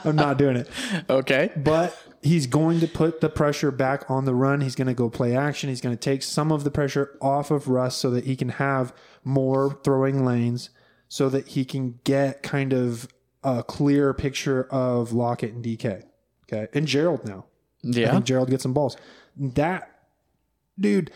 I'm 0.05 0.17
not 0.17 0.37
doing 0.37 0.57
it. 0.57 0.69
okay. 1.09 1.51
But 1.57 1.97
he's 2.23 2.47
going 2.47 2.81
to 2.81 2.87
put 2.87 3.21
the 3.21 3.29
pressure 3.29 3.71
back 3.71 4.11
on 4.11 4.25
the 4.25 4.35
run. 4.35 4.61
He's 4.61 4.75
going 4.75 4.89
to 4.89 4.95
go 4.95 5.09
play 5.11 5.35
action. 5.37 5.69
He's 5.69 5.81
going 5.81 5.97
to 5.97 6.01
take 6.01 6.23
some 6.23 6.53
of 6.53 6.65
the 6.65 6.71
pressure 6.71 7.17
off 7.21 7.51
of 7.51 7.69
Russ 7.69 7.97
so 7.97 8.11
that 8.11 8.25
he 8.25 8.37
can 8.37 8.51
have 8.51 8.93
more 9.25 9.79
throwing 9.85 10.25
lanes 10.25 10.71
so 11.09 11.29
that 11.29 11.49
he 11.49 11.65
can 11.65 11.99
get 12.05 12.43
kind 12.43 12.73
of 12.73 13.09
a 13.43 13.63
clear 13.63 14.13
picture 14.15 14.65
of 14.71 15.13
Lockett 15.13 15.53
and 15.55 15.65
DK. 15.65 16.03
Okay. 16.45 16.69
And 16.73 16.87
Gerald 16.87 17.25
now. 17.27 17.47
I 17.85 17.89
Yeah. 17.89 18.11
think 18.13 18.27
Gerald 18.27 18.51
gets 18.51 18.63
some 18.63 18.75
balls. 18.75 18.97
That 19.37 19.91
dude, 20.79 21.11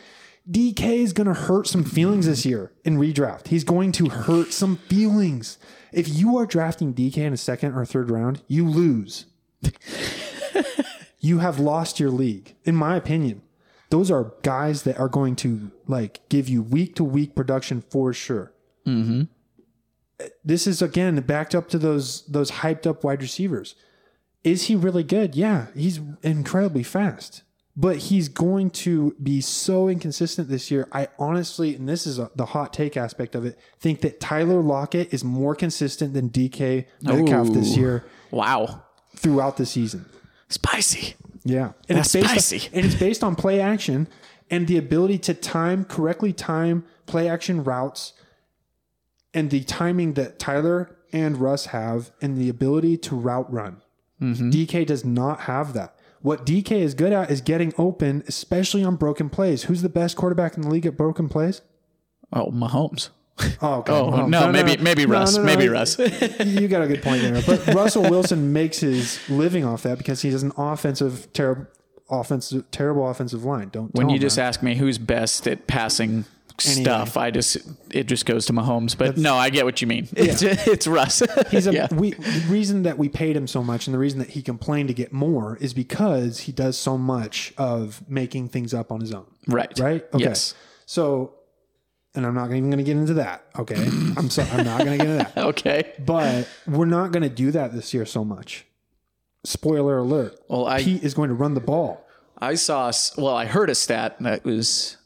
DK 0.51 1.03
is 1.03 1.13
going 1.13 1.27
to 1.27 1.35
hurt 1.35 1.67
some 1.69 1.85
feelings 1.85 2.27
this 2.27 2.45
year 2.47 2.73
in 2.85 2.97
redraft. 2.97 3.49
He's 3.49 3.65
going 3.65 3.93
to 3.93 4.07
hurt 4.09 4.53
some 4.53 4.77
feelings. 4.89 5.59
If 5.93 6.09
you 6.09 6.37
are 6.39 6.47
drafting 6.47 6.93
DK 6.95 7.19
in 7.19 7.33
a 7.33 7.37
second 7.37 7.75
or 7.75 7.85
third 7.85 8.11
round, 8.11 8.43
you 8.49 8.69
lose. 8.69 9.27
you 11.25 11.39
have 11.39 11.59
lost 11.59 11.99
your 11.99 12.11
league, 12.11 12.55
in 12.64 12.77
my 12.77 12.97
opinion. 12.97 13.41
Those 13.91 14.11
are 14.11 14.33
guys 14.43 14.83
that 14.83 14.99
are 14.99 15.09
going 15.09 15.37
to 15.37 15.70
like 15.87 16.20
give 16.29 16.49
you 16.49 16.62
week 16.62 16.95
to 16.97 17.05
week 17.05 17.35
production 17.35 17.83
for 17.91 18.12
sure. 18.12 18.53
Mm-hmm. 18.87 19.22
This 20.45 20.66
is 20.66 20.83
again 20.83 21.20
backed 21.22 21.55
up 21.55 21.68
to 21.70 21.79
those 21.79 22.27
those 22.27 22.51
hyped 22.51 22.87
up 22.87 23.05
wide 23.05 23.22
receivers. 23.22 23.75
Is 24.43 24.64
he 24.64 24.77
really 24.77 25.03
good? 25.05 25.35
Yeah, 25.35 25.68
he's 25.75 26.01
incredibly 26.22 26.83
fast. 26.83 27.43
But 27.77 27.97
he's 27.97 28.29
going 28.29 28.70
to 28.87 29.16
be 29.20 29.41
so 29.41 29.89
inconsistent 29.89 30.49
this 30.49 30.70
year. 30.70 30.87
I 30.93 31.09
honestly, 31.18 31.75
and 31.75 31.89
this 31.89 32.07
is 32.07 32.20
a, 32.20 32.31
the 32.37 32.47
hot 32.47 32.72
take 32.72 32.97
aspect 32.97 33.35
of 33.35 33.45
it, 33.45 33.59
think 33.81 34.01
that 34.03 34.20
Tyler 34.20 34.61
Lockett 34.62 35.12
is 35.12 35.25
more 35.25 35.57
consistent 35.57 36.14
than 36.14 36.31
DK 36.31 36.87
Metcalf 37.03 37.49
this 37.53 37.77
year 37.77 38.05
Wow. 38.31 38.85
throughout 39.16 39.57
the 39.57 39.66
season. 39.66 40.05
Spicy. 40.49 41.15
Yeah, 41.45 41.73
and 41.89 41.99
That's 41.99 42.15
it's 42.15 42.27
spicy. 42.27 42.69
On, 42.69 42.73
and 42.75 42.87
it's 42.87 42.95
based 42.95 43.23
on 43.23 43.37
play 43.37 43.61
action 43.61 44.09
and 44.51 44.67
the 44.67 44.77
ability 44.77 45.19
to 45.19 45.35
time 45.35 45.85
correctly 45.85 46.33
time 46.33 46.85
play 47.07 47.29
action 47.29 47.65
routes, 47.65 48.13
and 49.33 49.51
the 49.51 49.63
timing 49.65 50.15
that 50.15 50.39
Tyler 50.39 50.97
and 51.13 51.37
Russ 51.37 51.67
have, 51.67 52.13
and 52.21 52.37
the 52.37 52.49
ability 52.49 52.97
to 52.99 53.17
route 53.17 53.53
run. 53.53 53.83
Mm-hmm. 54.21 54.51
DK 54.51 54.87
does 54.87 55.05
not 55.05 55.41
have 55.41 55.73
that. 55.75 55.97
What 56.23 56.47
DK 56.47 56.73
is 56.73 56.95
good 56.95 57.13
at 57.13 57.31
is 57.31 57.41
getting 57.41 57.75
open, 57.77 58.25
especially 58.27 58.83
on 58.83 58.97
broken 58.97 59.29
plays. 59.29 59.65
Who's 59.65 59.83
the 59.83 59.89
best 59.89 60.17
quarterback 60.17 60.57
in 60.57 60.63
the 60.63 60.71
league 60.71 60.87
at 60.87 60.97
broken 60.97 61.29
plays? 61.29 61.61
Oh, 62.33 62.51
Mahomes. 62.51 63.11
Oh, 63.61 63.78
okay. 63.80 63.93
Oh, 63.93 64.11
Mahomes. 64.12 64.28
no, 64.30 64.53
maybe- 64.53 64.76
maybe 64.82 65.07
Russ. 65.07 65.37
Maybe 65.39 65.68
Russ. 65.68 65.99
you 66.45 66.68
got 66.68 66.82
a 66.82 66.87
good 66.87 67.03
point 67.03 67.22
there. 67.22 67.43
But 67.45 67.66
Russell 67.74 68.03
Wilson 68.09 68.53
makes 68.53 68.78
his 68.78 69.18
living 69.28 69.64
off 69.64 69.82
that 69.82 69.99
because 69.99 70.22
he 70.22 70.30
has 70.30 70.43
an 70.43 70.53
offensive 70.57 71.32
terrible 71.32 71.66
offensive 72.11 72.70
terrible 72.70 73.09
offensive 73.09 73.45
line. 73.45 73.70
Don't 73.70 73.93
When 73.95 74.09
you 74.09 74.18
just 74.18 74.37
that. 74.37 74.43
ask 74.43 74.62
me 74.62 74.76
who's 74.76 74.99
best 74.99 75.49
at 75.49 75.66
passing 75.66 76.26
stuff. 76.59 77.16
I 77.16 77.32
just 77.32 77.57
it 77.91 78.05
just 78.05 78.24
goes 78.26 78.47
to 78.47 78.53
Mahomes. 78.53 78.97
But 78.97 79.16
no, 79.16 79.35
I 79.35 79.51
get 79.51 79.64
what 79.64 79.80
you 79.80 79.89
mean. 79.89 80.07
It's, 80.12 80.43
it's 80.45 80.87
Russ. 80.87 81.22
He's 81.51 81.66
a 81.66 81.72
yeah. 81.72 81.89
we 81.93 82.12
the 82.12 82.45
reason 82.49 82.85
that 82.85 82.99
we 82.99 83.09
paid 83.09 83.37
him 83.37 83.49
so 83.49 83.64
much 83.64 83.89
and 83.89 83.95
the 83.95 83.99
reason 83.99 84.20
that 84.20 84.30
he 84.30 84.43
complained 84.43 84.89
to 84.89 84.95
get 84.95 85.12
more 85.12 85.57
is 85.61 85.74
because 85.74 86.41
he 86.41 86.53
does 86.53 86.78
so 86.78 86.97
much 86.97 87.53
of 87.59 88.09
making 88.09 88.51
things 88.51 88.72
up 88.72 88.93
on 88.93 89.01
his 89.01 89.12
own. 89.12 89.26
right. 89.49 89.76
Right? 89.78 90.05
Okay. 90.14 90.22
Yes. 90.24 90.55
So 90.87 91.32
and 92.15 92.25
I'm 92.25 92.35
not 92.35 92.51
even 92.51 92.71
going 92.71 92.79
to 92.79 92.85
get 92.85 92.97
into 92.97 93.15
that. 93.15 93.45
Okay. 93.59 93.75
I'm 94.17 94.31
so 94.31 94.43
I'm 94.43 94.65
not 94.65 94.85
going 94.85 94.99
to 94.99 95.05
get 95.05 95.12
into 95.12 95.33
that. 95.35 95.45
Okay. 95.47 95.93
But 95.99 96.49
we're 96.67 96.85
not 96.85 97.12
going 97.12 97.23
to 97.23 97.29
do 97.29 97.51
that 97.51 97.73
this 97.73 97.93
year 97.93 98.07
so 98.07 98.25
much. 98.25 98.67
Spoiler 99.45 99.99
alert. 99.99 100.39
Well, 100.49 100.67
I 100.67 100.83
Pete 100.83 101.03
is 101.03 101.15
going 101.15 101.29
to 101.29 101.35
run 101.35 101.55
the 101.55 101.61
ball. 101.61 102.07
I 102.39 102.55
saw, 102.55 102.93
well, 103.17 103.35
I 103.35 103.47
heard 103.47 103.71
a 103.71 103.75
stat 103.75 104.17
that 104.21 104.45
was 104.45 104.97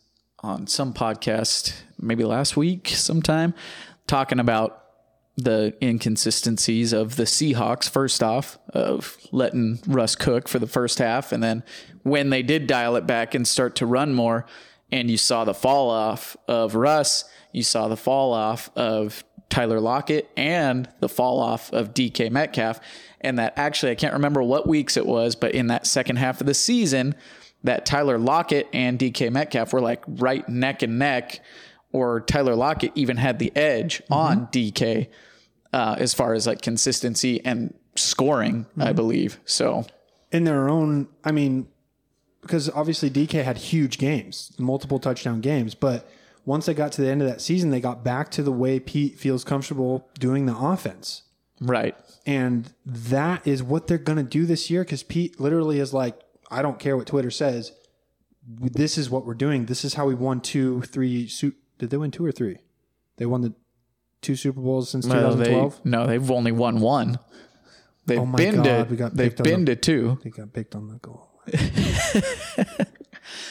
on 0.41 0.67
some 0.67 0.95
podcast 0.95 1.75
maybe 2.01 2.25
last 2.25 2.57
week 2.57 2.89
sometime 2.89 3.55
talking 4.07 4.39
about 4.39 4.85
the 5.37 5.75
inconsistencies 5.81 6.93
of 6.93 7.15
the 7.15 7.23
Seahawks, 7.23 7.89
first 7.89 8.23
off, 8.25 8.59
of 8.71 9.17
letting 9.31 9.79
Russ 9.87 10.17
cook 10.17 10.49
for 10.49 10.59
the 10.59 10.67
first 10.67 10.99
half. 10.99 11.31
And 11.31 11.43
then 11.43 11.63
when 12.03 12.31
they 12.31 12.43
did 12.43 12.67
dial 12.67 12.97
it 12.97 13.07
back 13.07 13.35
and 13.35 13.47
start 13.47 13.77
to 13.77 13.87
run 13.87 14.15
more, 14.15 14.47
and 14.91 15.11
you 15.11 15.17
saw 15.17 15.45
the 15.45 15.55
fall 15.55 15.91
off 15.91 16.37
of 16.47 16.75
Russ, 16.75 17.25
you 17.53 17.63
saw 17.63 17.89
the 17.89 17.97
fall 17.97 18.33
off 18.33 18.71
of 18.77 19.25
Tyler 19.51 19.81
Lockett 19.81 20.31
and 20.37 20.89
the 21.01 21.09
fall 21.09 21.41
off 21.41 21.73
of 21.73 21.95
DK 21.95 22.31
Metcalf. 22.31 22.81
And 23.21 23.39
that 23.39 23.55
actually, 23.57 23.93
I 23.93 23.95
can't 23.95 24.15
remember 24.15 24.43
what 24.43 24.67
weeks 24.67 24.97
it 24.97 25.07
was, 25.07 25.35
but 25.35 25.53
in 25.53 25.69
that 25.69 25.87
second 25.87 26.17
half 26.17 26.41
of 26.41 26.47
the 26.47 26.55
season, 26.55 27.15
that 27.65 27.87
Tyler 27.87 28.19
Lockett 28.19 28.69
and 28.73 28.99
DK 28.99 29.33
Metcalf 29.33 29.73
were 29.73 29.81
like 29.81 30.05
right 30.07 30.49
neck 30.49 30.83
and 30.83 30.99
neck, 30.99 31.41
or 31.93 32.21
Tyler 32.21 32.55
Lockett 32.55 32.93
even 32.95 33.17
had 33.17 33.39
the 33.39 33.55
edge 33.57 34.03
on 34.11 34.47
DK 34.49 35.09
uh, 35.73 35.97
as 35.99 36.15
far 36.15 36.35
as 36.35 36.47
like 36.47 36.63
consistency 36.63 37.45
and 37.45 37.75
scoring, 37.97 38.67
I 38.79 38.93
believe. 38.93 39.41
So, 39.45 39.87
in 40.31 40.45
their 40.45 40.69
own 40.69 41.09
i 41.25 41.33
mean 41.33 41.67
because 42.43 42.69
obviously 42.71 43.11
dk 43.11 43.43
had 43.45 43.57
huge 43.59 43.99
games 43.99 44.53
multiple 44.59 44.99
touchdown 44.99 45.41
games 45.41 45.75
but 45.75 46.09
once 46.45 46.67
they 46.67 46.75
got 46.75 46.93
to 46.93 47.03
the 47.03 47.09
end 47.09 47.21
of 47.23 47.29
that 47.29 47.41
season 47.41 47.71
they 47.71 47.81
got 47.81 48.03
back 48.05 48.31
to 48.31 48.43
the 48.43 48.53
way 48.53 48.79
pete 48.81 49.19
feels 49.19 49.45
comfortable 49.45 50.09
doing 50.19 50.47
the 50.47 50.57
offense 50.57 51.23
right. 51.61 51.95
and 52.27 52.73
that 52.87 53.47
is 53.47 53.63
what 53.63 53.87
they're 53.87 53.99
going 53.99 54.17
to 54.19 54.23
do 54.23 54.47
this 54.47 54.71
year 54.71 54.83
because 54.85 55.03
pete 55.03 55.39
literally 55.41 55.79
is 55.81 55.93
like 55.93 56.19
i 56.51 56.63
don't 56.63 56.79
care 56.79 56.97
what 56.97 57.07
twitter 57.07 57.31
says 57.31 57.73
this 58.47 58.97
is 58.97 59.11
what 59.11 59.27
we're 59.27 59.35
doing 59.35 59.67
this 59.67 59.85
is 59.85 59.95
how 59.95 60.07
we 60.07 60.15
won 60.15 60.41
two 60.41 60.81
three 60.83 61.27
su- 61.29 61.53
did 61.79 61.91
they 61.91 61.97
win 61.99 62.11
two 62.11 62.25
or 62.25 62.33
three 62.33 62.59
they 63.17 63.27
won 63.27 63.43
the 63.43 63.53
two 64.23 64.35
super 64.37 64.61
bowls 64.61 64.89
since 64.91 65.07
Well, 65.07 65.35
they, 65.35 65.45
2012 65.45 65.85
no, 65.85 66.07
they've 66.07 66.31
only 66.31 66.51
won 66.53 66.81
one. 66.81 67.19
Oh 67.21 67.25
they've 68.07 68.19
Oh 68.19 68.27
my 68.27 68.37
been 68.37 68.57
God, 68.57 68.65
to 68.65 68.91
we 68.91 68.97
got 68.97 69.15
they've 69.15 69.37
been 69.37 69.65
the- 69.65 69.77
to 69.77 69.81
two. 69.81 70.19
They 70.25 70.31
got 70.31 70.53
picked 70.53 70.75
on 70.75 70.89
the 70.89 70.95
goal. 70.97 71.28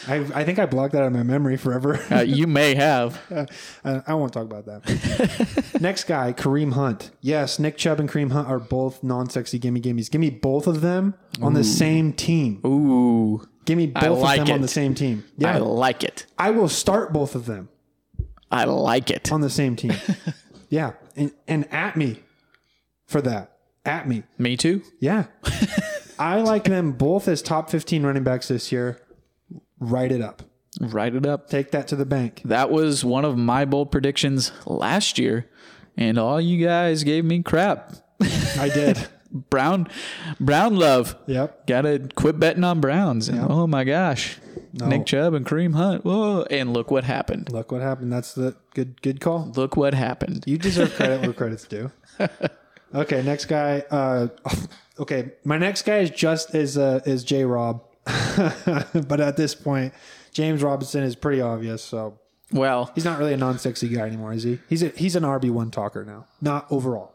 I, 0.07 0.15
I 0.33 0.43
think 0.43 0.57
I 0.59 0.65
blocked 0.65 0.93
that 0.93 1.01
out 1.01 1.07
of 1.07 1.13
my 1.13 1.23
memory 1.23 1.57
forever. 1.57 1.99
Uh, 2.11 2.21
you 2.21 2.47
may 2.47 2.75
have. 2.75 3.19
I, 3.85 4.01
I 4.07 4.13
won't 4.13 4.33
talk 4.33 4.45
about 4.45 4.65
that. 4.65 5.77
Next 5.81 6.05
guy, 6.05 6.33
Kareem 6.33 6.73
Hunt. 6.73 7.11
Yes, 7.21 7.59
Nick 7.59 7.77
Chubb 7.77 7.99
and 7.99 8.09
Kareem 8.09 8.31
Hunt 8.31 8.47
are 8.47 8.59
both 8.59 9.03
non-sexy 9.03 9.59
gimme 9.59 9.81
gimmies. 9.81 10.09
Give 10.09 10.21
me 10.21 10.29
both 10.29 10.65
of 10.67 10.81
them 10.81 11.15
on 11.41 11.53
the 11.53 11.63
same 11.63 12.13
team. 12.13 12.61
Ooh, 12.65 13.47
Give 13.65 13.77
me 13.77 13.87
both 13.87 14.19
like 14.19 14.39
of 14.41 14.47
them 14.47 14.55
on 14.55 14.61
the 14.61 14.67
same 14.67 14.95
team. 14.95 15.25
Yeah. 15.37 15.55
I 15.55 15.57
like 15.57 16.03
it. 16.03 16.25
I 16.37 16.51
will 16.51 16.69
start 16.69 17.11
both 17.11 17.35
of 17.35 17.45
them 17.45 17.69
I 18.49 18.63
like 18.63 19.11
it. 19.11 19.31
on 19.31 19.41
the 19.41 19.49
same 19.49 19.75
team. 19.75 19.93
yeah, 20.69 20.93
and, 21.17 21.31
and 21.47 21.71
at 21.73 21.97
me 21.97 22.23
for 23.05 23.21
that. 23.21 23.57
At 23.85 24.07
me. 24.07 24.23
Me 24.37 24.55
too. 24.57 24.81
Yeah. 24.99 25.25
I 26.19 26.41
like 26.41 26.65
them 26.65 26.91
both 26.93 27.27
as 27.27 27.41
top 27.41 27.69
15 27.69 28.03
running 28.03 28.23
backs 28.23 28.47
this 28.47 28.71
year. 28.71 28.99
Write 29.79 30.11
it 30.11 30.21
up. 30.21 30.43
Write 30.79 31.15
it 31.15 31.25
up. 31.25 31.49
Take 31.49 31.71
that 31.71 31.87
to 31.89 31.95
the 31.95 32.05
bank. 32.05 32.41
That 32.45 32.69
was 32.69 33.03
one 33.03 33.25
of 33.25 33.37
my 33.37 33.65
bold 33.65 33.91
predictions 33.91 34.51
last 34.65 35.17
year, 35.17 35.49
and 35.95 36.17
all 36.17 36.39
you 36.39 36.63
guys 36.63 37.03
gave 37.03 37.25
me 37.25 37.41
crap. 37.41 37.93
I 38.59 38.69
did. 38.73 39.07
Brown, 39.31 39.87
Brown 40.39 40.77
love. 40.77 41.15
yep. 41.27 41.67
Gotta 41.67 42.07
quit 42.15 42.39
betting 42.39 42.63
on 42.63 42.79
Browns. 42.79 43.27
And 43.27 43.45
oh 43.49 43.67
my 43.67 43.83
gosh, 43.83 44.37
Nick 44.73 45.05
Chubb 45.05 45.33
and 45.33 45.45
Kareem 45.45 45.75
Hunt. 45.75 46.05
Whoa! 46.05 46.43
And 46.49 46.73
look 46.73 46.91
what 46.91 47.03
happened. 47.03 47.51
Look 47.51 47.71
what 47.71 47.81
happened. 47.81 48.11
That's 48.13 48.33
the 48.33 48.55
good 48.73 49.01
good 49.01 49.19
call. 49.19 49.51
Look 49.55 49.75
what 49.75 49.93
happened. 49.93 50.43
You 50.47 50.57
deserve 50.57 50.93
credit 50.95 51.21
where 51.21 51.33
credit's 51.33 51.67
due. 51.67 51.91
Okay, 52.95 53.21
next 53.21 53.45
guy. 53.45 53.83
Uh, 53.91 54.29
okay, 54.99 55.31
my 55.43 55.57
next 55.57 55.83
guy 55.85 55.97
is 55.97 56.09
just 56.09 56.55
is 56.55 56.77
uh, 56.77 57.01
is 57.05 57.23
J 57.23 57.45
Rob, 57.45 57.83
but 58.05 59.19
at 59.19 59.37
this 59.37 59.55
point, 59.55 59.93
James 60.33 60.63
Robinson 60.63 61.03
is 61.03 61.15
pretty 61.15 61.41
obvious. 61.41 61.83
So 61.83 62.19
Well, 62.51 62.91
he's 62.95 63.05
not 63.05 63.19
really 63.19 63.33
a 63.33 63.37
non-sexy 63.37 63.89
guy 63.89 64.01
anymore, 64.07 64.33
is 64.33 64.43
he? 64.43 64.59
He's 64.69 64.83
a, 64.83 64.89
he's 64.89 65.15
an 65.15 65.23
RB 65.23 65.49
one 65.51 65.71
talker 65.71 66.05
now, 66.05 66.25
not 66.41 66.67
overall. 66.71 67.13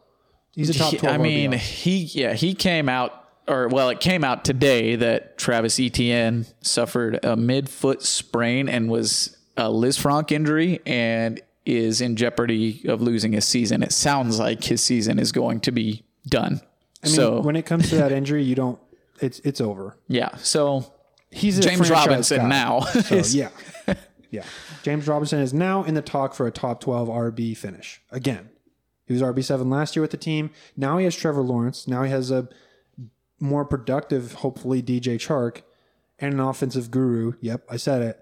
He's 0.53 0.69
a 0.71 0.75
top 0.75 0.97
twelve. 0.97 1.15
I 1.15 1.19
mean, 1.19 1.53
he 1.53 1.99
yeah 1.99 2.35
he 2.35 2.55
came 2.55 2.89
out 2.89 3.25
or 3.49 3.69
well 3.69 3.89
it 3.89 4.01
came 4.01 4.23
out 4.25 4.45
today 4.45 4.97
that 4.97 5.39
Travis 5.39 5.81
Etienne 5.81 6.47
suffered 6.61 7.25
a 7.25 7.37
mid-foot 7.37 8.03
sprain 8.03 8.69
and 8.69 8.91
was 8.91 9.37
a 9.57 9.65
Lisfranc 9.65 10.31
injury 10.31 10.81
and 10.87 11.41
is 11.65 12.01
in 12.01 12.17
jeopardy 12.17 12.83
of 12.89 13.01
losing 13.01 13.33
his 13.33 13.45
season. 13.45 13.83
It 13.83 13.93
sounds 13.93 14.39
like 14.39 14.65
his 14.65 14.83
season 14.83 15.19
is 15.19 15.33
going 15.33 15.61
to 15.61 15.71
be 15.73 16.05
done. 16.27 16.61
I 17.03 17.07
mean, 17.09 17.15
so 17.17 17.41
when 17.41 17.57
it 17.57 17.67
comes 17.67 17.89
to 17.91 17.97
that 17.97 18.13
injury, 18.21 18.43
you 18.43 18.55
don't. 18.55 18.79
It's 19.21 19.39
it's 19.41 19.61
over. 19.61 19.97
yeah, 20.09 20.37
so 20.37 20.93
He's 21.31 21.59
James 21.61 21.89
Robinson 21.91 22.39
guy. 22.39 22.49
now. 22.49 22.81
So, 22.81 23.17
yeah, 23.37 23.49
yeah. 24.31 24.45
James 24.83 25.07
Robinson 25.09 25.39
is 25.41 25.55
now 25.55 25.83
in 25.85 25.95
the 25.95 26.03
talk 26.03 26.35
for 26.35 26.47
a 26.47 26.51
top 26.51 26.81
twelve 26.81 27.09
RB 27.09 27.57
finish 27.57 28.01
again. 28.11 28.51
He 29.07 29.13
was 29.15 29.23
RB 29.23 29.43
seven 29.43 29.71
last 29.71 29.97
year 29.97 30.03
with 30.03 30.11
the 30.11 30.17
team. 30.17 30.51
Now 30.77 30.99
he 30.99 31.05
has 31.05 31.17
Trevor 31.17 31.43
Lawrence. 31.43 31.89
Now 31.89 32.03
he 32.03 32.11
has 32.11 32.31
a 32.31 32.49
more 33.41 33.65
productive, 33.65 34.35
hopefully 34.35 34.83
DJ 34.83 35.17
Chark, 35.17 35.63
and 36.19 36.35
an 36.35 36.41
offensive 36.41 36.91
guru. 36.91 37.33
Yep, 37.41 37.65
I 37.71 37.77
said 37.77 38.03
it. 38.03 38.21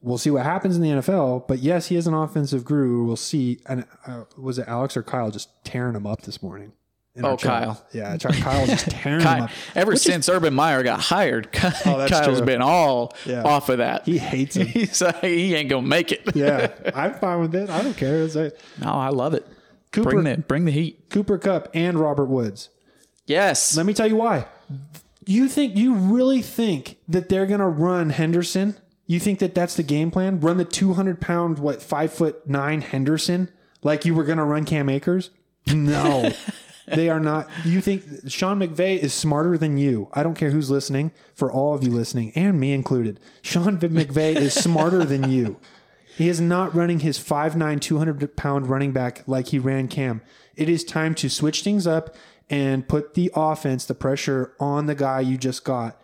We'll 0.00 0.18
see 0.18 0.30
what 0.30 0.44
happens 0.44 0.76
in 0.76 0.82
the 0.82 0.90
NFL. 0.90 1.48
But 1.48 1.58
yes, 1.60 1.86
he 1.88 1.96
is 1.96 2.06
an 2.06 2.14
offensive 2.14 2.64
guru. 2.64 3.04
We'll 3.04 3.16
see. 3.16 3.60
And 3.66 3.84
uh, 4.06 4.24
was 4.36 4.58
it 4.58 4.68
Alex 4.68 4.96
or 4.96 5.02
Kyle 5.02 5.30
just 5.30 5.48
tearing 5.64 5.96
him 5.96 6.06
up 6.06 6.22
this 6.22 6.40
morning? 6.42 6.72
Oh? 7.24 7.36
Kyle. 7.36 7.84
Yeah, 7.92 8.16
Kyle 8.16 8.60
was 8.60 8.70
just 8.70 8.90
tearing 8.90 9.20
him 9.20 9.26
Ky- 9.38 9.42
up. 9.44 9.50
ever 9.74 9.96
since 9.96 10.28
Urban 10.28 10.54
Meyer 10.54 10.82
got 10.82 11.00
hired, 11.00 11.48
oh, 11.56 11.98
that's 11.98 12.10
Kyle's 12.12 12.38
true. 12.38 12.46
been 12.46 12.62
all 12.62 13.14
Yeah. 13.26 13.42
off 13.42 13.68
of 13.68 13.78
that. 13.78 14.04
He 14.06 14.18
hates 14.18 14.56
him. 14.56 14.66
He's 14.68 15.00
like, 15.02 15.22
he 15.22 15.54
ain't 15.54 15.68
gonna 15.68 15.86
make 15.86 16.12
it. 16.12 16.22
yeah, 16.34 16.72
I'm 16.94 17.14
fine 17.14 17.40
with 17.40 17.54
it. 17.54 17.70
I 17.70 17.82
don't 17.82 17.96
care. 17.96 18.26
Like 18.26 18.58
No, 18.80 18.92
I 18.92 19.08
love 19.08 19.34
it. 19.34 19.46
Cooper- 19.92 20.10
bring 20.10 20.24
the 20.24 20.36
bring 20.38 20.64
the 20.64 20.72
heat. 20.72 21.08
Cooper 21.10 21.38
Kupp 21.38 21.68
and 21.74 21.98
Robert 21.98 22.26
Woods. 22.26 22.68
Yes. 23.26 23.76
Let 23.76 23.86
me 23.86 23.94
tell 23.94 24.06
you 24.06 24.16
why. 24.16 24.46
You 25.26 25.48
think 25.48 25.76
you 25.76 25.94
really 25.94 26.40
think 26.42 26.96
that 27.08 27.28
they're 27.28 27.46
gonna 27.46 27.68
run 27.68 28.10
Henderson? 28.10 28.76
You 29.06 29.18
think 29.20 29.38
that 29.38 29.54
that's 29.54 29.74
the 29.74 29.82
game 29.82 30.10
plan? 30.10 30.40
Run 30.40 30.58
the 30.58 30.64
200 30.66 31.20
pound, 31.20 31.58
what 31.58 31.82
five 31.82 32.12
foot 32.12 32.46
nine 32.46 32.80
Henderson 32.82 33.48
like 33.82 34.04
you 34.04 34.14
were 34.14 34.24
gonna 34.24 34.44
run 34.44 34.64
Cam 34.64 34.88
Akers? 34.88 35.30
No, 35.66 36.30
they 36.94 37.08
are 37.08 37.20
not. 37.20 37.48
You 37.64 37.80
think 37.80 38.04
Sean 38.28 38.58
McVay 38.58 38.98
is 38.98 39.14
smarter 39.14 39.56
than 39.58 39.78
you? 39.78 40.08
I 40.12 40.22
don't 40.22 40.34
care 40.34 40.50
who's 40.50 40.70
listening. 40.70 41.12
For 41.34 41.50
all 41.52 41.74
of 41.74 41.84
you 41.84 41.90
listening, 41.90 42.32
and 42.34 42.58
me 42.58 42.72
included, 42.72 43.20
Sean 43.42 43.78
McVay 43.78 44.36
is 44.36 44.54
smarter 44.54 45.04
than 45.04 45.30
you. 45.30 45.58
He 46.16 46.28
is 46.28 46.40
not 46.40 46.74
running 46.74 47.00
his 47.00 47.16
5'9, 47.18 47.80
200 47.80 48.36
pound 48.36 48.68
running 48.68 48.90
back 48.92 49.22
like 49.28 49.48
he 49.48 49.58
ran 49.60 49.86
Cam. 49.86 50.20
It 50.56 50.68
is 50.68 50.82
time 50.82 51.14
to 51.14 51.30
switch 51.30 51.62
things 51.62 51.86
up 51.86 52.16
and 52.50 52.88
put 52.88 53.14
the 53.14 53.30
offense, 53.36 53.84
the 53.84 53.94
pressure 53.94 54.52
on 54.58 54.86
the 54.86 54.96
guy 54.96 55.20
you 55.20 55.38
just 55.38 55.64
got, 55.64 56.00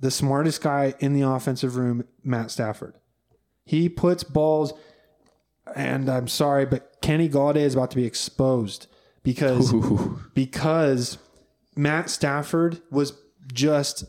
the 0.00 0.10
smartest 0.10 0.62
guy 0.62 0.94
in 0.98 1.12
the 1.12 1.22
offensive 1.22 1.76
room, 1.76 2.04
Matt 2.24 2.50
Stafford. 2.50 2.94
He 3.64 3.88
puts 3.88 4.24
balls, 4.24 4.72
and 5.76 6.08
I'm 6.08 6.26
sorry, 6.26 6.66
but 6.66 7.00
Kenny 7.00 7.28
Golladay 7.28 7.58
is 7.58 7.74
about 7.74 7.90
to 7.92 7.96
be 7.96 8.04
exposed 8.04 8.88
because 9.22 9.72
because 10.34 11.18
Matt 11.76 12.10
Stafford 12.10 12.80
was 12.90 13.12
just 13.52 14.04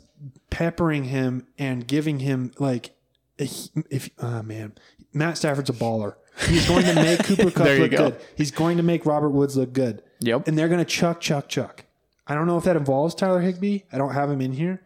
peppering 0.50 1.06
him 1.06 1.48
and 1.58 1.88
giving 1.88 2.20
him 2.20 2.52
like 2.60 2.92
if, 3.38 4.10
oh 4.20 4.44
man, 4.44 4.74
Matt 5.14 5.38
Stafford's 5.38 5.70
a 5.70 5.74
baller. 5.74 6.16
He's 6.48 6.68
going 6.68 6.86
to 6.86 6.96
make 6.96 7.20
Cooper 7.24 7.52
Kupp 7.52 7.68
look 7.80 7.92
go. 7.92 7.98
good. 8.10 8.20
He's 8.36 8.52
going 8.52 8.78
to 8.78 8.84
make 8.84 9.06
Robert 9.06 9.30
Woods 9.30 9.56
look 9.56 9.74
good. 9.74 10.02
Yep. 10.20 10.48
And 10.48 10.58
they're 10.58 10.68
going 10.68 10.80
to 10.80 10.86
chuck, 10.86 11.22
chuck, 11.22 11.48
chuck. 11.48 11.86
I 12.26 12.34
don't 12.36 12.48
know 12.48 12.58
if 12.58 12.64
that 12.64 12.76
involves 12.76 13.14
Tyler 13.14 13.42
Higbee. 13.42 13.82
I 13.92 13.98
don't 13.98 14.14
have 14.14 14.30
him 14.30 14.42
in 14.42 14.54
here. 14.54 14.82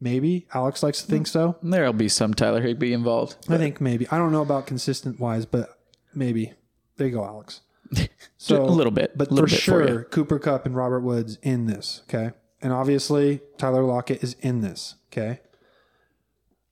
Maybe 0.00 0.48
Alex 0.52 0.82
likes 0.82 1.00
to 1.02 1.06
think 1.06 1.28
so. 1.28 1.56
There'll 1.62 1.92
be 1.92 2.08
some 2.08 2.34
Tyler 2.34 2.60
Higbee 2.60 2.92
involved. 2.92 3.36
I 3.48 3.56
think 3.56 3.80
maybe. 3.80 4.08
I 4.10 4.18
don't 4.18 4.32
know 4.32 4.42
about 4.42 4.66
consistent 4.66 5.20
wise, 5.20 5.46
but 5.46 5.78
maybe. 6.12 6.52
There 6.96 7.06
you 7.06 7.14
go, 7.14 7.24
Alex. 7.24 7.60
So 8.38 8.60
a 8.60 8.66
little 8.66 8.90
bit, 8.90 9.16
but 9.16 9.30
little 9.30 9.46
for 9.46 9.54
bit 9.54 9.60
sure, 9.60 9.88
you. 9.88 10.04
Cooper 10.10 10.40
Kupp 10.40 10.66
and 10.66 10.74
Robert 10.74 11.02
Woods 11.02 11.38
in 11.42 11.66
this. 11.66 12.02
Okay, 12.08 12.32
and 12.60 12.72
obviously 12.72 13.40
Tyler 13.56 13.84
Lockett 13.84 14.24
is 14.24 14.34
in 14.40 14.62
this. 14.62 14.96
Okay, 15.12 15.38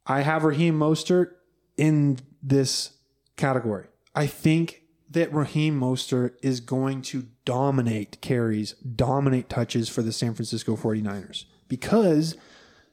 I 0.05 0.23
have 0.23 0.43
Raheem 0.43 0.77
Mostert 0.77 1.35
in 1.77 2.19
this 2.43 2.95
category. 3.37 3.87
I 4.17 4.27
think 4.27 4.83
that 5.11 5.33
Raheem 5.33 5.79
Mostert 5.79 6.33
is 6.43 6.61
going 6.61 7.03
to 7.03 7.27
dominate 7.45 8.21
carries, 8.21 8.73
dominate 8.73 9.49
touches 9.49 9.89
for 9.89 10.03
the 10.03 10.13
San 10.13 10.35
Francisco 10.35 10.77
49ers 10.77 11.45
because 11.69 12.37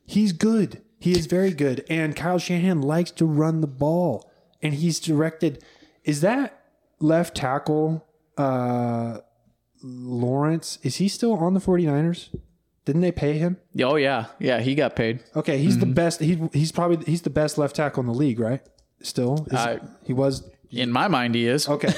he's 0.06 0.34
good. 0.34 0.82
He 1.00 1.12
is 1.12 1.28
very 1.28 1.52
good. 1.52 1.86
And 1.90 2.16
Kyle 2.16 2.40
Shanahan 2.40 2.82
likes 2.82 3.12
to 3.12 3.26
run 3.26 3.62
the 3.62 3.68
ball. 3.68 4.32
And 4.64 4.74
he's 4.74 5.00
directed. 5.00 5.64
Is 6.04 6.22
that 6.22 6.64
left 7.00 7.36
tackle 7.36 8.07
uh, 8.38 9.20
Lawrence? 9.84 10.80
Is 10.84 10.98
he 10.98 11.08
still 11.08 11.34
on 11.34 11.54
the 11.54 11.60
49ers? 11.60 12.30
Didn't 12.86 13.02
they 13.02 13.12
pay 13.12 13.38
him? 13.38 13.58
Oh 13.82 13.96
yeah, 13.96 14.28
yeah, 14.40 14.62
he 14.62 14.74
got 14.74 14.96
paid. 14.96 15.20
Okay, 15.36 15.58
he's 15.58 15.74
Mm-hmm. 15.76 15.80
the 15.82 15.86
best. 15.94 16.20
He, 16.22 16.42
he's 16.54 16.72
probably 16.72 17.04
he's 17.06 17.22
the 17.24 17.30
best 17.30 17.58
left 17.58 17.76
tackle 17.76 18.00
in 18.02 18.08
the 18.08 18.14
league, 18.14 18.40
right? 18.40 18.62
Still, 19.02 19.46
Is- 19.52 19.54
I- 19.54 19.80
he 20.06 20.14
was 20.14 20.50
In 20.72 20.92
my 20.92 21.08
mind, 21.10 21.36
he 21.36 21.48
is. 21.48 21.68
okay. 21.68 21.94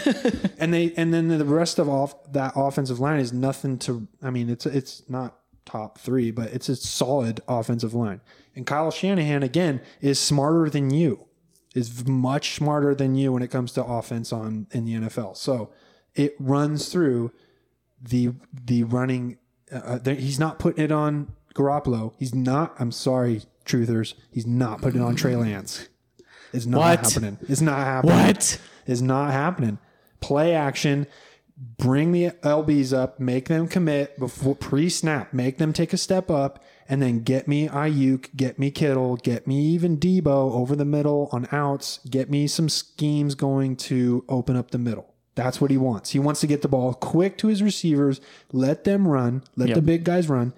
and 0.57 0.73
they 0.73 0.91
and 0.97 1.13
then 1.13 1.27
the 1.27 1.45
rest 1.45 1.77
of 1.77 1.87
off 1.87 2.15
that 2.33 2.53
offensive 2.55 2.99
line 2.99 3.19
is 3.19 3.31
nothing 3.31 3.77
to. 3.79 4.07
I 4.23 4.31
mean, 4.31 4.49
it's 4.49 4.65
it's 4.65 5.07
not 5.07 5.37
top 5.65 5.99
three, 5.99 6.31
but 6.31 6.51
it's 6.53 6.69
a 6.69 6.75
solid 6.75 7.41
offensive 7.47 7.93
line. 7.93 8.21
And 8.55 8.65
Kyle 8.65 8.89
Shanahan 8.89 9.43
again 9.43 9.81
is 10.01 10.17
smarter 10.19 10.71
than 10.71 10.89
you, 10.89 11.27
is 11.75 12.07
much 12.07 12.55
smarter 12.55 12.95
than 12.95 13.13
you 13.13 13.31
when 13.31 13.43
it 13.43 13.51
comes 13.51 13.73
to 13.73 13.83
offense 13.83 14.33
on 14.33 14.65
in 14.71 14.85
the 14.85 14.93
NFL. 14.95 15.37
So 15.37 15.69
it 16.19 16.35
runs 16.39 16.89
through 16.89 17.31
the 18.01 18.33
the 18.65 18.83
running. 18.83 19.37
Uh, 19.71 19.97
there- 19.99 20.15
he's 20.15 20.39
not 20.39 20.59
putting 20.59 20.83
it 20.83 20.91
on 20.91 21.31
Garoppolo. 21.55 22.13
He's 22.17 22.33
not. 22.35 22.75
I'm 22.79 22.91
sorry, 22.91 23.43
truthers. 23.65 24.13
He's 24.31 24.45
not 24.47 24.81
putting 24.81 25.01
it 25.01 25.03
on 25.03 25.15
Trey 25.15 25.35
Lance. 25.35 25.87
It's 26.51 26.65
not 26.65 26.79
What? 26.79 26.99
happening. 27.11 27.37
It's 27.47 27.61
not 27.61 27.77
happening 27.79 28.15
What? 28.15 28.59
is 28.87 29.01
not 29.01 29.31
happening. 29.31 29.77
Play 30.19 30.53
action, 30.55 31.05
bring 31.77 32.11
the 32.11 32.31
LBs 32.43 32.91
up, 32.91 33.19
make 33.19 33.47
them 33.47 33.67
commit 33.67 34.17
before 34.17 34.55
pre-snap, 34.55 35.31
make 35.33 35.57
them 35.59 35.71
take 35.73 35.93
a 35.93 35.97
step 35.97 36.31
up, 36.31 36.63
and 36.89 37.01
then 37.01 37.19
get 37.19 37.47
me 37.47 37.67
Aiyuk, 37.67 38.35
get 38.35 38.57
me 38.57 38.71
Kittle, 38.71 39.15
get 39.17 39.45
me 39.45 39.59
even 39.61 39.97
Debo 39.97 40.27
over 40.27 40.75
the 40.75 40.85
middle 40.85 41.29
on 41.31 41.47
outs, 41.51 41.99
get 42.09 42.29
me 42.31 42.47
some 42.47 42.67
schemes 42.67 43.35
going 43.35 43.75
to 43.75 44.25
open 44.27 44.55
up 44.55 44.71
the 44.71 44.77
middle. 44.79 45.08
That's 45.35 45.61
what 45.61 45.71
he 45.71 45.77
wants. 45.77 46.11
He 46.11 46.19
wants 46.19 46.41
to 46.41 46.47
get 46.47 46.61
the 46.61 46.67
ball 46.67 46.93
quick 46.93 47.37
to 47.37 47.47
his 47.47 47.63
receivers, 47.63 48.19
let 48.51 48.83
them 48.83 49.07
run, 49.07 49.43
let 49.55 49.73
the 49.73 49.81
big 49.81 50.03
guys 50.03 50.27
run 50.27 50.53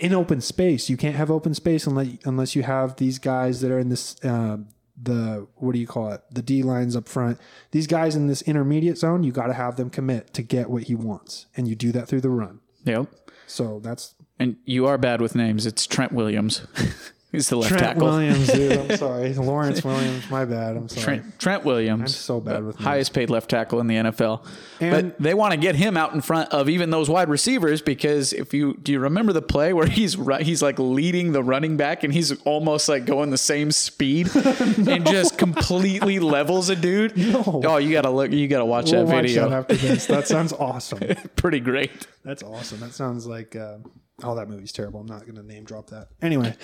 in 0.00 0.12
open 0.12 0.40
space. 0.40 0.90
You 0.90 0.96
can't 0.96 1.16
have 1.16 1.30
open 1.30 1.54
space 1.54 1.86
unless 1.86 2.08
unless 2.24 2.56
you 2.56 2.62
have 2.62 2.96
these 2.96 3.18
guys 3.18 3.60
that 3.60 3.70
are 3.70 3.78
in 3.78 3.88
this 3.88 4.22
uh, 4.24 4.58
the 5.00 5.46
what 5.56 5.72
do 5.72 5.78
you 5.78 5.86
call 5.86 6.12
it 6.12 6.22
the 6.30 6.42
D 6.42 6.62
lines 6.62 6.96
up 6.96 7.08
front. 7.08 7.38
These 7.70 7.86
guys 7.86 8.16
in 8.16 8.26
this 8.26 8.42
intermediate 8.42 8.98
zone, 8.98 9.22
you 9.22 9.32
got 9.32 9.46
to 9.46 9.54
have 9.54 9.76
them 9.76 9.90
commit 9.90 10.34
to 10.34 10.42
get 10.42 10.70
what 10.70 10.84
he 10.84 10.94
wants, 10.94 11.46
and 11.56 11.68
you 11.68 11.74
do 11.74 11.92
that 11.92 12.08
through 12.08 12.22
the 12.22 12.30
run. 12.30 12.60
Yep. 12.84 13.06
So 13.46 13.80
that's 13.80 14.14
And 14.38 14.56
you 14.64 14.86
are 14.86 14.98
bad 14.98 15.20
with 15.20 15.34
names. 15.34 15.66
It's 15.66 15.86
Trent 15.86 16.12
Williams. 16.12 16.66
He's 17.30 17.50
the 17.50 17.56
left 17.56 17.68
Trent 17.68 17.82
tackle. 17.84 18.06
Williams, 18.06 18.46
dude. 18.50 18.72
I'm 18.90 18.96
sorry, 18.96 19.34
Lawrence 19.34 19.84
Williams. 19.84 20.30
My 20.30 20.46
bad. 20.46 20.78
I'm 20.78 20.88
sorry. 20.88 21.04
Trent, 21.18 21.38
Trent 21.38 21.64
Williams. 21.64 22.00
I'm 22.00 22.08
so 22.08 22.40
bad 22.40 22.64
with 22.64 22.76
highest 22.76 23.12
paid 23.12 23.28
left 23.28 23.50
tackle 23.50 23.80
in 23.80 23.86
the 23.86 23.96
NFL. 23.96 24.46
And- 24.80 25.12
but 25.14 25.22
they 25.22 25.34
want 25.34 25.52
to 25.52 25.58
get 25.60 25.74
him 25.74 25.98
out 25.98 26.14
in 26.14 26.22
front 26.22 26.50
of 26.52 26.70
even 26.70 26.88
those 26.88 27.10
wide 27.10 27.28
receivers 27.28 27.82
because 27.82 28.32
if 28.32 28.54
you 28.54 28.78
do 28.82 28.92
you 28.92 28.98
remember 29.00 29.34
the 29.34 29.42
play 29.42 29.74
where 29.74 29.86
he's 29.86 30.16
he's 30.40 30.62
like 30.62 30.78
leading 30.78 31.32
the 31.32 31.42
running 31.42 31.76
back 31.76 32.02
and 32.02 32.14
he's 32.14 32.32
almost 32.42 32.88
like 32.88 33.04
going 33.04 33.28
the 33.28 33.36
same 33.36 33.72
speed 33.72 34.34
and 34.36 35.04
just 35.06 35.36
completely 35.36 36.18
levels 36.20 36.70
a 36.70 36.76
dude. 36.76 37.14
No. 37.16 37.42
Oh, 37.66 37.76
you 37.76 37.92
gotta 37.92 38.08
look. 38.10 38.32
You 38.32 38.48
gotta 38.48 38.64
watch 38.64 38.90
We'll 38.90 39.04
that 39.04 39.12
watch 39.14 39.26
video. 39.26 39.48
that. 39.50 39.68
That 40.08 40.26
sounds 40.26 40.54
awesome. 40.54 41.00
Pretty 41.36 41.60
great. 41.60 42.06
That's 42.24 42.42
awesome. 42.42 42.80
That 42.80 42.92
sounds 42.94 43.26
like 43.26 43.54
uh, 43.54 43.78
oh, 44.22 44.34
that 44.34 44.48
movie's 44.48 44.72
terrible. 44.72 45.00
I'm 45.00 45.06
not 45.06 45.22
going 45.22 45.36
to 45.36 45.42
name 45.42 45.64
drop 45.64 45.90
that. 45.90 46.08
Anyway, 46.20 46.54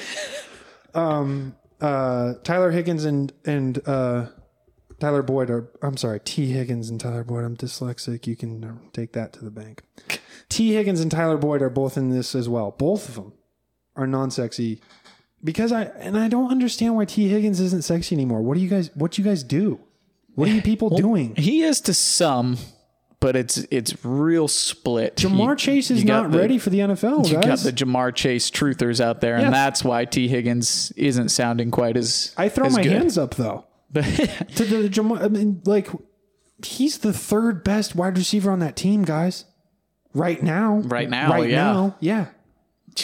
um, 0.95 1.57
uh, 1.81 2.35
Tyler 2.43 2.71
Higgins 2.71 3.05
and 3.05 3.33
and 3.45 3.87
uh, 3.87 4.27
Tyler 5.01 5.23
Boyd 5.23 5.51
are. 5.51 5.71
I'm 5.83 5.97
sorry, 5.97 6.21
Tee 6.21 6.53
Higgins 6.53 6.91
and 6.91 7.01
Tyler 7.01 7.25
Boyd. 7.25 7.45
I'm 7.45 7.57
dyslexic. 7.57 8.27
You 8.27 8.37
can 8.37 8.65
uh, 8.65 8.75
take 8.93 9.13
that 9.13 9.33
to 9.35 9.45
the 9.45 9.51
bank. 9.51 9.83
Tee 10.49 10.75
Higgins 10.75 11.01
and 11.01 11.11
Tyler 11.11 11.37
Boyd 11.37 11.63
are 11.63 11.71
both 11.71 11.97
in 11.97 12.11
this 12.11 12.35
as 12.35 12.49
well. 12.49 12.71
Both 12.71 13.09
of 13.09 13.15
them 13.17 13.33
are 13.97 14.07
non-sexy 14.07 14.81
because 15.43 15.73
I 15.73 15.85
and 15.85 16.17
I 16.17 16.29
don't 16.29 16.51
understand 16.51 16.97
why 16.97 17.05
Tee 17.05 17.29
Higgins 17.29 17.61
isn't 17.61 17.85
sexy 17.85 18.15
anymore. 18.15 18.43
What 18.43 18.55
do 18.55 18.61
you 18.61 18.69
guys? 18.69 18.91
What 18.95 19.13
do 19.13 19.23
you 19.23 19.29
guys 19.29 19.43
do? 19.43 19.81
What 20.35 20.49
are 20.49 20.53
you 20.53 20.63
people 20.73 20.91
doing? 20.91 21.35
He 21.37 21.63
is 21.63 21.81
to 21.83 21.95
some, 21.95 22.57
but 23.21 23.37
it's 23.37 23.59
it's 23.71 24.05
real 24.05 24.49
split. 24.49 25.17
Jamar 25.17 25.51
You- 25.51 25.57
Chase 25.57 25.91
is 25.91 26.05
not 26.05 26.31
the- 26.31 26.39
ready 26.39 26.59
for 26.59 26.71
the 26.71 26.81
NFL, 26.81 27.27
You 27.29 27.35
got 27.41 27.59
the 27.61 27.73
Ja'Marr 27.73 28.15
Chase 28.15 28.51
truthers 28.51 29.01
out 29.01 29.21
there, 29.21 29.39
Yeah. 29.39 29.47
and 29.47 29.55
that's 29.55 29.83
why 29.85 30.05
Tee 30.05 30.29
Higgins 30.29 30.93
isn't 30.97 31.31
sounding 31.31 31.71
quite 31.71 31.97
as. 31.97 32.33
I 32.37 32.49
throw 32.49 32.67
as 32.67 32.75
my 32.77 32.83
good. 32.83 32.93
hands 32.93 33.17
up 33.19 33.35
though. 33.37 33.65
to 33.95 34.65
the 34.65 34.89
Jamal. 34.89 35.23
I 35.23 35.29
mean, 35.29 35.63
like 35.65 35.89
he's 36.65 36.99
the 36.99 37.13
third 37.13 37.63
best 37.65 37.95
wide 37.95 38.19
receiver 38.19 38.51
on 38.51 38.59
that 38.61 38.77
team, 38.77 39.03
guys. 39.05 39.45
Right 40.13 40.43
now. 40.43 40.77
Right 40.85 41.09
now, 41.11 41.31
Right 41.33 41.51
yeah. 41.51 41.57
now. 41.57 41.97
Yeah. 42.01 42.27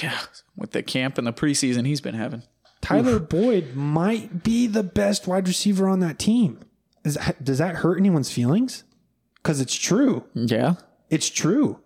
Yeah, 0.01 0.19
with 0.57 0.71
the 0.71 0.83
camp 0.85 1.19
and 1.19 1.27
the 1.27 1.33
preseason 1.33 1.85
he's 1.85 2.01
been 2.01 2.15
having. 2.15 2.43
Tyler 2.81 3.19
Boyd 3.19 3.75
might 3.75 4.45
be 4.45 4.67
the 4.69 4.85
best 4.85 5.27
wide 5.27 5.49
receiver 5.49 5.89
on 5.89 5.99
that 6.01 6.19
team. 6.19 6.61
Is 7.05 7.15
that, 7.15 7.43
does 7.43 7.59
that 7.59 7.77
hurt 7.77 7.99
anyone's 7.99 8.31
feelings? 8.31 8.85
Because 9.43 9.61
it's 9.61 9.75
true. 9.77 10.25
Yeah, 10.35 10.75
It's 11.09 11.29
true. 11.31 11.81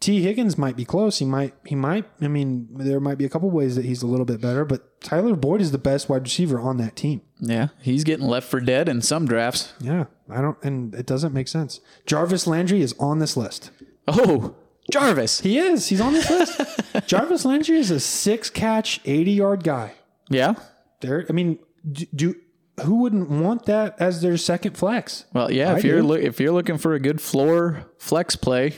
Tee 0.00 0.22
Higgins 0.22 0.58
might 0.58 0.76
be 0.76 0.84
close. 0.84 1.18
He 1.20 1.24
might. 1.24 1.54
He 1.64 1.76
might. 1.76 2.06
I 2.20 2.26
mean, 2.26 2.66
there 2.72 2.98
might 2.98 3.18
be 3.18 3.24
a 3.24 3.28
couple 3.28 3.48
ways 3.50 3.76
that 3.76 3.84
he's 3.84 4.02
a 4.02 4.06
little 4.08 4.26
bit 4.26 4.40
better, 4.40 4.64
but 4.64 5.00
Tyler 5.00 5.36
Boyd 5.36 5.60
is 5.60 5.70
the 5.70 5.78
best 5.78 6.08
wide 6.08 6.22
receiver 6.22 6.58
on 6.58 6.76
that 6.78 6.96
team. 6.96 7.20
yeah, 7.38 7.68
he's 7.80 8.02
getting 8.02 8.26
left 8.26 8.48
for 8.48 8.58
dead 8.60 8.88
in 8.88 9.00
some 9.00 9.26
drafts. 9.26 9.74
Yeah, 9.80 10.06
I 10.28 10.40
don't, 10.40 10.58
and 10.64 10.92
it 10.96 11.06
doesn't 11.06 11.32
make 11.32 11.46
sense. 11.46 11.78
Jarvis 12.04 12.48
Landry 12.48 12.80
is 12.82 12.94
on 12.98 13.20
this 13.20 13.36
list. 13.36 13.70
Oh, 14.08 14.56
Jarvis. 14.90 15.40
He 15.42 15.56
is. 15.58 15.86
He's 15.86 16.00
on 16.00 16.14
this 16.14 16.28
list. 16.28 16.60
Jarvis 17.06 17.44
Landry 17.44 17.78
is 17.78 17.92
a 17.92 18.00
six 18.00 18.50
catch, 18.50 19.00
eighty 19.04 19.32
yard 19.32 19.62
guy. 19.62 19.92
Yeah. 20.28 20.54
There, 21.00 21.24
I 21.28 21.32
mean, 21.32 21.60
do, 21.90 22.06
do 22.12 22.34
who 22.82 22.96
wouldn't 22.96 23.28
want 23.30 23.66
that 23.66 23.96
as 24.00 24.20
their 24.22 24.36
second 24.36 24.76
flex? 24.76 25.24
Well, 25.32 25.50
yeah. 25.50 25.72
I 25.72 25.78
if 25.78 25.84
you're 25.84 26.00
do. 26.00 26.06
loo- 26.08 26.16
if 26.16 26.40
you're 26.40 26.52
looking 26.52 26.78
for 26.78 26.94
a 26.94 27.00
good 27.00 27.20
floor 27.20 27.84
flex 27.98 28.36
play, 28.36 28.74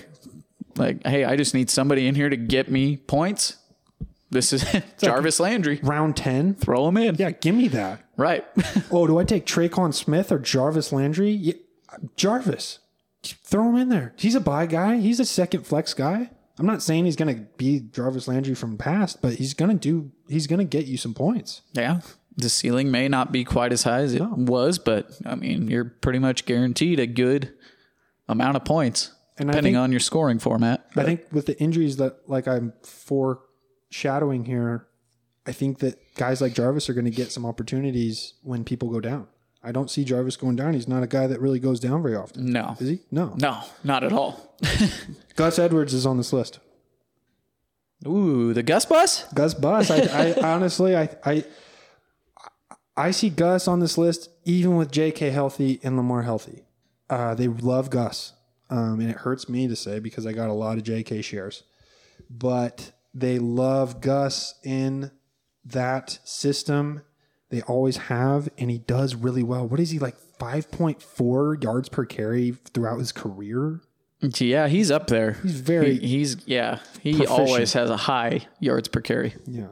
like, 0.77 1.07
hey, 1.07 1.25
I 1.25 1.37
just 1.37 1.55
need 1.55 1.71
somebody 1.71 2.07
in 2.07 2.15
here 2.15 2.29
to 2.29 2.37
get 2.37 2.71
me 2.71 2.97
points. 2.97 3.57
This 4.31 4.53
is 4.53 4.65
Jarvis 5.03 5.39
Landry. 5.39 5.79
Round 5.83 6.17
ten. 6.17 6.55
Throw 6.55 6.89
him 6.89 6.97
in. 6.97 7.15
Yeah, 7.17 7.31
give 7.31 7.55
me 7.55 7.69
that. 7.69 8.01
Right. 8.17 8.45
Oh, 8.91 9.07
do 9.07 9.19
I 9.19 9.25
take 9.25 9.45
Tre'Quan 9.47 9.93
Smith 9.95 10.31
or 10.31 10.39
Jarvis 10.39 10.93
Landry? 10.93 11.31
Yeah, 11.31 11.55
Jarvis, 12.17 12.79
throw 13.23 13.69
him 13.71 13.77
in 13.77 13.89
there. 13.89 14.13
He's 14.17 14.35
a 14.35 14.41
buy 14.41 14.67
guy. 14.67 14.99
He's 14.99 15.19
a 15.21 15.25
second 15.25 15.67
flex 15.67 15.95
guy. 15.95 16.31
I'm 16.59 16.67
not 16.67 16.83
saying 16.83 17.05
he's 17.07 17.17
going 17.17 17.35
to 17.35 17.43
be 17.57 17.81
Jarvis 17.81 18.29
Landry 18.29 18.55
from 18.55 18.77
past, 18.79 19.21
but 19.21 19.35
he's 19.35 19.55
going 19.55 19.71
to 19.71 19.77
do. 19.77 20.13
He's 20.29 20.47
going 20.47 20.59
to 20.61 20.65
get 20.65 20.87
you 20.87 20.97
some 20.97 21.13
points. 21.15 21.63
Yeah. 21.73 22.01
The 22.37 22.49
ceiling 22.49 22.91
may 22.91 23.09
not 23.09 23.31
be 23.31 23.45
quite 23.45 23.73
as 23.73 23.85
high 23.85 24.01
as 24.01 24.15
it 24.15 24.23
was, 24.23 24.79
but 24.79 25.09
I 25.25 25.35
mean, 25.37 25.69
you're 25.69 25.85
pretty 25.85 26.19
much 26.19 26.45
guaranteed 26.47 26.99
a 26.99 27.07
good 27.07 27.53
amount 28.29 28.57
of 28.57 28.65
points, 28.65 29.13
And 29.39 29.49
depending 29.49 29.75
think- 29.75 29.83
on 29.83 29.91
your 29.93 30.01
scoring 30.01 30.39
format. 30.41 30.85
I 30.97 31.05
think 31.05 31.23
with 31.31 31.47
the 31.47 31.57
injuries 31.61 31.97
that 31.99 32.29
like 32.29 32.49
I'm 32.49 32.73
foreshadowing 32.83 34.47
here, 34.47 34.87
I 35.47 35.53
think 35.53 35.79
that 35.79 35.99
guys 36.17 36.41
like 36.41 36.55
Jarvis 36.55 36.89
are 36.89 36.95
going 36.95 37.05
to 37.05 37.11
get 37.11 37.31
some 37.31 37.47
opportunities 37.47 38.35
when 38.43 38.65
people 38.65 38.89
go 38.91 39.01
down. 39.01 39.29
I 39.63 39.73
don't 39.73 39.91
see 39.91 40.05
Jarvis 40.05 40.37
going 40.37 40.57
down. 40.57 40.75
He's 40.75 40.89
not 40.89 41.03
a 41.03 41.07
guy 41.07 41.27
that 41.27 41.41
really 41.41 41.59
goes 41.59 41.81
down 41.81 42.03
very 42.03 42.17
often. 42.17 42.47
No. 42.47 42.77
Is 42.81 42.89
he? 42.89 43.01
No. 43.11 43.35
No, 43.39 43.63
not 43.83 44.05
at 44.05 44.13
all. 44.13 44.57
Gus 45.37 45.59
Edwards 45.59 45.95
is 45.95 46.05
on 46.05 46.17
this 46.19 46.33
list. 46.33 46.59
Ooh, 48.07 48.53
the 48.53 48.63
Gus 48.63 48.85
bus? 48.85 49.25
Gus 49.33 49.55
Bus. 49.55 49.91
I, 49.91 49.99
I 50.33 50.35
honestly, 50.55 50.95
I, 50.97 51.09
I, 51.25 51.45
I 52.97 53.11
see 53.11 53.31
Gus 53.31 53.67
on 53.67 53.81
this 53.81 53.99
list, 53.99 54.31
even 54.45 54.77
with 54.77 54.91
J.K. 54.93 55.31
healthy 55.31 55.81
and 55.83 55.97
Lamar 55.97 56.23
healthy. 56.23 56.65
Uh, 57.11 57.35
they 57.35 57.49
love 57.49 57.91
Gus, 57.91 58.33
um, 58.71 59.01
and 59.01 59.11
it 59.11 59.17
hurts 59.19 59.49
me 59.49 59.67
to 59.69 59.77
say 59.77 59.99
because 59.99 60.27
I 60.27 60.33
got 60.33 60.49
a 60.49 60.53
lot 60.55 60.79
of 60.79 60.85
J.K. 60.85 61.23
shares, 61.23 61.65
but 62.31 62.93
they 63.13 63.39
love 63.39 64.01
Gus 64.01 64.55
in 64.65 65.11
that 65.65 66.19
system. 66.25 67.03
They 67.51 67.63
always 67.63 67.97
have, 67.97 68.49
and 68.59 68.71
he 68.71 68.79
does 68.79 69.15
really 69.15 69.43
well. 69.43 69.67
What 69.67 69.81
is 69.81 69.91
he 69.91 69.99
like? 69.99 70.17
Five 70.39 70.71
point 70.73 71.01
four 71.01 71.57
yards 71.61 71.89
per 71.89 72.05
carry 72.05 72.53
throughout 72.73 72.99
his 72.99 73.13
career. 73.13 73.81
Yeah, 74.21 74.67
he's 74.69 74.91
up 74.91 75.07
there. 75.07 75.33
He's 75.43 75.61
very 75.61 75.97
He- 75.99 76.09
he's 76.09 76.37
yeah. 76.47 76.81
He 77.01 77.13
Proficient. 77.15 77.39
always 77.41 77.73
has 77.75 77.91
a 77.91 77.97
high 77.97 78.47
yards 78.59 78.89
per 78.89 79.01
carry. 79.01 79.35
yeah. 79.47 79.67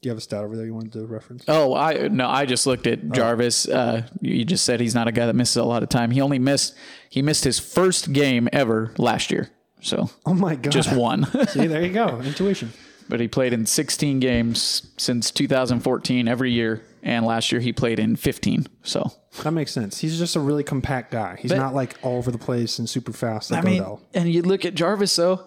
Do 0.00 0.08
you 0.08 0.10
have 0.10 0.18
a 0.18 0.20
stat 0.20 0.44
over 0.44 0.56
there 0.56 0.64
you 0.64 0.74
wanted 0.74 0.92
to 0.92 1.06
reference? 1.06 1.44
Oh, 1.48 1.74
I 1.74 2.06
no, 2.08 2.28
I 2.28 2.46
just 2.46 2.66
looked 2.66 2.86
at 2.86 3.10
Jarvis. 3.10 3.66
Uh, 3.68 4.06
you 4.20 4.44
just 4.44 4.64
said 4.64 4.78
he's 4.80 4.94
not 4.94 5.08
a 5.08 5.12
guy 5.12 5.26
that 5.26 5.34
misses 5.34 5.56
a 5.56 5.64
lot 5.64 5.82
of 5.82 5.88
time. 5.88 6.12
He 6.12 6.20
only 6.20 6.38
missed 6.38 6.74
he 7.10 7.20
missed 7.20 7.42
his 7.44 7.58
first 7.58 8.12
game 8.12 8.48
ever 8.52 8.92
last 8.96 9.30
year. 9.32 9.50
So 9.80 10.08
Oh 10.24 10.34
my 10.34 10.54
god! 10.54 10.70
just 10.72 10.92
one. 10.94 11.24
See, 11.48 11.66
there 11.66 11.84
you 11.84 11.92
go. 11.92 12.20
Intuition. 12.24 12.72
but 13.08 13.18
he 13.20 13.26
played 13.28 13.52
in 13.52 13.64
16 13.66 14.20
games 14.20 14.92
since 14.98 15.30
2014 15.32 16.28
every 16.28 16.52
year 16.52 16.82
and 17.02 17.24
last 17.24 17.50
year 17.52 17.60
he 17.60 17.72
played 17.72 17.98
in 17.98 18.14
15. 18.16 18.66
So 18.82 19.10
That 19.42 19.52
makes 19.52 19.72
sense. 19.72 19.98
He's 19.98 20.18
just 20.18 20.36
a 20.36 20.40
really 20.40 20.62
compact 20.64 21.10
guy. 21.12 21.38
He's 21.40 21.50
But- 21.50 21.58
not 21.58 21.74
like 21.74 21.96
all 22.02 22.18
over 22.18 22.30
the 22.30 22.38
place 22.38 22.78
and 22.78 22.88
super 22.88 23.12
fast 23.12 23.50
like 23.50 23.64
I 23.64 23.66
mean, 23.68 23.80
Odell. 23.80 24.00
and 24.14 24.32
you 24.32 24.42
look 24.42 24.64
at 24.64 24.74
Jarvis 24.74 25.14
though, 25.16 25.46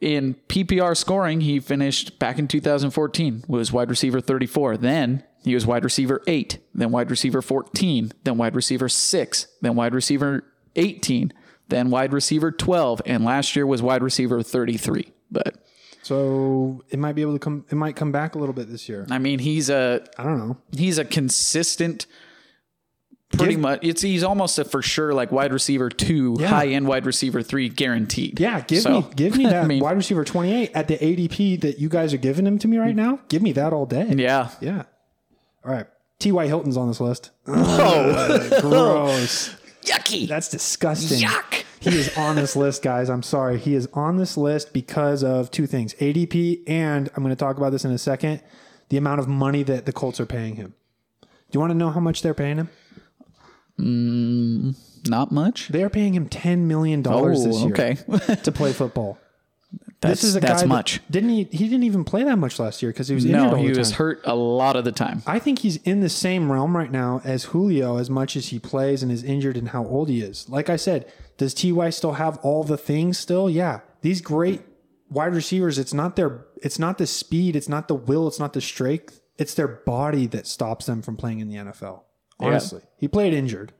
in 0.00 0.34
PPR 0.48 0.96
scoring, 0.96 1.40
he 1.40 1.60
finished 1.60 2.18
back 2.18 2.38
in 2.38 2.48
2014 2.48 3.44
was 3.48 3.72
wide 3.72 3.90
receiver 3.90 4.20
34. 4.20 4.76
Then 4.76 5.24
he 5.44 5.54
was 5.54 5.66
wide 5.66 5.84
receiver 5.84 6.22
8, 6.26 6.58
then 6.74 6.90
wide 6.90 7.10
receiver 7.10 7.42
14, 7.42 8.12
then 8.24 8.38
wide 8.38 8.54
receiver 8.54 8.88
6, 8.88 9.46
then 9.60 9.74
wide 9.76 9.94
receiver 9.94 10.44
18, 10.76 11.32
then 11.68 11.90
wide 11.90 12.12
receiver 12.12 12.50
12, 12.50 13.02
and 13.06 13.24
last 13.24 13.54
year 13.56 13.66
was 13.66 13.82
wide 13.82 14.02
receiver 14.02 14.42
33. 14.42 15.12
But 15.30 15.56
So 16.02 16.84
it 16.90 16.98
might 16.98 17.14
be 17.14 17.22
able 17.22 17.34
to 17.34 17.38
come. 17.38 17.64
It 17.70 17.74
might 17.74 17.96
come 17.96 18.12
back 18.12 18.34
a 18.34 18.38
little 18.38 18.54
bit 18.54 18.70
this 18.70 18.88
year. 18.88 19.06
I 19.10 19.18
mean, 19.18 19.38
he's 19.38 19.68
a 19.68 20.04
I 20.16 20.22
don't 20.22 20.38
know. 20.38 20.56
he's 20.72 20.98
a 20.98 21.04
consistent 21.04 22.06
pretty 23.36 23.54
Give- 23.54 23.60
much 23.60 23.80
it's 23.82 24.02
he's 24.02 24.22
almost 24.22 24.58
a 24.58 24.64
for 24.64 24.80
sure 24.82 25.12
like 25.12 25.30
wide 25.30 25.52
receiver 25.52 25.90
2, 25.90 26.36
Yeah. 26.40 26.46
high 26.48 26.68
end 26.68 26.86
wide 26.86 27.04
receiver 27.06 27.42
3 27.42 27.68
guaranteed. 27.68 28.40
Yeah, 28.40 28.60
give 28.62 28.82
So, 28.82 29.00
me 29.02 29.06
give 29.16 29.36
me 29.36 29.44
that 29.50 29.64
I 29.64 29.66
mean- 29.66 29.82
wide 29.82 29.96
receiver 29.96 30.24
twenty 30.24 30.52
eight 30.54 30.70
at 30.74 30.88
the 30.88 30.96
ADP 30.96 31.60
that 31.60 31.78
you 31.78 31.88
guys 31.88 32.14
are 32.14 32.18
giving 32.18 32.46
him 32.46 32.58
to 32.60 32.68
me 32.68 32.78
right 32.78 32.96
now. 32.96 33.20
Give 33.28 33.42
me 33.42 33.52
that 33.52 33.72
all 33.72 33.86
day. 33.86 34.06
Yeah. 34.16 34.50
Yeah. 34.60 34.84
All 35.64 35.72
right. 35.72 35.86
T. 36.18 36.32
Y. 36.32 36.46
Hilton's 36.46 36.76
on 36.76 36.88
this 36.88 37.00
list. 37.00 37.30
Oh, 37.46 38.58
Gross. 38.60 39.54
yucky. 39.82 40.26
That's 40.26 40.48
disgusting. 40.48 41.20
Yuck. 41.20 41.64
He 41.80 41.96
is 41.96 42.16
on 42.18 42.34
this 42.34 42.56
list, 42.56 42.82
guys. 42.82 43.08
I'm 43.08 43.22
sorry. 43.22 43.56
He 43.58 43.74
is 43.74 43.88
on 43.92 44.16
this 44.16 44.36
list 44.36 44.72
because 44.72 45.22
of 45.22 45.50
two 45.52 45.66
things 45.68 45.94
ADP, 45.94 46.62
and 46.68 47.08
I'm 47.14 47.22
going 47.22 47.34
to 47.34 47.38
talk 47.38 47.56
about 47.56 47.70
this 47.70 47.84
in 47.84 47.92
a 47.92 47.98
second 47.98 48.42
the 48.88 48.96
amount 48.96 49.20
of 49.20 49.28
money 49.28 49.62
that 49.62 49.86
the 49.86 49.92
Colts 49.92 50.18
are 50.18 50.26
paying 50.26 50.56
him. 50.56 50.74
Do 51.22 51.28
you 51.52 51.60
want 51.60 51.70
to 51.70 51.76
know 51.76 51.90
how 51.90 52.00
much 52.00 52.22
they're 52.22 52.34
paying 52.34 52.56
him? 52.56 52.68
Mm, 53.78 54.76
not 55.08 55.30
much. 55.32 55.68
They 55.68 55.82
are 55.82 55.90
paying 55.90 56.14
him 56.14 56.28
$10 56.28 56.60
million 56.60 57.02
this 57.02 57.12
oh, 57.12 57.66
year 57.68 57.96
Oh, 58.08 58.14
okay. 58.14 58.34
to 58.42 58.52
play 58.52 58.72
football. 58.72 59.18
that's 60.00 60.20
This 60.22 60.24
is 60.30 60.36
a 60.36 60.40
that's 60.40 60.52
guy 60.54 60.58
that- 60.60 60.68
much. 60.68 61.00
didn't 61.10 61.30
he? 61.30 61.44
He 61.44 61.68
didn't 61.68 61.84
even 61.84 62.04
play 62.04 62.24
that 62.24 62.36
much 62.38 62.58
last 62.58 62.82
year 62.82 62.90
because 62.92 63.08
he 63.08 63.14
was 63.14 63.24
injured 63.24 63.40
No, 63.42 63.48
all 63.50 63.54
he 63.62 63.70
the 63.70 63.78
was 63.78 63.90
time. 63.90 63.98
hurt 63.98 64.20
a 64.24 64.34
lot 64.34 64.76
of 64.76 64.84
the 64.84 64.92
time. 64.92 65.22
I 65.26 65.38
think 65.38 65.60
he's 65.60 65.76
in 65.78 66.00
the 66.00 66.08
same 66.08 66.50
realm 66.50 66.76
right 66.76 66.90
now 66.90 67.20
as 67.24 67.44
Julio, 67.44 67.98
as 67.98 68.10
much 68.10 68.36
as 68.36 68.48
he 68.48 68.58
plays 68.58 69.02
and 69.02 69.12
is 69.12 69.22
injured 69.22 69.56
and 69.56 69.68
how 69.68 69.84
old 69.86 70.08
he 70.08 70.20
is. 70.22 70.48
Like 70.48 70.68
I 70.68 70.76
said, 70.76 71.10
does 71.36 71.54
Ty 71.54 71.90
still 71.90 72.12
have 72.14 72.38
all 72.38 72.64
the 72.64 72.76
things 72.78 73.18
still? 73.18 73.48
Yeah, 73.48 73.80
these 74.02 74.20
great 74.20 74.62
wide 75.10 75.34
receivers. 75.34 75.78
It's 75.78 75.94
not 75.94 76.16
their, 76.16 76.46
it's 76.62 76.78
not 76.78 76.98
the 76.98 77.06
speed, 77.06 77.54
it's 77.56 77.68
not 77.68 77.88
the 77.88 77.94
will, 77.94 78.26
it's 78.28 78.38
not 78.40 78.52
the 78.52 78.60
strength. 78.60 79.20
It's 79.38 79.54
their 79.54 79.68
body 79.68 80.26
that 80.26 80.48
stops 80.48 80.86
them 80.86 81.00
from 81.00 81.16
playing 81.16 81.38
in 81.38 81.48
the 81.48 81.54
NFL. 81.56 82.02
Honestly, 82.40 82.82
he 82.96 83.08
played 83.08 83.32
injured. 83.32 83.72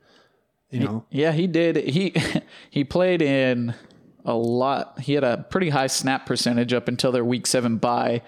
You 0.70 0.80
know, 0.80 1.06
Yeah, 1.10 1.32
he 1.32 1.46
did. 1.46 1.76
He 1.76 2.14
he 2.70 2.84
played 2.84 3.22
in 3.22 3.74
a 4.24 4.34
lot. 4.34 5.00
He 5.00 5.14
had 5.14 5.24
a 5.24 5.46
pretty 5.48 5.70
high 5.70 5.86
snap 5.86 6.26
percentage 6.26 6.72
up 6.72 6.88
until 6.88 7.12
their 7.12 7.24
week 7.24 7.46
seven 7.46 7.78
bye, 7.78 8.22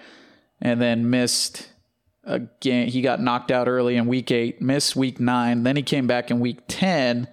and 0.59 0.81
then 0.81 1.09
missed 1.09 1.69
again. 2.23 2.87
He 2.87 3.01
got 3.01 3.21
knocked 3.21 3.51
out 3.51 3.67
early 3.67 3.95
in 3.95 4.07
week 4.07 4.31
eight, 4.31 4.61
missed 4.61 4.95
week 4.95 5.19
nine. 5.19 5.63
Then 5.63 5.75
he 5.75 5.83
came 5.83 6.07
back 6.07 6.31
in 6.31 6.39
week 6.39 6.61
ten, 6.67 7.27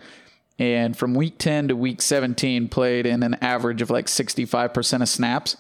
and 0.59 0.97
from 0.97 1.15
week 1.15 1.39
ten 1.39 1.69
to 1.69 1.77
week 1.77 2.03
seventeen, 2.03 2.69
played 2.69 3.07
in 3.07 3.23
an 3.23 3.35
average 3.41 3.81
of 3.81 3.89
like 3.89 4.09
sixty 4.09 4.45
five 4.45 4.75
percent 4.75 5.03
of 5.03 5.09
snaps. 5.09 5.57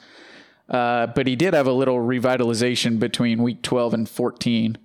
Uh, 0.69 1.07
but 1.07 1.27
he 1.27 1.35
did 1.35 1.55
have 1.55 1.67
a 1.67 1.73
little 1.73 1.97
revitalization 1.97 2.99
between 2.99 3.43
week 3.43 3.63
12 3.63 3.95
and 3.95 4.09
14 4.09 4.77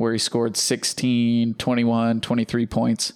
where 0.00 0.14
he 0.14 0.18
scored 0.18 0.56
16, 0.56 1.56
21, 1.56 2.22
23 2.22 2.64
points 2.64 3.12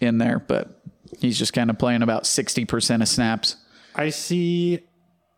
in 0.00 0.18
there, 0.18 0.38
but 0.38 0.80
he's 1.18 1.36
just 1.36 1.52
kind 1.52 1.68
of 1.68 1.76
playing 1.80 2.00
about 2.00 2.22
60% 2.22 3.02
of 3.02 3.08
snaps. 3.08 3.56
I 3.96 4.10
see 4.10 4.84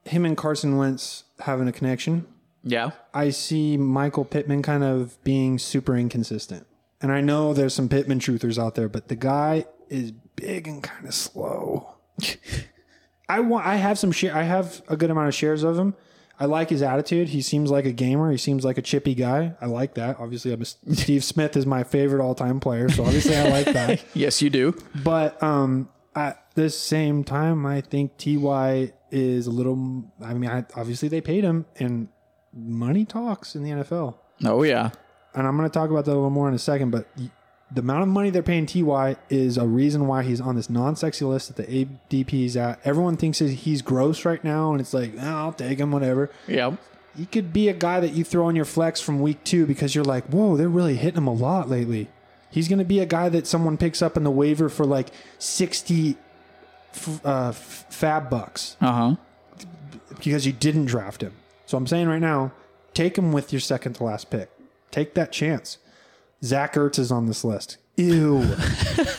him 0.04 0.26
and 0.26 0.36
Carson 0.36 0.76
Wentz 0.76 1.24
having 1.38 1.68
a 1.68 1.72
connection. 1.72 2.26
Yeah. 2.62 2.90
I 3.14 3.30
see 3.30 3.78
Michael 3.78 4.26
Pittman 4.26 4.60
kind 4.60 4.84
of 4.84 5.16
being 5.24 5.58
super 5.58 5.96
inconsistent. 5.96 6.66
And 7.00 7.10
I 7.10 7.22
know 7.22 7.54
there's 7.54 7.72
some 7.72 7.88
Pittman 7.88 8.18
truthers 8.18 8.62
out 8.62 8.74
there, 8.74 8.90
but 8.90 9.08
the 9.08 9.16
guy 9.16 9.64
is 9.88 10.12
big 10.36 10.68
and 10.68 10.82
kind 10.82 11.06
of 11.06 11.14
slow. 11.14 11.94
I 13.30 13.40
want 13.40 13.64
I 13.64 13.76
have 13.76 13.98
some 13.98 14.12
share 14.12 14.36
I 14.36 14.42
have 14.42 14.82
a 14.86 14.98
good 14.98 15.10
amount 15.10 15.28
of 15.28 15.34
shares 15.34 15.62
of 15.62 15.78
him. 15.78 15.94
I 16.38 16.46
like 16.46 16.70
his 16.70 16.82
attitude. 16.82 17.28
He 17.28 17.42
seems 17.42 17.70
like 17.70 17.84
a 17.84 17.92
gamer. 17.92 18.30
He 18.30 18.36
seems 18.36 18.64
like 18.64 18.78
a 18.78 18.82
chippy 18.82 19.14
guy. 19.14 19.54
I 19.60 19.66
like 19.66 19.94
that. 19.94 20.18
Obviously, 20.18 20.52
I'm 20.52 20.62
a, 20.62 20.64
Steve 20.94 21.22
Smith 21.24 21.56
is 21.56 21.66
my 21.66 21.84
favorite 21.84 22.22
all-time 22.22 22.60
player, 22.60 22.88
so 22.88 23.04
obviously 23.04 23.36
I 23.36 23.48
like 23.48 23.66
that. 23.66 24.04
Yes, 24.14 24.42
you 24.42 24.50
do. 24.50 24.76
But 25.02 25.40
um, 25.42 25.88
at 26.14 26.44
the 26.54 26.70
same 26.70 27.24
time, 27.24 27.66
I 27.66 27.80
think 27.80 28.16
Ty 28.18 28.92
is 29.10 29.46
a 29.46 29.50
little. 29.50 30.04
I 30.22 30.34
mean, 30.34 30.50
I, 30.50 30.64
obviously 30.76 31.08
they 31.08 31.20
paid 31.20 31.44
him, 31.44 31.66
and 31.76 32.08
money 32.52 33.04
talks 33.04 33.54
in 33.54 33.62
the 33.62 33.70
NFL. 33.70 34.16
Oh, 34.44 34.62
yeah. 34.62 34.90
And 35.34 35.46
I'm 35.46 35.56
going 35.56 35.68
to 35.68 35.72
talk 35.72 35.90
about 35.90 36.04
that 36.04 36.12
a 36.12 36.14
little 36.14 36.30
more 36.30 36.48
in 36.48 36.54
a 36.54 36.58
second. 36.58 36.90
But 36.90 37.08
the 37.74 37.80
amount 37.80 38.02
of 38.02 38.08
money 38.08 38.30
they're 38.30 38.42
paying 38.42 38.66
Ty 38.66 39.16
is 39.28 39.56
a 39.58 39.66
reason 39.66 40.06
why 40.06 40.22
he's 40.22 40.40
on 40.40 40.54
this 40.54 40.70
non-sexy 40.70 41.24
list 41.24 41.54
that 41.54 41.66
the 41.66 41.84
ADP 41.84 42.44
is 42.44 42.56
at. 42.56 42.78
Everyone 42.84 43.16
thinks 43.16 43.40
he's 43.40 43.82
gross 43.82 44.24
right 44.24 44.42
now, 44.44 44.70
and 44.72 44.80
it's 44.80 44.94
like, 44.94 45.12
"Oh, 45.18 45.22
I'll 45.26 45.52
take 45.52 45.78
him, 45.80 45.90
whatever. 45.90 46.30
Yeah. 46.46 46.76
He 47.16 47.26
could 47.26 47.52
be 47.52 47.68
a 47.68 47.72
guy 47.72 48.00
that 48.00 48.12
you 48.12 48.24
throw 48.24 48.46
on 48.46 48.56
your 48.56 48.64
flex 48.64 49.00
from 49.00 49.20
week 49.20 49.42
two 49.44 49.66
because 49.66 49.94
you're 49.94 50.04
like, 50.04 50.24
whoa, 50.26 50.56
they're 50.56 50.68
really 50.68 50.96
hitting 50.96 51.18
him 51.18 51.26
a 51.28 51.32
lot 51.32 51.68
lately. 51.68 52.08
He's 52.50 52.68
going 52.68 52.78
to 52.80 52.84
be 52.84 53.00
a 53.00 53.06
guy 53.06 53.28
that 53.28 53.46
someone 53.46 53.76
picks 53.76 54.00
up 54.02 54.16
in 54.16 54.24
the 54.24 54.30
waiver 54.30 54.68
for 54.68 54.84
like 54.84 55.10
60 55.38 56.16
f- 56.92 57.24
uh, 57.26 57.48
f- 57.48 57.86
fab 57.88 58.30
bucks 58.30 58.76
Uh 58.80 58.92
huh. 58.92 59.16
because 60.16 60.46
you 60.46 60.52
didn't 60.52 60.86
draft 60.86 61.22
him. 61.22 61.32
So 61.66 61.76
I'm 61.78 61.86
saying 61.86 62.08
right 62.08 62.20
now, 62.20 62.52
take 62.94 63.16
him 63.18 63.32
with 63.32 63.52
your 63.52 63.60
second 63.60 63.94
to 63.94 64.04
last 64.04 64.30
pick. 64.30 64.50
Take 64.90 65.14
that 65.14 65.32
chance. 65.32 65.78
Zach 66.44 66.74
Ertz 66.74 66.98
is 66.98 67.10
on 67.10 67.26
this 67.26 67.42
list. 67.44 67.78
Ew. 67.96 68.44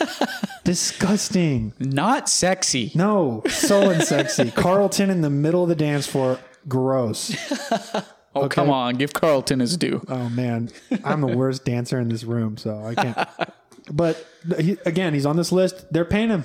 Disgusting. 0.64 1.72
Not 1.78 2.28
sexy. 2.28 2.92
No, 2.94 3.42
so 3.48 3.88
unsexy. 3.92 4.54
Carlton 4.54 5.10
in 5.10 5.20
the 5.22 5.30
middle 5.30 5.62
of 5.62 5.68
the 5.68 5.74
dance 5.74 6.06
floor. 6.06 6.38
Gross. 6.68 7.34
Oh, 8.38 8.50
come 8.50 8.68
on. 8.68 8.96
Give 8.96 9.14
Carlton 9.14 9.60
his 9.60 9.78
due. 9.78 10.04
Oh 10.08 10.28
man, 10.28 10.68
I'm 11.02 11.22
the 11.22 11.34
worst 11.34 11.64
dancer 11.64 11.98
in 11.98 12.10
this 12.10 12.22
room, 12.22 12.58
so 12.58 12.84
I 12.84 12.94
can't. 12.94 13.16
But 13.90 14.26
he, 14.58 14.76
again, 14.84 15.14
he's 15.14 15.24
on 15.24 15.36
this 15.36 15.52
list. 15.52 15.90
They're 15.90 16.04
paying 16.04 16.28
him. 16.28 16.44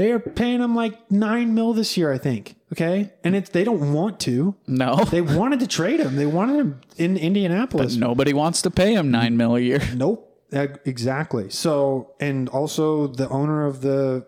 They 0.00 0.12
are 0.12 0.18
paying 0.18 0.62
him 0.62 0.74
like 0.74 1.10
nine 1.10 1.54
mil 1.54 1.74
this 1.74 1.98
year, 1.98 2.10
I 2.10 2.16
think. 2.16 2.56
Okay, 2.72 3.12
and 3.22 3.36
it's 3.36 3.50
they 3.50 3.64
don't 3.64 3.92
want 3.92 4.18
to. 4.20 4.54
No. 4.66 5.04
They 5.10 5.20
wanted 5.20 5.60
to 5.60 5.66
trade 5.66 6.00
him. 6.00 6.16
They 6.16 6.24
wanted 6.24 6.58
him 6.58 6.80
in 6.96 7.18
Indianapolis. 7.18 7.96
Nobody 7.96 8.32
wants 8.32 8.62
to 8.62 8.70
pay 8.70 8.94
him 8.94 9.10
nine 9.10 9.36
mil 9.36 9.56
a 9.56 9.60
year. 9.60 9.82
Nope. 9.94 10.26
Exactly. 10.52 11.50
So, 11.50 12.14
and 12.18 12.48
also 12.48 13.08
the 13.08 13.28
owner 13.28 13.66
of 13.66 13.82
the 13.82 14.26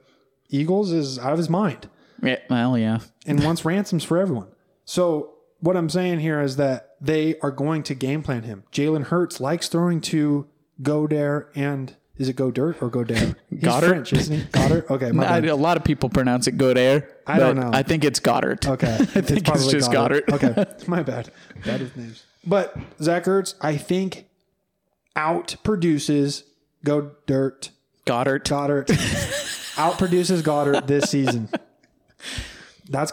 Eagles 0.51 0.93
is 0.93 1.19
out 1.19 1.33
of 1.33 1.39
his 1.39 1.49
mind 1.49 1.89
Yeah, 2.23 2.37
well, 2.51 2.77
yeah. 2.77 2.99
and 3.27 3.43
wants 3.43 3.65
ransoms 3.73 4.05
for 4.05 4.19
everyone. 4.19 4.49
So 4.85 5.37
what 5.61 5.75
I'm 5.75 5.89
saying 5.89 6.21
here 6.21 6.43
is 6.43 6.57
that 6.57 6.97
they 7.01 7.39
are 7.41 7.51
going 7.51 7.83
to 7.85 7.95
game 7.95 8.23
plan 8.23 8.43
him. 8.43 8.65
Jalen 8.73 9.05
Hurts 9.05 9.41
likes 9.41 9.69
throwing 9.69 10.03
to 10.03 10.47
Godare 10.83 11.47
and 11.55 11.97
is 12.19 12.29
it 12.29 12.37
Goedert 12.37 12.83
or 12.83 12.91
Godare? 12.91 13.37
Goddard? 13.61 13.89
French, 13.89 14.13
isn't 14.13 14.37
he? 14.37 14.45
Goddard. 14.45 14.91
Okay, 14.91 15.11
I, 15.19 15.39
a 15.39 15.57
lot 15.57 15.77
of 15.77 15.85
people 15.85 16.09
pronounce 16.09 16.47
it 16.47 16.57
Godair. 16.57 17.07
I 17.27 17.39
don't 17.39 17.57
know. 17.57 17.71
I 17.73 17.83
think 17.83 18.05
it's 18.05 18.21
Goddard. 18.21 18.65
Okay, 18.67 18.95
I 19.01 19.05
think 19.05 19.49
it's 19.49 19.67
just 19.69 19.93
Goddard. 19.93 20.25
okay, 20.33 20.67
my 20.87 21.03
bad. 21.03 21.31
That 21.65 21.81
is 21.81 21.95
names. 21.97 22.25
But 22.47 22.77
Zach 23.01 23.25
Ertz, 23.25 23.55
I 23.61 23.77
think, 23.77 24.27
out 25.15 25.57
produces 25.63 26.45
Goedert 26.85 27.71
Goddard. 28.05 28.45
Goddard 28.45 28.91
out 29.77 29.99
produces 29.99 30.43
Goddard 30.43 30.87
this 30.87 31.11
season. 31.11 31.49
That's 32.89 33.13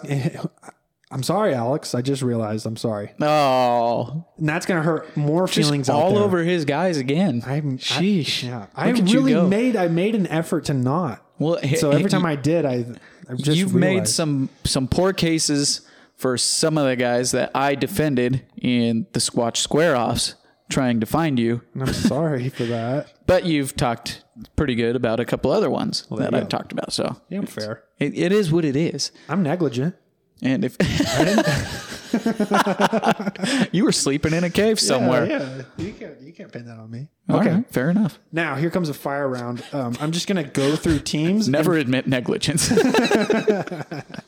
I'm 1.11 1.23
sorry, 1.23 1.53
Alex. 1.56 1.95
I 1.95 2.02
just 2.02 2.22
realized. 2.22 2.65
I'm 2.68 2.77
sorry, 2.77 3.14
Oh, 3.22 4.26
and 4.38 4.48
that's 4.48 4.65
gonna 4.65 4.84
hurt 4.84 5.15
more 5.18 5.48
just 5.48 5.57
feelings 5.57 5.90
all 5.90 6.18
over 6.18 6.44
his 6.44 6.65
guys 6.65 6.98
again. 6.98 7.44
I'm, 7.45 7.77
Sheesh. 7.80 8.44
I, 8.44 8.48
yeah, 8.48 8.65
I 8.76 8.90
you 8.91 9.03
really 9.22 9.48
made. 9.49 9.76
I 9.76 9.88
made 9.88 10.14
an 10.15 10.27
effort 10.27 10.65
to 10.65 10.73
not. 10.73 11.26
Well, 11.40 11.60
So 11.77 11.91
every 11.91 12.10
time 12.10 12.26
I 12.26 12.36
did, 12.36 12.65
I, 12.65 12.86
I 13.30 13.36
just 13.36 13.57
you've 13.57 13.73
made 13.73 14.07
some 14.07 14.49
some 14.65 14.88
poor 14.88 15.14
cases 15.14 15.81
for 16.15 16.38
some 16.38 16.77
of 16.77 16.86
the 16.86 16.95
guys 16.95 17.31
that 17.31 17.52
I 17.56 17.76
defended 17.76 18.44
in 18.61 19.07
the 19.14 19.19
Squatch 19.19 19.57
Square 19.57 19.95
offs 19.95 20.36
trying 20.69 20.99
to 20.99 21.06
find 21.07 21.40
you, 21.40 21.61
and 21.73 21.84
I'm 21.84 21.94
sorry 21.94 22.49
for 22.49 22.65
that. 22.65 23.07
but 23.26 23.45
you've 23.45 23.76
talked 23.76 24.23
pretty 24.56 24.76
good 24.76 24.95
about 24.95 25.19
a 25.19 25.26
couple 25.26 25.49
other 25.49 25.69
ones 25.72 26.06
that 26.11 26.31
you 26.31 26.38
I've 26.38 26.44
go. 26.44 26.57
talked 26.57 26.72
about. 26.72 26.94
So 26.94 27.15
Yeah, 27.30 27.40
I'm 27.40 27.45
fair. 27.48 27.84
it, 27.98 28.15
it 28.15 28.31
is 28.31 28.52
what 28.52 28.64
it 28.65 28.76
is. 28.76 29.11
I'm 29.27 29.41
negligent. 29.41 29.95
And 30.41 30.63
if 30.63 30.77
you 33.73 33.83
were 33.83 33.91
sleeping 33.91 34.33
in 34.33 34.43
a 34.43 34.49
cave 34.49 34.79
somewhere, 34.79 35.25
Yeah, 35.25 35.63
you 35.77 35.93
can't. 35.93 36.21
You 36.21 36.33
can't 36.33 36.51
pin 36.51 36.65
that 36.65 36.77
on 36.77 36.89
me. 36.89 37.09
All 37.30 37.39
okay. 37.39 37.51
right, 37.51 37.69
fair 37.69 37.89
enough. 37.89 38.19
Now 38.31 38.56
here 38.56 38.69
comes 38.69 38.89
a 38.89 38.93
fire 38.93 39.27
round. 39.27 39.64
Um, 39.72 39.95
I'm 39.99 40.11
just 40.11 40.27
gonna 40.27 40.43
go 40.43 40.76
through 40.76 40.99
teams. 40.99 41.47
Never 41.47 41.76
admit 41.76 42.07
negligence. 42.07 42.69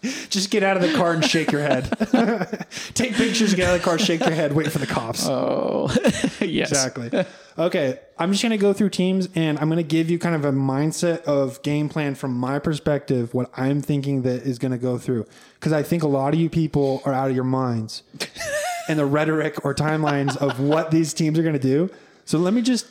Just 0.29 0.49
get 0.49 0.63
out 0.63 0.77
of 0.77 0.83
the 0.83 0.93
car 0.95 1.13
and 1.13 1.23
shake 1.23 1.51
your 1.51 1.61
head. 1.61 1.89
Take 2.93 3.13
pictures, 3.13 3.53
get 3.53 3.67
out 3.67 3.75
of 3.75 3.81
the 3.81 3.85
car, 3.85 3.99
shake 3.99 4.21
your 4.21 4.31
head, 4.31 4.53
wait 4.53 4.71
for 4.71 4.79
the 4.79 4.87
cops. 4.87 5.27
oh, 5.27 5.89
yes. 6.39 6.71
Exactly. 6.71 7.25
Okay, 7.57 7.99
I'm 8.17 8.31
just 8.31 8.41
going 8.41 8.51
to 8.51 8.57
go 8.57 8.73
through 8.73 8.89
teams 8.89 9.27
and 9.35 9.59
I'm 9.59 9.67
going 9.67 9.77
to 9.77 9.83
give 9.83 10.09
you 10.09 10.17
kind 10.17 10.35
of 10.35 10.45
a 10.45 10.51
mindset 10.51 11.21
of 11.23 11.61
game 11.63 11.89
plan 11.89 12.15
from 12.15 12.33
my 12.33 12.59
perspective, 12.59 13.33
what 13.33 13.51
I'm 13.55 13.81
thinking 13.81 14.21
that 14.23 14.43
is 14.43 14.57
going 14.57 14.71
to 14.71 14.77
go 14.77 14.97
through. 14.97 15.25
Because 15.55 15.73
I 15.73 15.83
think 15.83 16.01
a 16.01 16.07
lot 16.07 16.33
of 16.33 16.39
you 16.39 16.49
people 16.49 17.01
are 17.05 17.13
out 17.13 17.29
of 17.29 17.35
your 17.35 17.43
minds 17.43 18.03
and 18.87 18.97
the 18.97 19.05
rhetoric 19.05 19.63
or 19.65 19.75
timelines 19.75 20.37
of 20.37 20.59
what 20.59 20.91
these 20.91 21.13
teams 21.13 21.37
are 21.37 21.43
going 21.43 21.53
to 21.53 21.59
do. 21.59 21.89
So 22.31 22.37
let 22.37 22.53
me 22.53 22.61
just 22.61 22.87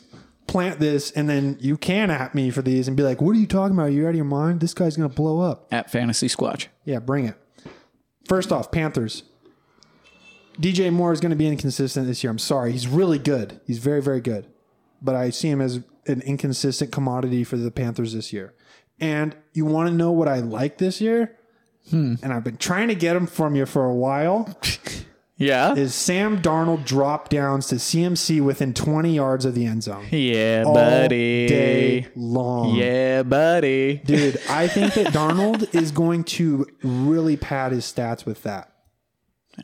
plant 0.48 0.80
this 0.80 1.12
and 1.12 1.26
then 1.26 1.56
you 1.60 1.78
can 1.78 2.10
at 2.10 2.34
me 2.34 2.50
for 2.50 2.60
these 2.60 2.88
and 2.88 2.94
be 2.94 3.02
like, 3.02 3.22
what 3.22 3.30
are 3.30 3.38
you 3.38 3.46
talking 3.46 3.74
about? 3.74 3.86
Are 3.86 3.90
you 3.90 4.04
out 4.04 4.10
of 4.10 4.16
your 4.16 4.26
mind? 4.26 4.60
This 4.60 4.74
guy's 4.74 4.98
going 4.98 5.08
to 5.08 5.16
blow 5.16 5.40
up. 5.40 5.66
At 5.72 5.90
Fantasy 5.90 6.26
Squatch. 6.26 6.66
Yeah, 6.84 6.98
bring 6.98 7.24
it. 7.24 7.36
First 8.28 8.52
off, 8.52 8.70
Panthers. 8.70 9.22
DJ 10.60 10.92
Moore 10.92 11.14
is 11.14 11.20
going 11.20 11.30
to 11.30 11.36
be 11.36 11.46
inconsistent 11.46 12.06
this 12.06 12.22
year. 12.22 12.30
I'm 12.30 12.38
sorry. 12.38 12.72
He's 12.72 12.86
really 12.86 13.18
good. 13.18 13.62
He's 13.66 13.78
very, 13.78 14.02
very 14.02 14.20
good. 14.20 14.46
But 15.00 15.14
I 15.14 15.30
see 15.30 15.48
him 15.48 15.62
as 15.62 15.76
an 16.06 16.20
inconsistent 16.20 16.92
commodity 16.92 17.42
for 17.42 17.56
the 17.56 17.70
Panthers 17.70 18.12
this 18.12 18.34
year. 18.34 18.52
And 19.00 19.34
you 19.54 19.64
want 19.64 19.88
to 19.88 19.94
know 19.94 20.12
what 20.12 20.28
I 20.28 20.40
like 20.40 20.76
this 20.76 21.00
year? 21.00 21.38
Hmm. 21.88 22.16
And 22.22 22.34
I've 22.34 22.44
been 22.44 22.58
trying 22.58 22.88
to 22.88 22.94
get 22.94 23.16
him 23.16 23.26
from 23.26 23.56
you 23.56 23.64
for 23.64 23.86
a 23.86 23.94
while. 23.94 24.54
Yeah. 25.40 25.74
Is 25.74 25.94
Sam 25.94 26.42
Darnold 26.42 26.84
drop 26.84 27.30
downs 27.30 27.66
to 27.68 27.76
CMC 27.76 28.42
within 28.42 28.74
20 28.74 29.14
yards 29.14 29.46
of 29.46 29.54
the 29.54 29.64
end 29.64 29.82
zone? 29.82 30.06
Yeah, 30.10 30.64
All 30.66 30.74
buddy. 30.74 31.46
day 31.48 32.08
long. 32.14 32.76
Yeah, 32.76 33.22
buddy. 33.22 34.02
Dude, 34.04 34.38
I 34.50 34.68
think 34.68 34.92
that 34.94 35.06
Darnold 35.08 35.74
is 35.74 35.92
going 35.92 36.24
to 36.24 36.66
really 36.82 37.38
pad 37.38 37.72
his 37.72 37.86
stats 37.86 38.26
with 38.26 38.42
that. 38.42 38.70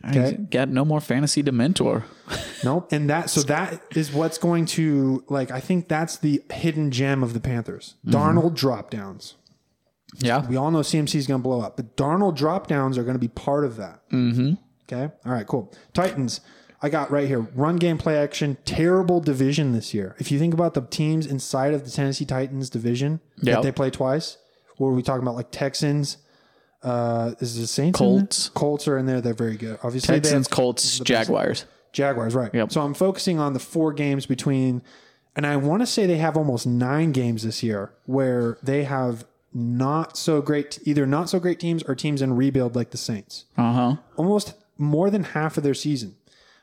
I 0.03 0.33
got 0.33 0.71
no 0.71 0.85
more 0.85 1.01
fantasy 1.01 1.43
to 1.43 1.53
mentor. 1.53 2.05
Nope. 2.65 2.91
And 2.91 3.09
that 3.11 3.29
so 3.29 3.43
that 3.43 3.83
is 3.95 4.11
what's 4.13 4.39
going 4.39 4.65
to 4.67 5.23
like 5.29 5.51
I 5.51 5.61
think 5.61 5.89
that's 5.89 6.17
the 6.17 6.43
hidden 6.51 6.91
gem 6.91 7.23
of 7.23 7.35
the 7.35 7.39
Panthers. 7.39 7.97
Darnold 8.05 8.55
drop 8.55 8.91
downs. 8.91 9.35
Yeah. 10.17 10.45
We 10.47 10.57
all 10.57 10.71
know 10.71 10.81
CMC 10.81 11.17
is 11.17 11.27
going 11.27 11.41
to 11.41 11.43
blow 11.43 11.61
up, 11.61 11.77
but 11.77 11.97
Darnold 11.99 12.35
drop 12.35 12.67
downs 12.67 12.97
are 12.97 13.05
going 13.05 13.15
to 13.15 13.21
be 13.21 13.29
part 13.29 13.65
of 13.65 13.77
that. 13.77 14.01
Mm-hmm. 14.11 14.55
Okay. 14.91 15.13
All 15.25 15.33
right. 15.33 15.47
Cool. 15.47 15.73
Titans. 15.95 16.41
I 16.83 16.89
got 16.91 17.11
right 17.11 17.27
here. 17.27 17.41
Run 17.41 17.77
game, 17.77 17.97
play 17.99 18.19
action. 18.19 18.59
Terrible 18.65 19.21
division 19.21 19.73
this 19.73 19.95
year. 19.95 20.15
If 20.19 20.31
you 20.31 20.39
think 20.39 20.53
about 20.55 20.75
the 20.75 20.83
teams 20.83 21.27
inside 21.27 21.73
of 21.75 21.85
the 21.85 21.91
Tennessee 21.91 22.27
Titans 22.27 22.69
division 22.71 23.21
Yep. 23.43 23.55
that 23.57 23.63
they 23.63 23.73
play 23.73 23.91
twice, 23.91 24.37
what 24.77 24.89
are 24.89 24.93
we 24.93 25.03
talking 25.03 25.23
about? 25.23 25.35
Like 25.37 25.51
Texans. 25.51 26.19
Uh, 26.83 27.33
is 27.41 27.57
it 27.57 27.67
Saints? 27.67 27.99
in 28.01 28.07
there? 28.07 28.19
Colts. 28.21 28.49
Colts 28.51 28.87
are 28.87 28.99
in 28.99 29.07
there. 29.07 29.21
They're 29.21 29.35
very 29.35 29.57
good. 29.57 29.79
Obviously, 29.83 30.15
they 30.17 30.21
Texans, 30.21 30.47
have- 30.47 30.55
Colts, 30.55 30.99
Jaguars. 31.01 31.65
Jaguars, 31.93 32.35
right. 32.35 32.55
Yep. 32.55 32.71
So 32.73 32.83
I'm 32.83 32.95
focusing 32.95 33.39
on 33.39 33.55
the 33.55 33.59
four 33.59 33.93
games 33.95 34.27
between, 34.27 34.83
and 35.35 35.47
I 35.47 35.57
want 35.57 35.81
to 35.81 35.87
say 35.87 36.05
they 36.07 36.19
have 36.19 36.37
almost 36.37 36.67
nine 36.67 37.11
games 37.13 37.43
this 37.43 37.63
year 37.63 37.93
where 38.05 38.59
they 38.63 38.85
have 38.85 39.25
not 39.55 40.19
so 40.19 40.43
great, 40.43 40.79
either 40.85 41.07
not 41.07 41.31
so 41.31 41.41
great 41.41 41.59
teams 41.59 41.83
or 41.85 41.95
teams 41.95 42.21
in 42.21 42.37
rebuild 42.37 42.77
like 42.77 42.91
the 42.91 42.99
Saints. 42.99 43.47
Uh 43.57 43.73
huh. 43.73 43.97
Almost 44.17 44.53
more 44.79 45.11
than 45.11 45.25
half 45.25 45.57
of 45.57 45.63
their 45.63 45.75
season. 45.75 46.17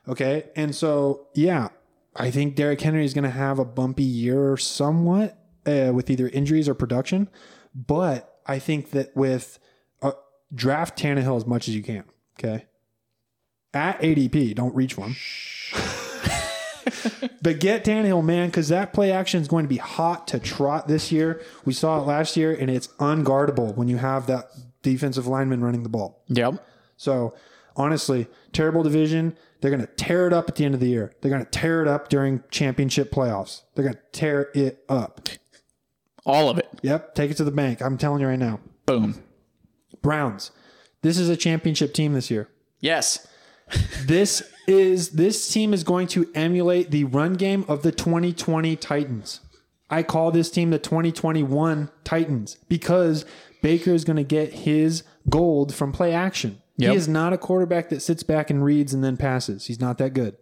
Okay. 0.08 0.50
And 0.56 0.76
so, 0.76 1.28
yeah, 1.34 1.70
I 2.16 2.32
think 2.32 2.56
Derrick 2.56 2.82
Henry 2.82 3.06
is 3.06 3.14
going 3.14 3.24
to 3.24 3.30
have 3.30 3.60
a 3.60 3.66
bumpy 3.66 4.04
year 4.04 4.58
somewhat 4.58 5.38
uh, 5.66 5.92
with 5.94 6.10
either 6.10 6.28
injuries 6.30 6.68
or 6.68 6.74
production. 6.74 7.30
But 7.74 8.40
I 8.46 8.60
think 8.60 8.92
that 8.92 9.16
with 9.16 9.60
uh, 10.02 10.12
draft 10.54 10.98
Tannehill 10.98 11.38
as 11.38 11.46
much 11.46 11.68
as 11.68 11.76
you 11.76 11.84
can. 11.84 12.04
Okay. 12.40 12.66
At 13.74 14.00
ADP, 14.02 14.54
don't 14.56 14.76
reach 14.76 14.98
one. 14.98 15.16
but 17.42 17.60
get 17.60 17.84
Tannehill, 17.84 18.24
man, 18.24 18.50
because 18.50 18.70
that 18.70 18.94
play 18.94 19.12
action 19.12 19.42
is 19.42 19.48
going 19.48 19.66
to 19.66 19.70
be 19.70 19.78
hot 19.78 20.28
to 20.28 20.40
trot 20.40 20.88
this 20.88 21.12
year. 21.12 21.42
We 21.66 21.74
saw 21.74 22.00
it 22.00 22.06
last 22.06 22.38
year, 22.38 22.54
and 22.54 22.70
it's 22.70 22.88
unguardable 23.00 23.76
when 23.76 23.88
you 23.88 23.98
have 23.98 24.28
that 24.28 24.52
defensive 24.84 25.26
lineman 25.26 25.64
running 25.64 25.82
the 25.82 25.90
ball. 25.90 26.24
Yep. 26.28 26.64
So 26.98 27.34
honestly, 27.76 28.28
terrible 28.52 28.84
division. 28.84 29.38
They're 29.62 29.72
going 29.72 29.86
to 29.86 29.94
tear 29.96 30.28
it 30.28 30.34
up 30.34 30.50
at 30.50 30.56
the 30.56 30.66
end 30.66 30.74
of 30.74 30.80
the 30.80 30.90
year. 30.90 31.14
They're 31.22 31.32
going 31.32 31.44
to 31.44 31.50
tear 31.50 31.82
it 31.82 31.88
up 31.88 32.10
during 32.10 32.44
championship 32.52 33.12
playoffs. 33.12 33.62
They're 33.76 33.86
going 33.86 33.96
to 33.96 34.02
tear 34.12 34.50
it 34.54 34.84
up. 34.90 35.30
All 36.26 36.50
of 36.50 36.58
it. 36.58 36.68
Yep, 36.82 37.16
take 37.16 37.32
it 37.32 37.38
to 37.38 37.44
the 37.44 37.52
bank. 37.52 37.82
I'm 37.82 37.98
telling 37.98 38.22
you 38.22 38.28
right 38.28 38.40
now. 38.40 38.60
Boom. 38.86 39.24
Browns. 40.02 40.52
This 41.02 41.18
is 41.18 41.30
a 41.30 41.38
championship 41.38 41.94
team 41.94 42.14
this 42.14 42.32
year. 42.32 42.50
Yes. 42.80 43.28
This 44.06 44.44
is 44.68 45.12
this 45.12 45.52
team 45.52 45.74
is 45.74 45.84
going 45.86 46.08
to 46.08 46.30
emulate 46.36 46.92
the 46.92 47.06
run 47.06 47.34
game 47.36 47.64
of 47.70 47.82
the 47.82 47.92
2020 47.92 48.76
Titans. 48.76 49.40
I 49.90 50.04
call 50.04 50.32
this 50.32 50.50
team 50.50 50.70
the 50.70 50.80
2021 50.80 51.90
Titans 52.04 52.58
because 52.68 53.26
Baker 53.62 53.92
is 53.92 54.04
going 54.04 54.18
to 54.18 54.24
get 54.24 54.54
his 54.54 55.04
gold 55.30 55.74
from 55.74 55.92
play 55.92 56.14
action. 56.14 56.62
Yep. 56.78 56.92
He 56.92 56.98
is 56.98 57.08
not 57.08 57.34
a 57.34 57.38
quarterback 57.38 57.90
that 57.90 58.02
sits 58.02 58.24
back 58.24 58.50
and 58.50 58.64
reads 58.64 58.94
and 58.94 59.04
then 59.04 59.18
passes. 59.18 59.68
He's 59.68 59.80
not 59.80 59.98
that 60.00 60.14
good. 60.14 60.38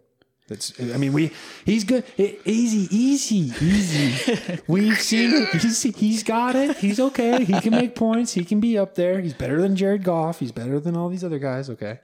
That's 0.48 0.78
I 0.80 0.96
mean 0.96 1.12
we 1.12 1.30
he's 1.64 1.84
good 1.84 2.04
easy 2.16 2.88
easy 2.90 3.52
easy. 3.64 4.58
We've 4.66 5.00
seen 5.00 5.30
it. 5.32 5.48
He's 5.50 5.82
he's 5.82 6.22
got 6.22 6.56
it. 6.56 6.78
He's 6.78 6.98
okay. 6.98 7.44
He 7.44 7.60
can 7.60 7.70
make 7.70 7.94
points. 7.94 8.34
He 8.34 8.44
can 8.44 8.60
be 8.60 8.76
up 8.76 8.96
there. 8.96 9.20
He's 9.20 9.34
better 9.34 9.60
than 9.60 9.76
Jared 9.76 10.02
Goff. 10.02 10.40
He's 10.40 10.52
better 10.52 10.80
than 10.80 10.96
all 10.96 11.08
these 11.08 11.22
other 11.22 11.38
guys. 11.38 11.70
Okay, 11.70 12.00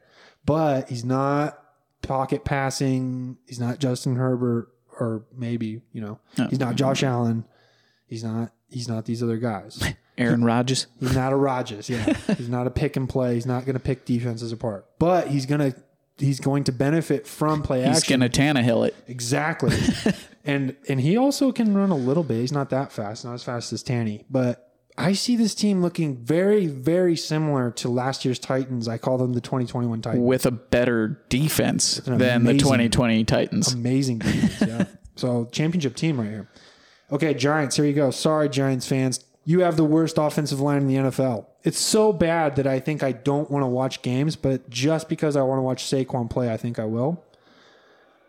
but 0.46 0.88
he's 0.88 1.04
not 1.04 1.62
pocket 2.02 2.44
passing. 2.44 3.38
He's 3.46 3.58
not 3.58 3.80
Justin 3.80 4.16
Herbert 4.16 4.68
or 5.00 5.24
maybe 5.36 5.82
you 5.92 6.00
know 6.00 6.18
he's 6.48 6.60
not 6.60 6.76
Josh 6.76 7.02
Allen. 7.02 7.44
He's 8.06 8.24
not 8.24 8.52
he's 8.70 8.88
not 8.88 9.04
these 9.04 9.22
other 9.22 9.36
guys. 9.36 9.82
Aaron 10.18 10.44
Rodgers. 10.44 10.86
He's 11.00 11.14
not 11.14 11.32
a 11.32 11.36
Rodgers. 11.36 11.88
Yeah, 11.88 12.12
he's 12.36 12.48
not 12.48 12.66
a 12.66 12.70
pick 12.70 12.96
and 12.96 13.08
play. 13.08 13.34
He's 13.34 13.46
not 13.46 13.64
going 13.64 13.74
to 13.74 13.80
pick 13.80 14.04
defenses 14.04 14.52
apart. 14.52 14.86
But 14.98 15.28
he's 15.28 15.46
gonna 15.46 15.74
he's 16.18 16.40
going 16.40 16.64
to 16.64 16.72
benefit 16.72 17.26
from 17.26 17.62
play 17.62 17.84
He's 17.84 17.98
action. 17.98 18.20
gonna 18.20 18.30
Tannehill 18.30 18.88
it. 18.88 18.96
Exactly. 19.06 19.76
and 20.44 20.76
and 20.88 21.00
he 21.00 21.16
also 21.16 21.52
can 21.52 21.74
run 21.74 21.90
a 21.90 21.96
little 21.96 22.24
bit. 22.24 22.40
He's 22.40 22.52
not 22.52 22.70
that 22.70 22.92
fast, 22.92 23.24
not 23.24 23.34
as 23.34 23.42
fast 23.44 23.72
as 23.72 23.82
Tanny. 23.82 24.24
But 24.28 24.64
I 24.96 25.12
see 25.12 25.36
this 25.36 25.54
team 25.54 25.80
looking 25.80 26.16
very, 26.16 26.66
very 26.66 27.16
similar 27.16 27.70
to 27.72 27.88
last 27.88 28.24
year's 28.24 28.40
Titans. 28.40 28.88
I 28.88 28.98
call 28.98 29.16
them 29.16 29.32
the 29.32 29.40
2021 29.40 30.02
Titans. 30.02 30.24
with 30.24 30.44
a 30.44 30.50
better 30.50 31.22
defense 31.28 31.98
an 32.00 32.18
than 32.18 32.42
the 32.44 32.54
2020 32.54 33.22
Titans. 33.24 33.72
Amazing 33.72 34.18
defense, 34.18 34.60
yeah. 34.68 34.84
so 35.16 35.44
championship 35.52 35.94
team 35.94 36.20
right 36.20 36.28
here. 36.28 36.48
Okay, 37.12 37.32
Giants, 37.32 37.76
here 37.76 37.84
you 37.84 37.92
go. 37.94 38.10
Sorry, 38.10 38.48
Giants 38.48 38.86
fans. 38.88 39.24
You 39.48 39.60
have 39.60 39.78
the 39.78 39.84
worst 39.84 40.18
offensive 40.18 40.60
line 40.60 40.82
in 40.82 40.86
the 40.86 40.96
NFL. 40.96 41.46
It's 41.64 41.78
so 41.78 42.12
bad 42.12 42.56
that 42.56 42.66
I 42.66 42.80
think 42.80 43.02
I 43.02 43.12
don't 43.12 43.50
want 43.50 43.62
to 43.62 43.66
watch 43.66 44.02
games, 44.02 44.36
but 44.36 44.68
just 44.68 45.08
because 45.08 45.36
I 45.36 45.42
want 45.42 45.56
to 45.56 45.62
watch 45.62 45.84
Saquon 45.84 46.28
play, 46.28 46.52
I 46.52 46.58
think 46.58 46.78
I 46.78 46.84
will. 46.84 47.24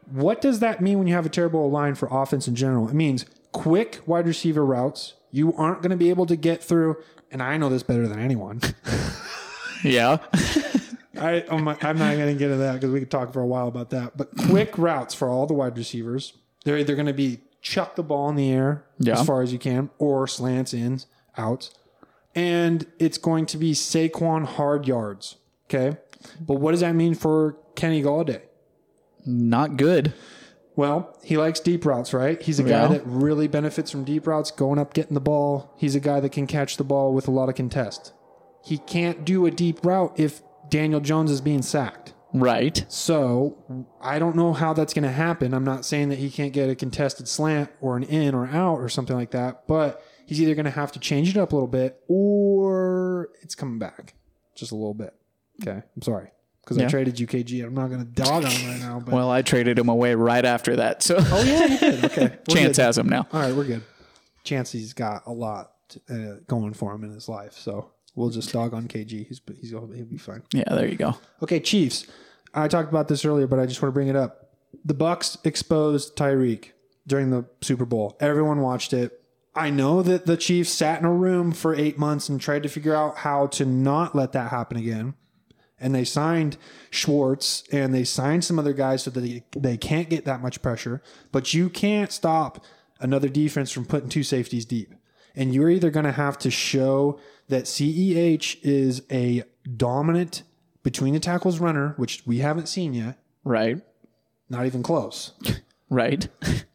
What 0.09 0.39
does 0.39 0.61
that 0.61 0.79
mean 0.79 0.97
when 0.97 1.07
you 1.07 1.15
have 1.15 1.25
a 1.25 1.29
terrible 1.29 1.69
line 1.69 1.95
for 1.95 2.07
offense 2.09 2.47
in 2.47 2.55
general? 2.55 2.87
It 2.87 2.93
means 2.93 3.25
quick 3.51 3.99
wide 4.05 4.27
receiver 4.27 4.65
routes. 4.65 5.15
You 5.29 5.53
aren't 5.55 5.81
going 5.81 5.91
to 5.91 5.97
be 5.97 6.09
able 6.09 6.25
to 6.25 6.37
get 6.37 6.63
through, 6.63 6.95
and 7.29 7.43
I 7.43 7.57
know 7.57 7.67
this 7.67 7.83
better 7.83 8.07
than 8.07 8.19
anyone. 8.19 8.61
yeah. 9.83 10.19
I, 11.19 11.43
oh 11.49 11.57
my, 11.57 11.75
I'm 11.81 11.97
not 11.97 12.15
going 12.15 12.33
to 12.33 12.39
get 12.39 12.49
into 12.49 12.63
that 12.63 12.75
because 12.75 12.91
we 12.91 13.01
could 13.01 13.11
talk 13.11 13.33
for 13.33 13.41
a 13.41 13.45
while 13.45 13.67
about 13.67 13.89
that. 13.89 14.15
But 14.15 14.29
quick 14.47 14.77
routes 14.77 15.15
for 15.15 15.27
all 15.27 15.47
the 15.47 15.53
wide 15.53 15.77
receivers. 15.77 16.31
They're 16.63 16.77
either 16.77 16.95
going 16.95 17.07
to 17.07 17.13
be 17.13 17.41
chuck 17.61 17.95
the 17.95 18.03
ball 18.03 18.30
in 18.30 18.36
the 18.36 18.52
air 18.52 18.86
Yeah. 18.99 19.19
as 19.19 19.26
far 19.26 19.41
as 19.41 19.52
you 19.53 19.60
can, 19.60 19.90
or 19.98 20.27
slants, 20.27 20.73
in, 20.73 21.02
outs, 21.38 21.72
and 22.36 22.86
it's 22.99 23.18
going 23.18 23.45
to 23.48 23.57
be 23.57 23.73
Saquon 23.73 24.45
hard 24.45 24.88
yards. 24.88 25.36
Okay, 25.69 25.98
But 26.41 26.56
what 26.56 26.72
does 26.72 26.80
that 26.81 26.95
mean 26.95 27.14
for 27.14 27.57
Kenny 27.76 28.02
Golladay? 28.02 28.41
Not 29.26 29.77
good. 29.77 30.14
Well, 30.76 31.15
he 31.23 31.38
likes 31.38 31.60
deep 31.60 31.86
routes, 31.86 32.14
right? 32.14 32.41
He's 32.41 32.57
a 32.60 32.64
guy 32.64 32.84
Yeah. 32.84 32.88
that 32.88 33.06
really 33.06 33.48
benefits 33.48 33.91
from 33.91 34.03
deep 34.06 34.26
routes, 34.26 34.49
going 34.49 34.80
up, 34.80 34.94
getting 34.94 35.14
the 35.14 35.19
ball. 35.22 35.73
He's 35.77 35.94
a 35.95 35.99
guy 35.99 36.19
that 36.22 36.31
can 36.31 36.48
catch 36.48 36.77
the 36.77 36.84
ball 36.84 37.14
with 37.14 37.27
a 37.27 37.31
lot 37.31 37.49
of 37.49 37.56
contest. 37.56 38.14
He 38.64 38.77
can't 38.77 39.26
do 39.26 39.45
a 39.45 39.52
deep 39.52 39.86
route 39.86 40.14
if 40.18 40.41
Daniel 40.69 40.99
Jones 41.02 41.31
is 41.31 41.41
being 41.41 41.61
sacked. 41.61 42.14
Right. 42.34 42.85
So 42.89 43.85
I 44.01 44.19
don't 44.19 44.35
know 44.35 44.53
how 44.53 44.73
that's 44.73 44.93
going 44.93 45.03
to 45.03 45.11
happen. 45.11 45.53
I'm 45.53 45.64
not 45.64 45.85
saying 45.85 46.10
that 46.10 46.19
he 46.19 46.30
can't 46.30 46.53
get 46.53 46.69
a 46.69 46.76
contested 46.76 47.27
slant 47.27 47.72
or 47.81 47.97
an 47.97 48.03
in 48.03 48.35
or 48.35 48.47
out 48.47 48.77
or 48.77 48.89
something 48.89 49.15
like 49.15 49.31
that, 49.31 49.68
but 49.68 50.03
he's 50.26 50.41
either 50.41 50.56
going 50.56 50.65
to 50.65 50.72
have 50.72 50.91
to 50.93 50.99
change 50.99 51.30
it 51.30 51.38
up 51.38 51.51
a 51.51 51.56
little 51.56 51.68
bit 51.68 51.99
or 52.07 53.30
it's 53.41 53.56
coming 53.56 53.80
back 53.80 54.14
just 54.56 54.72
a 54.72 54.76
little 54.76 54.93
bit. 54.93 55.14
Okay. 55.61 55.81
I'm 55.95 56.01
sorry. 56.01 56.30
Because 56.64 56.77
I 56.77 56.88
traded 56.88 57.15
UKG. 57.15 57.65
I'm 57.65 57.73
not 57.73 57.88
going 57.88 58.06
to 58.06 58.11
dog 58.11 58.45
on 58.45 58.51
him 58.51 58.69
right 58.69 58.80
now. 58.80 58.99
But 58.99 59.15
Well, 59.15 59.31
I 59.31 59.41
traded 59.41 59.80
him 59.80 59.89
away 59.89 60.14
right 60.14 60.45
after 60.45 60.76
that. 60.76 61.01
So 61.01 61.15
oh, 61.18 61.43
yeah, 61.43 61.65
you 61.65 61.77
did. 61.80 62.06
Okay. 62.11 62.38
Chance 62.47 62.77
good. 62.77 62.84
has 62.84 62.97
him 62.99 63.10
now. 63.10 63.27
All 63.34 63.41
right, 63.41 63.56
we're 63.56 63.64
good. 63.64 63.81
Chancey's 64.43 64.93
got 64.93 65.23
a 65.26 65.31
lot 65.31 65.72
uh, 66.10 66.35
going 66.47 66.73
for 66.73 66.93
him 66.93 67.03
in 67.03 67.10
his 67.11 67.27
life, 67.27 67.53
so 67.53 67.89
we'll 68.15 68.30
just 68.30 68.52
dog 68.52 68.73
on 68.73 68.88
KG. 68.88 69.27
He's 69.27 69.41
he's 69.60 69.72
he'll 69.72 69.88
be 69.88 70.18
fine. 70.18 70.44
Yeah, 70.53 70.64
there 70.69 70.88
you 70.88 70.98
go. 70.98 71.15
Okay, 71.41 71.60
Chiefs. 71.60 72.07
I 72.53 72.68
talked 72.68 72.90
about 72.90 73.07
this 73.07 73.26
earlier, 73.26 73.48
but 73.48 73.60
I 73.60 73.65
just 73.65 73.81
want 73.81 73.91
to 73.91 73.94
bring 73.94 74.07
it 74.07 74.15
up. 74.15 74.56
The 74.84 74.95
Bucs 74.95 75.38
exposed 75.45 76.15
Tyreek 76.15 76.72
during 77.07 77.30
the 77.30 77.45
Super 77.61 77.86
Bowl. 77.86 78.18
Everyone 78.19 78.61
watched 78.61 78.94
it. 78.94 79.19
I 79.56 79.69
know 79.69 80.02
that 80.03 80.26
the 80.26 80.38
Chiefs 80.38 80.72
sat 80.72 80.99
in 80.99 81.06
a 81.06 81.14
room 81.14 81.52
for 81.52 81.76
eight 81.76 81.98
months 81.98 82.30
and 82.30 82.40
tried 82.40 82.64
to 82.64 82.69
figure 82.69 82.95
out 82.95 83.18
how 83.18 83.48
to 83.48 83.65
not 83.65 84.15
let 84.15 84.31
that 84.34 84.52
happen 84.52 84.77
again. 84.77 85.15
And 85.80 85.95
they 85.95 86.03
signed 86.03 86.57
Schwartz 86.91 87.64
and 87.72 87.94
they 87.94 88.03
signed 88.03 88.44
some 88.44 88.60
other 88.60 88.73
guys 88.73 89.03
so 89.03 89.11
that 89.11 89.22
they, 89.22 89.44
they 89.57 89.77
can't 89.77 90.10
get 90.10 90.26
that 90.26 90.41
much 90.41 90.61
pressure. 90.61 91.02
But 91.31 91.53
you 91.53 91.69
can't 91.69 92.11
stop 92.11 92.64
another 92.99 93.30
defense 93.30 93.72
from 93.72 93.86
putting 93.86 94.10
two 94.10 94.23
safeties 94.23 94.65
deep. 94.65 94.94
And 95.36 95.53
you're 95.53 95.69
either 95.69 95.90
going 95.90 96.06
to 96.06 96.11
have 96.11 96.38
to 96.40 96.52
show 96.52 97.19
that 97.49 97.65
CEH 97.65 98.57
is 98.63 99.03
a 99.11 99.43
dominant 99.76 100.43
between 100.84 101.13
the 101.13 101.19
tackles 101.19 101.59
runner, 101.59 101.93
which 101.97 102.23
we 102.26 102.38
haven't 102.39 102.67
seen 102.69 102.93
yet, 102.93 103.19
Right. 103.43 103.81
not 104.49 104.65
even 104.65 104.81
close, 104.81 105.34
Right. 105.89 106.27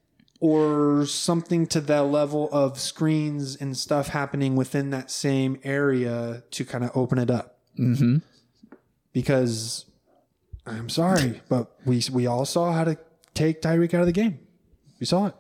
or 0.41 1.07
something 1.07 1.67
to 1.69 1.81
the 1.81 2.03
level 2.03 2.49
of 2.53 2.79
screens 2.79 3.57
and 3.57 3.77
stuff 3.77 4.09
happening 4.09 4.57
within 4.57 4.91
that 4.91 5.11
same 5.11 5.59
area 5.65 6.43
to 6.51 6.65
kind 6.65 6.85
of 6.85 6.91
open 6.95 7.19
it 7.19 7.31
up. 7.31 7.59
Mm-hmm. 7.79 8.19
Because 9.13 9.87
I'm 10.67 10.89
sorry, 10.89 11.41
but 11.49 11.73
we 11.85 12.03
we 12.13 12.27
all 12.27 12.45
saw 12.45 12.73
how 12.73 12.85
to 12.85 12.99
take 13.33 13.63
Tyreek 13.63 13.95
out 13.95 14.01
of 14.01 14.07
the 14.07 14.13
game. 14.13 14.39
We 14.99 15.07
saw 15.07 15.27
it. 15.29 15.35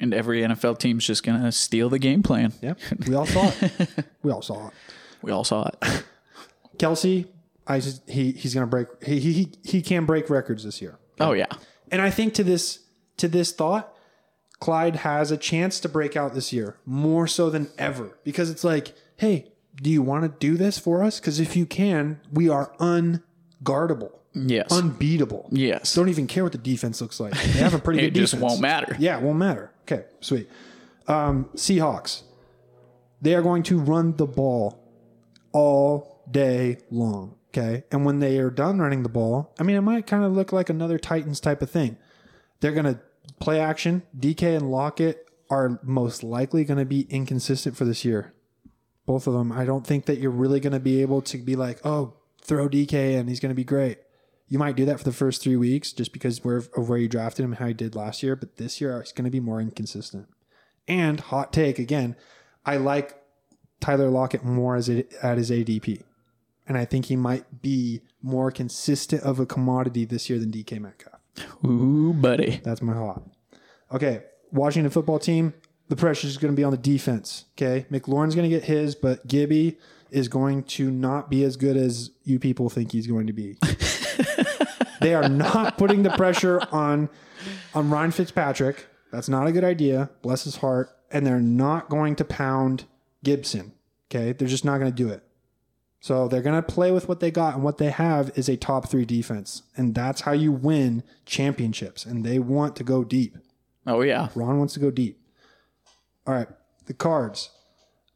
And 0.00 0.14
every 0.14 0.42
NFL 0.42 0.78
team's 0.78 1.04
just 1.06 1.22
gonna 1.24 1.50
steal 1.52 1.88
the 1.88 1.98
game 1.98 2.22
plan. 2.22 2.52
Yep, 2.62 2.78
we 3.08 3.14
all 3.14 3.26
saw 3.26 3.50
it. 3.60 3.88
we 4.22 4.30
all 4.30 4.42
saw 4.42 4.68
it. 4.68 4.74
We 5.22 5.32
all 5.32 5.44
saw 5.44 5.68
it. 5.68 6.04
Kelce, 6.78 7.26
I 7.66 7.80
just, 7.80 8.08
he 8.08 8.30
he's 8.32 8.54
gonna 8.54 8.66
break. 8.66 8.86
He 9.04 9.18
he 9.18 9.52
he 9.64 9.82
can 9.82 10.04
break 10.04 10.30
records 10.30 10.62
this 10.64 10.80
year. 10.80 10.98
Oh 11.18 11.32
yeah. 11.32 11.46
And 11.90 12.00
I 12.00 12.10
think 12.10 12.34
to 12.34 12.44
this 12.44 12.80
to 13.16 13.26
this 13.28 13.50
thought, 13.52 13.92
Clyde 14.60 14.96
has 14.96 15.30
a 15.32 15.36
chance 15.36 15.80
to 15.80 15.88
break 15.88 16.16
out 16.16 16.34
this 16.34 16.52
year 16.52 16.76
more 16.86 17.26
so 17.26 17.50
than 17.50 17.68
ever 17.78 18.16
because 18.22 18.50
it's 18.50 18.62
like, 18.62 18.94
hey, 19.16 19.50
do 19.82 19.90
you 19.90 20.02
want 20.02 20.22
to 20.22 20.28
do 20.38 20.56
this 20.56 20.78
for 20.78 21.02
us? 21.02 21.18
Because 21.18 21.40
if 21.40 21.56
you 21.56 21.66
can, 21.66 22.20
we 22.32 22.48
are 22.48 22.72
unguardable, 22.78 24.12
Yes. 24.34 24.70
unbeatable. 24.70 25.48
yes. 25.50 25.94
Don't 25.94 26.08
even 26.08 26.26
care 26.26 26.44
what 26.44 26.52
the 26.52 26.58
defense 26.58 27.00
looks 27.00 27.18
like. 27.20 27.32
They 27.34 27.60
have 27.60 27.74
a 27.74 27.78
pretty 27.78 28.00
it 28.02 28.02
good 28.02 28.14
defense. 28.14 28.32
It 28.32 28.36
just 28.36 28.42
won't 28.42 28.60
matter. 28.60 28.96
Yeah, 28.98 29.18
it 29.18 29.22
won't 29.22 29.38
matter. 29.38 29.70
Okay, 29.90 30.04
sweet. 30.20 30.48
Um, 31.06 31.46
Seahawks. 31.54 32.22
They 33.22 33.34
are 33.34 33.42
going 33.42 33.62
to 33.64 33.78
run 33.78 34.16
the 34.16 34.26
ball 34.26 34.78
all 35.52 36.22
day 36.30 36.78
long. 36.90 37.36
Okay. 37.48 37.84
And 37.90 38.04
when 38.04 38.20
they 38.20 38.38
are 38.38 38.50
done 38.50 38.78
running 38.78 39.02
the 39.02 39.08
ball, 39.08 39.54
I 39.58 39.62
mean, 39.62 39.76
it 39.76 39.80
might 39.80 40.06
kind 40.06 40.24
of 40.24 40.32
look 40.32 40.52
like 40.52 40.68
another 40.68 40.98
Titans 40.98 41.40
type 41.40 41.62
of 41.62 41.70
thing. 41.70 41.96
They're 42.60 42.72
going 42.72 42.84
to 42.84 43.00
play 43.40 43.58
action. 43.58 44.02
DK 44.16 44.56
and 44.56 44.70
Lockett 44.70 45.26
are 45.50 45.80
most 45.82 46.22
likely 46.22 46.64
going 46.64 46.78
to 46.78 46.84
be 46.84 47.02
inconsistent 47.08 47.76
for 47.76 47.86
this 47.86 48.04
year. 48.04 48.34
Both 49.06 49.26
of 49.26 49.32
them. 49.32 49.50
I 49.50 49.64
don't 49.64 49.86
think 49.86 50.04
that 50.04 50.18
you're 50.18 50.30
really 50.30 50.60
going 50.60 50.74
to 50.74 50.80
be 50.80 51.00
able 51.00 51.22
to 51.22 51.38
be 51.38 51.56
like, 51.56 51.80
oh, 51.84 52.14
throw 52.42 52.68
DK 52.68 53.18
and 53.18 53.28
he's 53.28 53.40
going 53.40 53.50
to 53.50 53.54
be 53.56 53.64
great. 53.64 53.98
You 54.48 54.58
might 54.58 54.76
do 54.76 54.84
that 54.86 54.98
for 54.98 55.04
the 55.04 55.12
first 55.12 55.42
three 55.42 55.56
weeks 55.56 55.92
just 55.92 56.12
because 56.12 56.42
where, 56.42 56.56
of 56.56 56.88
where 56.88 56.98
you 56.98 57.08
drafted 57.08 57.44
him 57.44 57.52
and 57.52 57.58
how 57.58 57.66
you 57.66 57.74
did 57.74 57.94
last 57.94 58.22
year. 58.22 58.34
But 58.34 58.56
this 58.56 58.80
year, 58.80 58.98
it's 59.00 59.12
going 59.12 59.26
to 59.26 59.30
be 59.30 59.40
more 59.40 59.60
inconsistent. 59.60 60.28
And 60.86 61.20
hot 61.20 61.52
take 61.52 61.78
again, 61.78 62.16
I 62.64 62.78
like 62.78 63.22
Tyler 63.80 64.08
Lockett 64.08 64.44
more 64.44 64.76
as 64.76 64.88
it, 64.88 65.12
at 65.22 65.38
his 65.38 65.50
ADP. 65.50 66.02
And 66.66 66.76
I 66.76 66.84
think 66.84 67.06
he 67.06 67.16
might 67.16 67.62
be 67.62 68.02
more 68.22 68.50
consistent 68.50 69.22
of 69.22 69.38
a 69.38 69.46
commodity 69.46 70.04
this 70.04 70.28
year 70.28 70.38
than 70.38 70.50
DK 70.50 70.80
Metcalf. 70.80 71.20
Ooh, 71.64 72.12
buddy. 72.12 72.60
That's 72.62 72.82
my 72.82 72.94
hot. 72.94 73.22
Okay, 73.92 74.22
Washington 74.52 74.90
football 74.90 75.18
team. 75.18 75.54
The 75.88 75.96
pressure 75.96 76.26
is 76.26 76.36
going 76.36 76.52
to 76.52 76.56
be 76.56 76.64
on 76.64 76.72
the 76.72 76.78
defense. 76.78 77.46
Okay, 77.56 77.86
McLaurin's 77.90 78.34
going 78.34 78.48
to 78.48 78.54
get 78.54 78.64
his, 78.64 78.94
but 78.94 79.26
Gibby 79.26 79.78
is 80.10 80.28
going 80.28 80.64
to 80.64 80.90
not 80.90 81.30
be 81.30 81.44
as 81.44 81.56
good 81.56 81.76
as 81.76 82.10
you 82.24 82.38
people 82.38 82.68
think 82.68 82.92
he's 82.92 83.06
going 83.06 83.26
to 83.26 83.32
be. 83.32 83.56
they 85.00 85.14
are 85.14 85.28
not 85.28 85.78
putting 85.78 86.02
the 86.02 86.10
pressure 86.10 86.60
on 86.72 87.08
on 87.74 87.90
Ryan 87.90 88.10
Fitzpatrick. 88.10 88.86
That's 89.10 89.28
not 89.28 89.46
a 89.46 89.52
good 89.52 89.64
idea. 89.64 90.10
Bless 90.22 90.44
his 90.44 90.56
heart. 90.56 90.90
And 91.10 91.26
they're 91.26 91.40
not 91.40 91.88
going 91.88 92.16
to 92.16 92.24
pound 92.24 92.84
Gibson. 93.24 93.72
Okay, 94.10 94.32
they're 94.32 94.48
just 94.48 94.64
not 94.64 94.78
going 94.78 94.90
to 94.90 94.96
do 94.96 95.08
it. 95.08 95.22
So 96.00 96.28
they're 96.28 96.42
going 96.42 96.60
to 96.60 96.62
play 96.62 96.92
with 96.92 97.08
what 97.08 97.20
they 97.20 97.30
got, 97.30 97.54
and 97.54 97.64
what 97.64 97.78
they 97.78 97.90
have 97.90 98.30
is 98.36 98.48
a 98.48 98.56
top 98.56 98.88
three 98.88 99.04
defense. 99.04 99.62
And 99.76 99.94
that's 99.94 100.22
how 100.22 100.32
you 100.32 100.52
win 100.52 101.02
championships. 101.26 102.04
And 102.04 102.24
they 102.24 102.38
want 102.38 102.76
to 102.76 102.84
go 102.84 103.02
deep. 103.04 103.36
Oh 103.86 104.02
yeah. 104.02 104.28
Ron 104.34 104.58
wants 104.58 104.74
to 104.74 104.80
go 104.80 104.90
deep. 104.90 105.20
All 106.26 106.34
right, 106.34 106.48
the 106.86 106.94
cards. 106.94 107.50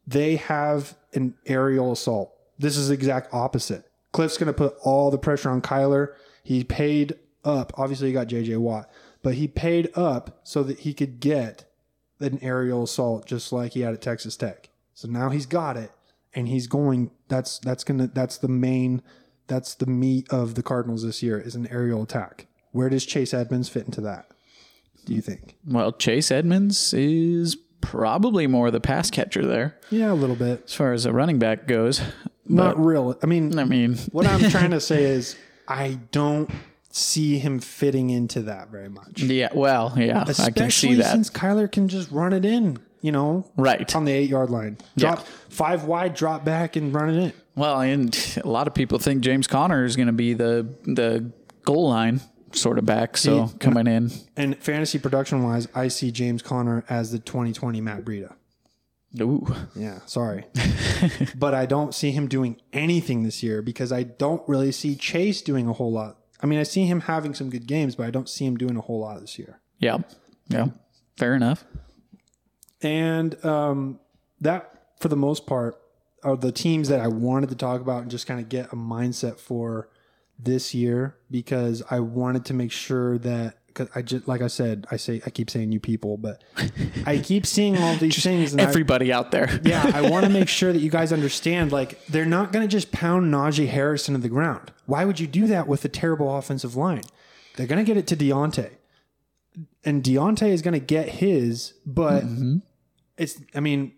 They 0.07 0.37
have 0.37 0.97
an 1.15 1.35
aerial 1.47 1.93
assault. 1.93 2.35
This 2.59 2.77
is 2.77 2.89
the 2.89 2.95
exact 2.95 3.33
opposite. 3.33 3.85
Cliff's 4.13 4.37
going 4.39 4.47
to 4.49 4.53
put 4.53 4.75
all 4.83 5.11
the 5.11 5.19
pressure 5.19 5.51
on 5.51 5.61
Kyler. 5.63 6.15
He 6.45 6.65
paid 6.65 7.15
up. 7.45 7.73
Obviously, 7.77 8.09
he 8.09 8.13
got 8.13 8.29
JJ 8.29 8.59
Watt, 8.59 8.91
but 9.23 9.35
he 9.35 9.49
paid 9.49 9.91
up 9.97 10.41
so 10.45 10.63
that 10.63 10.81
he 10.81 10.93
could 10.95 11.19
get 11.21 11.65
an 12.21 12.39
aerial 12.43 12.85
assault 12.85 13.27
just 13.27 13.53
like 13.53 13.73
he 13.73 13.81
had 13.81 13.95
at 13.95 14.01
Texas 14.03 14.37
Tech. 14.37 14.69
So 14.95 15.09
now 15.09 15.31
he's 15.31 15.47
got 15.47 15.77
it, 15.77 15.91
and 16.35 16.47
he's 16.49 16.67
going. 16.67 17.11
That's 17.29 17.59
that's 17.59 17.85
gonna. 17.85 18.07
That's 18.09 18.37
the 18.39 18.49
main. 18.49 19.03
That's 19.49 19.75
the 19.75 19.87
meat 19.87 20.29
of 20.31 20.55
the 20.55 20.63
Cardinals 20.63 21.03
this 21.05 21.23
year 21.23 21.39
is 21.39 21.55
an 21.55 21.67
aerial 21.69 22.03
attack. 22.03 22.47
Where 22.71 22.89
does 22.89 23.05
Chase 23.05 23.35
Edmonds 23.35 23.69
fit 23.69 23.87
into 23.87 24.01
that? 24.03 24.27
Do 25.05 25.15
you 25.15 25.21
think? 25.21 25.57
Well, 25.67 25.93
Chase 25.93 26.31
Edmonds 26.31 26.95
is 26.95 27.57
probably 27.81 28.47
more 28.47 28.71
the 28.71 28.81
pass 28.81 29.11
catcher 29.11 29.45
there 29.45 29.77
Yeah, 29.91 30.13
a 30.13 30.15
little 30.15 30.37
bit. 30.37 30.63
as 30.67 30.75
far 30.75 30.93
as 30.93 31.05
a 31.05 31.13
running 31.13 31.39
back 31.41 31.67
goes. 31.67 32.01
Not 32.47 32.83
real. 32.83 33.17
I 33.23 33.27
mean, 33.27 33.59
I 33.59 33.65
mean, 33.65 33.97
what 34.13 34.27
I'm 34.27 34.51
trying 34.51 34.71
to 34.73 34.81
say 34.81 35.05
is 35.17 35.37
I 35.69 35.99
don't 36.11 36.51
see 36.91 37.39
him 37.39 37.59
fitting 37.61 38.11
into 38.11 38.43
that 38.43 38.69
very 38.71 38.89
much. 38.89 39.23
yeah. 39.23 39.49
Well, 39.55 39.95
yeah, 39.97 40.21
I 40.21 40.25
can 40.25 40.35
see 40.35 40.43
Especially 40.51 40.95
that. 40.97 41.13
since 41.13 41.31
Kyler 41.31 41.71
can 41.71 41.89
just 41.89 42.11
run 42.11 42.33
it 42.35 42.45
in, 42.45 42.79
you 43.01 43.13
know, 43.13 43.51
Right. 43.57 43.95
on 43.97 44.05
the 44.05 44.13
eight 44.13 44.29
yard 44.29 44.51
line. 44.51 44.77
Drop 44.99 45.27
five 45.49 45.85
wide, 45.85 46.15
drop 46.15 46.45
back, 46.45 46.77
and 46.77 46.93
run 46.95 47.09
it 47.11 47.17
in. 47.23 47.33
Well, 47.55 47.81
and 47.81 48.41
a 48.45 48.49
lot 48.49 48.67
of 48.67 48.75
people 48.75 48.99
think 48.99 49.23
James 49.23 49.47
Conner 49.47 49.85
is 49.85 49.97
going 49.97 50.07
to 50.09 50.13
be 50.13 50.35
the 50.35 50.67
the 50.85 51.31
goal 51.65 51.89
line 51.89 52.21
sort 52.53 52.79
of 52.79 52.85
back. 52.85 53.17
So 53.17 53.51
coming 53.61 53.87
in, 53.87 54.11
And 54.37 54.59
fantasy 54.59 54.99
production 54.99 55.43
wise, 55.43 55.69
I 55.75 55.89
see 55.89 56.11
James 56.11 56.43
Conner 56.43 56.85
as 56.91 57.11
the 57.13 57.19
2020 57.19 57.81
Matt 57.81 58.05
Breida. 58.05 58.35
Ooh, 59.21 59.47
Yeah, 59.75 60.01
sorry. 60.07 60.47
but 61.35 61.55
I 61.55 61.67
don't 61.67 61.95
see 61.95 62.13
him 62.13 62.29
doing 62.29 62.61
anything 62.73 63.23
this 63.23 63.43
year 63.43 63.63
because 63.63 63.93
I 63.93 64.03
don't 64.05 64.47
really 64.49 64.73
see 64.73 64.95
Chase 64.95 65.43
doing 65.43 65.69
a 65.69 65.73
whole 65.73 65.93
lot. 65.93 66.19
I 66.41 66.47
mean, 66.47 66.59
I 66.59 66.65
see 66.65 66.87
him 66.87 67.01
having 67.03 67.35
some 67.35 67.51
good 67.51 67.67
games, 67.67 67.95
but 67.95 68.07
I 68.07 68.11
don't 68.11 68.29
see 68.29 68.45
him 68.45 68.57
doing 68.57 68.77
a 68.77 68.81
whole 68.81 69.01
lot 69.01 69.21
this 69.21 69.39
year. 69.39 69.61
yeah, 69.79 69.99
yeah, 70.49 70.69
fair 71.17 71.35
enough. 71.35 71.65
And 72.81 73.43
um, 73.45 74.01
that, 74.41 74.89
for 74.99 75.09
the 75.09 75.17
most 75.17 75.47
part, 75.47 75.81
are 76.25 76.37
the 76.37 76.53
teams 76.53 76.89
that 76.89 77.01
I 77.01 77.09
wanted 77.09 77.49
to 77.51 77.57
talk 77.57 77.81
about 77.81 78.03
and 78.03 78.11
just 78.11 78.27
kind 78.27 78.41
of 78.41 78.49
get 78.49 78.73
a 78.73 78.77
mindset 78.77 79.39
for 79.39 79.89
this 80.39 80.75
year 80.75 81.17
because 81.31 81.83
I 81.91 82.01
wanted 82.01 82.45
to 82.47 82.55
make 82.55 82.73
sure 82.73 83.19
that 83.19 83.59
because 83.73 83.89
I 83.95 84.03
just 84.03 84.29
like 84.29 84.43
I 84.43 84.47
said, 84.47 84.87
I 84.91 84.97
say 84.97 85.23
I 85.25 85.31
keep 85.31 85.51
saying 85.51 85.73
you 85.73 85.81
people, 85.81 86.17
but 86.17 86.43
I 87.07 87.19
keep 87.19 87.47
seeing 87.47 87.77
all 87.79 87.97
these 87.97 88.23
things. 88.23 88.53
And 88.53 88.61
I, 88.61 88.65
Everybody 88.65 89.13
out 89.13 89.31
there. 89.31 89.61
yeah, 89.65 89.91
I 89.95 90.09
want 90.11 90.25
to 90.25 90.31
make 90.31 90.49
sure 90.49 90.73
that 90.73 90.81
you 90.81 90.91
guys 90.91 91.13
understand. 91.13 91.73
Like, 91.73 92.05
they're 92.07 92.27
not 92.27 92.53
going 92.53 92.67
to 92.67 92.71
just 92.71 92.93
pound 92.93 93.33
Najee 93.33 93.69
Harris 93.69 94.09
into 94.09 94.21
the 94.21 94.29
ground. 94.29 94.73
Why 94.87 95.05
would 95.05 95.21
you 95.21 95.27
do 95.27 95.47
that 95.47 95.67
with 95.67 95.85
a 95.85 95.89
terrible 95.89 96.37
offensive 96.37 96.77
line? 96.77 97.03
They're 97.57 97.67
going 97.67 97.85
to 97.85 97.85
get 97.85 97.97
it 97.97 98.07
to 98.09 98.17
Diontae, 98.17 98.71
and 99.85 100.03
Diontae 100.03 100.49
is 100.49 100.63
going 100.63 100.75
to 100.75 100.85
get 100.85 101.09
his. 101.09 101.75
But 101.87 102.25
mm-hmm. 102.25 102.59
it's, 103.17 103.41
I 103.55 103.61
mean, 103.61 103.93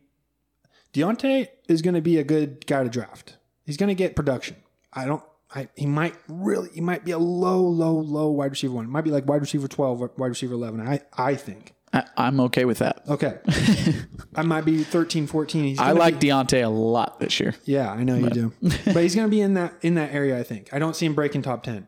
Diontae 0.93 1.49
is 1.69 1.83
going 1.83 1.95
to 1.95 2.01
be 2.01 2.19
a 2.19 2.25
good 2.25 2.67
guy 2.67 2.83
to 2.83 2.89
draft. 2.89 3.37
He's 3.65 3.77
going 3.77 3.89
to 3.89 3.95
get 3.95 4.17
production. 4.17 4.57
I 4.93 5.07
don't. 5.07 5.23
I, 5.55 5.69
he 5.77 5.87
might 5.87 6.15
really, 6.29 6.69
he 6.75 6.81
might 6.81 7.05
be 7.05 7.13
a 7.13 7.19
low, 7.19 7.61
low, 7.61 7.95
low 7.95 8.31
wide 8.31 8.51
receiver 8.51 8.75
one. 8.75 8.91
Might 8.91 9.05
be 9.05 9.11
like 9.11 9.27
wide 9.27 9.41
receiver 9.41 9.69
twelve, 9.69 10.01
or 10.01 10.11
wide 10.17 10.29
receiver 10.29 10.55
eleven. 10.55 10.81
I, 10.81 11.01
I 11.17 11.37
think. 11.37 11.75
I, 11.93 12.05
I'm 12.17 12.41
okay 12.41 12.65
with 12.65 12.79
that. 12.79 13.03
Okay. 13.09 13.39
I 14.35 14.43
might 14.43 14.65
be 14.65 14.83
13, 14.83 15.29
14. 15.29 15.65
He's 15.65 15.79
I 15.79 15.93
like 15.93 16.19
be- 16.19 16.27
Diontae 16.27 16.65
a 16.65 16.69
lot 16.69 17.21
this 17.21 17.39
year. 17.39 17.55
yeah, 17.67 17.89
I 17.93 18.03
know 18.03 18.17
you 18.17 18.31
do. 18.31 18.53
but 18.63 18.97
he's 18.97 19.15
going 19.15 19.29
to 19.29 19.31
be 19.31 19.41
in 19.41 19.55
that 19.55 19.75
in 19.81 19.95
that 19.95 20.13
area, 20.13 20.37
I 20.37 20.43
think. 20.43 20.75
I 20.75 20.81
don't 20.81 20.97
see 20.97 21.07
him 21.07 21.15
breaking 21.15 21.43
top 21.43 21.63
10. 21.63 21.87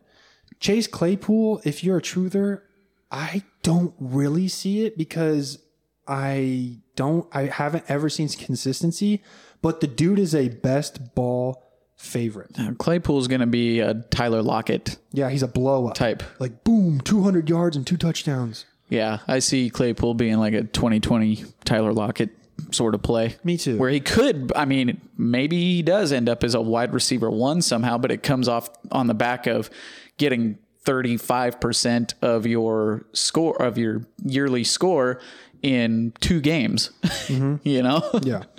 Chase 0.61 0.87
Claypool, 0.87 1.61
if 1.65 1.83
you're 1.83 1.99
a 1.99 2.03
truther, 2.03 2.63
I 3.11 3.43
don't 3.65 3.95
really 3.99 4.47
see 4.47 4.87
it 4.87 4.97
because 4.97 5.59
I 6.07 6.79
don't 6.95 7.27
I 7.33 7.47
haven't 7.47 7.85
ever 7.89 8.09
seen 8.09 8.29
consistency, 8.29 9.25
but 9.61 9.81
the 9.81 9.89
dude 9.89 10.21
is 10.21 10.35
a 10.37 10.49
best 10.51 11.17
ball 11.17 11.66
favorite. 11.97 12.57
Claypool's 12.79 13.29
going 13.29 13.41
to 13.41 13.47
be 13.47 13.81
a 13.81 13.95
Tyler 13.95 14.43
Lockett 14.43 14.99
Yeah, 15.13 15.31
he's 15.31 15.43
a 15.43 15.49
blow 15.49 15.89
up. 15.89 15.95
type. 15.95 16.23
Like 16.39 16.63
boom, 16.65 17.01
200 17.01 17.49
yards 17.49 17.77
and 17.77 17.87
two 17.87 17.97
touchdowns. 17.97 18.67
Yeah, 18.89 19.19
I 19.27 19.41
see 19.41 19.69
Claypool 19.71 20.15
being 20.15 20.39
like 20.39 20.55
a 20.55 20.63
2020 20.63 21.45
Tyler 21.65 21.93
Lockett 21.93 22.31
sort 22.71 22.95
of 22.95 23.03
play. 23.03 23.37
Me 23.43 23.57
too. 23.57 23.79
Where 23.79 23.91
he 23.91 24.01
could, 24.01 24.53
I 24.55 24.65
mean, 24.65 25.01
maybe 25.19 25.57
he 25.59 25.83
does 25.83 26.13
end 26.13 26.29
up 26.29 26.45
as 26.45 26.55
a 26.55 26.61
wide 26.61 26.93
receiver 26.93 27.31
one 27.31 27.63
somehow, 27.63 27.99
but 27.99 28.11
it 28.13 28.23
comes 28.23 28.49
off 28.49 28.71
on 28.93 29.09
the 29.09 29.15
back 29.15 29.47
of 29.47 29.71
getting 30.19 30.59
35% 30.85 32.15
of 32.23 32.47
your 32.47 33.05
score, 33.13 33.61
of 33.61 33.77
your 33.77 34.03
yearly 34.25 34.63
score 34.65 35.21
in 35.63 36.13
two 36.21 36.41
games, 36.41 36.91
mm-hmm. 37.03 37.57
you 37.69 37.83
know? 37.83 38.09
Yeah. 38.23 38.45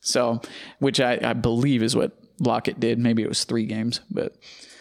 So, 0.00 0.40
which 0.78 1.00
I, 1.00 1.18
I 1.22 1.32
believe 1.34 1.82
is 1.82 1.94
what 1.94 2.18
Lockett 2.40 2.80
did. 2.80 2.98
Maybe 2.98 3.22
it 3.22 3.28
was 3.28 3.44
three 3.44 3.66
games, 3.66 4.00
but 4.10 4.36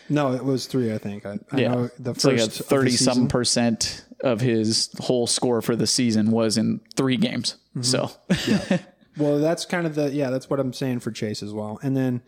No, 0.10 0.34
it 0.34 0.44
was 0.44 0.68
3, 0.68 0.94
I 0.94 0.98
think. 0.98 1.26
I, 1.26 1.40
I 1.52 1.58
yeah, 1.58 1.68
know 1.70 1.90
the 2.00 2.14
first 2.14 2.26
like 2.26 2.40
a 2.40 2.44
of 2.44 2.58
the 2.58 2.64
30 2.64 2.92
some 2.92 3.28
percent 3.28 4.06
of 4.22 4.42
his 4.42 4.90
whole 5.00 5.28
score 5.28 5.62
for 5.62 5.76
the 5.76 5.88
season 5.88 6.32
was 6.32 6.58
in 6.58 6.82
three 6.96 7.18
games. 7.18 7.58
Mm-hmm. 7.76 7.84
So, 7.84 8.80
Well, 9.18 9.40
that's 9.40 9.66
kind 9.66 9.88
of 9.88 9.96
the 9.96 10.12
yeah, 10.12 10.30
that's 10.30 10.50
what 10.50 10.60
I'm 10.60 10.74
saying 10.74 11.00
for 11.00 11.12
Chase 11.12 11.42
as 11.42 11.54
well. 11.54 11.80
And 11.82 11.98
then 11.98 12.22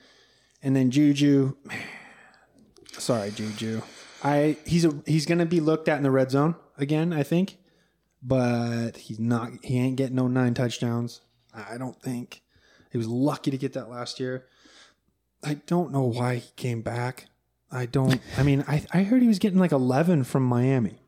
and 0.64 0.76
then 0.76 0.91
Juju 0.91 1.56
sorry, 2.93 3.31
Juju. 3.31 3.81
I 4.23 4.57
he's 4.65 4.85
a 4.85 4.93
he's 5.06 5.26
gonna 5.26 5.45
be 5.45 5.60
looked 5.60 5.88
at 5.88 5.97
in 5.97 6.03
the 6.03 6.11
red 6.11 6.31
zone 6.31 6.56
again, 6.77 7.14
I 7.14 7.23
think. 7.23 7.57
But 8.22 8.97
he's 8.97 9.19
not 9.19 9.51
he 9.64 9.80
ain't 9.80 9.95
getting 9.95 10.15
no 10.15 10.27
nine 10.27 10.53
touchdowns. 10.53 11.22
I 11.53 11.77
don't 11.77 11.99
think. 12.01 12.41
He 12.91 12.97
was 12.97 13.07
lucky 13.07 13.51
to 13.51 13.57
get 13.57 13.73
that 13.73 13.89
last 13.89 14.19
year. 14.19 14.45
I 15.44 15.56
don't 15.66 15.91
know 15.91 16.03
why 16.03 16.36
he 16.36 16.52
came 16.56 16.82
back. 16.82 17.26
I 17.72 17.86
don't 17.86 18.20
I 18.38 18.44
mean 18.44 18.64
I 18.68 18.84
I 18.91 19.03
heard 19.03 19.22
he 19.22 19.28
was 19.28 19.40
getting 19.40 19.60
like 19.60 19.72
eleven 19.72 20.24
from 20.24 20.44
Miami. 20.44 21.02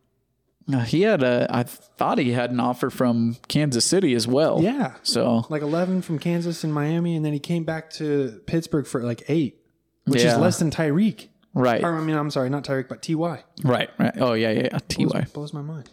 uh, 0.71 0.79
he 0.81 1.01
had 1.01 1.23
a, 1.23 1.47
I 1.49 1.63
thought 1.63 2.17
he 2.19 2.31
had 2.33 2.51
an 2.51 2.59
offer 2.59 2.89
from 2.91 3.35
Kansas 3.47 3.83
City 3.83 4.13
as 4.13 4.27
well. 4.27 4.61
Yeah. 4.61 4.93
So, 5.03 5.45
like 5.49 5.63
11 5.63 6.03
from 6.03 6.19
Kansas 6.19 6.63
and 6.63 6.71
Miami, 6.73 7.15
and 7.15 7.25
then 7.25 7.33
he 7.33 7.39
came 7.39 7.63
back 7.65 7.89
to 7.93 8.39
Pittsburgh 8.45 8.85
for 8.85 9.01
like 9.03 9.23
eight, 9.27 9.59
which 10.05 10.21
Yeah. 10.23 10.33
is 10.33 10.37
less 10.37 10.59
than 10.59 10.69
Tyreek. 10.69 11.27
right, 11.55 11.83
Or, 11.83 11.97
I 11.97 12.01
mean, 12.01 12.15
I'm 12.15 12.29
sorry, 12.29 12.49
not 12.51 12.63
Tyreek, 12.63 12.87
but 12.87 13.01
Ty. 13.01 13.43
right, 13.63 13.89
right. 13.97 14.13
Oh, 14.19 14.33
yeah, 14.33 14.51
yeah, 14.51 14.69
yeah. 14.71 14.79
TY. 14.87 15.25
Blows 15.33 15.51
my 15.51 15.63
mind. 15.63 15.89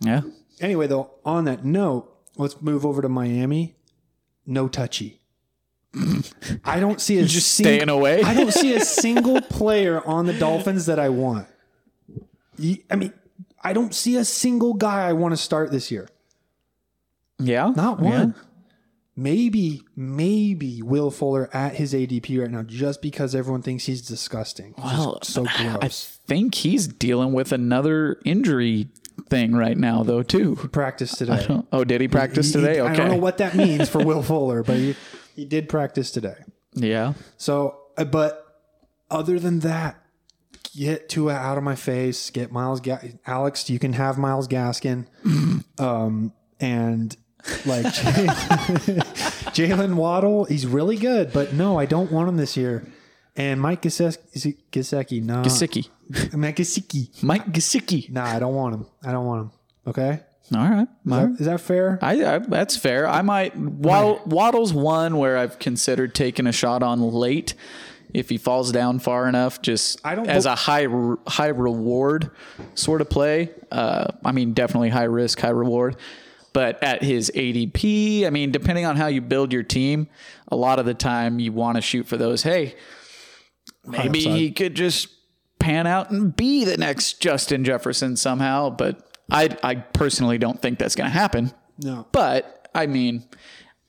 Yeah. 0.00 0.22
Anyway, 0.60 0.86
though, 0.88 1.12
on 1.24 1.44
that 1.44 1.64
note, 1.64 2.12
let's 2.36 2.60
move 2.60 2.84
over 2.84 3.00
to 3.00 3.08
Miami. 3.08 3.76
No 4.44 4.66
touchy. 4.68 5.19
I 6.64 6.78
don't 6.78 7.00
see 7.00 7.18
a 7.18 7.24
Just 7.24 7.48
sing- 7.48 7.64
staying 7.64 7.88
away. 7.88 8.22
I 8.22 8.34
don't 8.34 8.52
see 8.52 8.74
a 8.74 8.80
single 8.80 9.40
player 9.40 10.00
on 10.06 10.26
the 10.26 10.32
Dolphins 10.32 10.86
that 10.86 10.98
I 10.98 11.08
want. 11.08 11.46
I 12.90 12.96
mean, 12.96 13.12
I 13.62 13.72
don't 13.72 13.94
see 13.94 14.16
a 14.16 14.24
single 14.24 14.74
guy 14.74 15.08
I 15.08 15.12
want 15.12 15.32
to 15.32 15.36
start 15.36 15.70
this 15.72 15.90
year. 15.90 16.08
Yeah. 17.38 17.72
Not 17.74 18.00
Yeah. 18.02 18.10
one. 18.10 18.34
Maybe, 19.16 19.82
maybe 19.96 20.80
Will 20.80 21.10
Fuller 21.10 21.50
at 21.54 21.74
his 21.74 21.92
ADP 21.92 22.38
right 22.40 22.50
now, 22.50 22.62
just 22.62 23.02
because 23.02 23.34
everyone 23.34 23.60
thinks 23.60 23.84
he's 23.84 24.00
disgusting. 24.00 24.72
He's 24.76 24.84
Well, 24.84 25.18
so 25.22 25.44
I 25.48 25.88
think 25.88 26.54
he's 26.54 26.86
dealing 26.86 27.32
with 27.32 27.52
another 27.52 28.18
injury 28.24 28.88
thing 29.28 29.52
right 29.54 29.76
now, 29.76 30.02
though, 30.04 30.22
too. 30.22 30.56
Practice 30.72 31.12
today. 31.16 31.44
Oh, 31.72 31.84
did 31.84 32.00
he 32.00 32.08
practice 32.08 32.46
He- 32.46 32.52
today? 32.60 32.74
he- 32.76 32.80
Okay. 32.80 32.92
I 32.92 32.96
don't 32.96 33.08
know 33.10 33.16
what 33.16 33.38
that 33.38 33.54
means 33.54 33.88
for 33.90 34.02
Will 34.02 34.22
Fuller, 34.22 34.62
but 34.62 34.76
he, 34.76 34.94
he 35.40 35.46
did 35.46 35.68
practice 35.68 36.10
today. 36.10 36.36
yeah. 36.74 37.14
So, 37.38 37.80
uh, 37.96 38.04
but 38.04 38.44
other 39.10 39.38
than 39.38 39.60
that, 39.60 39.96
get 40.76 41.08
Tua 41.08 41.32
out 41.34 41.56
of 41.58 41.64
my 41.64 41.74
face. 41.74 42.30
Get 42.30 42.52
Miles, 42.52 42.80
Ga- 42.80 43.14
Alex. 43.26 43.70
You 43.70 43.78
can 43.78 43.94
have 43.94 44.18
Myles 44.18 44.46
Gaskin, 44.48 45.06
um, 45.80 46.32
and 46.60 47.16
like 47.64 47.86
Jaylen 49.56 49.94
Waddle. 49.94 50.44
He's 50.44 50.66
really 50.66 50.96
good, 50.96 51.32
but 51.32 51.52
no, 51.54 51.78
I 51.78 51.86
don't 51.86 52.12
want 52.12 52.28
him 52.28 52.36
this 52.36 52.56
year. 52.56 52.84
And 53.36 53.60
Mike 53.60 53.82
Gesicki, 53.82 54.18
is 54.32 54.44
it 54.46 54.70
Gesicki, 54.70 55.22
no, 55.22 55.42
Gasicki. 55.42 55.88
Mike 56.36 56.56
Gesicki. 56.56 57.22
Mike 57.22 57.46
Gasicki. 57.52 58.10
Nah, 58.10 58.24
I 58.26 58.38
don't 58.38 58.54
want 58.54 58.74
him. 58.74 58.86
I 59.04 59.12
don't 59.12 59.24
want 59.24 59.40
him. 59.42 59.50
Okay, 59.86 60.20
All 60.54 60.68
right. 60.68 60.88
is 61.06 61.10
that, 61.10 61.40
is 61.40 61.46
that 61.46 61.60
fair? 61.60 61.98
I, 62.02 62.24
I 62.24 62.38
that's 62.38 62.76
fair. 62.76 63.06
I 63.06 63.22
might 63.22 63.56
Waddle, 63.56 64.20
Waddle's 64.26 64.72
one 64.72 65.16
where 65.16 65.38
I've 65.38 65.58
considered 65.58 66.14
taking 66.14 66.46
a 66.46 66.52
shot 66.52 66.82
on 66.82 67.00
late 67.00 67.54
if 68.14 68.28
he 68.28 68.38
falls 68.38 68.72
down 68.72 68.98
far 68.98 69.28
enough, 69.28 69.62
just 69.62 70.00
I 70.04 70.14
don't 70.14 70.28
as 70.28 70.44
bel- 70.44 70.52
a 70.52 70.56
high 70.56 70.86
high 71.26 71.48
reward 71.48 72.30
sort 72.74 73.00
of 73.00 73.10
play. 73.10 73.50
Uh, 73.70 74.08
I 74.24 74.32
mean, 74.32 74.52
definitely 74.52 74.88
high 74.88 75.04
risk, 75.04 75.40
high 75.40 75.50
reward. 75.50 75.96
But 76.52 76.82
at 76.82 77.02
his 77.02 77.30
ADP, 77.34 78.26
I 78.26 78.30
mean, 78.30 78.50
depending 78.50 78.84
on 78.84 78.96
how 78.96 79.06
you 79.06 79.20
build 79.20 79.52
your 79.52 79.62
team, 79.62 80.08
a 80.48 80.56
lot 80.56 80.80
of 80.80 80.86
the 80.86 80.94
time 80.94 81.38
you 81.38 81.52
want 81.52 81.76
to 81.76 81.80
shoot 81.80 82.08
for 82.08 82.16
those. 82.16 82.42
Hey, 82.42 82.74
maybe 83.86 84.20
he 84.20 84.50
could 84.50 84.74
just 84.74 85.08
pan 85.60 85.86
out 85.86 86.10
and 86.10 86.34
be 86.34 86.64
the 86.64 86.76
next 86.76 87.20
Justin 87.20 87.62
Jefferson 87.62 88.16
somehow. 88.16 88.70
But 88.70 89.09
I, 89.30 89.56
I 89.62 89.74
personally 89.76 90.38
don't 90.38 90.60
think 90.60 90.78
that's 90.78 90.94
going 90.96 91.08
to 91.10 91.16
happen. 91.16 91.52
no. 91.78 92.06
But 92.12 92.68
I 92.74 92.86
mean, 92.86 93.24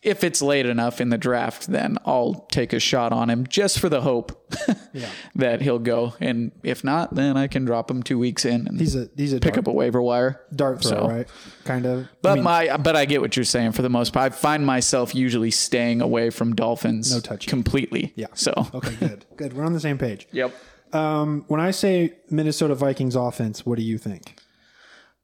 if 0.04 0.24
it's 0.24 0.42
late 0.42 0.66
enough 0.66 1.00
in 1.00 1.10
the 1.10 1.18
draft, 1.18 1.68
then 1.68 1.98
I'll 2.08 2.48
take 2.52 2.74
a 2.74 2.80
shot 2.80 3.14
on 3.14 3.30
him 3.30 3.46
just 3.46 3.78
for 3.78 3.88
the 3.88 4.02
hope 4.02 4.52
that 5.36 5.62
he'll 5.62 5.78
go. 5.78 6.16
And 6.20 6.52
if 6.64 6.84
not, 6.84 7.14
then 7.14 7.38
I 7.38 7.46
can 7.48 7.66
drop 7.66 7.92
him 7.92 8.02
two 8.02 8.18
weeks 8.18 8.44
in 8.44 8.68
and 8.68 8.80
He's 8.80 8.96
a 8.96 9.10
he's 9.16 9.32
a 9.34 9.36
pick 9.40 9.54
dart, 9.54 9.60
up 9.60 9.68
a 9.68 9.72
waiver 9.72 10.02
wire. 10.02 10.42
dart 10.56 10.82
throw, 10.82 10.90
So- 10.90 11.08
right? 11.08 11.28
Kind 11.66 11.86
of. 11.86 12.08
But 12.24 12.40
my 12.40 12.76
but 12.78 12.96
I 12.96 13.06
get 13.06 13.22
what 13.22 13.36
you're 13.36 13.44
saying 13.46 13.74
for 13.74 13.84
the 13.84 13.90
most 13.90 14.12
part. 14.14 14.32
I 14.32 14.36
find 14.36 14.66
myself 14.66 15.14
usually 15.14 15.52
staying 15.52 16.02
away 16.02 16.32
from 16.32 16.56
Dolphins 16.56 17.14
No 17.14 17.20
touchy. 17.20 17.48
completely. 17.50 18.14
Yeah. 18.16 18.28
So 18.34 18.54
Okay, 18.74 18.96
good, 19.00 19.26
good. 19.36 19.54
We're 19.54 19.66
on 19.66 19.74
the 19.74 19.80
same 19.80 19.98
page. 20.00 20.28
Yep. 20.34 20.54
Um, 20.94 21.46
when 21.48 21.62
I 21.62 21.72
say 21.72 22.14
Minnesota 22.30 22.76
Vikings 22.76 23.16
offense, 23.16 23.66
what 23.66 23.78
do 23.78 23.84
you 23.84 23.98
think? 23.98 24.36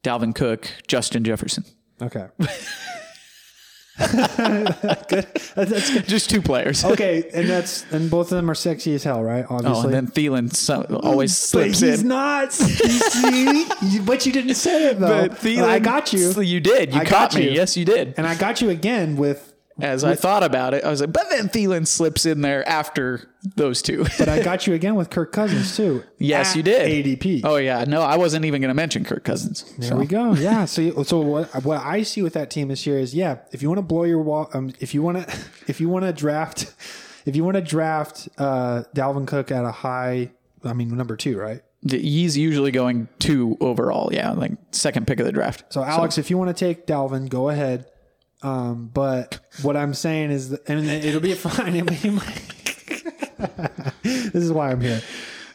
Dalvin 0.04 0.34
Cook, 0.36 0.70
Justin 0.88 1.24
Jefferson. 1.24 1.66
Okay. 2.02 2.28
good. 3.98 5.28
That's 5.56 5.92
good. 5.92 6.08
Just 6.08 6.30
two 6.30 6.42
players. 6.42 6.86
Okay, 6.86 7.30
and 7.34 7.50
that's 7.50 7.84
and 7.92 8.10
both 8.12 8.32
of 8.32 8.36
them 8.36 8.50
are 8.50 8.56
sexy 8.56 8.94
as 8.94 9.04
hell, 9.04 9.24
right? 9.24 9.46
Obviously. 9.50 9.76
Oh, 9.82 9.84
and 9.86 9.94
then 9.94 10.08
Thielen 10.08 10.54
so, 10.54 10.84
always 11.04 11.32
but 11.32 11.36
slips 11.74 11.80
he's 11.80 12.02
in. 12.02 12.08
not. 12.08 12.58
You 12.60 12.66
see? 12.68 13.68
But 14.06 14.26
you 14.26 14.32
didn't 14.32 14.56
say 14.56 14.92
it 14.92 15.00
though. 15.00 15.28
But 15.28 15.40
Thielen, 15.40 15.64
I 15.64 15.80
got 15.80 16.14
you, 16.14 16.32
You 16.42 16.60
did. 16.60 16.94
You 16.94 17.00
I 17.02 17.06
caught 17.06 17.32
got 17.32 17.36
me. 17.40 17.46
you. 17.46 17.52
Yes, 17.52 17.76
you 17.76 17.86
did. 17.86 18.14
and 18.18 18.28
I 18.28 18.36
got 18.36 18.62
you 18.62 18.70
again 18.70 19.16
with. 19.18 19.54
As 19.80 20.04
I 20.04 20.16
thought 20.16 20.44
about 20.44 20.74
it, 20.74 20.84
I 20.84 20.90
was 20.90 21.02
like, 21.02 21.12
but 21.14 21.30
then 21.30 21.50
Thielen 21.50 21.86
slips 21.86 22.26
in 22.26 22.42
there 22.42 22.68
after 22.68 23.30
those 23.56 23.82
two. 23.82 24.06
But 24.18 24.28
I 24.28 24.42
got 24.42 24.66
you 24.66 24.74
again 24.74 24.96
with 24.96 25.10
Kirk 25.10 25.32
Cousins 25.32 25.76
too. 25.76 26.04
yes, 26.18 26.56
you 26.56 26.64
did. 26.64 27.06
ADP. 27.06 27.42
Oh 27.44 27.58
yeah, 27.58 27.84
no, 27.88 28.02
I 28.02 28.18
wasn't 28.18 28.46
even 28.46 28.62
going 28.62 28.70
to 28.70 28.74
mention 28.76 29.04
Kirk 29.04 29.24
Cousins. 29.24 29.64
There 29.78 29.90
So, 29.90 29.96
we 29.98 30.06
go. 30.08 30.34
Yeah. 30.34 30.66
So, 30.66 30.82
you- 30.82 31.04
so 31.04 31.20
what, 31.22 31.64
what 31.64 31.82
I 31.84 32.02
see 32.04 32.22
with 32.22 32.34
that 32.34 32.50
team 32.50 32.70
this 32.70 32.88
year 32.88 32.98
is, 32.98 33.14
yeah, 33.14 33.38
if 33.52 33.62
you 33.62 33.70
want 33.70 33.78
to 33.78 33.84
blow 33.84 34.04
your 34.04 34.22
wall, 34.22 34.50
um, 34.54 34.72
if 34.80 34.94
you 34.94 35.02
want 35.02 35.28
to, 35.28 35.38
if 35.68 35.80
you 35.80 35.90
want 35.90 36.06
to 36.06 36.14
draft, 36.14 36.74
if 37.26 37.36
you 37.36 37.44
want 37.44 37.56
to 37.56 37.62
draft 37.62 38.30
uh, 38.38 38.84
Dalvin 38.96 39.28
Cook 39.28 39.52
at 39.52 39.64
a 39.66 39.72
high, 39.72 40.32
I 40.64 40.74
mean 40.74 40.96
number 40.98 41.16
two, 41.16 41.38
right? 41.38 41.62
He's 41.88 42.36
usually 42.36 42.72
going 42.72 43.08
two 43.20 43.56
overall. 43.62 44.10
Yeah, 44.12 44.32
like 44.32 44.54
second 44.72 45.06
pick 45.06 45.20
of 45.20 45.26
the 45.28 45.32
draft. 45.32 45.66
So, 45.70 45.84
Alex, 45.84 46.18
if 46.18 46.30
you 46.32 46.38
want 46.38 46.50
to 46.50 46.54
take 46.66 46.88
Dalvin, 46.88 47.30
go 47.30 47.50
ahead. 47.50 47.86
Um, 48.44 48.90
but 48.94 49.40
what 49.64 49.76
I'm 49.76 49.94
saying 49.94 50.32
is, 50.32 50.50
that, 50.50 50.70
and 50.70 50.86
it'll 50.86 51.20
be 51.22 51.34
fine. 51.34 51.76
It'll 51.76 51.88
be 51.90 52.20
this 54.04 54.34
is 54.36 54.52
why 54.52 54.72
I'm 54.72 54.82
here, 54.82 55.02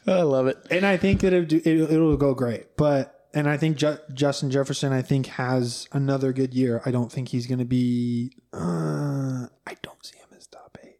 I 0.06 0.22
love 0.22 0.46
it. 0.46 0.56
and 0.70 0.84
I 0.86 0.96
think 0.96 1.20
that 1.20 1.32
it, 1.32 1.52
it, 1.52 1.66
it'll 1.66 2.16
go 2.16 2.34
great. 2.34 2.76
But 2.76 3.28
and 3.34 3.48
I 3.48 3.56
think 3.56 3.76
Ju- 3.76 3.98
Justin 4.12 4.50
Jefferson, 4.50 4.92
I 4.92 5.02
think 5.02 5.26
has 5.26 5.88
another 5.92 6.32
good 6.32 6.54
year. 6.54 6.82
I 6.84 6.90
don't 6.90 7.10
think 7.10 7.28
he's 7.28 7.46
going 7.46 7.59
to 7.60 7.64
be. 7.64 8.32
Uh, 8.52 9.46
I 9.66 9.76
don't 9.82 10.04
see 10.04 10.18
him 10.18 10.28
as 10.36 10.46
top 10.46 10.76
eight. 10.84 10.98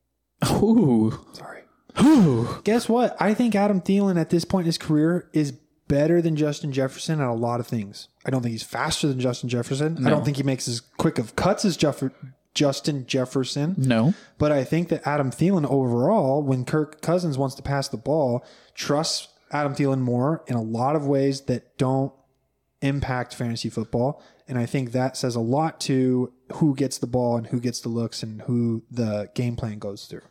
Ooh, 0.63 1.19
Sorry. 1.33 1.63
ooh. 2.03 2.61
Guess 2.65 2.89
what? 2.89 3.17
I 3.21 3.35
think 3.35 3.55
Adam 3.55 3.81
Thielen 3.81 4.21
at 4.21 4.31
this 4.31 4.45
point 4.45 4.65
in 4.65 4.67
his 4.67 4.79
career 4.79 5.29
is 5.33 5.53
better 5.89 6.23
than 6.23 6.37
Justin 6.37 6.73
Jefferson 6.73 7.21
at 7.21 7.29
a 7.29 7.33
lot 7.35 7.61
of 7.61 7.67
things. 7.67 8.09
I 8.25 8.31
don't 8.31 8.43
think 8.43 8.53
he's 8.53 8.63
faster 8.63 9.09
than 9.09 9.19
Justin 9.21 9.49
Jefferson. 9.49 10.07
I 10.07 10.11
don't 10.11 10.25
think 10.25 10.37
he 10.37 10.43
makes 10.43 10.69
as 10.69 10.81
quick 10.81 11.19
of 11.19 11.35
cuts 11.37 11.65
as 11.65 11.77
Jeff- 11.77 12.03
Justin 12.55 13.07
Jefferson. 13.07 13.75
No. 13.79 14.15
But 14.39 14.53
I 14.53 14.65
think 14.65 14.89
that 14.91 15.07
Adam 15.07 15.31
Thielen 15.31 15.67
overall, 15.69 16.43
when 16.43 16.65
Kirk 16.65 17.01
Cousins 17.01 17.39
wants 17.39 17.55
to 17.57 17.63
pass 17.63 17.89
the 17.89 17.97
ball, 17.97 18.45
trusts 18.75 19.29
Adam 19.51 19.75
Thielen 19.75 20.01
more 20.01 20.45
in 20.47 20.55
a 20.55 20.63
lot 20.63 20.95
of 20.97 21.07
ways 21.07 21.43
that 21.43 21.77
don't 21.79 22.13
impact 22.81 23.35
fantasy 23.35 23.71
football. 23.71 24.23
And 24.49 24.59
I 24.59 24.67
think 24.67 24.93
that 24.93 25.17
says 25.17 25.35
a 25.35 25.41
lot 25.41 25.81
to 25.83 26.33
who 26.55 26.75
gets 26.75 26.99
the 26.99 27.07
ball 27.07 27.37
and 27.37 27.47
who 27.47 27.61
gets 27.61 27.81
the 27.81 27.89
looks 27.89 28.23
and 28.23 28.43
who 28.43 28.83
the 28.91 29.31
game 29.35 29.57
plan 29.57 29.79
goes 29.79 30.05
through. 30.07 30.23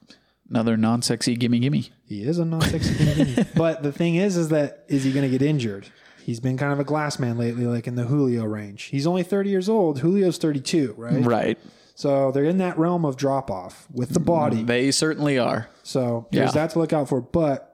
Another 0.50 0.76
non-sexy 0.76 1.38
gimme 1.38 1.60
gimme. 1.60 1.90
He 2.06 2.24
is 2.24 2.38
a 2.38 2.46
non-sexy 2.46 2.94
gimme. 2.98 3.46
But 3.56 3.84
the 3.84 3.92
thing 3.92 4.16
is, 4.16 4.36
is 4.38 4.50
that 4.50 4.84
is 4.90 5.04
he 5.06 5.12
going 5.12 5.24
to 5.30 5.38
get 5.38 5.42
injured? 5.42 5.88
He's 6.24 6.40
been 6.40 6.58
kind 6.58 6.72
of 6.74 6.80
a 6.80 6.84
glass 6.84 7.20
man 7.20 7.38
lately, 7.38 7.66
like 7.66 7.88
in 7.88 7.96
the 7.96 8.04
Julio 8.06 8.44
range. 8.46 8.84
He's 8.84 9.06
only 9.08 9.24
30 9.24 9.50
years 9.50 9.70
old. 9.70 10.00
Julio's 10.00 10.38
32, 10.38 10.94
right? 10.98 11.24
Right. 11.24 11.60
So 11.96 12.32
they're 12.32 12.46
in 12.46 12.58
that 12.60 12.78
realm 12.78 13.06
of 13.06 13.16
drop 13.18 13.52
off 13.52 13.88
with 13.92 14.10
the 14.10 14.20
body. 14.20 14.64
They 14.64 14.92
certainly 14.92 15.38
are. 15.38 15.70
So 15.84 16.28
there's 16.32 16.48
Yeah. 16.56 16.62
that 16.62 16.70
to 16.72 16.80
look 16.80 16.94
out 16.94 17.10
for. 17.10 17.22
But 17.22 17.68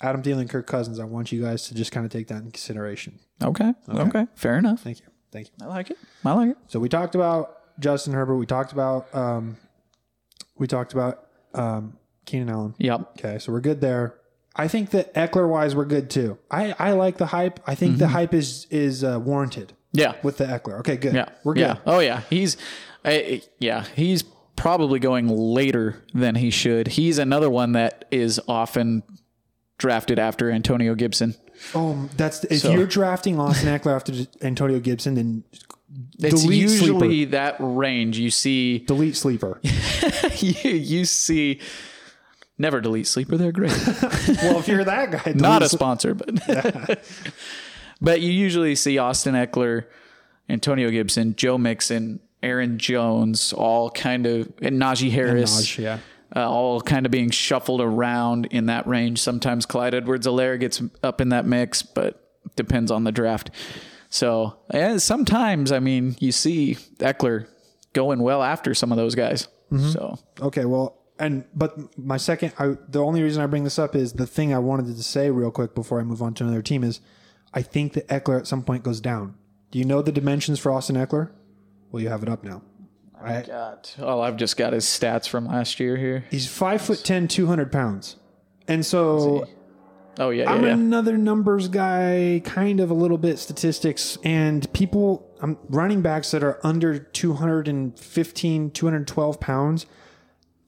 Adam 0.00 0.22
Thielen, 0.22 0.48
Kirk 0.48 0.66
Cousins, 0.66 0.98
I 1.00 1.04
want 1.04 1.32
you 1.32 1.42
guys 1.42 1.66
to 1.68 1.74
just 1.74 1.90
kind 1.92 2.06
of 2.06 2.12
take 2.12 2.28
that 2.28 2.36
in 2.42 2.50
consideration. 2.50 3.18
Okay. 3.42 3.74
Okay. 3.88 4.26
Fair 4.34 4.56
enough. 4.56 4.80
Thank 4.82 5.00
you. 5.00 5.06
Thank 5.32 5.48
you. 5.48 5.66
I 5.66 5.68
like 5.68 5.90
it. 5.90 5.98
I 6.24 6.32
like 6.32 6.50
it. 6.50 6.56
So 6.68 6.78
we 6.80 6.88
talked 6.88 7.14
about 7.14 7.56
Justin 7.80 8.12
Herbert. 8.14 8.36
We 8.36 8.46
talked 8.46 8.72
about 8.72 9.12
um, 9.14 9.56
we 10.56 10.66
talked 10.66 10.92
about 10.92 11.26
um, 11.54 11.98
Keenan 12.24 12.48
Allen. 12.50 12.74
Yep. 12.78 13.00
Okay, 13.18 13.38
so 13.38 13.52
we're 13.52 13.60
good 13.60 13.80
there. 13.80 14.14
I 14.58 14.66
think 14.68 14.90
that 14.90 15.14
Ekeler 15.14 15.48
wise, 15.48 15.74
we're 15.76 15.84
good 15.84 16.10
too. 16.10 16.36
I, 16.50 16.74
I 16.78 16.92
like 16.92 17.16
the 17.16 17.26
hype. 17.26 17.60
I 17.66 17.74
think 17.76 17.98
the 17.98 18.08
hype 18.08 18.34
is 18.34 18.66
is 18.70 19.04
uh, 19.04 19.20
warranted 19.20 19.72
Yeah. 19.92 20.14
with 20.24 20.38
the 20.38 20.44
Ekeler. 20.46 20.80
Okay, 20.80 20.96
good. 20.96 21.14
Yeah. 21.14 21.28
we're 21.44 21.54
good. 21.54 21.60
Yeah. 21.60 21.76
Oh 21.86 22.00
yeah. 22.00 22.22
He's, 22.28 22.56
I, 23.04 23.42
yeah. 23.60 23.84
He's 23.94 24.24
probably 24.56 24.98
going 24.98 25.28
later 25.28 26.02
than 26.12 26.34
he 26.34 26.50
should. 26.50 26.88
He's 26.88 27.18
another 27.18 27.48
one 27.48 27.72
that 27.72 28.04
is 28.10 28.40
often 28.48 29.04
drafted 29.78 30.18
after 30.18 30.50
Antonio 30.50 30.96
Gibson. 30.96 31.36
Oh, 31.74 32.08
that's 32.16 32.42
if 32.44 32.60
So- 32.62 32.72
you're 32.72 32.86
drafting 32.86 33.38
Austin 33.38 33.68
Ekeler 33.78 33.94
after 33.94 34.12
Antonio 34.42 34.80
Gibson, 34.80 35.14
then 35.14 35.44
It's 36.18 36.44
usually 36.44 37.26
that 37.26 37.54
range. 37.60 38.18
You 38.18 38.30
see, 38.30 38.78
delete 38.80 39.16
sleeper. 39.16 39.60
you, 40.38 40.70
you 40.72 41.04
see. 41.04 41.60
Never 42.58 42.80
delete 42.80 43.06
sleeper. 43.06 43.36
They're 43.36 43.52
great. 43.52 43.70
well, 44.42 44.58
if 44.58 44.66
you're 44.66 44.84
that 44.84 45.10
guy, 45.12 45.32
Not 45.32 45.62
a 45.62 45.68
sponsor, 45.68 46.14
but 46.14 46.28
but 48.00 48.20
you 48.20 48.32
usually 48.32 48.74
see 48.74 48.98
Austin 48.98 49.34
Ekeler, 49.34 49.84
Antonio 50.48 50.90
Gibson, 50.90 51.36
Joe 51.36 51.56
Mixon, 51.56 52.18
Aaron 52.42 52.78
Jones, 52.78 53.52
all 53.52 53.90
kind 53.90 54.26
of 54.26 54.52
and 54.60 54.80
Najee 54.80 55.10
Harris, 55.10 55.60
Naj, 55.60 55.78
yeah. 55.78 55.98
uh, 56.34 56.50
all 56.50 56.80
kind 56.80 57.06
of 57.06 57.12
being 57.12 57.30
shuffled 57.30 57.80
around 57.80 58.46
in 58.46 58.66
that 58.66 58.88
range. 58.88 59.20
Sometimes 59.20 59.64
Clyde 59.64 59.94
Edwards-Helaire 59.94 60.58
gets 60.58 60.82
up 61.02 61.20
in 61.20 61.28
that 61.28 61.46
mix, 61.46 61.82
but 61.82 62.20
depends 62.56 62.90
on 62.90 63.04
the 63.04 63.12
draft. 63.12 63.50
So 64.10 64.56
yeah, 64.74 64.96
sometimes 64.96 65.70
I 65.70 65.78
mean 65.78 66.16
you 66.18 66.32
see 66.32 66.74
Ekeler 66.96 67.46
going 67.92 68.20
well 68.20 68.42
after 68.42 68.74
some 68.74 68.90
of 68.90 68.96
those 68.96 69.14
guys. 69.14 69.46
So 69.92 70.18
Okay, 70.40 70.64
well, 70.64 70.97
and 71.18 71.44
but 71.54 71.98
my 71.98 72.16
second, 72.16 72.52
I, 72.58 72.76
the 72.88 73.02
only 73.02 73.22
reason 73.22 73.42
I 73.42 73.46
bring 73.46 73.64
this 73.64 73.78
up 73.78 73.94
is 73.94 74.12
the 74.14 74.26
thing 74.26 74.52
I 74.52 74.58
wanted 74.58 74.94
to 74.96 75.02
say 75.02 75.30
real 75.30 75.50
quick 75.50 75.74
before 75.74 76.00
I 76.00 76.04
move 76.04 76.22
on 76.22 76.34
to 76.34 76.44
another 76.44 76.62
team 76.62 76.84
is, 76.84 77.00
I 77.52 77.62
think 77.62 77.94
that 77.94 78.06
Ekeler 78.08 78.38
at 78.38 78.46
some 78.46 78.62
point 78.62 78.84
goes 78.84 79.00
down. 79.00 79.34
Do 79.70 79.78
you 79.78 79.84
know 79.84 80.02
the 80.02 80.12
dimensions 80.12 80.58
for 80.58 80.72
Austin 80.72 80.96
Ekeler? 80.96 81.30
Well, 81.90 82.02
you 82.02 82.08
have 82.08 82.22
it 82.22 82.28
up 82.28 82.44
now. 82.44 82.62
I, 83.20 83.42
got 83.42 83.96
oh 83.98 84.20
I've 84.20 84.36
just 84.36 84.56
got 84.56 84.72
his 84.72 84.84
stats 84.84 85.28
from 85.28 85.46
last 85.46 85.80
year 85.80 85.96
here. 85.96 86.24
he's 86.30 86.46
five 86.46 86.80
foot 86.80 87.02
10, 87.02 87.26
200 87.26 87.72
pounds. 87.72 88.14
And 88.68 88.86
so 88.86 89.48
Oh 90.18 90.30
yeah, 90.30 90.44
yeah, 90.44 90.52
I'm 90.52 90.64
yeah. 90.64 90.72
another 90.72 91.16
numbers 91.16 91.68
guy, 91.68 92.42
kind 92.44 92.80
of 92.80 92.90
a 92.90 92.94
little 92.94 93.18
bit 93.18 93.38
statistics, 93.38 94.18
and 94.24 94.70
people, 94.72 95.30
I'm 95.40 95.56
running 95.68 96.02
backs 96.02 96.32
that 96.32 96.42
are 96.42 96.58
under 96.64 96.98
215, 96.98 98.70
212 98.72 99.40
pounds. 99.40 99.86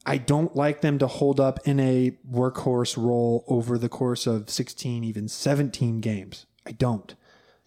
I 0.07 0.17
don't 0.19 0.57
like 0.57 0.81
them 0.81 0.99
to 0.99 1.07
hold 1.07 1.41
up 1.41 1.61
in 1.65 1.79
a 1.79 2.13
workhorse 2.31 2.97
role 2.97 3.45
over 3.47 3.77
the 3.77 3.89
course 3.89 4.27
of 4.27 4.49
16, 4.49 5.05
even 5.05 5.29
17 5.29 6.01
games. 6.01 6.47
I 6.67 6.73
don't. 6.73 7.15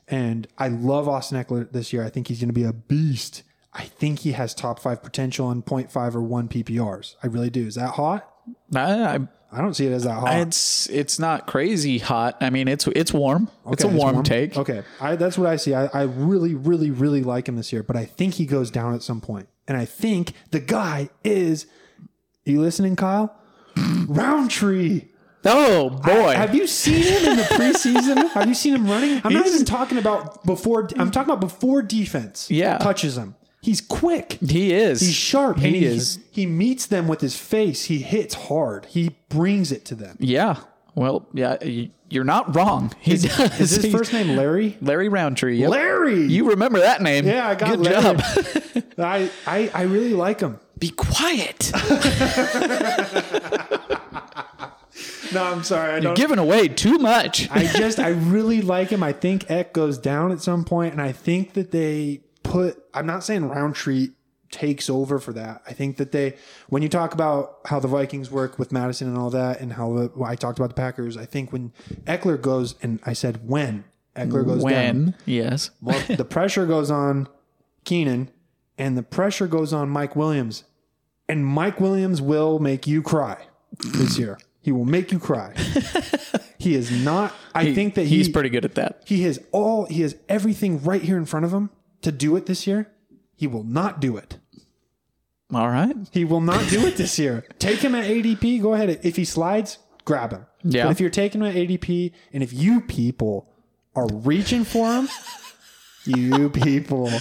And 0.08 0.48
I 0.58 0.68
love 0.68 1.08
Austin 1.08 1.42
Ekeler 1.44 1.72
this 1.72 1.94
year. 1.94 2.04
I 2.04 2.10
think 2.10 2.28
he's 2.28 2.40
going 2.40 2.50
to 2.50 2.54
be 2.54 2.64
a 2.64 2.74
beast. 2.74 3.44
I 3.74 3.84
think 3.84 4.20
he 4.20 4.34
has 4.34 4.54
top 4.54 4.80
five 4.80 5.02
potential 5.02 5.50
in 5.52 5.64
0.5 5.64 6.16
or 6.16 6.22
1 6.22 6.48
PPRs. 6.50 7.16
I 7.24 7.28
really 7.28 7.50
do. 7.50 7.66
Is 7.66 7.76
that 7.76 7.92
hot? 7.92 8.30
I, 8.76 8.80
I, 8.82 9.20
I 9.52 9.62
don't 9.62 9.74
see 9.74 9.86
it 9.88 9.92
as 9.92 10.04
that 10.04 10.20
hot. 10.20 10.36
it's 10.48 10.90
it's 10.90 11.18
not 11.18 11.48
crazy 11.48 11.98
hot. 12.00 12.38
I 12.42 12.50
mean, 12.50 12.68
it's 12.68 12.88
it's 12.88 13.14
warm. 13.14 13.50
it's 13.68 13.84
a 13.84 13.88
Okay, 13.88 13.96
warm, 13.96 14.24
take. 14.24 14.58
Okay, 14.58 14.84
I, 15.00 15.16
that's 15.16 15.38
what 15.38 15.48
I 15.48 15.56
see. 15.56 15.74
I, 15.74 15.86
I 15.88 16.02
really, 16.04 16.56
really, 16.56 16.92
really 16.92 17.24
like 17.24 17.48
him 17.48 17.56
this 17.56 17.72
year, 17.72 17.84
but 17.84 17.96
I 17.96 18.06
think 18.06 18.34
he 18.34 18.46
goes 18.46 18.70
down 18.70 18.94
at 18.94 19.02
some 19.02 19.22
point. 19.22 19.48
And 19.68 19.78
I 19.78 19.86
think 19.86 20.34
the 20.52 20.60
guy 20.60 21.10
is. 21.24 21.68
You 22.46 22.62
listening, 22.62 22.96
Kyle? 22.96 23.36
Rountree. 24.08 25.06
Oh 25.46 25.90
boy, 25.90 26.34
Have 26.36 26.56
you 26.56 26.68
seen 26.68 27.04
him 27.04 27.32
in 27.32 27.38
the 27.38 27.44
preseason? 27.44 28.30
Have 28.34 28.48
you 28.48 28.54
seen 28.54 28.76
him 28.76 28.88
running? 28.88 29.22
I'm 29.26 29.34
not 29.34 29.44
He's- 29.44 29.56
even 29.56 29.66
talking 29.66 29.98
about 29.98 30.46
before. 30.46 30.88
I'm 30.98 31.12
talking 31.12 31.30
about 31.34 31.42
before 31.42 31.82
defense. 31.82 32.50
Yeah. 32.50 32.78
touches 32.78 33.18
him. 33.18 33.36
He's 33.62 33.80
quick. 33.82 34.34
he 34.42 34.74
is. 34.74 35.00
He's 35.02 35.14
sharp. 35.14 35.58
He 35.60 35.68
and 35.68 35.76
he 35.76 35.86
is. 35.86 36.20
He 36.32 36.46
meets 36.46 36.86
them 36.86 37.08
with 37.08 37.22
his 37.22 37.38
face. 37.38 37.86
He 37.86 38.00
hits 38.00 38.36
hard. 38.36 38.86
He 38.88 39.16
brings 39.30 39.72
it 39.72 39.86
to 39.86 39.96
them. 39.96 40.18
Yeah. 40.20 40.58
Well, 40.96 41.28
yeah, 41.34 41.58
y- 41.62 41.90
you're 42.10 42.26
not 42.26 42.54
wrong. 42.56 42.94
He 43.00 43.18
does. 43.18 43.60
Is 43.60 43.82
his 43.84 43.92
first 43.92 44.12
name 44.14 44.36
Larry? 44.36 44.78
Larry 44.82 45.08
Rountree? 45.10 45.58
Yep. 45.58 45.72
Larry. 45.72 46.24
You 46.26 46.50
remember 46.50 46.80
that 46.80 47.02
name? 47.02 47.26
Yeah, 47.26 47.48
I 47.48 47.56
got 47.56 47.70
Good 47.70 47.80
Larry. 47.80 48.02
job. 48.02 48.22
I, 49.00 49.30
I 49.48 49.72
I 49.74 49.82
really 49.84 50.14
like 50.14 50.40
him. 50.42 50.60
Be 50.80 50.90
quiet. 50.90 51.72
No, 55.34 55.44
I'm 55.44 55.64
sorry. 55.64 55.94
I 55.94 55.98
You're 55.98 56.14
giving 56.14 56.38
away 56.38 56.68
too 56.68 57.00
much. 57.00 57.50
I 57.50 57.66
just 57.66 58.00
I 58.00 58.10
really 58.10 58.62
like 58.62 58.90
him. 58.90 59.02
I 59.02 59.14
think 59.14 59.50
Eck 59.50 59.74
goes 59.74 59.98
down 59.98 60.32
at 60.32 60.42
some 60.42 60.64
point, 60.64 60.94
and 60.94 61.02
I 61.02 61.12
think 61.12 61.54
that 61.54 61.72
they 61.72 62.22
put. 62.44 62.84
I'm 62.94 63.08
not 63.08 63.24
saying 63.24 63.50
Rountree 63.50 64.10
takes 64.52 64.90
over 64.90 65.18
for 65.20 65.34
that. 65.34 65.64
I 65.68 65.74
think 65.74 65.98
that 65.98 66.12
they, 66.12 66.36
when 66.70 66.84
you 66.84 66.90
talk 66.90 67.14
about 67.16 67.58
how 67.66 67.80
the 67.80 67.88
Vikings 67.88 68.30
work 68.30 68.60
with 68.60 68.72
Mattison 68.72 69.08
and 69.08 69.18
all 69.18 69.32
that, 69.32 69.60
and 69.60 69.74
how 69.74 69.92
the, 69.94 70.12
well, 70.16 70.30
I 70.30 70.36
talked 70.36 70.60
about 70.60 70.70
the 70.70 70.76
Packers, 70.76 71.18
I 71.18 71.26
think 71.26 71.52
when 71.52 71.74
Ekeler 72.06 72.40
goes, 72.40 72.76
and 72.84 73.00
I 73.04 73.14
said 73.14 73.50
when 73.50 73.84
Ekeler 74.16 74.46
goes 74.46 74.64
down, 74.64 74.64
when? 74.64 75.16
Yes. 75.26 75.72
well, 75.82 76.00
the 76.08 76.24
pressure 76.26 76.68
goes 76.68 76.92
on 76.92 77.28
Keenan, 77.84 78.30
and 78.78 78.98
the 78.98 79.04
pressure 79.04 79.48
goes 79.48 79.74
on 79.74 79.90
Mike 79.90 80.16
Williams, 80.16 80.64
and 81.28 81.46
Mike 81.46 81.80
Williams 81.80 82.22
will 82.22 82.60
make 82.60 82.88
you 82.88 83.02
cry 83.02 83.38
this 83.84 84.18
year. 84.18 84.38
He 84.62 84.72
will 84.72 84.86
make 84.86 85.12
you 85.12 85.20
cry. 85.20 85.54
he 86.58 86.76
is 86.76 86.90
not. 87.04 87.34
I 87.54 87.74
think 87.74 87.96
that 87.96 88.08
he's 88.08 88.28
he, 88.28 88.32
pretty 88.32 88.50
good 88.50 88.66
at 88.66 88.76
that. 88.76 89.04
he 89.06 89.24
has 89.24 89.40
all 89.52 89.86
he 89.86 90.02
has 90.02 90.16
everything 90.30 90.82
right 90.84 91.02
here 91.02 91.18
in 91.18 91.26
front 91.26 91.46
of 91.46 91.54
him 91.54 91.70
to 92.02 92.12
do 92.12 92.36
it 92.36 92.46
this 92.46 92.66
year. 92.66 92.90
He 93.36 93.46
will 93.46 93.64
not 93.64 94.00
do 94.00 94.16
it. 94.16 94.38
All 95.54 95.70
right. 95.70 95.96
He 96.12 96.24
will 96.26 96.42
not 96.42 96.68
do 96.70 96.86
it 96.88 96.96
this 96.96 97.20
year. 97.20 97.46
Take 97.60 97.80
him 97.80 97.94
at 97.94 98.06
ADP. 98.06 98.62
Go 98.62 98.74
ahead. 98.74 99.02
If 99.04 99.18
he 99.18 99.26
slides, 99.26 99.78
grab 100.06 100.32
him. 100.32 100.46
Yeah. 100.64 100.86
But 100.86 100.92
if 100.92 101.00
you're 101.00 101.10
taking 101.10 101.42
him 101.42 101.48
at 101.48 101.56
ADP, 101.56 102.12
and 102.32 102.42
if 102.42 102.54
you 102.54 102.82
people 102.82 103.50
are 103.96 104.08
reaching 104.08 104.64
for 104.64 104.92
him, 104.94 105.10
you 106.06 106.50
people 106.50 107.12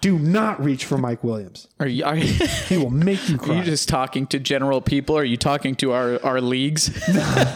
do 0.00 0.18
not 0.18 0.62
reach 0.62 0.84
for 0.84 0.96
Mike 0.98 1.22
Williams. 1.22 1.68
Are 1.78 1.86
you 1.86 2.04
are 2.04 2.16
He 2.16 2.76
will 2.82 2.90
make 2.90 3.28
you 3.28 3.36
are 3.36 3.38
cry. 3.38 3.56
you 3.56 3.62
just 3.62 3.88
talking 3.88 4.26
to 4.28 4.38
general 4.38 4.80
people? 4.80 5.16
Are 5.16 5.24
you 5.24 5.36
talking 5.36 5.74
to 5.76 5.92
our 5.92 6.18
our 6.24 6.40
leagues? 6.40 6.90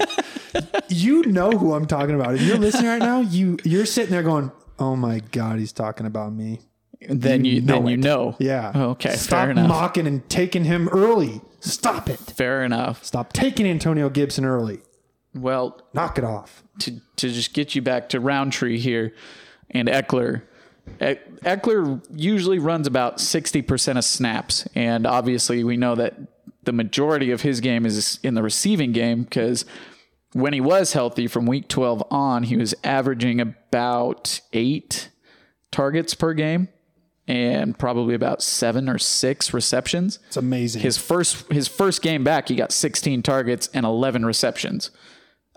you 0.88 1.22
know 1.24 1.50
who 1.52 1.74
I'm 1.74 1.86
talking 1.86 2.14
about. 2.14 2.34
If 2.34 2.42
you're 2.42 2.58
listening 2.58 2.86
right 2.88 2.98
now, 3.00 3.20
you 3.20 3.58
you're 3.64 3.86
sitting 3.86 4.10
there 4.10 4.22
going, 4.22 4.52
"Oh 4.78 4.96
my 4.96 5.20
god, 5.32 5.58
he's 5.58 5.72
talking 5.72 6.06
about 6.06 6.32
me." 6.32 6.60
then 7.06 7.44
you, 7.44 7.60
know 7.60 7.74
then 7.74 7.86
you 7.86 7.96
know. 7.98 8.34
Yeah. 8.38 8.72
Oh, 8.74 8.90
Okay. 8.90 9.14
Stop 9.16 9.54
mocking 9.56 10.06
and 10.06 10.26
taking 10.30 10.64
him 10.64 10.88
early. 10.88 11.42
Stop 11.60 12.08
it. 12.08 12.18
fair 12.18 12.64
enough. 12.64 13.04
Stop 13.04 13.32
taking 13.34 13.66
Antonio 13.66 14.08
Gibson 14.08 14.44
early. 14.46 14.80
Well, 15.34 15.82
Knock 15.92 16.16
it 16.18 16.24
off. 16.24 16.62
to 16.80 16.92
to 17.16 17.28
just 17.28 17.52
get 17.52 17.74
you 17.74 17.82
back 17.82 18.08
to 18.10 18.20
Rountree 18.20 18.78
here 18.78 19.12
and 19.70 19.88
Ekeler. 19.88 20.42
Ekeler 21.00 22.04
usually 22.14 22.58
runs 22.58 22.86
about 22.86 23.18
60% 23.18 23.98
of 23.98 24.04
snaps. 24.04 24.66
And 24.74 25.06
obviously, 25.06 25.64
we 25.64 25.76
know 25.76 25.94
that 25.94 26.14
the 26.62 26.72
majority 26.72 27.30
of 27.30 27.42
his 27.42 27.60
game 27.60 27.84
is 27.84 28.18
in 28.22 28.34
the 28.34 28.42
receiving 28.42 28.92
game 28.92 29.24
because 29.24 29.64
when 30.32 30.52
he 30.52 30.60
was 30.60 30.92
healthy 30.92 31.26
from 31.26 31.46
week 31.46 31.68
12 31.68 32.04
on, 32.10 32.44
he 32.44 32.56
was 32.56 32.74
averaging 32.82 33.40
about 33.40 34.40
eight 34.52 35.10
targets 35.70 36.14
per 36.14 36.34
game 36.34 36.68
and 37.26 37.78
probably 37.78 38.14
about 38.14 38.42
seven 38.42 38.88
or 38.88 38.98
six 38.98 39.54
receptions. 39.54 40.18
It's 40.26 40.36
amazing. 40.36 40.82
His 40.82 40.98
first 40.98 41.50
his 41.50 41.68
first 41.68 42.02
game 42.02 42.22
back, 42.24 42.48
he 42.48 42.56
got 42.56 42.72
16 42.72 43.22
targets 43.22 43.68
and 43.72 43.86
11 43.86 44.26
receptions. 44.26 44.90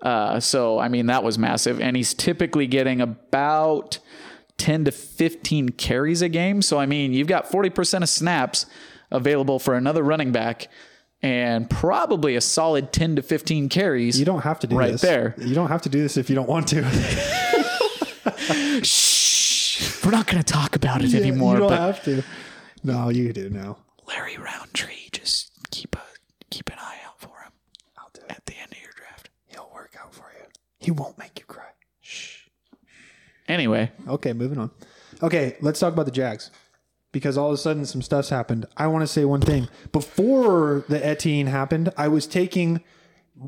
Uh, 0.01 0.39
so 0.39 0.79
I 0.79 0.87
mean 0.87 1.07
that 1.07 1.23
was 1.23 1.37
massive, 1.37 1.81
and 1.81 1.97
he's 1.97 2.13
typically 2.13 2.67
getting 2.67 3.01
about 3.01 3.99
10 4.57 4.85
to 4.85 4.91
15 4.91 5.69
carries 5.69 6.21
a 6.21 6.29
game. 6.29 6.61
So 6.61 6.79
I 6.79 6.85
mean 6.85 7.13
you've 7.13 7.27
got 7.27 7.49
40 7.49 7.69
percent 7.69 8.03
of 8.03 8.09
snaps 8.09 8.65
available 9.11 9.59
for 9.59 9.75
another 9.75 10.03
running 10.03 10.31
back, 10.31 10.67
and 11.21 11.69
probably 11.69 12.35
a 12.35 12.41
solid 12.41 12.91
10 12.91 13.17
to 13.17 13.21
15 13.21 13.69
carries. 13.69 14.19
you 14.19 14.25
don't 14.25 14.43
have 14.43 14.59
to 14.59 14.67
do 14.67 14.77
right 14.77 14.91
this. 14.93 15.01
there. 15.01 15.35
You 15.37 15.55
don't 15.55 15.69
have 15.69 15.81
to 15.83 15.89
do 15.89 16.01
this 16.01 16.17
if 16.17 16.29
you 16.29 16.35
don't 16.35 16.49
want 16.49 16.67
to. 16.69 16.83
Shh, 18.83 20.03
we're 20.05 20.11
not 20.11 20.27
going 20.27 20.41
to 20.43 20.53
talk 20.53 20.75
about 20.75 21.03
it 21.03 21.13
anymore. 21.13 21.53
you 21.53 21.59
don't 21.61 21.71
have 21.71 22.03
to. 22.03 22.23
No, 22.83 23.09
you 23.09 23.33
do 23.33 23.49
now. 23.49 23.77
Larry 24.07 24.37
Rountree, 24.37 25.09
just 25.11 25.51
keep 25.71 25.95
a 25.95 26.01
keep 26.49 26.69
an 26.69 26.77
eye 26.79 26.97
out 27.05 27.19
for 27.19 27.27
him 27.43 27.51
I'll 27.97 28.09
do 28.13 28.21
it. 28.21 28.31
at 28.31 28.45
the 28.45 28.53
end 28.57 28.71
of 28.71 28.81
your 28.81 28.91
draft. 28.95 29.29
He'll 29.47 29.69
work 29.73 29.95
out 30.01 30.13
for 30.13 30.31
you. 30.37 30.45
He 30.79 30.91
won't 30.91 31.17
make 31.17 31.39
you. 31.39 31.45
Anyway, 33.47 33.91
Okay, 34.07 34.33
moving 34.33 34.57
on. 34.57 34.71
Okay, 35.23 35.57
let's 35.61 35.79
talk 35.79 35.93
about 35.93 36.05
the 36.05 36.11
Jags. 36.11 36.51
Because 37.13 37.37
all 37.37 37.47
of 37.47 37.53
a 37.53 37.57
sudden 37.57 37.85
some 37.85 38.01
stuff's 38.01 38.29
happened. 38.29 38.65
I 38.75 38.87
want 38.87 39.01
to 39.03 39.07
say 39.07 39.25
one 39.25 39.41
thing. 39.41 39.67
Before 39.91 40.83
the 40.89 41.03
Etienne 41.03 41.47
happened, 41.47 41.91
I 41.97 42.07
was 42.09 42.27
taking 42.27 42.83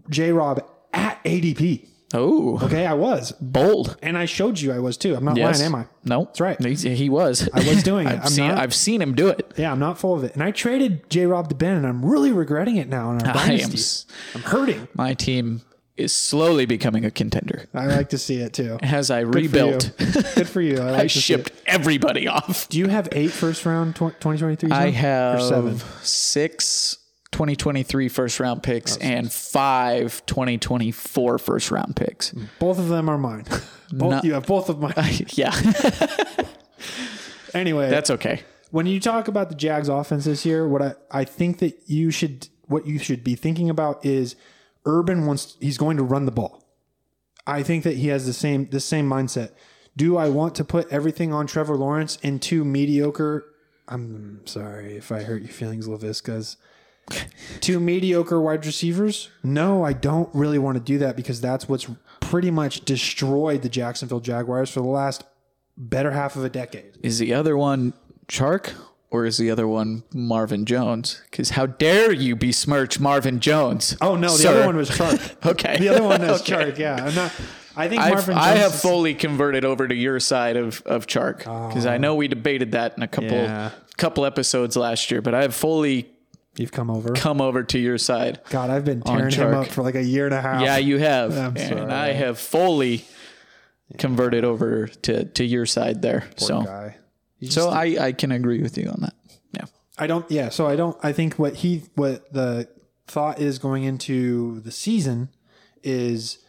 J 0.10 0.32
Rob 0.32 0.64
at 0.94 1.24
ADP. 1.24 1.86
oh, 2.16 2.58
Okay, 2.64 2.86
I 2.88 2.94
was. 2.94 3.34
bold. 3.34 3.98
And 4.02 4.18
I 4.18 4.26
showed 4.26 4.60
you 4.60 4.72
I 4.72 4.80
was 4.80 4.98
too. 4.98 5.14
I'm 5.16 5.26
not 5.26 5.36
Yes. 5.38 5.60
lying, 5.60 5.74
am 5.74 5.80
I? 5.82 5.86
No, 6.06 6.24
That's 6.26 6.40
right. 6.42 6.60
He's- 6.64 6.82
He 6.82 7.10
was. 7.10 7.48
I 7.54 7.60
was 7.60 7.84
doing 7.84 8.08
it. 8.08 8.14
I've 8.14 8.22
I'm 8.22 8.28
seen. 8.30 8.48
not- 8.48 8.58
I've 8.60 8.74
seen 8.74 9.02
him 9.02 9.14
do 9.14 9.28
it. 9.28 9.54
Yeah, 9.58 9.72
I'm 9.72 9.80
not 9.80 10.00
full 10.00 10.16
of 10.16 10.24
it. 10.24 10.34
And 10.34 10.42
I 10.42 10.50
traded 10.52 11.08
J 11.10 11.26
Rob 11.28 11.50
to 11.50 11.56
Ben, 11.56 11.76
and 11.76 11.86
I'm 11.86 12.04
really 12.04 12.32
regretting 12.32 12.78
it 12.78 12.88
now 12.88 13.12
in 13.12 13.22
our 13.22 13.28
I 13.38 13.42
am. 13.42 13.48
dynasty. 13.50 13.78
s- 13.78 14.06
I'm 14.34 14.42
hurting. 14.42 14.88
My 14.96 15.14
team 15.14 15.62
is 16.00 16.14
slowly 16.14 16.66
becoming 16.66 17.06
a 17.06 17.12
contender 17.12 17.66
I 17.74 17.86
like 17.88 18.10
to 18.10 18.18
see 18.18 18.38
it 18.42 18.54
too. 18.54 18.78
as 18.82 19.12
I 19.12 19.24
Good 19.24 19.34
for 19.34 19.40
rebuilt. 19.40 19.92
Good 20.36 20.48
for 20.50 20.62
you. 20.62 20.78
I 20.80 20.92
like 20.92 21.00
I 21.02 21.04
to 21.04 21.10
see 21.10 21.20
it. 21.20 21.22
shipped 21.22 21.52
everybody 21.66 22.28
off. 22.28 22.68
Do 22.70 22.78
you 22.80 22.88
have 22.88 23.08
eight 23.12 23.32
first 23.32 23.66
round 23.66 23.96
tw- 23.96 24.16
2023? 24.20 24.72
I 24.72 24.90
have 24.92 25.42
seven. 25.42 25.78
six 26.02 26.98
2023 27.32 28.10
first 28.10 28.40
round 28.40 28.64
picks 28.64 28.98
oh, 28.98 29.02
and 29.02 29.32
five 29.32 30.26
2024 30.26 31.38
first 31.38 31.70
round 31.72 31.96
picks. 31.96 32.32
Both 32.58 32.80
of 32.80 32.88
them 32.90 33.08
are 33.10 33.18
mine. 33.20 33.46
Both 33.92 34.12
No. 34.12 34.22
you 34.24 34.34
have 34.34 34.46
both 34.46 34.70
of 34.70 34.80
mine. 34.80 34.94
yeah, 35.34 35.50
Anyway, 37.54 37.90
that's 37.90 38.10
okay. 38.12 38.42
when 38.72 38.86
you 38.86 39.00
talk 39.00 39.28
about 39.28 39.50
the 39.50 39.56
Jags 39.56 39.90
offense 39.90 40.26
this 40.26 40.46
year, 40.46 40.68
what 40.68 40.82
I, 40.84 40.94
I 41.10 41.24
think 41.24 41.58
that 41.60 41.80
you 41.88 42.12
should 42.12 42.48
what 42.68 42.86
you 42.86 43.00
should 43.00 43.24
be 43.24 43.34
thinking 43.36 43.70
about 43.70 44.06
is 44.06 44.36
Urban 44.86 45.26
wants 45.26 45.58
he's 45.60 45.78
going 45.78 45.98
to 45.98 46.04
run 46.04 46.26
the 46.26 46.32
ball. 46.32 46.64
I 47.46 47.64
think 47.64 47.84
that 47.84 47.98
he 47.98 48.10
has 48.10 48.26
the 48.26 48.34
same 48.34 48.70
the 48.70 48.80
same 48.80 49.10
mindset. 49.10 49.52
Do 49.98 50.18
I 50.18 50.30
want 50.30 50.56
to 50.56 50.64
put 50.64 50.90
everything 50.92 51.34
on 51.34 51.48
Trevor 51.48 51.76
Lawrence 51.76 52.18
and 52.24 52.42
two 52.42 52.64
mediocre 52.64 53.46
I'm 53.90 54.42
sorry 54.46 54.96
if 54.96 55.12
I 55.12 55.24
hurt 55.24 55.42
your 55.42 55.52
feelings, 55.52 55.88
Laviscas. 55.88 56.58
Two 57.60 57.80
mediocre 57.80 58.40
wide 58.40 58.66
receivers? 58.66 59.30
No, 59.44 59.84
I 59.84 59.94
don't 59.94 60.30
really 60.34 60.60
want 60.60 60.78
to 60.78 60.84
do 60.84 61.00
that 61.00 61.16
because 61.16 61.42
that's 61.42 61.68
what's 61.68 61.88
pretty 62.20 62.52
much 62.52 62.86
destroyed 62.86 63.64
the 63.64 63.70
Jacksonville 63.70 64.20
Jaguars 64.20 64.70
for 64.70 64.82
the 64.82 64.88
last 64.88 65.24
better 65.76 66.12
half 66.12 66.36
of 66.36 66.46
a 66.46 66.50
decade. 66.50 67.00
Is 67.02 67.18
the 67.18 67.34
other 67.34 67.58
one 67.58 67.94
Chark 68.28 68.74
or 69.12 69.26
is 69.26 69.38
the 69.38 69.50
other 69.52 69.68
one 69.68 70.04
Marvin 70.14 70.66
Jones? 70.66 71.22
Because 71.32 71.52
how 71.52 71.66
dare 71.66 72.12
you 72.12 72.36
besmirch 72.36 73.00
Marvin 73.00 73.40
Jones? 73.40 73.98
Oh 74.02 74.16
no, 74.16 74.30
the 74.32 74.38
sir. 74.38 74.50
other 74.52 74.66
one 74.66 74.78
was 74.78 74.90
Chark. 74.90 75.36
Okay. 75.52 75.78
The 75.80 75.90
other 75.90 76.04
one 76.04 76.22
was 76.22 76.42
Okay. 76.50 76.72
Chark. 76.72 76.78
Yeah, 76.78 76.96
I'm 77.04 77.16
not. 77.16 77.32
I 77.76 77.88
think 77.88 78.02
I've, 78.02 78.14
Marvin. 78.14 78.36
Jones 78.36 78.46
I 78.46 78.56
have 78.58 78.74
is- 78.74 78.82
fully 78.82 79.14
converted 79.14 79.64
over 79.66 79.88
to 79.88 79.96
your 79.96 80.20
side 80.20 80.58
of 80.58 80.82
of 80.86 81.08
Chark 81.08 81.40
because 81.70 81.86
I 81.86 81.98
know 81.98 82.16
we 82.16 82.28
debated 82.28 82.74
that 82.74 82.96
in 82.98 83.04
a 83.04 83.08
couple 83.08 83.32
Yeah. 83.32 83.72
couple 83.98 84.26
episodes 84.26 84.76
last 84.76 85.10
year, 85.12 85.22
but 85.22 85.34
I 85.34 85.42
have 85.44 85.56
fully 85.56 86.10
You've 86.58 86.72
come 86.74 86.90
over. 86.90 87.14
come 87.14 87.40
over 87.42 87.64
to 87.64 87.80
your 87.80 87.98
side. 87.98 88.42
God, 88.50 88.70
I've 88.70 88.84
been 88.84 89.02
tearing 89.02 89.34
him 89.34 89.54
up 89.54 89.68
for 89.68 89.82
like 89.82 89.96
a 89.96 90.04
year 90.04 90.26
and 90.26 90.34
a 90.34 90.42
half. 90.42 90.62
Yeah, 90.62 90.78
you 90.78 90.98
have, 90.98 91.32
I'm 91.32 91.56
and 91.56 91.60
sorry. 91.80 91.82
I 91.92 92.12
have 92.12 92.38
fully 92.38 93.06
converted 93.98 94.44
over 94.44 94.88
to 94.88 95.26
to 95.26 95.44
your 95.44 95.66
side 95.66 96.02
there. 96.02 96.28
so 96.38 96.64
guy. 96.64 96.98
You 97.40 97.52
so 97.52 97.70
I 97.70 97.98
I 98.00 98.12
can 98.12 98.32
agree 98.32 98.62
with 98.62 98.78
you 98.78 98.90
on 98.90 99.02
that. 99.02 99.14
Yeah. 99.52 99.66
I 99.98 100.08
don't. 100.08 100.30
Yeah, 100.30 100.50
so 100.50 100.68
I 100.68 100.76
don't. 100.76 100.98
I 101.04 101.14
think 101.14 101.36
what 101.36 101.58
he 101.58 101.84
what 101.96 102.32
the 102.34 102.70
thought 103.08 103.40
is 103.40 103.60
going 103.60 103.84
into 103.84 104.60
the 104.62 104.72
season 104.72 105.30
is 105.84 106.40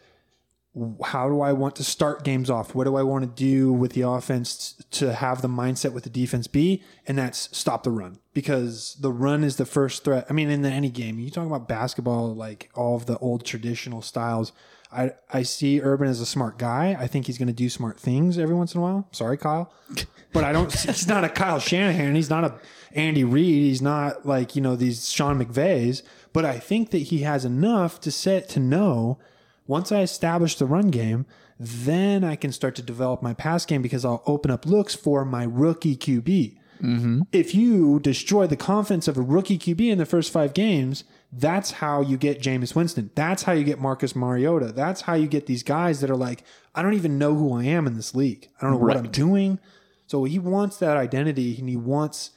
how 1.03 1.27
do 1.27 1.41
I 1.41 1.51
want 1.51 1.75
to 1.77 1.83
start 1.83 2.23
games 2.23 2.49
off? 2.49 2.73
What 2.73 2.85
do 2.85 2.95
I 2.95 3.03
want 3.03 3.23
to 3.23 3.43
do 3.43 3.73
with 3.73 3.91
the 3.91 4.03
offense 4.03 4.81
to 4.91 5.13
have 5.13 5.41
the 5.41 5.49
mindset 5.49 5.91
with 5.91 6.05
the 6.05 6.09
defense 6.09 6.47
be? 6.47 6.81
And 7.05 7.17
that's 7.17 7.55
stop 7.55 7.83
the 7.83 7.91
run 7.91 8.19
because 8.33 8.95
the 9.01 9.11
run 9.11 9.43
is 9.43 9.57
the 9.57 9.65
first 9.65 10.05
threat. 10.05 10.25
I 10.29 10.33
mean, 10.33 10.49
in 10.49 10.63
any 10.65 10.89
game, 10.89 11.19
you 11.19 11.29
talk 11.29 11.45
about 11.45 11.67
basketball, 11.67 12.33
like 12.33 12.69
all 12.73 12.95
of 12.95 13.05
the 13.05 13.17
old 13.17 13.45
traditional 13.45 14.01
styles. 14.01 14.53
I, 14.91 15.11
I 15.31 15.43
see 15.43 15.81
Urban 15.81 16.07
as 16.07 16.19
a 16.19 16.25
smart 16.25 16.57
guy. 16.57 16.97
I 16.99 17.07
think 17.07 17.27
he's 17.27 17.37
going 17.37 17.47
to 17.47 17.53
do 17.53 17.69
smart 17.69 17.99
things 17.99 18.37
every 18.37 18.55
once 18.55 18.75
in 18.75 18.79
a 18.79 18.83
while. 18.83 19.07
Sorry, 19.11 19.37
Kyle, 19.37 19.71
but 20.33 20.43
I 20.43 20.51
don't. 20.51 20.71
he's 20.71 21.07
not 21.07 21.23
a 21.23 21.29
Kyle 21.29 21.59
Shanahan. 21.59 22.15
He's 22.15 22.29
not 22.29 22.43
a 22.43 22.59
Andy 22.93 23.23
Reid. 23.23 23.63
He's 23.63 23.81
not 23.81 24.25
like 24.25 24.55
you 24.55 24.61
know 24.61 24.75
these 24.75 25.09
Sean 25.09 25.43
McVays. 25.43 26.01
But 26.33 26.45
I 26.45 26.59
think 26.59 26.91
that 26.91 26.99
he 26.99 27.19
has 27.19 27.45
enough 27.45 27.99
to 28.01 28.11
set 28.11 28.49
to 28.49 28.59
know 28.59 29.19
once 29.67 29.91
I 29.91 30.01
establish 30.01 30.55
the 30.55 30.65
run 30.65 30.89
game, 30.89 31.25
then 31.59 32.23
I 32.23 32.35
can 32.35 32.51
start 32.51 32.75
to 32.75 32.81
develop 32.81 33.21
my 33.21 33.33
pass 33.33 33.65
game 33.65 33.81
because 33.81 34.03
I'll 34.03 34.23
open 34.25 34.51
up 34.51 34.65
looks 34.65 34.95
for 34.95 35.23
my 35.23 35.43
rookie 35.43 35.95
QB. 35.95 36.57
Mm-hmm. 36.81 37.21
If 37.31 37.53
you 37.53 37.99
destroy 37.99 38.47
the 38.47 38.57
confidence 38.57 39.07
of 39.07 39.17
a 39.17 39.21
rookie 39.21 39.59
QB 39.59 39.91
in 39.91 39.97
the 39.97 40.05
first 40.05 40.33
five 40.33 40.53
games, 40.53 41.03
that's 41.31 41.71
how 41.71 42.01
you 42.01 42.17
get 42.17 42.41
Jameis 42.41 42.75
Winston. 42.75 43.09
That's 43.15 43.43
how 43.43 43.53
you 43.53 43.63
get 43.63 43.79
Marcus 43.79 44.15
Mariota. 44.15 44.71
That's 44.71 45.01
how 45.01 45.13
you 45.13 45.27
get 45.27 45.45
these 45.45 45.63
guys 45.63 46.01
that 46.01 46.09
are 46.09 46.15
like, 46.15 46.43
I 46.75 46.81
don't 46.81 46.93
even 46.93 47.17
know 47.17 47.35
who 47.35 47.53
I 47.53 47.63
am 47.63 47.87
in 47.87 47.95
this 47.95 48.13
league. 48.13 48.49
I 48.59 48.63
don't 48.63 48.71
know 48.71 48.85
what 48.85 48.97
I'm 48.97 49.11
doing. 49.11 49.59
So 50.07 50.25
he 50.25 50.39
wants 50.39 50.77
that 50.77 50.97
identity 50.97 51.57
and 51.57 51.69
he 51.69 51.77
wants 51.77 52.31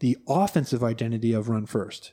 the 0.00 0.18
offensive 0.28 0.84
identity 0.84 1.32
of 1.32 1.48
run 1.48 1.64
first. 1.64 2.12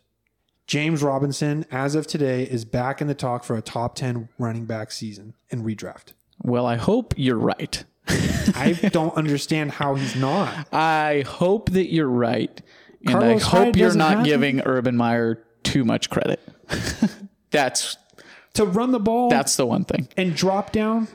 James 0.67 1.03
Robinson, 1.03 1.65
as 1.69 1.95
of 1.95 2.07
today, 2.07 2.43
is 2.43 2.63
back 2.63 3.01
in 3.01 3.07
the 3.07 3.13
talk 3.13 3.43
for 3.43 3.57
a 3.57 3.61
top 3.61 3.95
10 3.95 4.29
running 4.37 4.65
back 4.65 4.91
season 4.91 5.33
in 5.49 5.65
redraft. 5.65 6.13
Well, 6.41 6.65
I 6.65 6.77
hope 6.77 7.13
you're 7.17 7.37
right. 7.37 7.83
I 8.07 8.73
don't 8.91 9.13
understand 9.15 9.71
how 9.71 9.95
he's 9.95 10.15
not. 10.15 10.67
I 10.73 11.25
hope 11.27 11.71
that 11.71 11.91
you're 11.91 12.07
right, 12.07 12.61
and 13.05 13.11
Carlos 13.11 13.43
I 13.43 13.45
hope 13.45 13.65
Hyde 13.65 13.75
you're 13.75 13.95
not 13.95 14.25
giving 14.25 14.61
Urban 14.61 14.95
Meyer 14.95 15.43
too 15.72 15.84
much 15.85 16.10
credit. 16.10 16.39
that's 17.52 17.98
To 18.53 18.65
run 18.65 18.91
the 18.91 18.99
ball 18.99 19.30
that's 19.30 19.56
the 19.56 19.65
one 19.65 19.84
thing. 19.85 20.07
and 20.18 20.35
drop 20.35 20.72
down 20.72 21.07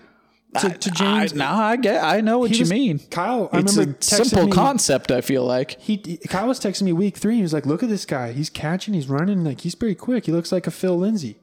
to, 0.61 0.71
to 0.71 0.91
James. 0.91 1.39
I, 1.39 1.73
I 1.73 1.77
get. 1.77 2.03
I 2.03 2.23
know 2.23 2.39
what 2.39 2.51
He 2.51 2.57
you 2.57 2.63
was- 2.63 2.71
mean. 2.71 2.99
Kyle, 3.11 3.51
I 3.53 3.59
It's 3.59 3.77
a 3.77 3.81
remember 3.81 3.99
texting 3.99 4.25
simple 4.27 4.47
me- 4.47 4.53
concept. 4.53 5.11
I 5.11 5.21
feel 5.21 5.45
like. 5.45 5.79
He, 5.79 6.01
he- 6.03 6.17
Kyle 6.17 6.47
was 6.49 6.59
texting 6.59 6.83
me 6.85 6.95
week 6.95 7.19
three. 7.19 7.37
He 7.37 7.43
was 7.43 7.53
like, 7.53 7.67
"Look 7.67 7.83
at 7.83 7.91
this 7.91 8.07
guy. 8.07 8.33
He's 8.33 8.49
catching. 8.49 8.95
He's 8.95 9.07
running. 9.07 9.45
Like 9.45 9.61
he's 9.61 9.75
pretty 9.75 9.97
quick. 9.97 10.25
He 10.25 10.33
looks 10.33 10.53
like 10.53 10.67
a 10.67 10.71
Phil 10.71 10.97
Lindsay. 10.97 11.37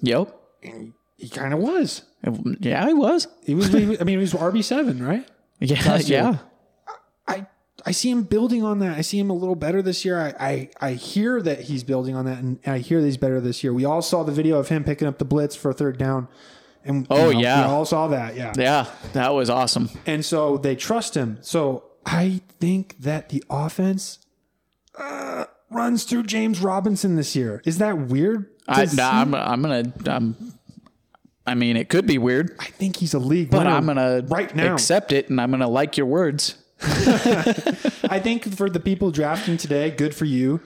Yep. 0.00 0.34
He 1.18 1.28
kind 1.28 1.54
of 1.54 1.60
was. 1.60 2.02
Yeah, 2.58 2.84
I 2.84 2.92
was. 2.94 3.28
He 3.44 3.54
was. 3.54 3.72
I 3.72 3.78
mean, 3.78 4.08
he 4.08 4.16
was 4.16 4.32
RB 4.32 4.64
seven, 4.64 5.00
right? 5.04 5.28
Yeah, 5.60 5.98
yeah. 5.98 6.38
I 7.28 7.34
I 7.34 7.46
see 7.90 8.10
him 8.10 8.22
building 8.22 8.62
on 8.62 8.78
that. 8.78 8.96
I 8.96 9.00
see 9.00 9.18
him 9.18 9.28
a 9.28 9.34
little 9.34 9.56
better 9.56 9.82
this 9.82 10.04
year. 10.04 10.20
I, 10.20 10.34
I 10.38 10.70
I 10.80 10.92
hear 10.92 11.42
that 11.42 11.62
he's 11.62 11.82
building 11.82 12.14
on 12.14 12.24
that, 12.26 12.38
and 12.38 12.60
I 12.64 12.78
hear 12.78 13.00
that 13.00 13.06
he's 13.06 13.16
better 13.16 13.40
this 13.40 13.64
year. 13.64 13.72
We 13.74 13.84
all 13.84 14.00
saw 14.02 14.22
the 14.22 14.30
video 14.30 14.58
of 14.58 14.68
him 14.68 14.84
picking 14.84 15.08
up 15.08 15.18
the 15.18 15.24
blitz 15.24 15.56
for 15.56 15.70
a 15.70 15.74
third 15.74 15.98
down 15.98 16.28
And 16.84 17.06
Oh, 17.10 17.28
you 17.30 17.34
know, 17.34 17.40
yeah. 17.40 17.66
we 17.66 17.72
all 17.72 17.84
saw 17.84 18.06
that. 18.08 18.36
Yeah. 18.36 18.52
Yeah, 18.56 18.86
that 19.14 19.34
was 19.34 19.50
awesome. 19.50 19.90
And 20.06 20.24
so 20.24 20.56
they 20.58 20.76
trust 20.76 21.16
him. 21.16 21.38
So 21.40 21.82
I 22.06 22.40
think 22.60 22.96
that 23.00 23.28
the 23.30 23.42
offense 23.50 24.18
uh, 24.96 25.46
runs 25.70 26.04
through 26.04 26.22
James 26.24 26.60
Robinson 26.60 27.16
this 27.16 27.34
year. 27.34 27.62
Is 27.64 27.78
that 27.78 27.98
weird? 27.98 28.48
I, 28.68 28.86
nah, 28.94 29.10
I'm, 29.10 29.34
I'm 29.34 29.60
gonna. 29.62 29.92
I'm, 30.06 30.36
I 31.44 31.54
mean, 31.56 31.76
it 31.76 31.88
could 31.88 32.06
be 32.06 32.18
weird, 32.18 32.54
I 32.60 32.66
think 32.66 32.94
he's 32.96 33.14
a 33.14 33.18
league 33.18 33.50
but 33.50 33.58
winner 33.58 33.70
I'm 33.70 33.86
gonna 33.86 34.22
right 34.28 34.54
now. 34.54 34.72
accept 34.74 35.10
it, 35.12 35.28
and 35.30 35.40
I'm 35.40 35.50
gonna 35.50 35.68
like 35.68 35.96
your 35.96 36.06
words. 36.06 36.54
I 38.08 38.20
think 38.22 38.54
for 38.56 38.68
the 38.70 38.80
people 38.80 39.10
drafting 39.10 39.56
today, 39.56 39.90
good 39.90 40.14
for 40.14 40.24
you. 40.24 40.60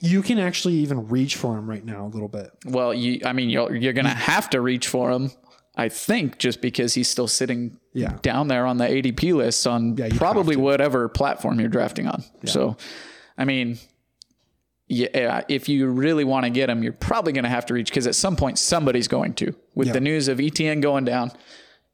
You 0.00 0.22
can 0.22 0.38
actually 0.38 0.74
even 0.74 1.08
reach 1.08 1.36
for 1.36 1.56
him 1.56 1.68
right 1.68 1.84
now 1.84 2.04
a 2.06 2.08
little 2.08 2.28
bit. 2.28 2.50
Well, 2.66 2.92
you, 2.92 3.20
I 3.24 3.32
mean, 3.32 3.48
you're, 3.48 3.74
you're 3.74 3.92
gonna 3.94 4.10
have 4.10 4.50
to 4.50 4.60
reach 4.60 4.88
for 4.88 5.10
him. 5.10 5.30
I 5.76 5.88
think 5.88 6.38
just 6.38 6.60
because 6.60 6.94
he's 6.94 7.08
still 7.08 7.28
sitting 7.28 7.78
Yeah. 7.92 8.16
down 8.22 8.48
there 8.48 8.66
on 8.66 8.78
the 8.78 8.86
ADP 8.86 9.34
list 9.34 9.66
on 9.66 9.96
you 9.96 10.08
probably 10.18 10.56
whatever 10.56 11.08
platform 11.08 11.60
you're 11.60 11.68
drafting 11.68 12.06
on. 12.08 12.24
So, 12.46 12.76
I 13.36 13.44
mean, 13.44 13.78
yeah, 14.88 15.42
if 15.48 15.68
you 15.68 15.88
really 15.88 16.24
want 16.24 16.44
to 16.44 16.50
get 16.50 16.70
him, 16.70 16.82
you're 16.82 16.92
probably 16.92 17.32
going 17.32 17.44
to 17.44 17.50
have 17.50 17.66
to 17.66 17.74
reach 17.74 17.88
because 17.90 18.06
at 18.06 18.14
some 18.14 18.36
point 18.36 18.58
somebody's 18.58 19.08
going 19.08 19.34
to. 19.34 19.54
With 19.74 19.88
Yeah. 19.88 19.94
the 19.94 20.00
news 20.00 20.28
of 20.28 20.40
Etienne 20.40 20.80
going 20.80 21.04
down, 21.04 21.32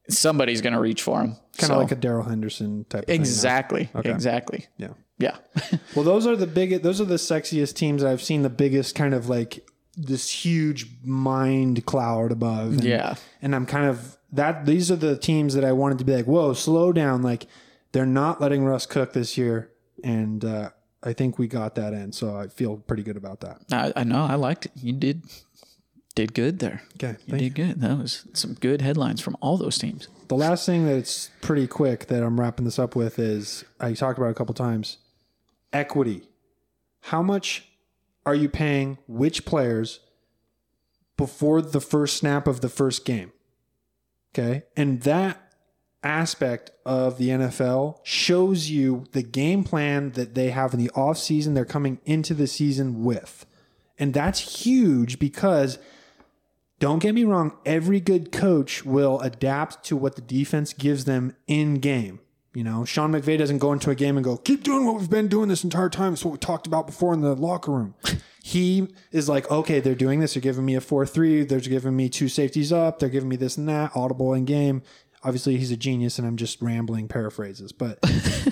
somebody's 0.08 0.60
going 0.60 0.72
to 0.74 0.80
reach 0.80 1.02
for 1.02 1.20
him. 1.20 1.36
Kind 1.58 1.68
So- 1.68 1.74
of 1.74 1.80
like 1.82 1.92
a 1.92 1.96
Darrell 1.96 2.24
Henderson 2.24 2.84
type. 2.88 3.02
Of 3.02 3.06
thing 3.06 3.18
now. 3.18 3.22
exactly, 3.22 3.90
exactly. 4.04 4.66
Yeah. 4.76 4.88
Yeah, 5.18 5.36
Well, 5.94 6.04
those 6.04 6.26
are 6.26 6.34
the 6.34 6.48
big. 6.48 6.82
Those 6.82 7.00
are 7.00 7.04
the 7.04 7.14
sexiest 7.14 7.74
teams 7.76 8.02
I've 8.02 8.22
seen. 8.22 8.42
The 8.42 8.50
biggest 8.50 8.96
kind 8.96 9.14
of 9.14 9.28
like 9.28 9.64
this 9.96 10.28
huge 10.28 10.86
mind 11.04 11.86
cloud 11.86 12.32
above. 12.32 12.72
And, 12.72 12.84
yeah. 12.84 13.14
and 13.40 13.54
I'm 13.54 13.64
kind 13.64 13.86
of 13.86 14.16
that. 14.32 14.66
These 14.66 14.90
are 14.90 14.96
the 14.96 15.16
teams 15.16 15.54
that 15.54 15.64
I 15.64 15.70
wanted 15.72 15.98
to 15.98 16.04
be 16.04 16.16
like, 16.16 16.24
whoa, 16.24 16.54
slow 16.54 16.92
down. 16.92 17.22
Like 17.22 17.46
they're 17.92 18.04
not 18.06 18.40
letting 18.40 18.64
Russ 18.64 18.84
cook 18.84 19.12
this 19.12 19.38
year, 19.38 19.70
and 20.02 20.44
uh, 20.44 20.70
I 21.04 21.12
think 21.12 21.38
we 21.38 21.46
got 21.46 21.76
that 21.76 21.92
in. 21.92 22.10
So 22.10 22.36
I 22.36 22.48
feel 22.48 22.78
pretty 22.78 23.04
good 23.04 23.16
about 23.18 23.42
that. 23.42 23.58
I, 23.70 23.92
I 24.00 24.02
know. 24.04 24.24
I 24.24 24.34
liked 24.34 24.66
it. 24.66 24.72
You 24.74 24.92
did 24.92 25.22
did 26.12 26.34
good 26.34 26.58
there. 26.58 26.82
Okay, 26.96 27.16
You 27.26 27.38
did 27.38 27.54
good. 27.54 27.80
That 27.80 27.98
was 27.98 28.26
some 28.32 28.54
good 28.54 28.82
headlines 28.82 29.20
from 29.20 29.36
all 29.40 29.56
those 29.56 29.78
teams. 29.78 30.08
The 30.28 30.34
last 30.34 30.66
thing 30.66 30.86
that's 30.86 31.30
pretty 31.40 31.66
quick 31.66 32.06
that 32.06 32.22
I'm 32.22 32.38
wrapping 32.40 32.64
this 32.64 32.78
up 32.78 32.94
with 32.96 33.18
is 33.18 33.64
I 33.80 33.92
talked 33.94 34.18
about 34.18 34.30
a 34.30 34.34
couple 34.34 34.54
times 34.54 34.98
equity. 35.72 36.22
How 37.06 37.22
much 37.22 37.68
are 38.24 38.34
you 38.34 38.48
paying 38.48 38.98
which 39.08 39.44
players 39.44 40.00
before 41.16 41.60
the 41.60 41.80
first 41.80 42.16
snap 42.16 42.46
of 42.46 42.60
the 42.60 42.68
first 42.68 43.04
game? 43.04 43.32
Okay. 44.34 44.62
And 44.76 45.02
that 45.02 45.52
aspect 46.02 46.70
of 46.84 47.18
the 47.18 47.28
NFL 47.28 47.98
shows 48.02 48.70
you 48.70 49.04
the 49.12 49.22
game 49.22 49.64
plan 49.64 50.12
that 50.12 50.34
they 50.34 50.50
have 50.50 50.72
in 50.74 50.80
the 50.80 50.90
offseason 50.94 51.54
they're 51.54 51.64
coming 51.64 52.00
into 52.04 52.34
the 52.34 52.46
season 52.46 53.04
with. 53.04 53.46
And 53.98 54.14
that's 54.14 54.64
huge 54.64 55.18
because 55.18 55.78
don't 56.82 56.98
get 56.98 57.14
me 57.14 57.22
wrong, 57.22 57.56
every 57.64 58.00
good 58.00 58.32
coach 58.32 58.84
will 58.84 59.20
adapt 59.20 59.84
to 59.84 59.96
what 59.96 60.16
the 60.16 60.20
defense 60.20 60.72
gives 60.72 61.04
them 61.04 61.36
in 61.46 61.74
game. 61.74 62.18
You 62.54 62.64
know, 62.64 62.84
Sean 62.84 63.12
McVay 63.12 63.38
doesn't 63.38 63.58
go 63.58 63.72
into 63.72 63.90
a 63.90 63.94
game 63.94 64.16
and 64.16 64.24
go, 64.24 64.36
keep 64.36 64.64
doing 64.64 64.84
what 64.84 64.96
we've 64.96 65.08
been 65.08 65.28
doing 65.28 65.48
this 65.48 65.62
entire 65.62 65.88
time. 65.88 66.14
It's 66.14 66.24
what 66.24 66.32
we 66.32 66.38
talked 66.38 66.66
about 66.66 66.88
before 66.88 67.14
in 67.14 67.20
the 67.20 67.36
locker 67.36 67.70
room. 67.70 67.94
he 68.42 68.88
is 69.12 69.28
like, 69.28 69.48
okay, 69.48 69.78
they're 69.78 69.94
doing 69.94 70.18
this. 70.18 70.34
They're 70.34 70.40
giving 70.40 70.64
me 70.64 70.74
a 70.74 70.80
4 70.80 71.06
3. 71.06 71.44
They're 71.44 71.60
giving 71.60 71.94
me 71.94 72.08
two 72.08 72.28
safeties 72.28 72.72
up. 72.72 72.98
They're 72.98 73.08
giving 73.08 73.28
me 73.28 73.36
this 73.36 73.56
and 73.56 73.68
that, 73.68 73.92
audible 73.94 74.34
in 74.34 74.44
game. 74.44 74.82
Obviously, 75.22 75.58
he's 75.58 75.70
a 75.70 75.76
genius, 75.76 76.18
and 76.18 76.26
I'm 76.26 76.36
just 76.36 76.60
rambling 76.60 77.06
paraphrases, 77.06 77.70
but 77.70 78.00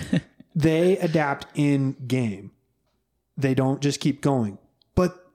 they 0.55 0.97
adapt 0.99 1.47
in 1.53 1.97
game. 2.07 2.51
They 3.35 3.53
don't 3.53 3.81
just 3.81 3.99
keep 3.99 4.21
going. 4.21 4.57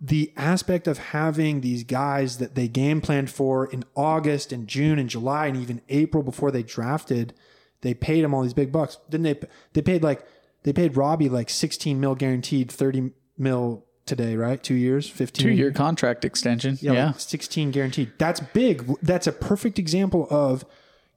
The 0.00 0.32
aspect 0.36 0.86
of 0.86 0.98
having 0.98 1.60
these 1.60 1.82
guys 1.84 2.38
that 2.38 2.54
they 2.54 2.68
game 2.68 3.00
planned 3.00 3.30
for 3.30 3.66
in 3.66 3.84
August 3.94 4.52
and 4.52 4.68
June 4.68 4.98
and 4.98 5.08
July 5.08 5.46
and 5.46 5.56
even 5.56 5.80
April 5.88 6.22
before 6.22 6.50
they 6.50 6.62
drafted, 6.62 7.32
they 7.80 7.94
paid 7.94 8.22
him 8.22 8.34
all 8.34 8.42
these 8.42 8.54
big 8.54 8.72
bucks. 8.72 8.98
Didn't 9.08 9.24
they? 9.24 9.48
They 9.72 9.82
paid 9.82 10.02
like 10.02 10.26
they 10.64 10.72
paid 10.72 10.96
Robbie 10.96 11.28
like 11.28 11.48
16 11.48 11.98
mil 11.98 12.14
guaranteed, 12.14 12.70
30 12.70 13.12
mil 13.38 13.84
today, 14.04 14.36
right? 14.36 14.62
Two 14.62 14.74
years, 14.74 15.08
15 15.08 15.42
Two 15.42 15.52
year 15.52 15.72
contract 15.72 16.24
extension. 16.24 16.78
Yeah. 16.80 16.92
yeah, 16.92 17.06
like 17.06 17.20
16 17.20 17.70
guaranteed. 17.70 18.12
That's 18.18 18.40
big. 18.40 18.86
That's 19.02 19.26
a 19.26 19.32
perfect 19.32 19.78
example 19.78 20.26
of 20.30 20.64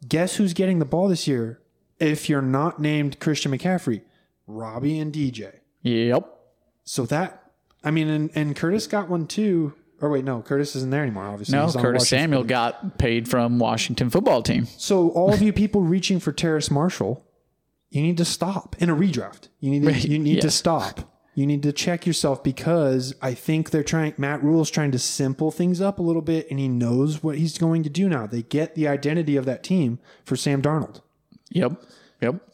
guess 0.07 0.35
who's 0.35 0.53
getting 0.53 0.79
the 0.79 0.85
ball 0.85 1.07
this 1.07 1.27
year 1.27 1.59
if 1.99 2.29
you're 2.29 2.41
not 2.41 2.81
named 2.81 3.19
Christian 3.19 3.51
McCaffrey? 3.51 4.01
Robbie 4.47 4.97
and 4.99 5.13
DJ. 5.13 5.59
Yep. 5.83 6.35
So 6.83 7.05
that, 7.05 7.38
I 7.83 7.91
mean, 7.91 8.07
and, 8.09 8.29
and 8.35 8.55
Curtis 8.55 8.87
got 8.87 9.09
one 9.09 9.27
too. 9.27 9.73
Or 10.01 10.09
wait, 10.09 10.23
no, 10.23 10.41
Curtis 10.41 10.75
isn't 10.77 10.91
there 10.91 11.03
anymore, 11.03 11.25
obviously. 11.25 11.57
No, 11.57 11.65
He's 11.65 11.75
on 11.75 11.81
Curtis 11.81 12.01
Washington. 12.01 12.23
Samuel 12.23 12.43
got 12.45 12.97
paid 12.97 13.27
from 13.27 13.59
Washington 13.59 14.09
football 14.09 14.41
team. 14.41 14.65
So 14.77 15.09
all 15.09 15.33
of 15.33 15.41
you 15.41 15.51
people 15.51 15.81
reaching 15.81 16.19
for 16.21 16.31
Terrace 16.31 16.71
Marshall, 16.71 17.25
you 17.89 18.01
need 18.01 18.17
to 18.17 18.25
stop 18.25 18.75
in 18.79 18.89
a 18.89 18.95
redraft. 18.95 19.49
You 19.59 19.71
need 19.71 19.83
to, 19.83 20.07
you 20.07 20.19
need 20.19 20.41
to 20.41 20.51
stop. 20.51 21.01
You 21.35 21.45
need 21.45 21.63
to 21.63 21.71
check 21.71 22.05
yourself 22.05 22.43
because 22.43 23.13
I 23.21 23.33
think 23.33 23.69
they're 23.69 23.83
trying. 23.83 24.13
Matt 24.17 24.43
Rhule's 24.43 24.69
trying 24.69 24.91
to 24.91 24.99
simple 24.99 25.51
things 25.51 25.79
up 25.79 25.99
a 25.99 26.01
little 26.01 26.21
bit, 26.21 26.47
and 26.49 26.59
he 26.59 26.67
knows 26.67 27.23
what 27.23 27.37
he's 27.37 27.57
going 27.57 27.83
to 27.83 27.89
do 27.89 28.09
now. 28.09 28.25
They 28.27 28.41
get 28.41 28.75
the 28.75 28.87
identity 28.87 29.35
of 29.37 29.45
that 29.45 29.63
team 29.63 29.99
for 30.25 30.35
Sam 30.35 30.61
Darnold. 30.61 31.01
Yep. 31.51 31.81
Yep. 32.21 32.48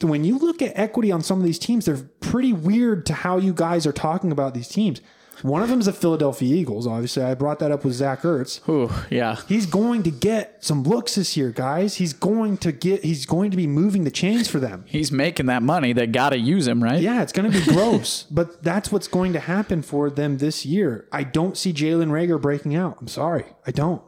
When 0.00 0.24
you 0.24 0.38
look 0.38 0.60
at 0.62 0.72
equity 0.76 1.10
on 1.10 1.22
some 1.22 1.38
of 1.38 1.44
these 1.44 1.58
teams, 1.58 1.86
they're 1.86 2.08
pretty 2.20 2.52
weird 2.52 3.06
to 3.06 3.14
how 3.14 3.38
you 3.38 3.52
guys 3.54 3.86
are 3.86 3.92
talking 3.92 4.30
about 4.30 4.54
these 4.54 4.68
teams. 4.68 5.00
One 5.42 5.62
of 5.62 5.68
them 5.68 5.80
is 5.80 5.86
the 5.86 5.92
Philadelphia 5.92 6.54
Eagles. 6.54 6.86
Obviously, 6.86 7.22
I 7.22 7.34
brought 7.34 7.58
that 7.58 7.70
up 7.70 7.84
with 7.84 7.94
Zach 7.94 8.22
Ertz. 8.22 8.66
Ooh, 8.68 8.90
yeah. 9.10 9.36
He's 9.48 9.66
going 9.66 10.02
to 10.04 10.10
get 10.10 10.64
some 10.64 10.82
looks 10.82 11.16
this 11.16 11.36
year, 11.36 11.50
guys. 11.50 11.96
He's 11.96 12.12
going 12.12 12.56
to 12.58 12.72
get. 12.72 13.04
He's 13.04 13.26
going 13.26 13.50
to 13.50 13.56
be 13.56 13.66
moving 13.66 14.04
the 14.04 14.10
chains 14.10 14.48
for 14.48 14.58
them. 14.60 14.84
He's 14.86 15.12
making 15.12 15.46
that 15.46 15.62
money. 15.62 15.92
They 15.92 16.06
got 16.06 16.30
to 16.30 16.38
use 16.38 16.66
him, 16.66 16.82
right? 16.82 17.00
Yeah, 17.00 17.22
it's 17.22 17.32
going 17.32 17.50
to 17.50 17.58
be 17.58 17.64
gross, 17.64 18.22
but 18.30 18.62
that's 18.62 18.90
what's 18.90 19.08
going 19.08 19.32
to 19.34 19.40
happen 19.40 19.82
for 19.82 20.08
them 20.08 20.38
this 20.38 20.64
year. 20.64 21.06
I 21.12 21.22
don't 21.24 21.56
see 21.56 21.72
Jalen 21.72 22.08
Reagor 22.08 22.40
breaking 22.40 22.74
out. 22.74 22.96
I'm 23.00 23.08
sorry, 23.08 23.44
I 23.66 23.72
don't. 23.72 24.02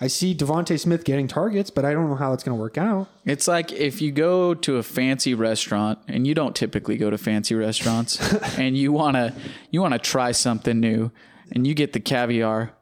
I 0.00 0.06
see 0.06 0.34
DeVonta 0.34 0.78
Smith 0.78 1.04
getting 1.04 1.26
targets, 1.26 1.70
but 1.70 1.84
I 1.84 1.92
don't 1.92 2.08
know 2.08 2.14
how 2.14 2.32
it's 2.32 2.44
going 2.44 2.56
to 2.56 2.60
work 2.60 2.78
out. 2.78 3.08
It's 3.24 3.48
like 3.48 3.72
if 3.72 4.00
you 4.00 4.12
go 4.12 4.54
to 4.54 4.76
a 4.76 4.82
fancy 4.82 5.34
restaurant 5.34 5.98
and 6.06 6.26
you 6.26 6.34
don't 6.34 6.54
typically 6.54 6.96
go 6.96 7.10
to 7.10 7.18
fancy 7.18 7.56
restaurants 7.56 8.32
and 8.58 8.76
you 8.76 8.92
want 8.92 9.16
to 9.16 9.34
you 9.70 9.80
want 9.80 9.94
to 9.94 9.98
try 9.98 10.30
something 10.30 10.78
new 10.78 11.10
and 11.50 11.66
you 11.66 11.74
get 11.74 11.94
the 11.94 12.00
caviar 12.00 12.72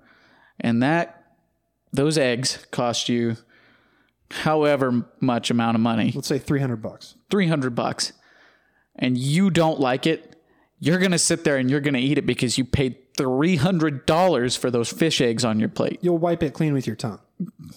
and 0.60 0.82
that 0.82 1.24
those 1.92 2.18
eggs 2.18 2.66
cost 2.70 3.08
you 3.08 3.36
however 4.30 5.06
much 5.20 5.50
amount 5.50 5.76
of 5.76 5.80
money, 5.80 6.12
Let's 6.14 6.28
say 6.28 6.38
300 6.38 6.76
bucks. 6.76 7.14
300 7.30 7.74
bucks. 7.74 8.12
And 8.96 9.16
you 9.16 9.50
don't 9.50 9.78
like 9.78 10.06
it, 10.06 10.36
you're 10.80 10.98
going 10.98 11.12
to 11.12 11.18
sit 11.18 11.44
there 11.44 11.56
and 11.56 11.70
you're 11.70 11.80
going 11.80 11.94
to 11.94 12.00
eat 12.00 12.18
it 12.18 12.26
because 12.26 12.58
you 12.58 12.64
paid 12.64 13.05
$300 13.16 14.58
for 14.58 14.70
those 14.70 14.90
fish 14.92 15.20
eggs 15.20 15.44
on 15.44 15.58
your 15.60 15.68
plate. 15.68 15.98
You'll 16.02 16.18
wipe 16.18 16.42
it 16.42 16.54
clean 16.54 16.72
with 16.74 16.86
your 16.86 16.96
tongue 16.96 17.20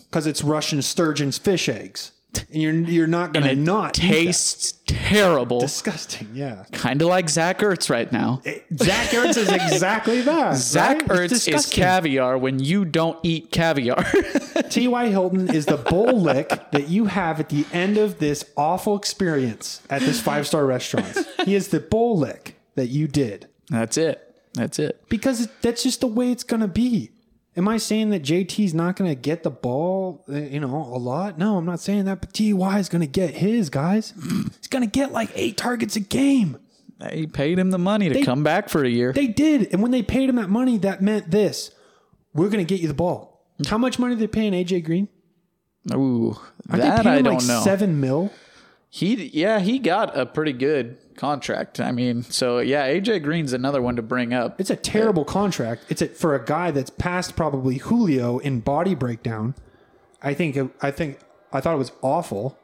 because 0.09 0.27
it's 0.27 0.43
Russian 0.43 0.81
sturgeon's 0.81 1.37
fish 1.37 1.67
eggs, 1.67 2.11
and 2.51 2.61
you're 2.61 2.73
you're 2.73 3.07
not 3.07 3.33
going 3.33 3.45
to 3.45 3.55
not. 3.55 3.93
Tastes 3.93 4.73
terrible. 4.85 5.59
disgusting. 5.59 6.29
Yeah, 6.33 6.63
Kind 6.71 7.01
of 7.01 7.07
like 7.09 7.29
Zach 7.29 7.59
Ertz 7.59 7.89
right 7.89 8.09
now. 8.11 8.41
Eh, 8.45 8.59
Zach 8.75 9.09
Ertz 9.09 9.37
is 9.37 9.51
exactly 9.51 10.21
that. 10.23 10.55
Zach 10.55 11.01
right? 11.07 11.29
Ertz 11.29 11.51
is 11.53 11.65
caviar 11.65 12.37
when 12.37 12.59
you 12.59 12.85
don't 12.85 13.17
eat 13.23 13.51
caviar. 13.51 14.03
T.Y. 14.69 15.07
Hilton 15.07 15.53
is 15.53 15.65
the 15.65 15.77
bowl 15.77 16.21
lick 16.21 16.49
that 16.71 16.87
you 16.89 17.05
have 17.05 17.39
at 17.39 17.49
the 17.49 17.65
end 17.73 17.97
of 17.97 18.19
this 18.19 18.45
awful 18.55 18.95
experience 18.95 19.81
at 19.89 20.01
this 20.01 20.21
five 20.21 20.45
star 20.47 20.65
restaurant. 20.65 21.17
He 21.43 21.55
is 21.55 21.69
the 21.69 21.79
bowl 21.79 22.17
lick 22.17 22.55
that 22.75 22.87
you 22.87 23.07
did 23.07 23.47
That's 23.69 23.97
it. 23.97 24.28
That's 24.59 24.79
it. 24.79 25.01
because 25.09 25.47
that's 25.61 25.83
just 25.83 26.01
the 26.01 26.07
way 26.07 26.31
it's 26.31 26.43
going 26.43 26.61
to 26.61 26.67
be. 26.67 27.11
Am 27.57 27.67
I 27.67 27.77
saying 27.77 28.11
that 28.11 28.21
JT's 28.21 28.73
not 28.73 28.95
going 28.95 29.09
to 29.09 29.15
get 29.15 29.43
the 29.43 29.49
ball, 29.49 30.23
uh, 30.29 30.35
you 30.35 30.59
know, 30.59 30.75
a 30.77 30.99
lot? 30.99 31.37
No, 31.37 31.57
I'm 31.57 31.65
not 31.65 31.79
saying 31.79 32.05
that. 32.05 32.21
But 32.21 32.33
Ty 32.33 32.77
is 32.79 32.87
going 32.89 33.01
to 33.01 33.07
get 33.07 33.31
his 33.31 33.69
guys. 33.69 34.13
He's 34.57 34.67
going 34.69 34.83
to 34.83 34.89
get 34.89 35.11
like 35.11 35.31
eight 35.35 35.57
targets 35.57 35.95
a 35.95 35.99
game. 35.99 36.57
They 36.99 37.25
paid 37.25 37.57
him 37.57 37.71
the 37.71 37.77
money 37.79 38.09
to 38.09 38.23
come 38.23 38.43
back 38.43 38.69
for 38.69 38.83
a 38.83 38.89
year. 38.89 39.13
They 39.13 39.27
did, 39.27 39.69
and 39.73 39.81
when 39.81 39.91
they 39.91 40.03
paid 40.03 40.29
him 40.29 40.35
that 40.35 40.49
money, 40.49 40.77
that 40.79 41.01
meant 41.01 41.31
this: 41.31 41.71
we're 42.33 42.49
going 42.49 42.65
to 42.65 42.69
get 42.71 42.81
you 42.81 42.87
the 42.89 42.93
ball. 42.93 43.45
How 43.67 43.77
much 43.77 43.97
money 43.99 44.13
are 44.15 44.17
they 44.17 44.27
paying 44.27 44.53
AJ 44.53 44.83
Green? 44.85 45.07
Ooh, 45.93 46.37
Aren't 46.69 46.83
that 46.83 46.97
they 46.97 47.03
paying 47.03 47.19
I 47.19 47.21
don't 47.21 47.35
like 47.39 47.47
know. 47.47 47.61
seven 47.61 47.99
mil? 47.99 48.31
He 48.89 49.25
yeah, 49.33 49.59
he 49.59 49.79
got 49.79 50.17
a 50.17 50.25
pretty 50.25 50.53
good 50.53 50.97
contract. 51.19 51.79
I 51.79 51.91
mean, 51.91 52.23
so 52.23 52.57
yeah, 52.59 52.87
AJ 52.87 53.21
Green's 53.23 53.53
another 53.53 53.81
one 53.81 53.95
to 53.97 54.01
bring 54.01 54.33
up. 54.33 54.59
It's 54.59 54.69
a 54.71 54.75
terrible 54.75 55.25
contract. 55.25 55.83
It's 55.89 56.01
a, 56.01 56.07
for 56.07 56.33
a 56.33 56.43
guy 56.43 56.71
that's 56.71 56.89
past 56.89 57.35
probably 57.35 57.77
Julio 57.77 58.39
in 58.39 58.61
body 58.61 58.95
breakdown. 58.95 59.53
I 60.23 60.33
think 60.33 60.57
I 60.81 60.89
think 60.91 61.19
I 61.53 61.61
thought 61.61 61.75
it 61.75 61.77
was 61.77 61.91
awful. 62.01 62.57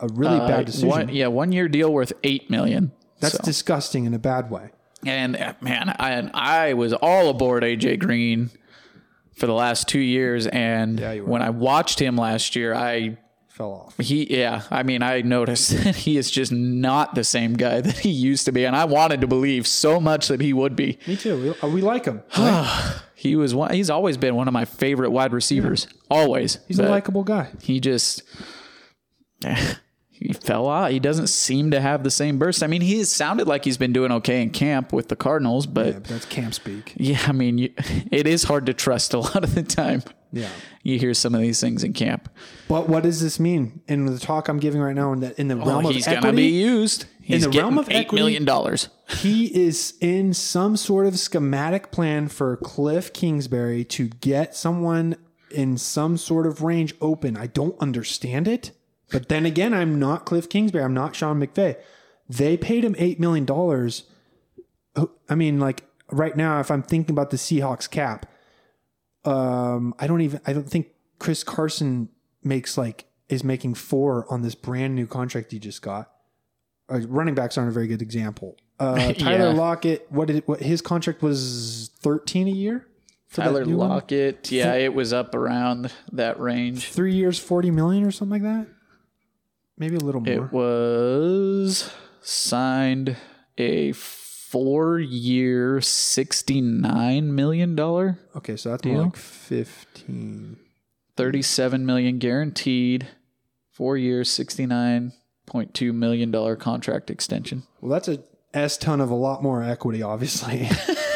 A 0.00 0.08
really 0.12 0.38
Uh, 0.38 0.46
bad 0.48 0.66
decision. 0.66 0.88
One, 0.88 1.08
yeah, 1.08 1.26
one 1.28 1.50
year 1.52 1.68
deal 1.68 1.92
worth 1.92 2.12
eight 2.22 2.48
million. 2.50 2.92
That's 3.20 3.36
So- 3.36 3.42
disgusting 3.44 4.04
in 4.04 4.14
a 4.14 4.18
bad 4.18 4.50
way. 4.50 4.70
And 5.06 5.36
uh, 5.36 5.54
man, 5.60 5.88
I 5.98 6.30
I 6.34 6.72
was 6.74 6.92
all 6.94 7.28
aboard 7.28 7.62
AJ 7.62 7.98
Green 7.98 8.50
for 9.36 9.46
the 9.46 9.52
last 9.52 9.88
two 9.88 9.98
years, 10.00 10.46
and 10.46 10.98
Yeah, 11.00 11.16
when 11.20 11.42
I 11.42 11.50
watched 11.50 11.98
him 12.00 12.16
last 12.16 12.54
year, 12.56 12.72
I 12.74 13.18
Fell 13.54 13.70
off. 13.70 13.94
he 13.98 14.36
yeah, 14.36 14.62
I 14.68 14.82
mean, 14.82 15.00
I 15.00 15.20
noticed 15.20 15.70
that 15.84 15.94
he 15.94 16.16
is 16.16 16.28
just 16.28 16.50
not 16.50 17.14
the 17.14 17.22
same 17.22 17.54
guy 17.54 17.80
that 17.82 17.98
he 17.98 18.10
used 18.10 18.46
to 18.46 18.52
be, 18.52 18.64
and 18.64 18.74
I 18.74 18.84
wanted 18.84 19.20
to 19.20 19.28
believe 19.28 19.68
so 19.68 20.00
much 20.00 20.26
that 20.26 20.40
he 20.40 20.52
would 20.52 20.74
be. 20.74 20.98
Me 21.06 21.14
too. 21.16 21.40
We, 21.40 21.68
uh, 21.68 21.72
we 21.72 21.80
like 21.80 22.04
him. 22.04 22.22
He 23.16 23.36
was 23.36 23.54
one. 23.54 23.72
He's 23.72 23.88
always 23.88 24.18
been 24.18 24.34
one 24.34 24.48
of 24.48 24.52
my 24.52 24.66
favorite 24.66 25.10
wide 25.10 25.32
receivers. 25.32 25.86
Always. 26.10 26.58
He's 26.68 26.78
a 26.78 26.88
likable 26.88 27.22
guy. 27.24 27.48
He 27.62 27.80
just 27.80 28.22
he 30.10 30.32
fell 30.32 30.68
out. 30.68 30.90
He 30.90 30.98
doesn't 30.98 31.28
seem 31.28 31.70
to 31.70 31.80
have 31.80 32.02
the 32.02 32.10
same 32.10 32.38
burst. 32.38 32.62
I 32.62 32.66
mean, 32.66 32.82
he 32.82 33.02
sounded 33.04 33.46
like 33.46 33.64
he's 33.64 33.78
been 33.78 33.92
doing 33.94 34.12
okay 34.12 34.42
in 34.42 34.50
camp 34.50 34.92
with 34.92 35.08
the 35.08 35.16
Cardinals, 35.16 35.66
but 35.66 35.86
Yeah, 35.86 35.92
but 35.92 36.04
that's 36.04 36.26
camp 36.26 36.52
speak. 36.54 36.92
Yeah, 36.96 37.20
I 37.26 37.32
mean, 37.32 37.56
you, 37.56 37.72
it 38.10 38.26
is 38.26 38.42
hard 38.42 38.66
to 38.66 38.74
trust 38.74 39.14
a 39.14 39.20
lot 39.20 39.42
of 39.42 39.54
the 39.54 39.62
time. 39.62 40.02
Yeah. 40.34 40.48
You 40.82 40.98
hear 40.98 41.14
some 41.14 41.34
of 41.34 41.40
these 41.40 41.60
things 41.60 41.84
in 41.84 41.92
camp. 41.92 42.28
But 42.68 42.88
what 42.88 43.02
does 43.04 43.20
this 43.20 43.38
mean 43.40 43.80
in 43.86 44.06
the 44.06 44.18
talk 44.18 44.48
I'm 44.48 44.58
giving 44.58 44.80
right 44.80 44.94
now? 44.94 45.12
In 45.12 45.20
the 45.20 45.40
in 45.40 45.48
the 45.48 45.54
oh, 45.54 45.64
realm 45.66 45.86
Oh, 45.86 45.88
of 45.88 45.94
he's 45.94 46.06
gonna 46.06 46.32
be 46.32 46.48
used. 46.48 47.06
He's 47.22 47.44
the 47.44 47.50
realm 47.50 47.78
of 47.78 47.88
eight 47.88 48.06
equity- 48.06 48.16
million 48.22 48.44
dollars. 48.44 48.88
he 49.08 49.46
is 49.66 49.94
in 50.00 50.34
some 50.34 50.76
sort 50.76 51.06
of 51.06 51.18
schematic 51.18 51.90
plan 51.90 52.28
for 52.28 52.56
Cliff 52.58 53.12
Kingsbury 53.12 53.84
to 53.84 54.08
get 54.08 54.54
someone 54.54 55.16
in 55.50 55.78
some 55.78 56.16
sort 56.16 56.46
of 56.46 56.62
range 56.62 56.94
open. 57.00 57.36
I 57.36 57.46
don't 57.46 57.78
understand 57.80 58.48
it. 58.48 58.72
But 59.10 59.28
then 59.28 59.46
again, 59.46 59.72
I'm 59.72 59.98
not 59.98 60.26
Cliff 60.26 60.48
Kingsbury. 60.48 60.84
I'm 60.84 60.94
not 60.94 61.14
Sean 61.14 61.40
McVay. 61.40 61.76
They 62.28 62.56
paid 62.56 62.84
him 62.84 62.94
$8 62.94 63.18
million. 63.20 63.46
Oh, 64.96 65.10
I 65.28 65.34
mean, 65.34 65.60
like 65.60 65.84
right 66.10 66.36
now, 66.36 66.60
if 66.60 66.70
I'm 66.70 66.82
thinking 66.82 67.12
about 67.14 67.30
the 67.30 67.36
Seahawks 67.36 67.88
cap, 67.88 68.26
um, 69.24 69.94
I 69.98 70.06
don't 70.06 70.20
even, 70.20 70.40
I 70.46 70.52
don't 70.52 70.68
think 70.68 70.88
Chris 71.18 71.42
Carson 71.44 72.08
makes 72.42 72.76
like, 72.78 73.06
is 73.28 73.42
making 73.42 73.74
four 73.74 74.30
on 74.32 74.42
this 74.42 74.54
brand 74.54 74.94
new 74.94 75.06
contract 75.06 75.52
he 75.52 75.58
just 75.58 75.82
got. 75.82 76.10
Uh, 76.90 77.00
running 77.08 77.34
backs 77.34 77.56
aren't 77.56 77.70
a 77.70 77.72
very 77.72 77.86
good 77.86 78.02
example. 78.02 78.56
Uh, 78.78 79.12
Tyler 79.14 79.50
Yeah. 79.52 79.58
Lockett, 79.58 80.06
what 80.10 80.28
did 80.28 80.42
what 80.46 80.60
his 80.60 80.82
contract 80.82 81.22
was 81.22 81.90
13 82.00 82.48
a 82.48 82.50
year? 82.50 82.86
Tyler 83.32 83.64
new 83.64 83.76
one? 83.78 83.88
Lockett, 83.88 84.52
yeah, 84.52 84.74
it 84.74 84.94
was 84.94 85.12
up 85.12 85.34
around 85.34 85.90
that 86.12 86.38
range. 86.38 86.88
Three 86.90 87.14
years, 87.14 87.38
40 87.38 87.70
million 87.72 88.04
or 88.04 88.10
something 88.12 88.42
like 88.42 88.66
that. 88.66 88.68
Maybe 89.76 89.96
a 89.96 90.00
little 90.00 90.20
more. 90.20 90.32
It 90.32 90.52
was 90.52 91.90
signed 92.20 93.16
a 93.58 93.90
four-year, 94.54 95.80
sixty-nine 95.80 97.34
million 97.34 97.74
dollar, 97.74 98.20
okay, 98.36 98.56
so 98.56 98.70
that's 98.70 98.84
more 98.84 98.94
Deal? 98.94 99.04
like 99.04 99.16
15. 99.16 100.56
thirty-seven 101.16 101.84
million 101.84 102.18
guaranteed, 102.18 103.08
four 103.72 103.96
years, 103.96 104.30
sixty-nine 104.30 105.12
point 105.46 105.74
two 105.74 105.92
million 105.92 106.30
dollar 106.30 106.54
contract 106.54 107.10
extension. 107.10 107.64
Well, 107.80 107.90
that's 107.90 108.06
a 108.06 108.22
S 108.54 108.78
ton 108.78 109.00
of 109.00 109.10
a 109.10 109.14
lot 109.16 109.42
more 109.42 109.60
equity, 109.62 110.02
obviously. 110.02 110.68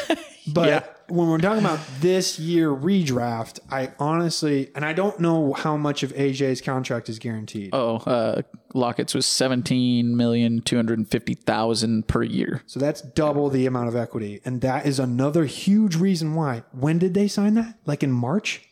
but 0.49 0.69
Yeah. 0.69 0.85
When 1.09 1.29
we're 1.29 1.39
talking 1.39 1.65
about 1.65 1.81
this 2.01 2.39
year 2.39 2.71
redraft, 2.71 3.61
I 3.71 3.93
honestly, 3.99 4.71
and 4.75 4.85
I 4.85 4.93
don't 4.93 5.19
know 5.21 5.55
how 5.55 5.77
much 5.77 6.03
of 6.03 6.13
AJ's 6.13 6.61
contract 6.61 7.09
is 7.09 7.19
guaranteed. 7.19 7.71
Oh, 7.73 7.97
uh, 7.97 8.43
Lockett's 8.75 9.15
was 9.15 9.27
seventeen 9.27 10.17
million 10.17 10.61
two 10.61 10.77
hundred 10.77 10.99
and 10.99 11.09
fifty 11.09 11.35
thousand 11.35 12.09
per 12.09 12.23
year. 12.23 12.63
So 12.67 12.79
that's 12.79 13.01
double 13.01 13.49
the 13.49 13.67
amount 13.67 13.89
of 13.89 13.97
equity. 13.97 14.41
And 14.45 14.61
that 14.61 14.87
is 14.87 14.99
another 14.99 15.47
huge 15.47 15.97
reason 15.97 16.35
why. 16.35 16.65
When 16.73 16.99
did 16.99 17.15
they 17.15 17.29
sign 17.29 17.55
that? 17.55 17.79
Like 17.87 18.03
in 18.03 18.13
March? 18.13 18.63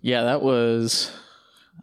Yeah, 0.00 0.22
that 0.24 0.42
was. 0.42 1.12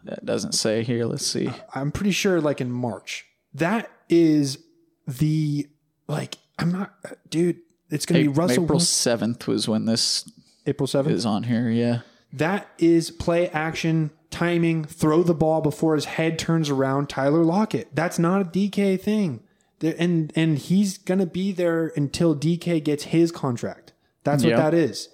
That 0.04 0.24
doesn't 0.24 0.52
say 0.52 0.82
here. 0.82 1.04
Let's 1.04 1.26
see. 1.26 1.50
I'm 1.74 1.92
pretty 1.92 2.12
sure 2.12 2.40
like 2.40 2.60
in 2.60 2.70
March. 2.70 3.26
That 3.52 3.90
is 4.08 4.58
the 5.06 5.66
like 6.06 6.36
I'm 6.58 6.72
not 6.72 6.94
dude, 7.28 7.60
it's 7.90 8.06
going 8.06 8.22
to 8.24 8.30
be 8.30 8.36
Russell 8.36 8.64
April 8.64 8.80
seventh 8.80 9.46
was 9.46 9.68
when 9.68 9.84
this 9.86 10.30
April 10.66 10.86
7th. 10.86 11.10
is 11.10 11.24
on 11.26 11.44
here. 11.44 11.70
Yeah. 11.70 12.00
That 12.32 12.68
is 12.78 13.10
play 13.10 13.48
action, 13.48 14.10
timing, 14.30 14.84
throw 14.84 15.22
the 15.22 15.34
ball 15.34 15.60
before 15.62 15.94
his 15.94 16.04
head 16.04 16.38
turns 16.38 16.68
around. 16.68 17.08
Tyler 17.08 17.42
Lockett. 17.42 17.88
That's 17.94 18.18
not 18.18 18.42
a 18.42 18.44
DK 18.44 19.00
thing. 19.00 19.40
And 19.80 20.32
and 20.34 20.58
he's 20.58 20.98
gonna 20.98 21.24
be 21.24 21.52
there 21.52 21.92
until 21.96 22.34
DK 22.34 22.82
gets 22.82 23.04
his 23.04 23.30
contract. 23.32 23.92
That's 24.24 24.42
what 24.42 24.50
Yeah. 24.50 24.56
that 24.56 24.74
is. 24.74 25.08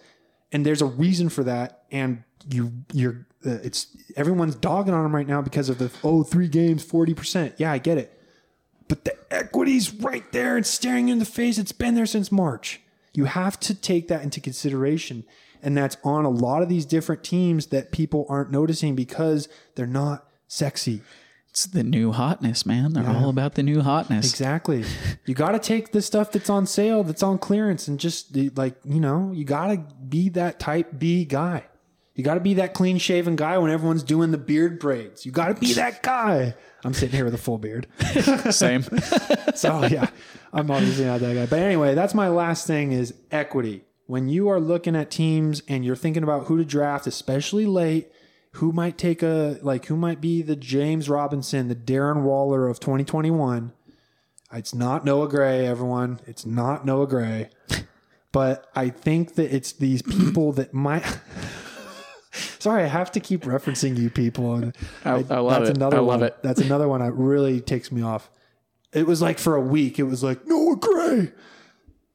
And 0.50 0.64
there's 0.64 0.80
a 0.82 0.86
reason 0.86 1.28
for 1.28 1.44
that. 1.44 1.82
And 1.92 2.24
you 2.50 2.72
you're 2.92 3.26
uh, 3.46 3.58
it's 3.62 3.88
everyone's 4.16 4.54
dogging 4.56 4.94
on 4.94 5.04
him 5.04 5.14
right 5.14 5.28
now 5.28 5.42
because 5.42 5.68
of 5.68 5.76
the 5.78 5.90
oh 6.02 6.22
three 6.22 6.48
games 6.48 6.82
forty 6.82 7.12
percent. 7.14 7.54
Yeah, 7.58 7.70
I 7.72 7.78
get 7.78 7.98
it. 7.98 8.13
But 8.88 9.04
the 9.04 9.16
equity's 9.30 9.92
right 9.92 10.30
there 10.32 10.56
and 10.56 10.66
staring 10.66 11.08
you 11.08 11.12
in 11.12 11.18
the 11.18 11.24
face. 11.24 11.58
It's 11.58 11.72
been 11.72 11.94
there 11.94 12.06
since 12.06 12.30
March. 12.30 12.80
You 13.12 13.24
have 13.26 13.58
to 13.60 13.74
take 13.74 14.08
that 14.08 14.22
into 14.22 14.40
consideration. 14.40 15.24
And 15.62 15.76
that's 15.76 15.96
on 16.04 16.24
a 16.24 16.30
lot 16.30 16.62
of 16.62 16.68
these 16.68 16.84
different 16.84 17.24
teams 17.24 17.66
that 17.68 17.90
people 17.90 18.26
aren't 18.28 18.50
noticing 18.50 18.94
because 18.94 19.48
they're 19.76 19.86
not 19.86 20.28
sexy. 20.46 21.00
It's 21.48 21.66
the 21.66 21.84
new 21.84 22.10
hotness, 22.10 22.66
man. 22.66 22.94
They're 22.94 23.08
all 23.08 23.30
about 23.30 23.54
the 23.54 23.62
new 23.62 23.80
hotness. 23.80 24.28
Exactly. 24.28 24.84
you 25.24 25.34
got 25.34 25.52
to 25.52 25.60
take 25.60 25.92
the 25.92 26.02
stuff 26.02 26.32
that's 26.32 26.50
on 26.50 26.66
sale, 26.66 27.04
that's 27.04 27.22
on 27.22 27.38
clearance, 27.38 27.86
and 27.86 28.00
just 28.00 28.36
like, 28.56 28.74
you 28.84 28.98
know, 28.98 29.30
you 29.32 29.44
got 29.44 29.68
to 29.68 29.76
be 30.08 30.28
that 30.30 30.58
type 30.58 30.98
B 30.98 31.24
guy. 31.24 31.64
You 32.14 32.22
got 32.22 32.34
to 32.34 32.40
be 32.40 32.54
that 32.54 32.74
clean 32.74 32.98
shaven 32.98 33.34
guy 33.34 33.58
when 33.58 33.70
everyone's 33.70 34.04
doing 34.04 34.30
the 34.30 34.38
beard 34.38 34.78
braids. 34.78 35.26
You 35.26 35.32
got 35.32 35.48
to 35.48 35.54
be 35.54 35.72
that 35.74 36.02
guy. 36.02 36.54
I'm 36.84 36.94
sitting 36.94 37.16
here 37.16 37.24
with 37.24 37.34
a 37.34 37.38
full 37.38 37.58
beard. 37.58 37.86
Same. 38.50 38.84
So 39.56 39.84
yeah, 39.84 40.08
I'm 40.52 40.68
obviously 40.70 41.04
not 41.04 41.20
that 41.20 41.34
guy. 41.34 41.46
But 41.46 41.60
anyway, 41.60 41.94
that's 41.94 42.12
my 42.12 42.28
last 42.28 42.66
thing 42.66 42.90
is 42.90 43.14
equity. 43.30 43.84
When 44.06 44.28
you 44.28 44.48
are 44.48 44.58
looking 44.58 44.96
at 44.96 45.12
teams 45.12 45.62
and 45.68 45.84
you're 45.84 45.94
thinking 45.94 46.24
about 46.24 46.46
who 46.46 46.58
to 46.58 46.64
draft, 46.64 47.06
especially 47.06 47.66
late, 47.66 48.10
who 48.54 48.72
might 48.72 48.98
take 48.98 49.22
a 49.22 49.58
like 49.62 49.86
who 49.86 49.96
might 49.96 50.20
be 50.20 50.42
the 50.42 50.56
James 50.56 51.08
Robinson, 51.08 51.68
the 51.68 51.76
Darren 51.76 52.22
Waller 52.22 52.68
of 52.68 52.80
2021. 52.80 53.72
It's 54.52 54.74
not 54.74 55.04
Noah 55.04 55.28
Gray, 55.28 55.66
everyone. 55.66 56.20
It's 56.26 56.44
not 56.44 56.84
Noah 56.84 57.06
Gray. 57.06 57.50
But 58.32 58.66
I 58.74 58.88
think 58.88 59.36
that 59.36 59.54
it's 59.54 59.72
these 59.72 60.02
people 60.02 60.52
that 60.52 60.74
might 60.74 61.04
Sorry, 62.58 62.82
I 62.84 62.86
have 62.86 63.10
to 63.12 63.20
keep 63.20 63.42
referencing 63.42 63.96
you 63.98 64.10
people. 64.10 64.54
And 64.56 64.76
I- 65.04 65.24
I 65.30 65.38
love 65.38 65.62
it. 65.68 65.80
I 65.82 65.86
love 65.88 66.04
one. 66.06 66.22
it. 66.22 66.36
That's 66.42 66.60
another 66.60 66.88
one 66.88 67.00
that 67.00 67.12
really 67.12 67.60
takes 67.60 67.90
me 67.92 68.02
off. 68.02 68.30
It 68.92 69.06
was 69.06 69.20
like 69.20 69.38
for 69.38 69.56
a 69.56 69.60
week, 69.60 69.98
it 69.98 70.04
was 70.04 70.22
like, 70.22 70.46
Noah 70.46 70.76
Gray. 70.76 71.32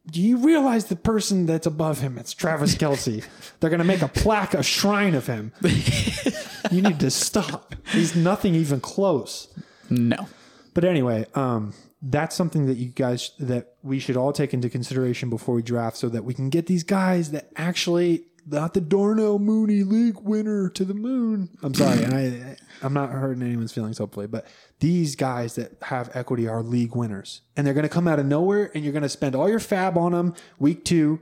Do 0.09 0.21
you 0.21 0.37
realize 0.37 0.85
the 0.85 0.95
person 0.95 1.45
that's 1.45 1.67
above 1.67 1.99
him? 1.99 2.17
It's 2.17 2.33
Travis 2.33 2.73
Kelce. 2.75 3.23
They're 3.59 3.69
going 3.69 3.77
to 3.79 3.85
make 3.85 4.01
a 4.01 4.07
plaque, 4.07 4.53
a 4.55 4.63
shrine 4.63 5.13
of 5.13 5.27
him. 5.27 5.51
you 6.71 6.81
need 6.81 6.99
to 7.01 7.11
stop. 7.11 7.75
He's 7.91 8.15
nothing 8.15 8.55
even 8.55 8.79
close. 8.79 9.53
no. 9.89 10.27
But 10.73 10.83
anyway, 10.85 11.25
um, 11.35 11.73
that's 12.01 12.35
something 12.35 12.67
that 12.67 12.77
you 12.77 12.87
guys 12.89 13.31
that 13.39 13.73
we 13.83 13.99
should 13.99 14.15
all 14.15 14.31
take 14.31 14.53
into 14.53 14.69
consideration 14.69 15.29
before 15.29 15.55
we 15.55 15.61
draft, 15.61 15.97
so 15.97 16.07
that 16.09 16.23
we 16.23 16.33
can 16.33 16.49
get 16.49 16.67
these 16.67 16.83
guys 16.83 17.31
that 17.31 17.49
actually 17.57 18.23
not 18.51 18.73
the 18.73 18.81
Darnell 18.81 19.39
Mooney 19.39 19.83
League 19.83 20.19
winner 20.21 20.69
to 20.69 20.85
the 20.85 20.93
moon. 20.93 21.49
I'm 21.61 21.73
sorry, 21.73 22.03
and 22.03 22.13
I 22.13 22.57
I'm 22.81 22.93
not 22.93 23.11
hurting 23.11 23.43
anyone's 23.43 23.71
feelings, 23.71 23.97
hopefully, 23.97 24.27
but 24.27 24.45
these 24.79 25.15
guys 25.15 25.55
that 25.55 25.77
have 25.83 26.09
equity 26.13 26.47
are 26.47 26.63
league 26.63 26.95
winners, 26.95 27.41
and 27.55 27.65
they're 27.65 27.73
going 27.73 27.83
to 27.83 27.89
come 27.89 28.07
out 28.07 28.19
of 28.19 28.25
nowhere, 28.25 28.71
and 28.73 28.83
you're 28.83 28.93
going 28.93 29.03
to 29.03 29.09
spend 29.09 29.35
all 29.35 29.49
your 29.49 29.59
fab 29.59 29.97
on 29.97 30.13
them 30.13 30.33
week 30.57 30.85
two. 30.85 31.19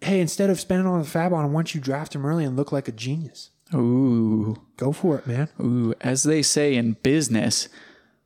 Hey, 0.00 0.20
instead 0.20 0.50
of 0.50 0.60
spending 0.60 0.86
all 0.86 0.98
the 0.98 1.04
fab 1.04 1.32
on 1.32 1.42
them, 1.42 1.52
why 1.52 1.60
don't 1.60 1.74
you 1.74 1.80
draft 1.80 2.12
them 2.12 2.26
early 2.26 2.44
and 2.44 2.56
look 2.56 2.70
like 2.70 2.88
a 2.88 2.92
genius? 2.92 3.50
Ooh. 3.74 4.56
Go 4.76 4.92
for 4.92 5.18
it, 5.18 5.26
man. 5.26 5.48
Ooh. 5.60 5.94
As 6.00 6.22
they 6.22 6.42
say 6.42 6.74
in 6.74 6.92
business, 7.02 7.68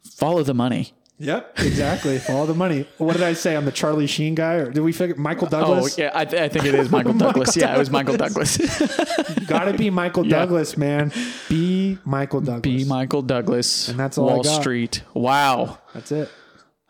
follow 0.03 0.43
the 0.43 0.55
money. 0.55 0.93
Yep, 1.21 1.61
exactly. 1.61 2.19
All 2.31 2.47
the 2.47 2.55
money. 2.55 2.87
What 2.97 3.13
did 3.13 3.23
I 3.23 3.35
say? 3.35 3.55
I'm 3.55 3.67
the 3.67 3.73
Charlie 3.73 4.07
Sheen 4.07 4.35
guy, 4.35 4.55
or 4.55 4.71
did 4.71 4.81
we 4.81 4.91
figure 4.93 5.17
Michael 5.17 5.49
oh, 5.49 5.51
Douglas? 5.51 5.99
Oh, 5.99 6.03
yeah. 6.03 6.11
I, 6.15 6.23
I 6.23 6.49
think 6.49 6.65
it 6.65 6.75
is 6.75 6.91
Michael 6.91 7.13
Douglas. 7.13 7.55
yeah, 7.59 7.75
it 7.75 7.79
was 7.79 7.91
Michael 7.91 8.17
Douglas. 8.17 8.57
Got 9.47 9.65
to 9.65 9.75
be 9.77 9.91
Michael 9.91 10.25
Yeah. 10.31 10.39
Douglas, 10.39 10.79
man. 10.79 11.13
Be 11.51 11.99
Michael 12.07 12.41
Douglas. 12.41 12.63
Be 12.63 12.85
Michael 12.87 13.21
Douglas. 13.21 13.89
And 13.89 14.01
that's 14.01 14.17
all 14.17 14.31
I 14.31 14.35
Wall. 14.37 14.45
Street. 14.45 15.03
Wow. 15.13 15.79
That's 15.93 16.11
it. 16.11 16.31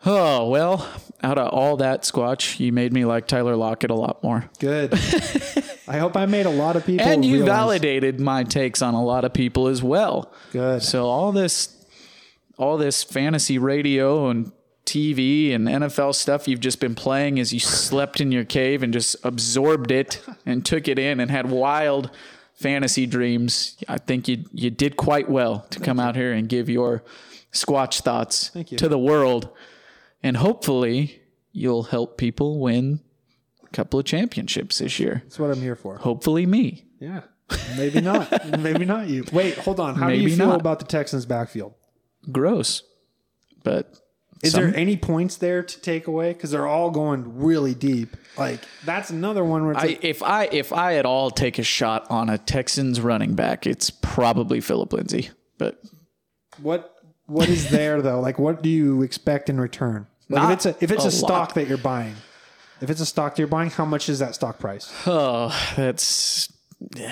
Oh, 0.05 0.47
well, 0.49 0.89
out 1.21 1.37
of 1.37 1.49
all 1.49 1.77
that 1.77 2.03
squatch, 2.03 2.59
you 2.59 2.71
made 2.71 2.93
me 2.93 3.03
like 3.03 3.27
Tyler 3.27 3.57
Lockett 3.57 3.91
a 3.91 3.95
lot 3.95 4.23
more. 4.23 4.49
Good. 4.59 4.93
I 5.87 5.97
hope 5.97 6.15
I 6.15 6.25
made 6.25 6.45
a 6.45 6.51
lot 6.51 6.77
of 6.77 6.85
people. 6.85 7.05
And 7.05 7.25
you 7.25 7.43
realize- 7.43 7.49
validated 7.49 8.19
my 8.21 8.43
takes 8.43 8.81
on 8.81 8.93
a 8.93 9.03
lot 9.03 9.25
of 9.25 9.33
people 9.33 9.67
as 9.67 9.83
well. 9.83 10.31
Good. 10.53 10.83
So 10.83 11.05
all 11.05 11.33
this 11.33 11.80
all 12.61 12.77
this 12.77 13.03
fantasy 13.03 13.57
radio 13.57 14.29
and 14.29 14.51
TV 14.85 15.53
and 15.53 15.67
NFL 15.67 16.13
stuff 16.13 16.47
you've 16.47 16.59
just 16.59 16.79
been 16.79 16.93
playing 16.93 17.39
as 17.39 17.51
you 17.51 17.59
slept 17.59 18.21
in 18.21 18.31
your 18.31 18.45
cave 18.45 18.83
and 18.83 18.93
just 18.93 19.15
absorbed 19.23 19.89
it 19.89 20.23
and 20.45 20.63
took 20.63 20.87
it 20.87 20.99
in 20.99 21.19
and 21.19 21.31
had 21.31 21.49
wild 21.49 22.11
fantasy 22.53 23.07
dreams. 23.07 23.77
I 23.87 23.97
think 23.97 24.27
you 24.27 24.45
you 24.53 24.69
did 24.69 24.95
quite 24.95 25.27
well 25.27 25.65
to 25.71 25.79
come 25.79 25.99
out 25.99 26.15
here 26.15 26.33
and 26.33 26.47
give 26.47 26.69
your 26.69 27.03
squatch 27.51 28.01
thoughts 28.01 28.51
you. 28.53 28.77
to 28.77 28.87
the 28.87 28.99
world. 28.99 29.49
And 30.21 30.37
hopefully 30.37 31.23
you'll 31.51 31.83
help 31.83 32.17
people 32.17 32.59
win 32.59 32.99
a 33.63 33.69
couple 33.69 33.99
of 33.99 34.05
championships 34.05 34.77
this 34.77 34.99
year. 34.99 35.23
That's 35.25 35.39
what 35.39 35.49
I'm 35.49 35.61
here 35.61 35.75
for. 35.75 35.97
Hopefully 35.97 36.45
me. 36.45 36.85
Yeah. 36.99 37.21
Maybe 37.75 38.01
not. 38.01 38.59
Maybe 38.59 38.85
not 38.85 39.07
you. 39.07 39.25
Wait, 39.33 39.57
hold 39.57 39.79
on. 39.79 39.95
How 39.95 40.09
do 40.09 40.15
you 40.15 40.29
feel 40.35 40.47
not. 40.49 40.61
about 40.61 40.77
the 40.77 40.85
Texans 40.85 41.25
backfield? 41.25 41.73
Gross. 42.29 42.83
But 43.63 43.99
Is 44.43 44.51
some- 44.53 44.63
there 44.71 44.75
any 44.75 44.97
points 44.97 45.37
there 45.37 45.63
to 45.63 45.81
take 45.81 46.07
away? 46.07 46.33
Because 46.33 46.51
they're 46.51 46.67
all 46.67 46.91
going 46.91 47.37
really 47.39 47.73
deep. 47.73 48.17
Like 48.37 48.59
that's 48.85 49.09
another 49.09 49.43
one 49.43 49.65
where 49.65 49.77
I, 49.77 49.81
like, 49.83 50.03
if 50.03 50.23
I 50.23 50.45
if 50.45 50.73
I 50.73 50.95
at 50.95 51.05
all 51.05 51.31
take 51.31 51.59
a 51.59 51.63
shot 51.63 52.09
on 52.09 52.29
a 52.29 52.37
Texans 52.37 53.01
running 53.01 53.35
back, 53.35 53.67
it's 53.67 53.89
probably 53.89 54.61
Philip 54.61 54.93
Lindsay. 54.93 55.29
But 55.57 55.81
what 56.61 56.95
what 57.25 57.49
is 57.49 57.69
there 57.69 58.01
though? 58.01 58.19
Like 58.19 58.39
what 58.39 58.61
do 58.61 58.69
you 58.69 59.01
expect 59.03 59.49
in 59.49 59.59
return? 59.59 60.07
Like 60.29 60.45
if 60.45 60.49
it's 60.51 60.65
a 60.65 60.83
if 60.83 60.91
it's 60.91 61.05
a 61.05 61.09
a, 61.09 61.11
stock 61.11 61.29
lot. 61.29 61.55
that 61.55 61.67
you're 61.67 61.77
buying, 61.77 62.15
if 62.79 62.89
it's 62.89 63.01
a 63.01 63.05
stock 63.05 63.35
that 63.35 63.39
you're 63.39 63.47
buying, 63.47 63.69
how 63.69 63.85
much 63.85 64.07
is 64.09 64.19
that 64.19 64.33
stock 64.35 64.59
price? 64.59 64.91
oh, 65.05 65.53
that's 65.75 66.50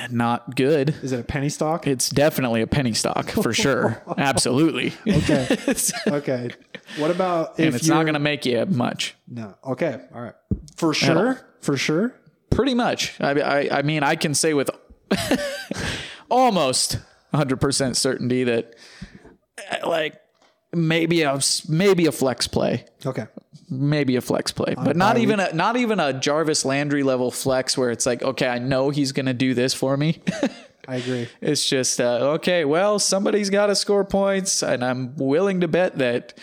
not 0.09 0.55
good. 0.55 0.95
Is 1.01 1.11
it 1.11 1.19
a 1.19 1.23
penny 1.23 1.49
stock? 1.49 1.87
It's 1.87 2.09
definitely 2.09 2.61
a 2.61 2.67
penny 2.67 2.93
stock 2.93 3.29
for 3.43 3.53
sure. 3.53 4.01
Absolutely. 4.17 4.93
Okay. 5.07 5.57
okay. 6.07 6.49
What 6.97 7.11
about 7.11 7.59
if 7.59 7.67
and 7.67 7.75
it's 7.75 7.87
not 7.87 8.03
going 8.03 8.13
to 8.13 8.19
make 8.19 8.45
you 8.45 8.65
much. 8.65 9.15
no? 9.27 9.55
Okay. 9.63 9.99
All 10.13 10.21
right. 10.21 10.33
For 10.75 10.93
sure. 10.93 11.39
For 11.61 11.77
sure. 11.77 12.15
Pretty 12.49 12.73
much. 12.73 13.19
I, 13.21 13.31
I, 13.39 13.79
I 13.79 13.81
mean, 13.83 14.01
I 14.03 14.15
can 14.15 14.33
say 14.33 14.53
with 14.53 14.69
almost 16.29 16.99
100% 17.33 17.95
certainty 17.95 18.43
that 18.45 18.75
uh, 19.71 19.87
like 19.87 20.19
maybe 20.73 21.21
a 21.23 21.39
maybe 21.67 22.05
a 22.05 22.11
flex 22.11 22.47
play. 22.47 22.85
Okay. 23.05 23.27
Maybe 23.69 24.15
a 24.15 24.21
flex 24.21 24.51
play, 24.51 24.75
but 24.75 24.95
not 24.95 25.15
bye 25.15 25.21
even 25.21 25.39
a 25.39 25.53
not 25.53 25.77
even 25.77 25.99
a 25.99 26.13
Jarvis 26.13 26.65
Landry 26.65 27.03
level 27.03 27.31
flex 27.31 27.77
where 27.77 27.91
it's 27.91 28.05
like, 28.05 28.21
okay, 28.21 28.47
I 28.47 28.59
know 28.59 28.89
he's 28.89 29.11
going 29.11 29.25
to 29.27 29.33
do 29.33 29.53
this 29.53 29.73
for 29.73 29.95
me. 29.97 30.21
I 30.87 30.95
agree. 30.95 31.29
it's 31.39 31.69
just 31.69 32.01
uh, 32.01 32.33
okay. 32.35 32.65
Well, 32.65 32.97
somebody's 32.97 33.49
got 33.51 33.67
to 33.67 33.75
score 33.75 34.03
points, 34.03 34.63
and 34.63 34.83
I'm 34.83 35.15
willing 35.17 35.61
to 35.61 35.67
bet 35.67 35.99
that 35.99 36.39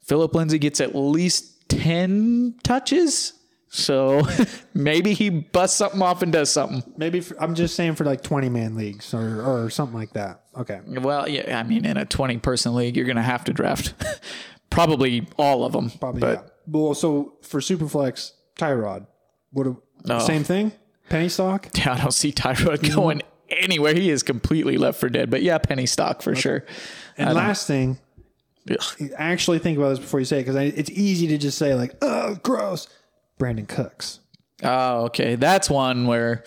Philip 0.00 0.34
Lindsay 0.34 0.58
gets 0.58 0.80
at 0.80 0.94
least 0.94 1.68
ten 1.68 2.54
touches. 2.62 3.34
So 3.74 4.22
maybe 4.74 5.14
he 5.14 5.30
busts 5.30 5.78
something 5.78 6.02
off 6.02 6.20
and 6.20 6.30
does 6.30 6.50
something. 6.50 6.82
Maybe 6.98 7.20
for, 7.20 7.42
I'm 7.42 7.54
just 7.54 7.74
saying 7.74 7.94
for 7.94 8.04
like 8.04 8.22
20 8.22 8.50
man 8.50 8.76
leagues 8.76 9.14
or 9.14 9.42
or 9.42 9.70
something 9.70 9.98
like 9.98 10.12
that. 10.12 10.42
Okay. 10.54 10.80
Well, 10.86 11.26
yeah, 11.26 11.58
I 11.58 11.62
mean, 11.62 11.86
in 11.86 11.96
a 11.96 12.04
20 12.04 12.38
person 12.38 12.74
league, 12.74 12.96
you're 12.96 13.06
going 13.06 13.16
to 13.16 13.22
have 13.22 13.44
to 13.44 13.52
draft 13.54 13.94
probably 14.70 15.26
all 15.38 15.64
of 15.64 15.72
them. 15.72 15.90
Probably. 15.90 16.20
but 16.20 16.44
yeah. 16.44 16.51
Well, 16.66 16.94
so 16.94 17.34
for 17.42 17.60
Superflex, 17.60 18.32
Tyrod, 18.56 19.06
what? 19.50 19.66
A, 19.66 19.76
Oh. 20.08 20.18
Same 20.18 20.44
thing. 20.44 20.72
Penny 21.08 21.28
stock. 21.28 21.68
Yeah, 21.76 21.94
I 21.94 22.00
don't 22.00 22.12
see 22.12 22.32
Tyrod 22.32 22.78
mm-hmm. 22.78 22.94
going 22.94 23.22
anywhere. 23.48 23.94
He 23.94 24.10
is 24.10 24.22
completely 24.22 24.78
left 24.78 24.98
for 24.98 25.08
dead. 25.08 25.30
But 25.30 25.42
yeah, 25.42 25.58
penny 25.58 25.86
stock 25.86 26.22
for 26.22 26.34
sure. 26.34 26.64
And 27.16 27.34
last 27.34 27.66
thing, 27.66 27.98
Ugh. 28.70 29.10
actually 29.16 29.58
think 29.58 29.78
about 29.78 29.90
this 29.90 29.98
before 29.98 30.20
you 30.20 30.26
say 30.26 30.40
it 30.40 30.46
because 30.46 30.56
it's 30.56 30.90
easy 30.90 31.26
to 31.28 31.38
just 31.38 31.58
say 31.58 31.74
like, 31.74 31.94
"Oh, 32.02 32.36
gross." 32.42 32.88
Brandin 33.38 33.68
Cooks. 33.68 34.20
Oh, 34.62 35.06
okay. 35.06 35.34
That's 35.34 35.68
one 35.68 36.06
where 36.06 36.44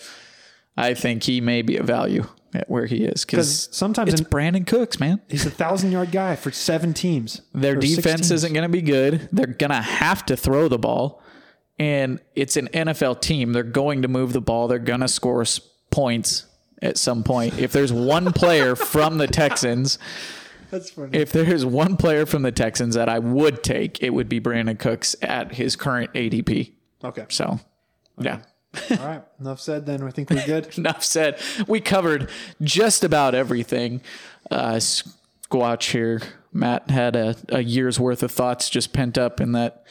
I 0.76 0.94
think 0.94 1.22
he 1.22 1.40
may 1.40 1.62
be 1.62 1.76
a 1.76 1.82
value 1.82 2.26
at 2.56 2.68
where 2.70 2.86
he 2.86 3.04
is 3.04 3.24
Because 3.24 3.68
sometimes 3.70 4.12
it's 4.12 4.20
in- 4.22 4.26
Brandin 4.26 4.66
Cooks, 4.66 4.98
man. 4.98 5.20
he's 5.28 5.46
a 5.46 5.50
thousand 5.50 5.92
yard 5.92 6.10
guy 6.12 6.34
for 6.36 6.50
seven 6.50 6.92
teams. 6.94 7.42
Their 7.54 7.76
defense 7.76 8.22
teams. 8.22 8.30
isn't 8.32 8.52
going 8.52 8.62
to 8.64 8.68
be 8.68 8.82
good. 8.82 9.28
They're 9.32 9.46
going 9.46 9.70
to 9.70 9.80
have 9.82 10.26
to 10.26 10.36
throw 10.36 10.68
the 10.68 10.78
ball. 10.78 11.22
And 11.78 12.20
it's 12.34 12.56
an 12.56 12.68
NFL 12.68 13.20
team. 13.20 13.52
They're 13.52 13.62
going 13.62 14.02
to 14.02 14.08
move 14.08 14.32
the 14.32 14.40
ball. 14.40 14.66
They're 14.68 14.78
going 14.78 15.00
to 15.00 15.08
score 15.08 15.44
points 15.90 16.46
at 16.82 16.96
some 16.98 17.22
point. 17.22 17.58
If 17.58 17.72
there's 17.72 17.92
one 17.92 18.32
player 18.32 18.74
from 18.92 19.18
the 19.18 19.26
Texans, 19.26 19.98
That's 20.70 20.90
funny. 20.90 21.18
if 21.18 21.32
there's 21.32 21.66
one 21.66 21.96
player 21.98 22.24
from 22.26 22.42
the 22.42 22.52
Texans 22.52 22.94
that 22.94 23.08
I 23.10 23.18
would 23.18 23.62
take, 23.62 24.02
it 24.02 24.10
would 24.10 24.28
be 24.28 24.40
Brandin 24.40 24.78
Cooks 24.78 25.14
at 25.20 25.52
his 25.54 25.76
current 25.76 26.12
ADP. 26.14 26.72
okay. 27.04 27.26
So, 27.28 27.60
yeah. 28.18 28.40
All 28.90 28.96
right. 29.06 29.22
Enough 29.40 29.60
said. 29.60 29.86
Then 29.86 30.02
I 30.02 30.10
think 30.10 30.30
we're 30.30 30.46
good. 30.46 30.68
Enough 30.78 31.04
said. 31.04 31.40
We 31.66 31.80
covered 31.80 32.30
just 32.62 33.04
about 33.04 33.34
everything. 33.34 34.00
Uh, 34.50 34.74
Squatch 34.74 35.90
here. 35.92 36.22
Matt 36.52 36.90
had 36.90 37.16
a, 37.16 37.36
a 37.50 37.62
year's 37.62 38.00
worth 38.00 38.22
of 38.22 38.32
thoughts 38.32 38.70
just 38.70 38.92
pent 38.92 39.18
up 39.18 39.40
in 39.40 39.52
that 39.52 39.84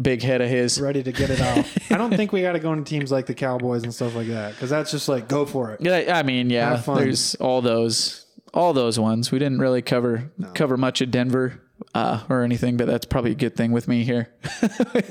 big 0.00 0.22
head 0.22 0.40
of 0.40 0.48
his. 0.48 0.80
Ready 0.80 1.02
to 1.02 1.12
get 1.12 1.30
it 1.30 1.40
out. 1.40 1.66
I 1.90 1.98
don't 1.98 2.14
think 2.14 2.32
we 2.32 2.42
got 2.42 2.52
to 2.52 2.58
go 2.58 2.72
into 2.72 2.84
teams 2.84 3.12
like 3.12 3.26
the 3.26 3.34
Cowboys 3.34 3.82
and 3.82 3.94
stuff 3.94 4.14
like 4.14 4.28
that 4.28 4.52
because 4.52 4.70
that's 4.70 4.90
just 4.90 5.08
like 5.08 5.28
go 5.28 5.44
for 5.44 5.72
it. 5.72 5.80
Yeah, 5.80 6.18
I 6.18 6.22
mean, 6.22 6.50
yeah, 6.50 6.70
Have 6.70 6.84
fun. 6.84 6.98
there's 6.98 7.34
all 7.36 7.60
those, 7.60 8.26
all 8.54 8.72
those 8.72 8.98
ones. 8.98 9.30
We 9.30 9.38
didn't 9.38 9.58
really 9.58 9.82
cover 9.82 10.30
cover 10.54 10.76
much 10.76 11.00
of 11.00 11.10
Denver 11.10 11.60
uh, 11.94 12.24
or 12.28 12.42
anything, 12.42 12.76
but 12.76 12.86
that's 12.86 13.06
probably 13.06 13.32
a 13.32 13.36
good 13.36 13.56
thing 13.56 13.72
with 13.72 13.88
me 13.88 14.04
here. 14.04 14.28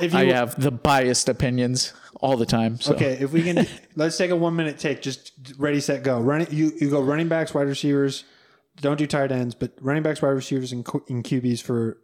If 0.00 0.12
you 0.12 0.18
I 0.18 0.24
have 0.26 0.60
the 0.60 0.70
biased 0.70 1.28
opinions 1.28 1.92
all 2.20 2.36
the 2.36 2.46
time. 2.46 2.80
So. 2.80 2.94
Okay, 2.94 3.12
if 3.20 3.32
we 3.32 3.42
can, 3.42 3.66
let's 3.96 4.16
take 4.16 4.30
a 4.30 4.36
one 4.36 4.56
minute 4.56 4.78
take. 4.78 5.02
Just 5.02 5.32
ready, 5.58 5.80
set, 5.80 6.02
go. 6.02 6.20
Running, 6.20 6.48
you 6.50 6.72
you 6.80 6.90
go 6.90 7.00
running 7.00 7.28
backs, 7.28 7.54
wide 7.54 7.68
receivers. 7.68 8.24
Don't 8.80 8.96
do 8.96 9.06
tight 9.06 9.32
ends, 9.32 9.54
but 9.54 9.72
running 9.80 10.02
backs, 10.02 10.22
wide 10.22 10.28
receivers, 10.30 10.70
and, 10.72 10.86
and 11.08 11.24
QBs 11.24 11.60
for 11.62 11.98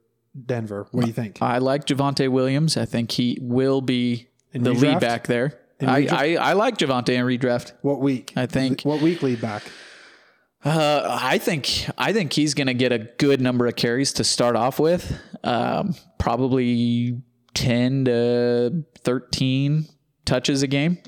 Denver. 0.47 0.89
What 0.91 1.03
do 1.03 1.07
you 1.07 1.12
think? 1.12 1.41
I 1.41 1.59
like 1.59 1.86
Javonte 1.86 2.28
Williams. 2.28 2.77
I 2.77 2.85
think 2.85 3.12
he 3.12 3.39
will 3.41 3.81
be 3.81 4.28
the 4.53 4.59
redraft? 4.70 4.81
lead 4.81 5.01
back 5.01 5.27
there. 5.27 5.61
I. 5.81 6.07
I, 6.11 6.36
I 6.36 6.53
like 6.55 6.78
Javonte 6.78 7.11
in 7.11 7.24
redraft. 7.24 7.73
What 7.82 8.01
week? 8.01 8.32
I 8.36 8.47
think 8.47 8.82
What 8.82 9.01
week 9.01 9.23
lead 9.23 9.41
back? 9.41 9.62
uh, 10.65 11.19
I 11.23 11.39
think 11.39 11.86
I 11.99 12.12
think 12.12 12.32
he's 12.32 12.55
going 12.55 12.69
to 12.69 12.74
get 12.74 12.91
a 12.93 12.99
good 12.99 13.41
number 13.41 13.66
of 13.66 13.77
carries 13.77 14.12
to 14.15 14.24
start 14.24 14.57
off 14.57 14.78
with. 14.78 15.19
Um, 15.43 15.95
probably 16.19 17.20
ten 17.53 18.05
to 18.07 18.85
thirteen 18.99 19.86
touches 20.24 20.62
a 20.62 20.66
game 20.66 20.98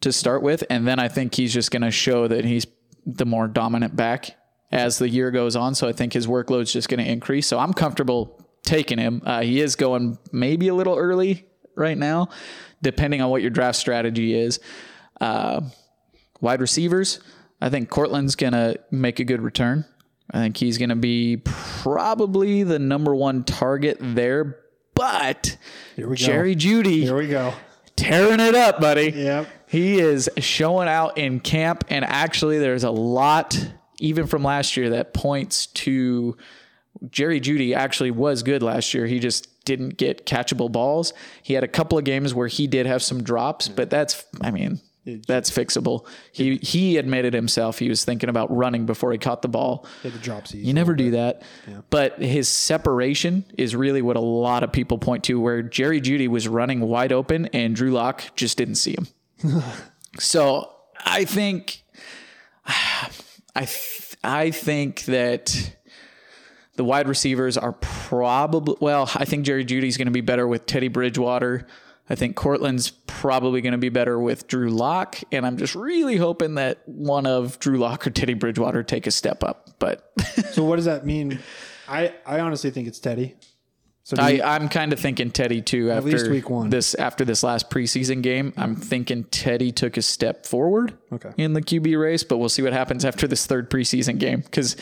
to 0.00 0.12
start 0.12 0.42
with, 0.42 0.64
and 0.68 0.86
then 0.86 0.98
I 0.98 1.08
think 1.08 1.34
he's 1.34 1.52
just 1.52 1.70
going 1.70 1.82
to 1.82 1.90
show 1.90 2.28
that 2.28 2.44
he's 2.44 2.66
the 3.06 3.26
more 3.26 3.48
dominant 3.48 3.96
back 3.96 4.36
as 4.70 4.98
the 4.98 5.08
year 5.08 5.30
goes 5.30 5.56
on. 5.56 5.74
So 5.74 5.88
I 5.88 5.92
think 5.92 6.12
his 6.12 6.26
workload's 6.26 6.72
just 6.72 6.88
going 6.88 7.04
to 7.04 7.10
increase. 7.10 7.46
So 7.46 7.58
I'm 7.58 7.72
comfortable 7.72 8.42
taking 8.64 8.98
him. 8.98 9.22
Uh, 9.24 9.42
he 9.42 9.60
is 9.60 9.76
going 9.76 10.18
maybe 10.32 10.68
a 10.68 10.74
little 10.74 10.96
early 10.96 11.46
right 11.74 11.98
now, 11.98 12.28
depending 12.80 13.20
on 13.20 13.30
what 13.30 13.42
your 13.42 13.50
draft 13.50 13.78
strategy 13.78 14.34
is. 14.34 14.60
Uh, 15.20 15.60
wide 16.40 16.60
receivers, 16.60 17.20
I 17.60 17.70
think 17.70 17.90
Courtland's 17.90 18.34
going 18.34 18.54
to 18.54 18.80
make 18.90 19.20
a 19.20 19.24
good 19.24 19.40
return. 19.40 19.84
I 20.30 20.38
think 20.38 20.56
he's 20.56 20.78
going 20.78 20.88
to 20.88 20.96
be 20.96 21.42
probably 21.44 22.62
the 22.62 22.78
number 22.78 23.14
one 23.14 23.44
target 23.44 23.98
there. 24.00 24.58
But 24.94 25.56
Here 25.96 26.08
we 26.08 26.16
go. 26.16 26.24
Jerry 26.24 26.56
Jeudy 26.56 27.02
Here 27.02 27.16
we 27.16 27.28
go. 27.28 27.52
Tearing 27.96 28.40
it 28.40 28.54
up, 28.54 28.80
buddy. 28.80 29.10
Yep. 29.10 29.48
He 29.66 29.98
is 29.98 30.28
showing 30.38 30.88
out 30.88 31.18
in 31.18 31.40
camp, 31.40 31.84
and 31.88 32.04
actually, 32.04 32.58
there's 32.58 32.84
a 32.84 32.90
lot, 32.90 33.58
even 33.98 34.26
from 34.26 34.42
last 34.42 34.76
year, 34.76 34.90
that 34.90 35.14
points 35.14 35.66
to 35.66 36.36
Jerry 37.10 37.40
Jeudy 37.40 37.74
actually 37.74 38.10
was 38.10 38.42
good 38.42 38.62
last 38.62 38.92
year. 38.94 39.06
He 39.06 39.18
just 39.18 39.64
didn't 39.64 39.96
get 39.96 40.26
catchable 40.26 40.70
balls. 40.70 41.12
He 41.42 41.54
had 41.54 41.64
a 41.64 41.68
couple 41.68 41.96
of 41.96 42.04
games 42.04 42.34
where 42.34 42.48
he 42.48 42.66
did 42.66 42.86
have 42.86 43.02
some 43.02 43.22
drops, 43.22 43.68
but 43.68 43.90
that's, 43.90 44.24
I 44.40 44.50
mean, 44.50 44.80
that's 45.04 45.50
fixable. 45.50 46.06
He 46.30 46.58
he 46.58 46.96
admitted 46.96 47.34
himself 47.34 47.78
he 47.78 47.88
was 47.88 48.04
thinking 48.04 48.28
about 48.28 48.54
running 48.54 48.86
before 48.86 49.10
he 49.12 49.18
caught 49.18 49.42
the 49.42 49.48
ball. 49.48 49.86
The. 50.62 50.66
You 50.66 50.74
never 50.74 50.94
do 50.94 51.10
that. 51.12 51.42
But 51.90 52.20
his 52.22 52.48
separation 52.48 53.44
is 53.58 53.74
really 53.74 54.02
what 54.02 54.16
a 54.16 54.20
lot 54.20 54.62
of 54.62 54.72
people 54.72 54.98
point 54.98 55.24
to, 55.24 55.40
where 55.40 55.62
Jerry 55.62 56.00
Jeudy 56.00 56.28
was 56.28 56.46
running 56.46 56.80
wide 56.80 57.12
open 57.12 57.46
and 57.46 57.74
Drew 57.74 57.90
Lock 57.90 58.22
just 58.36 58.56
didn't 58.58 58.76
see 58.76 58.94
him. 58.94 59.62
so 60.18 60.72
I 61.04 61.24
think, 61.24 61.82
I 62.64 63.64
th- 63.64 64.16
I 64.22 64.50
think 64.52 65.04
that 65.06 65.74
the 66.76 66.84
wide 66.84 67.08
receivers 67.08 67.56
are 67.58 67.72
probably 67.72 68.76
well, 68.80 69.10
I 69.14 69.24
think 69.24 69.44
Jerry 69.44 69.64
Jeudy's 69.64 69.96
going 69.96 70.06
to 70.06 70.12
be 70.12 70.20
better 70.20 70.46
with 70.46 70.66
Teddy 70.66 70.88
Bridgewater. 70.88 71.66
I 72.12 72.14
think 72.14 72.36
Courtland's 72.36 72.90
probably 72.90 73.62
going 73.62 73.72
to 73.72 73.78
be 73.78 73.88
better 73.88 74.18
with 74.20 74.46
Drew 74.46 74.68
Lock, 74.68 75.16
and 75.32 75.46
I'm 75.46 75.56
just 75.56 75.74
really 75.74 76.16
hoping 76.16 76.56
that 76.56 76.86
one 76.86 77.24
of 77.24 77.58
Drew 77.58 77.78
Lock 77.78 78.06
or 78.06 78.10
Teddy 78.10 78.34
Bridgewater 78.34 78.82
take 78.82 79.06
a 79.06 79.10
step 79.10 79.42
up. 79.42 79.70
But 79.78 80.12
So 80.52 80.62
what 80.62 80.76
does 80.76 80.84
that 80.84 81.06
mean? 81.06 81.38
I, 81.88 82.12
I 82.26 82.40
honestly 82.40 82.70
think 82.70 82.86
it's 82.86 82.98
Teddy. 82.98 83.34
So 84.04 84.16
I, 84.18 84.28
you- 84.30 84.42
I'm 84.42 84.68
kind 84.68 84.92
of 84.92 85.00
thinking 85.00 85.30
Teddy 85.30 85.62
too. 85.62 85.90
After 85.90 86.10
least 86.10 86.28
week 86.28 86.50
one. 86.50 86.68
this 86.68 86.94
after 86.96 87.24
this 87.24 87.42
last 87.42 87.70
preseason 87.70 88.20
game, 88.20 88.52
I'm 88.58 88.76
thinking 88.76 89.24
Teddy 89.24 89.72
took 89.72 89.96
a 89.96 90.02
step 90.02 90.44
forward 90.44 90.98
Okay. 91.12 91.30
in 91.38 91.54
the 91.54 91.62
QB 91.62 91.98
race, 91.98 92.24
but 92.24 92.36
we'll 92.38 92.48
see 92.50 92.62
what 92.62 92.72
happens 92.74 93.04
after 93.06 93.26
this 93.26 93.46
third 93.46 93.70
preseason 93.70 94.18
game 94.18 94.40
because 94.40 94.74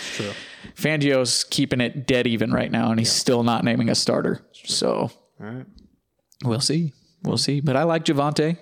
Fangio's 0.75 1.45
keeping 1.45 1.81
it 1.81 2.07
dead 2.07 2.27
even 2.27 2.51
right 2.53 2.71
now, 2.73 2.91
and 2.91 2.99
he's 2.99 3.13
still 3.13 3.43
not 3.43 3.63
naming 3.63 3.89
a 3.89 3.95
starter. 3.95 4.41
So 4.65 5.11
all 5.41 5.47
right. 5.47 5.67
we'll 6.45 6.61
see, 6.61 6.93
we'll 7.23 7.39
see. 7.39 7.61
But 7.61 7.77
I 7.77 7.85
like 7.85 8.05
Javonte. 8.05 8.59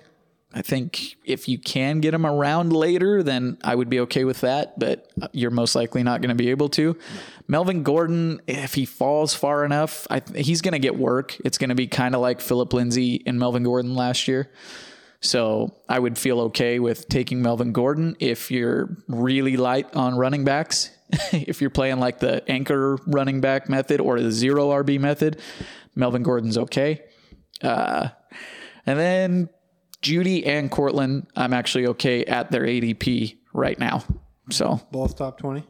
I 0.51 0.63
think 0.63 1.15
if 1.23 1.47
you 1.47 1.59
can 1.59 1.99
get 1.99 2.13
him 2.13 2.25
around 2.25 2.73
later, 2.73 3.21
then 3.21 3.59
I 3.63 3.75
would 3.75 3.89
be 3.89 3.99
okay 4.01 4.23
with 4.23 4.41
that. 4.41 4.79
But 4.79 5.11
you're 5.31 5.51
most 5.51 5.75
likely 5.75 6.01
not 6.01 6.21
going 6.21 6.29
to 6.29 6.35
be 6.35 6.49
able 6.49 6.69
to. 6.69 6.97
Melvin 7.47 7.83
Gordon, 7.83 8.41
if 8.47 8.73
he 8.73 8.85
falls 8.85 9.35
far 9.35 9.63
enough, 9.63 10.07
he's 10.35 10.61
going 10.61 10.71
to 10.71 10.79
get 10.79 10.97
work. 10.97 11.37
It's 11.45 11.59
going 11.59 11.69
to 11.69 11.75
be 11.75 11.87
kind 11.87 12.15
of 12.15 12.21
like 12.21 12.41
Philip 12.41 12.73
Lindsay 12.73 13.21
and 13.27 13.39
Melvin 13.39 13.63
Gordon 13.63 13.93
last 13.93 14.27
year. 14.27 14.49
So 15.21 15.75
I 15.87 15.99
would 15.99 16.17
feel 16.17 16.39
okay 16.41 16.79
with 16.79 17.09
taking 17.09 17.41
Melvin 17.41 17.71
Gordon 17.71 18.15
if 18.19 18.49
you're 18.49 18.97
really 19.07 19.57
light 19.57 19.93
on 19.95 20.15
running 20.15 20.45
backs. 20.45 20.91
if 21.31 21.61
you're 21.61 21.69
playing 21.69 21.99
like 21.99 22.19
the 22.19 22.49
anchor 22.49 22.97
running 23.05 23.41
back 23.41 23.69
method 23.69 23.99
or 23.99 24.19
the 24.19 24.31
zero 24.31 24.69
RB 24.69 24.99
method, 24.99 25.39
Melvin 25.95 26.23
Gordon's 26.23 26.57
okay. 26.57 27.03
Uh, 27.61 28.09
and 28.89 28.99
then 28.99 29.49
Jeudy 30.01 30.45
and 30.47 30.69
Courtland, 30.71 31.27
I'm 31.35 31.53
actually 31.53 31.87
okay 31.87 32.25
at 32.25 32.51
their 32.51 32.63
ADP 32.63 33.37
right 33.53 33.77
now. 33.79 34.03
So 34.49 34.81
Both 34.91 35.17
top 35.17 35.37
20? 35.37 35.63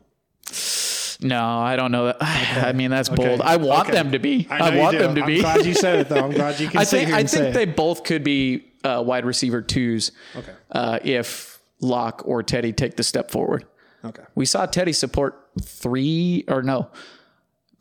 no, 1.22 1.44
I 1.60 1.76
don't 1.76 1.92
know 1.92 2.06
that. 2.20 2.66
I 2.66 2.72
mean, 2.74 2.92
that's 2.92 3.10
bold. 3.10 3.42
I 3.42 3.58
want 3.58 3.88
Okay. 3.90 3.98
them 3.98 4.12
to 4.14 4.20
be. 4.20 4.44
know 4.50 4.56
I, 4.56 4.78
want 4.78 4.98
them 4.98 5.16
to 5.16 5.22
I'm 5.22 5.28
be. 5.28 5.40
glad 5.42 5.66
you 5.66 5.74
said 5.74 6.00
it, 6.00 6.10
though. 6.10 6.24
I'm 6.24 6.32
glad 6.32 6.60
you 6.60 6.68
can 6.70 6.80
I 6.80 6.86
think 6.86 7.12
I 7.12 7.24
think 7.24 7.54
they 7.54 7.64
it. 7.64 7.76
both 7.76 8.04
could 8.04 8.24
be 8.24 8.66
uh, 8.84 9.04
wide 9.06 9.26
receiver 9.26 9.62
twos. 9.62 10.12
Okay. 10.36 10.54
Uh, 10.72 11.00
if 11.04 11.60
Lock 11.82 12.22
or 12.26 12.44
Teddy 12.44 12.72
take 12.74 12.96
the 12.96 13.04
step 13.04 13.32
forward. 13.32 13.66
Okay. 14.06 14.24
We 14.36 14.46
saw 14.46 14.66
Teddy 14.66 14.94
support 14.94 15.50
three 15.62 16.46
or 16.48 16.62
no, 16.64 16.90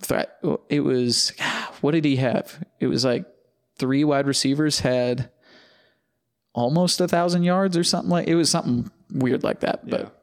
threat. 0.01 0.37
It 0.69 0.81
was 0.81 1.31
what 1.81 1.93
did 1.93 2.05
he 2.05 2.17
have? 2.17 2.65
It 2.81 2.87
was 2.89 3.05
like 3.05 3.25
three 3.79 4.05
wide 4.05 4.27
receivers 4.27 4.81
had 4.81 5.31
almost 6.55 7.01
a 7.01 7.09
thousand 7.09 7.45
yards 7.45 7.77
or 7.77 7.85
something 7.85 8.11
like. 8.11 8.29
It 8.29 8.35
was 8.35 8.51
something 8.51 8.91
weird 9.13 9.43
like 9.45 9.61
that. 9.61 9.81
Yeah. 9.85 9.91
But 9.99 10.23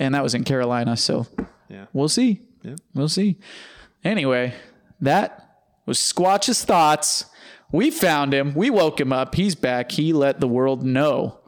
and 0.00 0.14
that 0.14 0.22
was 0.22 0.34
in 0.34 0.44
Carolina, 0.44 0.96
so 0.96 1.26
Yeah. 1.68 1.86
we'll 1.92 2.08
see. 2.08 2.42
Yeah. 2.62 2.76
We'll 2.94 3.08
see. 3.08 3.38
Anyway, 4.02 4.54
that 5.00 5.58
was 5.86 5.98
Squatch's 5.98 6.64
thoughts. 6.64 7.26
We 7.72 7.90
found 7.90 8.32
him. 8.34 8.54
We 8.54 8.70
woke 8.70 9.00
him 9.00 9.12
up. 9.12 9.34
He's 9.34 9.54
back. 9.54 9.92
He 9.92 10.12
let 10.12 10.40
the 10.40 10.48
world 10.48 10.84
know 10.84 11.40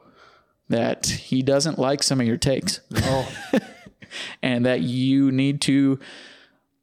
that 0.69 1.07
he 1.07 1.43
doesn't 1.43 1.79
like 1.79 2.03
some 2.03 2.21
of 2.21 2.27
your 2.27 2.37
takes 2.37 2.81
Oh, 2.97 3.29
and 4.43 4.67
that 4.67 4.81
you 4.81 5.31
need 5.31 5.61
to 5.63 5.99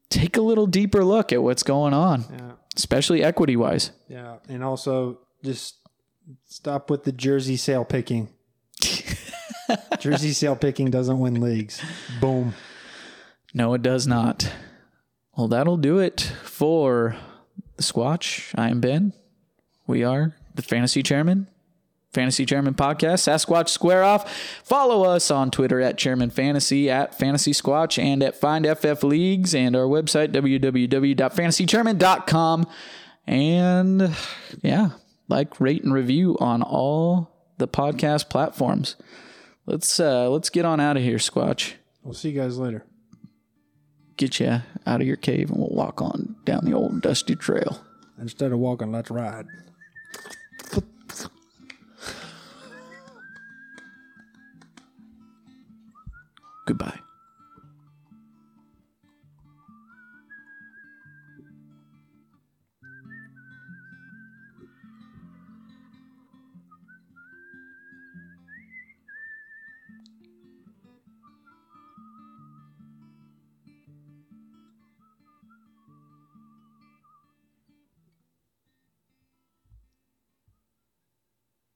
take 0.09 0.37
a 0.37 0.41
little 0.41 0.67
deeper 0.67 1.03
look 1.03 1.33
at 1.33 1.43
what's 1.43 1.63
going 1.63 1.93
on, 1.93 2.23
yeah. 2.31 2.51
Especially 2.75 3.23
equity 3.23 3.55
wise. 3.55 3.91
Yeah. 4.07 4.37
And 4.49 4.63
also 4.63 5.19
just 5.43 5.77
stop 6.45 6.89
with 6.89 7.03
the 7.03 7.11
jersey 7.11 7.57
sale 7.57 7.85
picking. 7.85 8.29
jersey 9.99 10.31
sale 10.31 10.55
picking 10.55 10.89
doesn't 10.89 11.19
win 11.19 11.39
leagues. 11.39 11.81
Boom. 12.19 12.53
No, 13.53 13.73
it 13.73 13.81
does 13.81 14.07
not. 14.07 14.51
Well, 15.37 15.47
that'll 15.47 15.77
do 15.77 15.99
it 15.99 16.21
for 16.43 17.15
the 17.77 17.83
Squatch. 17.83 18.53
I 18.55 18.69
am 18.69 18.81
Ben. 18.81 19.13
We 19.87 20.03
are 20.03 20.35
the 20.55 20.61
Fantasy 20.61 21.03
Chairman, 21.03 21.47
Fantasy 22.13 22.45
Chairman 22.45 22.73
Podcast, 22.73 23.27
Sasquatch 23.27 23.69
Square 23.69 24.03
Off. 24.03 24.31
Follow 24.63 25.03
us 25.03 25.29
on 25.31 25.51
Twitter 25.51 25.81
at 25.81 25.97
Chairman 25.97 26.29
Fantasy, 26.29 26.89
at 26.89 27.17
Fantasy 27.17 27.51
Squatch, 27.51 28.01
and 28.01 28.23
at 28.23 28.35
Find 28.35 28.65
FF 28.65 29.03
Leagues, 29.03 29.53
and 29.55 29.75
our 29.75 29.85
website, 29.85 30.31
www.fantasychairman.com. 30.31 32.67
And 33.25 34.15
yeah, 34.61 34.89
like, 35.27 35.59
rate, 35.59 35.83
and 35.83 35.93
review 35.93 36.37
on 36.39 36.61
all 36.61 37.31
the 37.57 37.67
podcast 37.67 38.29
platforms. 38.29 38.95
Let's 39.65 39.99
uh 39.99 40.29
let's 40.29 40.49
get 40.49 40.65
on 40.65 40.79
out 40.79 40.97
of 40.97 41.03
here, 41.03 41.17
Squatch. 41.17 41.73
We'll 42.03 42.13
see 42.13 42.31
you 42.31 42.41
guys 42.41 42.57
later. 42.57 42.85
Get 44.17 44.39
you 44.39 44.61
out 44.85 45.01
of 45.01 45.07
your 45.07 45.15
cave 45.15 45.49
and 45.49 45.59
we'll 45.59 45.69
walk 45.69 46.01
on 46.01 46.35
down 46.43 46.65
the 46.65 46.73
old 46.73 47.01
dusty 47.01 47.35
trail. 47.35 47.81
Instead 48.19 48.51
of 48.51 48.59
walking, 48.59 48.91
let's 48.91 49.09
ride. 49.09 49.45
Goodbye. 56.65 57.01